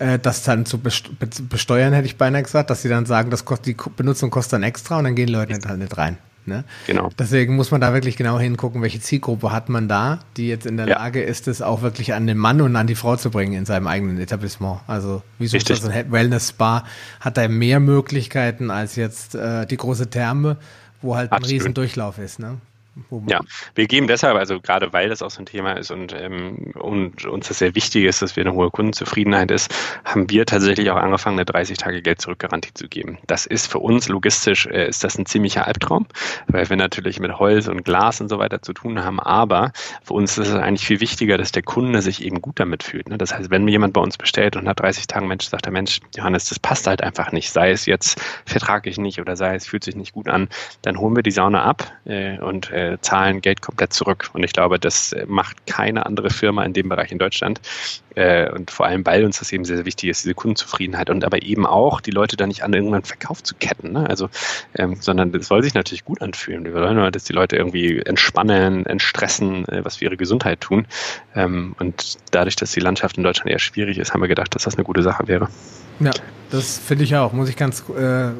äh, 0.00 0.18
das 0.18 0.42
dann 0.42 0.66
zu 0.66 0.80
besteuern, 0.80 1.94
hätte 1.94 2.06
ich 2.06 2.18
beinahe 2.18 2.42
gesagt, 2.42 2.68
dass 2.68 2.82
sie 2.82 2.90
dann 2.90 3.06
sagen, 3.06 3.30
das 3.30 3.46
kostet, 3.46 3.66
die 3.68 3.76
Benutzung 3.96 4.28
kostet 4.28 4.52
dann 4.52 4.64
extra 4.64 4.98
und 4.98 5.04
dann 5.04 5.14
gehen 5.14 5.30
Leute 5.30 5.58
halt 5.66 5.78
nicht 5.78 5.96
rein. 5.96 6.18
Ne? 6.46 6.64
Genau. 6.86 7.10
Deswegen 7.18 7.56
muss 7.56 7.70
man 7.70 7.80
da 7.80 7.92
wirklich 7.94 8.16
genau 8.16 8.38
hingucken, 8.38 8.82
welche 8.82 9.00
Zielgruppe 9.00 9.52
hat 9.52 9.68
man 9.68 9.88
da, 9.88 10.20
die 10.36 10.48
jetzt 10.48 10.66
in 10.66 10.76
der 10.76 10.86
ja. 10.86 10.98
Lage 10.98 11.22
ist, 11.22 11.48
es 11.48 11.62
auch 11.62 11.82
wirklich 11.82 12.14
an 12.14 12.26
den 12.26 12.38
Mann 12.38 12.60
und 12.60 12.76
an 12.76 12.86
die 12.86 12.94
Frau 12.94 13.16
zu 13.16 13.30
bringen 13.30 13.54
in 13.54 13.64
seinem 13.64 13.86
eigenen 13.86 14.18
Etablissement. 14.18 14.80
Also 14.86 15.22
wie 15.38 15.46
so 15.46 15.56
ein 15.56 16.12
Wellness-Spa 16.12 16.84
hat 17.20 17.36
da 17.36 17.48
mehr 17.48 17.80
Möglichkeiten 17.80 18.70
als 18.70 18.96
jetzt 18.96 19.34
äh, 19.34 19.66
die 19.66 19.76
große 19.76 20.10
Therme, 20.10 20.56
wo 21.00 21.16
halt 21.16 21.32
Absolut. 21.32 21.48
ein 21.48 21.54
Riesendurchlauf 21.54 22.18
ist. 22.18 22.38
Ne? 22.38 22.58
Ja, 23.26 23.40
wir 23.74 23.86
geben 23.86 24.06
deshalb, 24.06 24.36
also 24.36 24.60
gerade 24.60 24.92
weil 24.92 25.08
das 25.08 25.22
auch 25.22 25.30
so 25.30 25.42
ein 25.42 25.46
Thema 25.46 25.72
ist 25.72 25.90
und, 25.90 26.14
ähm, 26.16 26.72
und 26.74 27.24
uns 27.26 27.48
das 27.48 27.58
sehr 27.58 27.74
wichtig 27.74 28.04
ist, 28.04 28.22
dass 28.22 28.36
wir 28.36 28.42
eine 28.42 28.54
hohe 28.54 28.70
Kundenzufriedenheit 28.70 29.50
ist, 29.50 29.74
haben 30.04 30.30
wir 30.30 30.46
tatsächlich 30.46 30.90
auch 30.90 30.96
angefangen, 30.96 31.38
eine 31.38 31.44
30-Tage-Geld-Zurück-Garantie 31.44 32.74
zu 32.74 32.88
geben. 32.88 33.18
Das 33.26 33.46
ist 33.46 33.70
für 33.70 33.80
uns 33.80 34.08
logistisch, 34.08 34.66
äh, 34.66 34.88
ist 34.88 35.02
das 35.02 35.18
ein 35.18 35.26
ziemlicher 35.26 35.66
Albtraum, 35.66 36.06
weil 36.46 36.68
wir 36.68 36.76
natürlich 36.76 37.18
mit 37.18 37.38
Holz 37.38 37.66
und 37.66 37.84
Glas 37.84 38.20
und 38.20 38.28
so 38.28 38.38
weiter 38.38 38.62
zu 38.62 38.72
tun 38.72 39.02
haben, 39.02 39.18
aber 39.18 39.72
für 40.02 40.14
uns 40.14 40.38
ist 40.38 40.48
es 40.48 40.54
eigentlich 40.54 40.86
viel 40.86 41.00
wichtiger, 41.00 41.36
dass 41.36 41.52
der 41.52 41.62
Kunde 41.62 42.00
sich 42.00 42.24
eben 42.24 42.40
gut 42.40 42.60
damit 42.60 42.82
fühlt. 42.82 43.08
Ne? 43.08 43.18
Das 43.18 43.34
heißt, 43.34 43.50
wenn 43.50 43.66
jemand 43.66 43.92
bei 43.92 44.00
uns 44.00 44.16
bestellt 44.16 44.56
und 44.56 44.64
nach 44.64 44.74
30 44.74 45.06
Tagen 45.06 45.26
Mensch 45.26 45.46
sagt 45.46 45.64
der 45.64 45.72
Mensch, 45.72 46.00
Johannes, 46.16 46.48
das 46.48 46.58
passt 46.58 46.86
halt 46.86 47.02
einfach 47.02 47.32
nicht, 47.32 47.50
sei 47.50 47.70
es 47.70 47.86
jetzt 47.86 48.20
vertraglich 48.46 48.98
nicht 48.98 49.20
oder 49.20 49.36
sei 49.36 49.54
es 49.54 49.66
fühlt 49.66 49.84
sich 49.84 49.96
nicht 49.96 50.12
gut 50.12 50.28
an, 50.28 50.48
dann 50.82 50.98
holen 50.98 51.16
wir 51.16 51.22
die 51.22 51.30
Sauna 51.30 51.64
ab 51.64 51.92
äh, 52.04 52.38
und 52.38 52.70
äh, 52.70 52.83
äh, 52.92 52.98
zahlen 53.00 53.40
Geld 53.40 53.62
komplett 53.62 53.92
zurück. 53.92 54.30
Und 54.32 54.44
ich 54.44 54.52
glaube, 54.52 54.78
das 54.78 55.14
macht 55.26 55.66
keine 55.66 56.06
andere 56.06 56.30
Firma 56.30 56.64
in 56.64 56.72
dem 56.72 56.88
Bereich 56.88 57.12
in 57.12 57.18
Deutschland. 57.18 57.60
Äh, 58.14 58.50
und 58.50 58.70
vor 58.70 58.86
allem, 58.86 59.04
weil 59.04 59.24
uns 59.24 59.38
das 59.38 59.52
eben 59.52 59.64
sehr, 59.64 59.76
sehr 59.76 59.86
wichtig 59.86 60.10
ist, 60.10 60.24
diese 60.24 60.34
Kundenzufriedenheit 60.34 61.10
und 61.10 61.24
aber 61.24 61.42
eben 61.42 61.66
auch 61.66 62.00
die 62.00 62.10
Leute 62.10 62.36
da 62.36 62.46
nicht 62.46 62.62
an 62.62 62.72
irgendwann 62.72 63.02
Verkauf 63.02 63.42
zu 63.42 63.54
ketten. 63.54 63.92
Ne? 63.92 64.08
Also, 64.08 64.28
ähm, 64.76 64.96
sondern 65.00 65.32
das 65.32 65.46
soll 65.46 65.62
sich 65.62 65.74
natürlich 65.74 66.04
gut 66.04 66.22
anfühlen. 66.22 66.64
Wir 66.64 66.74
wollen 66.74 66.96
nur, 66.96 67.10
dass 67.10 67.24
die 67.24 67.32
Leute 67.32 67.56
irgendwie 67.56 68.00
entspannen, 68.00 68.86
entstressen, 68.86 69.66
äh, 69.68 69.84
was 69.84 69.96
für 69.96 70.04
ihre 70.04 70.16
Gesundheit 70.16 70.60
tun. 70.60 70.86
Ähm, 71.34 71.74
und 71.78 72.18
dadurch, 72.30 72.56
dass 72.56 72.72
die 72.72 72.80
Landschaft 72.80 73.16
in 73.16 73.24
Deutschland 73.24 73.50
eher 73.50 73.58
schwierig 73.58 73.98
ist, 73.98 74.14
haben 74.14 74.20
wir 74.20 74.28
gedacht, 74.28 74.54
dass 74.54 74.64
das 74.64 74.76
eine 74.76 74.84
gute 74.84 75.02
Sache 75.02 75.26
wäre. 75.26 75.48
Ja, 76.00 76.12
das 76.50 76.78
finde 76.78 77.04
ich 77.04 77.16
auch, 77.16 77.32
muss 77.32 77.48
ich 77.48 77.56
ganz 77.56 77.84
äh, 77.90 78.30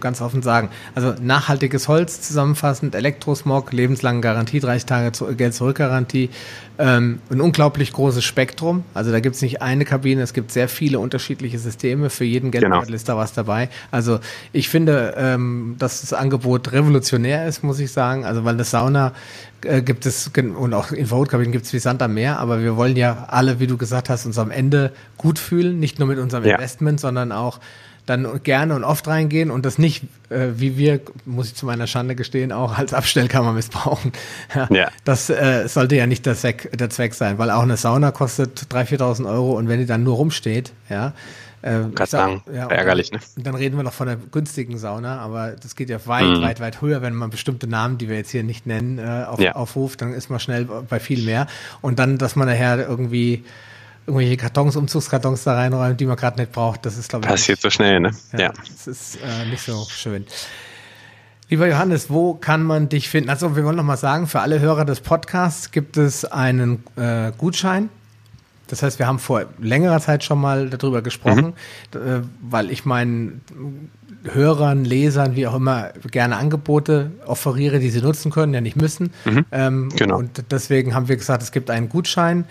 ganz 0.00 0.20
offen 0.20 0.42
sagen. 0.42 0.70
Also 0.94 1.14
nachhaltiges 1.20 1.88
Holz 1.88 2.20
zusammenfassend, 2.20 2.94
Elektrosmog, 2.94 3.72
lebenslange 3.72 4.20
Garantie, 4.20 4.60
30 4.60 4.86
Tage 4.86 5.34
Geld-Zurück-Garantie, 5.34 6.30
ähm, 6.78 7.20
ein 7.30 7.40
unglaublich 7.40 7.92
großes 7.92 8.24
Spektrum. 8.24 8.84
Also 8.94 9.12
da 9.12 9.20
gibt 9.20 9.36
es 9.36 9.42
nicht 9.42 9.62
eine 9.62 9.84
Kabine, 9.84 10.22
es 10.22 10.32
gibt 10.32 10.50
sehr 10.52 10.68
viele 10.68 10.98
unterschiedliche 10.98 11.58
Systeme. 11.58 12.10
Für 12.10 12.24
jeden 12.24 12.50
Geldbeutel 12.50 12.86
genau. 12.86 12.94
ist 12.94 13.08
da 13.08 13.16
was 13.16 13.32
dabei. 13.32 13.68
Also 13.90 14.20
ich 14.52 14.68
finde, 14.68 15.14
ähm, 15.16 15.76
dass 15.78 16.02
das 16.02 16.12
Angebot 16.12 16.72
revolutionär 16.72 17.46
ist, 17.46 17.62
muss 17.62 17.78
ich 17.78 17.92
sagen. 17.92 18.24
Also 18.24 18.44
weil 18.44 18.56
das 18.56 18.70
Sauna 18.70 19.12
äh, 19.62 19.82
gibt 19.82 20.06
es 20.06 20.30
und 20.36 20.74
auch 20.74 20.92
Infrarotkabinen 20.92 21.52
gibt 21.52 21.66
es 21.66 21.72
wie 21.72 21.78
Sand 21.78 22.02
am 22.02 22.14
Meer, 22.14 22.38
aber 22.38 22.62
wir 22.62 22.76
wollen 22.76 22.96
ja 22.96 23.26
alle, 23.28 23.58
wie 23.58 23.66
du 23.66 23.76
gesagt 23.76 24.10
hast, 24.10 24.26
uns 24.26 24.38
am 24.38 24.50
Ende 24.50 24.92
gut 25.16 25.38
fühlen, 25.38 25.78
nicht 25.80 25.98
nur 25.98 26.08
mit 26.08 26.18
unserem 26.18 26.44
ja. 26.44 26.56
Investment, 26.56 27.00
sondern 27.00 27.32
auch 27.32 27.60
dann 28.06 28.42
gerne 28.42 28.74
und 28.74 28.84
oft 28.84 29.06
reingehen 29.08 29.50
und 29.50 29.66
das 29.66 29.78
nicht, 29.78 30.04
äh, 30.30 30.48
wie 30.56 30.78
wir, 30.78 31.00
muss 31.24 31.48
ich 31.48 31.54
zu 31.54 31.66
meiner 31.66 31.86
Schande 31.86 32.14
gestehen, 32.14 32.52
auch 32.52 32.78
als 32.78 32.94
Abstellkammer 32.94 33.52
missbrauchen. 33.52 34.12
Ja, 34.54 34.68
ja. 34.70 34.88
Das 35.04 35.28
äh, 35.28 35.68
sollte 35.68 35.96
ja 35.96 36.06
nicht 36.06 36.24
der 36.24 36.34
Zweck, 36.34 36.70
der 36.76 36.88
Zweck 36.88 37.14
sein, 37.14 37.38
weil 37.38 37.50
auch 37.50 37.62
eine 37.62 37.76
Sauna 37.76 38.12
kostet 38.12 38.66
3.000, 38.70 38.98
4.000 38.98 39.30
Euro 39.30 39.52
und 39.52 39.68
wenn 39.68 39.80
die 39.80 39.86
dann 39.86 40.04
nur 40.04 40.16
rumsteht, 40.16 40.72
ja, 40.88 41.12
äh, 41.62 42.06
sagen, 42.06 42.42
ja, 42.52 42.68
ärgerlich, 42.68 43.10
ne? 43.10 43.18
Dann 43.36 43.54
reden 43.54 43.76
wir 43.76 43.82
noch 43.82 43.92
von 43.92 44.06
der 44.06 44.16
günstigen 44.16 44.78
Sauna, 44.78 45.18
aber 45.18 45.52
das 45.60 45.74
geht 45.74 45.90
ja 45.90 45.98
weit, 46.06 46.38
mhm. 46.38 46.42
weit, 46.42 46.60
weit 46.60 46.80
höher, 46.80 47.02
wenn 47.02 47.14
man 47.14 47.30
bestimmte 47.30 47.66
Namen, 47.66 47.98
die 47.98 48.08
wir 48.08 48.16
jetzt 48.16 48.30
hier 48.30 48.44
nicht 48.44 48.66
nennen, 48.66 48.98
äh, 48.98 49.24
auf, 49.26 49.40
ja. 49.40 49.56
aufruft, 49.56 50.00
dann 50.00 50.12
ist 50.12 50.30
man 50.30 50.38
schnell 50.38 50.64
bei 50.64 51.00
viel 51.00 51.24
mehr. 51.24 51.48
Und 51.80 51.98
dann, 51.98 52.18
dass 52.18 52.36
man 52.36 52.46
nachher 52.46 52.86
irgendwie 52.88 53.44
irgendwelche 54.06 54.36
Kartons, 54.36 54.76
Umzugskartons 54.76 55.44
da 55.44 55.54
reinräumen, 55.54 55.96
die 55.96 56.06
man 56.06 56.16
gerade 56.16 56.38
nicht 56.38 56.52
braucht. 56.52 56.86
Das 56.86 56.96
ist, 56.96 57.08
glaube 57.08 57.24
ich. 57.24 57.30
Passiert 57.30 57.58
nicht, 57.58 57.62
so 57.62 57.70
schnell, 57.70 58.00
ne? 58.00 58.10
Ja. 58.32 58.38
ja. 58.38 58.52
Das 58.68 58.86
ist 58.86 59.16
äh, 59.16 59.46
nicht 59.50 59.62
so 59.62 59.86
schön. 59.88 60.26
Lieber 61.48 61.68
Johannes, 61.68 62.10
wo 62.10 62.34
kann 62.34 62.62
man 62.62 62.88
dich 62.88 63.08
finden? 63.08 63.30
Also 63.30 63.54
wir 63.54 63.64
wollen 63.64 63.76
noch 63.76 63.84
mal 63.84 63.96
sagen, 63.96 64.26
für 64.26 64.40
alle 64.40 64.58
Hörer 64.58 64.84
des 64.84 65.00
Podcasts 65.00 65.70
gibt 65.70 65.96
es 65.96 66.24
einen 66.24 66.82
äh, 66.96 67.30
Gutschein. 67.38 67.88
Das 68.66 68.82
heißt, 68.82 68.98
wir 68.98 69.06
haben 69.06 69.20
vor 69.20 69.46
längerer 69.60 70.00
Zeit 70.00 70.24
schon 70.24 70.40
mal 70.40 70.68
darüber 70.68 71.02
gesprochen, 71.02 71.54
mhm. 71.94 72.00
äh, 72.00 72.22
weil 72.40 72.70
ich 72.72 72.84
meinen 72.84 73.42
Hörern, 74.24 74.84
Lesern, 74.84 75.36
wie 75.36 75.46
auch 75.46 75.54
immer, 75.54 75.90
gerne 76.10 76.36
Angebote 76.36 77.12
offeriere, 77.26 77.78
die 77.78 77.90
sie 77.90 78.00
nutzen 78.00 78.32
können, 78.32 78.52
ja 78.52 78.60
nicht 78.60 78.76
müssen. 78.76 79.12
Mhm. 79.24 79.44
Ähm, 79.52 79.88
genau. 79.94 80.18
Und 80.18 80.50
deswegen 80.50 80.94
haben 80.94 81.08
wir 81.08 81.16
gesagt, 81.16 81.42
es 81.42 81.52
gibt 81.52 81.70
einen 81.70 81.88
Gutschein. 81.88 82.44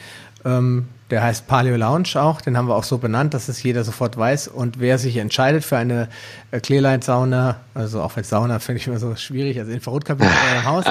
Ähm, 0.46 0.88
der 1.12 1.22
heißt 1.22 1.48
Paleo 1.48 1.76
Lounge 1.76 2.16
auch, 2.16 2.42
den 2.42 2.58
haben 2.58 2.68
wir 2.68 2.76
auch 2.76 2.84
so 2.84 2.98
benannt, 2.98 3.36
dass 3.36 3.48
es 3.48 3.62
jeder 3.62 3.84
sofort 3.84 4.18
weiß. 4.18 4.48
Und 4.48 4.80
wer 4.80 4.98
sich 4.98 5.18
entscheidet 5.18 5.64
für 5.64 5.78
eine 5.78 6.10
äh, 6.50 6.60
Clearlight-Sauna, 6.60 7.58
also 7.76 8.02
auch 8.02 8.18
als 8.18 8.30
Sauna 8.30 8.58
finde 8.58 8.82
ich 8.82 8.88
immer 8.88 8.98
so 8.98 9.16
schwierig, 9.16 9.60
also 9.60 9.72
Infrarotkabine 9.72 10.30
im 10.30 10.66
Haus, 10.66 10.86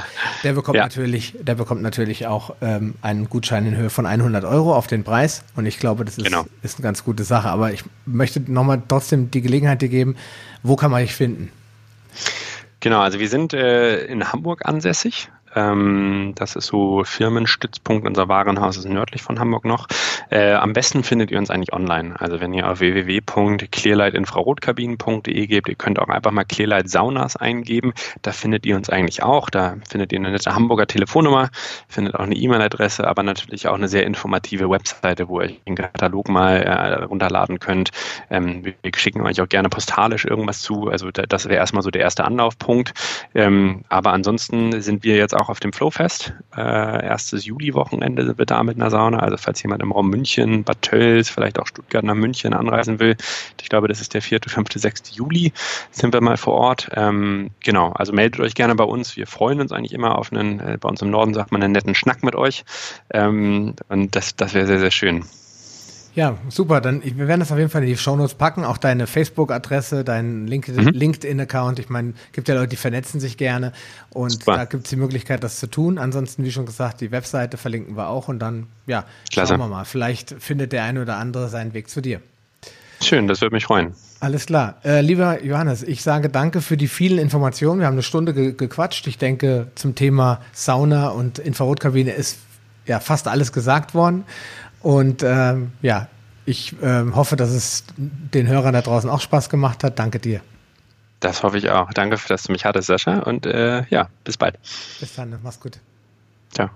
der 0.44 0.52
bekommt 0.52 0.76
ja. 0.76 0.84
natürlich, 0.84 1.34
der 1.40 1.56
bekommt 1.56 1.82
natürlich 1.82 2.28
auch 2.28 2.54
ähm, 2.60 2.94
einen 3.02 3.28
Gutschein 3.28 3.66
in 3.66 3.76
Höhe 3.76 3.90
von 3.90 4.06
100 4.06 4.44
Euro 4.44 4.76
auf 4.76 4.86
den 4.86 5.02
Preis. 5.02 5.42
Und 5.56 5.66
ich 5.66 5.80
glaube, 5.80 6.04
das 6.04 6.16
ist, 6.16 6.24
genau. 6.24 6.46
ist 6.62 6.78
eine 6.78 6.84
ganz 6.84 7.02
gute 7.02 7.24
Sache. 7.24 7.48
Aber 7.48 7.72
ich 7.72 7.82
möchte 8.06 8.40
nochmal 8.40 8.82
trotzdem 8.86 9.32
die 9.32 9.40
Gelegenheit 9.40 9.82
dir 9.82 9.88
geben, 9.88 10.14
wo 10.62 10.76
kann 10.76 10.92
man 10.92 11.02
dich 11.02 11.14
finden? 11.14 11.50
Genau, 12.78 13.00
also 13.00 13.18
wir 13.18 13.28
sind 13.28 13.52
äh, 13.52 14.04
in 14.04 14.30
Hamburg 14.30 14.64
ansässig. 14.64 15.28
Ähm, 15.54 16.32
das 16.34 16.56
ist 16.56 16.66
so 16.66 17.04
Firmenstützpunkt. 17.04 18.06
Unser 18.06 18.28
Warenhaus 18.28 18.76
ist 18.76 18.86
nördlich 18.88 19.22
von 19.22 19.40
Hamburg 19.40 19.64
noch. 19.64 19.86
Äh, 20.30 20.54
am 20.54 20.72
besten 20.72 21.04
findet 21.04 21.30
ihr 21.30 21.38
uns 21.38 21.50
eigentlich 21.50 21.72
online. 21.72 22.16
Also 22.18 22.40
wenn 22.40 22.52
ihr 22.52 22.68
auf 22.70 22.80
www.clearlightinfrarotkabinen.de 22.80 25.46
gebt, 25.46 25.68
ihr 25.68 25.74
könnt 25.74 25.98
auch 25.98 26.08
einfach 26.08 26.32
mal 26.32 26.44
Clearlight 26.44 26.90
Saunas 26.90 27.36
eingeben. 27.36 27.92
Da 28.22 28.32
findet 28.32 28.64
ihr 28.66 28.76
uns 28.76 28.90
eigentlich 28.90 29.22
auch. 29.22 29.48
Da 29.50 29.76
findet 29.88 30.12
ihr 30.12 30.18
eine 30.18 30.30
nette 30.30 30.54
Hamburger 30.54 30.86
Telefonnummer, 30.86 31.48
findet 31.88 32.14
auch 32.14 32.20
eine 32.20 32.34
E-Mail-Adresse, 32.34 33.06
aber 33.06 33.22
natürlich 33.22 33.68
auch 33.68 33.74
eine 33.74 33.88
sehr 33.88 34.06
informative 34.06 34.70
Webseite, 34.70 35.28
wo 35.28 35.40
ihr 35.40 35.52
den 35.66 35.76
Katalog 35.76 36.28
mal 36.28 36.56
äh, 36.56 37.04
runterladen 37.04 37.60
könnt. 37.60 37.90
Ähm, 38.30 38.64
wir 38.64 38.74
schicken 38.96 39.20
euch 39.22 39.40
auch 39.40 39.48
gerne 39.48 39.68
postalisch 39.68 40.24
irgendwas 40.24 40.60
zu. 40.60 40.88
Also 40.88 41.10
das 41.10 41.48
wäre 41.48 41.56
erstmal 41.56 41.82
so 41.82 41.90
der 41.90 42.02
erste 42.02 42.24
Anlaufpunkt. 42.24 42.94
Ähm, 43.34 43.84
aber 43.88 44.12
ansonsten 44.12 44.80
sind 44.82 45.02
wir 45.04 45.16
jetzt 45.16 45.34
auch 45.34 45.43
auch 45.44 45.50
auf 45.50 45.60
dem 45.60 45.72
Flowfest. 45.72 46.32
Äh, 46.56 46.60
erstes 47.06 47.44
Juli-Wochenende 47.44 48.24
sind 48.24 48.38
wir 48.38 48.46
da 48.46 48.62
mit 48.62 48.76
einer 48.76 48.90
Sauna. 48.90 49.18
Also 49.18 49.36
falls 49.36 49.62
jemand 49.62 49.82
im 49.82 49.92
Raum 49.92 50.08
München, 50.08 50.64
Bad 50.64 50.82
Tölz, 50.82 51.28
vielleicht 51.28 51.58
auch 51.58 51.66
Stuttgart 51.66 52.04
nach 52.04 52.14
München 52.14 52.54
anreisen 52.54 52.98
will. 52.98 53.16
Ich 53.60 53.68
glaube, 53.68 53.88
das 53.88 54.00
ist 54.00 54.14
der 54.14 54.22
4., 54.22 54.40
5., 54.46 54.68
6. 54.74 55.16
Juli. 55.16 55.52
Sind 55.90 56.12
wir 56.12 56.20
mal 56.20 56.36
vor 56.36 56.54
Ort. 56.54 56.90
Ähm, 56.94 57.50
genau, 57.62 57.90
also 57.92 58.12
meldet 58.12 58.40
euch 58.40 58.54
gerne 58.54 58.74
bei 58.74 58.84
uns. 58.84 59.16
Wir 59.16 59.26
freuen 59.26 59.60
uns 59.60 59.72
eigentlich 59.72 59.92
immer 59.92 60.18
auf 60.18 60.32
einen, 60.32 60.60
äh, 60.60 60.78
bei 60.80 60.88
uns 60.88 61.02
im 61.02 61.10
Norden 61.10 61.34
sagt 61.34 61.52
man, 61.52 61.62
einen 61.62 61.72
netten 61.72 61.94
Schnack 61.94 62.22
mit 62.22 62.34
euch. 62.34 62.64
Ähm, 63.10 63.74
und 63.88 64.16
das, 64.16 64.36
das 64.36 64.54
wäre 64.54 64.66
sehr, 64.66 64.80
sehr 64.80 64.90
schön. 64.90 65.24
Ja, 66.14 66.38
super. 66.48 66.80
Dann 66.80 67.02
wir 67.02 67.26
werden 67.26 67.40
das 67.40 67.50
auf 67.50 67.58
jeden 67.58 67.70
Fall 67.70 67.82
in 67.82 67.88
die 67.88 67.96
Shownotes 67.96 68.34
packen. 68.34 68.64
Auch 68.64 68.78
deine 68.78 69.06
Facebook-Adresse, 69.06 70.04
dein 70.04 70.44
mhm. 70.44 70.46
LinkedIn-Account. 70.46 71.78
Ich 71.78 71.88
meine, 71.88 72.14
gibt 72.32 72.48
ja 72.48 72.54
Leute, 72.54 72.68
die 72.68 72.76
vernetzen 72.76 73.20
sich 73.20 73.36
gerne 73.36 73.72
und 74.10 74.30
super. 74.30 74.56
da 74.56 74.64
gibt 74.64 74.84
es 74.84 74.90
die 74.90 74.96
Möglichkeit, 74.96 75.42
das 75.42 75.58
zu 75.58 75.66
tun. 75.66 75.98
Ansonsten, 75.98 76.44
wie 76.44 76.52
schon 76.52 76.66
gesagt, 76.66 77.00
die 77.00 77.10
Webseite 77.10 77.56
verlinken 77.56 77.96
wir 77.96 78.08
auch 78.08 78.28
und 78.28 78.38
dann, 78.38 78.66
ja, 78.86 79.04
Klasse. 79.32 79.50
schauen 79.50 79.60
wir 79.60 79.68
mal. 79.68 79.84
Vielleicht 79.84 80.34
findet 80.38 80.72
der 80.72 80.84
eine 80.84 81.02
oder 81.02 81.16
andere 81.16 81.48
seinen 81.48 81.74
Weg 81.74 81.88
zu 81.88 82.00
dir. 82.00 82.20
Schön, 83.00 83.26
das 83.26 83.40
würde 83.40 83.54
mich 83.54 83.64
freuen. 83.64 83.92
Alles 84.20 84.46
klar. 84.46 84.76
Äh, 84.84 85.02
lieber 85.02 85.44
Johannes, 85.44 85.82
ich 85.82 86.02
sage 86.02 86.30
danke 86.30 86.62
für 86.62 86.76
die 86.76 86.88
vielen 86.88 87.18
Informationen. 87.18 87.80
Wir 87.80 87.86
haben 87.86 87.94
eine 87.94 88.02
Stunde 88.02 88.32
ge 88.32 88.52
gequatscht. 88.52 89.06
Ich 89.06 89.18
denke, 89.18 89.66
zum 89.74 89.94
Thema 89.94 90.40
Sauna 90.52 91.08
und 91.08 91.38
Infrarotkabine 91.38 92.12
ist 92.12 92.38
ja 92.86 93.00
fast 93.00 93.28
alles 93.28 93.52
gesagt 93.52 93.94
worden. 93.94 94.24
Und 94.84 95.22
ähm, 95.22 95.72
ja, 95.80 96.08
ich 96.44 96.76
ähm, 96.82 97.16
hoffe, 97.16 97.36
dass 97.36 97.50
es 97.50 97.84
den 97.96 98.46
Hörern 98.46 98.74
da 98.74 98.82
draußen 98.82 99.08
auch 99.08 99.22
Spaß 99.22 99.48
gemacht 99.48 99.82
hat. 99.82 99.98
Danke 99.98 100.18
dir. 100.18 100.42
Das 101.20 101.42
hoffe 101.42 101.56
ich 101.56 101.70
auch. 101.70 101.90
Danke, 101.94 102.18
dass 102.28 102.42
du 102.42 102.52
mich 102.52 102.66
hattest, 102.66 102.88
Sascha. 102.88 103.20
Und 103.20 103.46
äh, 103.46 103.84
ja, 103.88 104.08
bis 104.24 104.36
bald. 104.36 104.58
Bis 105.00 105.14
dann, 105.16 105.38
mach's 105.42 105.58
gut. 105.58 105.80
Ciao. 106.52 106.68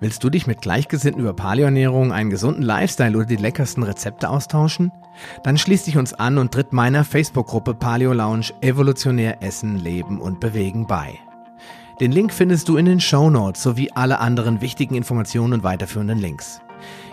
Willst 0.00 0.24
du 0.24 0.30
dich 0.30 0.46
mit 0.46 0.62
Gleichgesinnten 0.62 1.20
über 1.20 1.34
Paleoernährung, 1.34 2.12
einen 2.12 2.30
gesunden 2.30 2.62
Lifestyle 2.62 3.14
oder 3.14 3.26
die 3.26 3.36
leckersten 3.36 3.82
Rezepte 3.82 4.30
austauschen? 4.30 4.90
Dann 5.44 5.58
schließ 5.58 5.84
dich 5.84 5.98
uns 5.98 6.14
an 6.14 6.38
und 6.38 6.52
tritt 6.52 6.72
meiner 6.72 7.04
Facebook-Gruppe 7.04 7.74
Paleo 7.74 8.14
Lounge 8.14 8.52
Evolutionär 8.62 9.42
Essen, 9.42 9.76
Leben 9.76 10.18
und 10.18 10.40
Bewegen 10.40 10.86
bei. 10.86 11.18
Den 11.98 12.12
Link 12.12 12.30
findest 12.30 12.68
du 12.68 12.76
in 12.76 12.84
den 12.84 13.00
Show 13.00 13.30
Notes 13.30 13.62
sowie 13.62 13.90
alle 13.94 14.18
anderen 14.18 14.60
wichtigen 14.60 14.94
Informationen 14.94 15.54
und 15.54 15.62
weiterführenden 15.62 16.18
Links. 16.18 16.60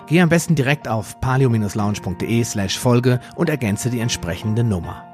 Geh 0.08 0.20
am 0.20 0.28
besten 0.28 0.56
direkt 0.56 0.90
auf 0.90 1.22
palio-lounge.de 1.22 2.44
slash 2.44 2.78
Folge 2.78 3.22
und 3.36 3.50
ergänze 3.50 3.90
die 3.90 4.02
entsprechende 4.02 4.62
Nummer. 4.62 5.06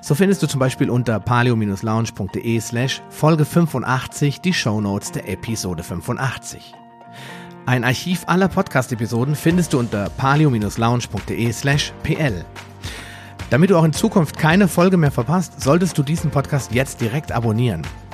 So 0.00 0.16
findest 0.16 0.42
du 0.42 0.48
zum 0.48 0.58
Beispiel 0.58 0.90
unter 0.90 1.20
palio-lounge.de 1.20 2.60
slash 2.60 3.00
Folge 3.10 3.44
85 3.44 4.40
die 4.40 4.52
Show 4.52 4.80
Notes 4.80 5.12
der 5.12 5.28
Episode 5.28 5.84
85. 5.84 6.74
Ein 7.64 7.84
Archiv 7.84 8.24
aller 8.26 8.48
Podcast-Episoden 8.48 9.36
findest 9.36 9.72
du 9.72 9.78
unter 9.78 10.10
palio-lounge.de 10.10 11.52
slash 11.52 11.92
pl. 12.02 12.44
Damit 13.50 13.70
du 13.70 13.76
auch 13.76 13.84
in 13.84 13.92
Zukunft 13.92 14.36
keine 14.36 14.66
Folge 14.66 14.96
mehr 14.96 15.12
verpasst, 15.12 15.60
solltest 15.60 15.96
du 15.96 16.02
diesen 16.02 16.32
Podcast 16.32 16.72
jetzt 16.72 17.00
direkt 17.00 17.30
abonnieren. 17.30 17.82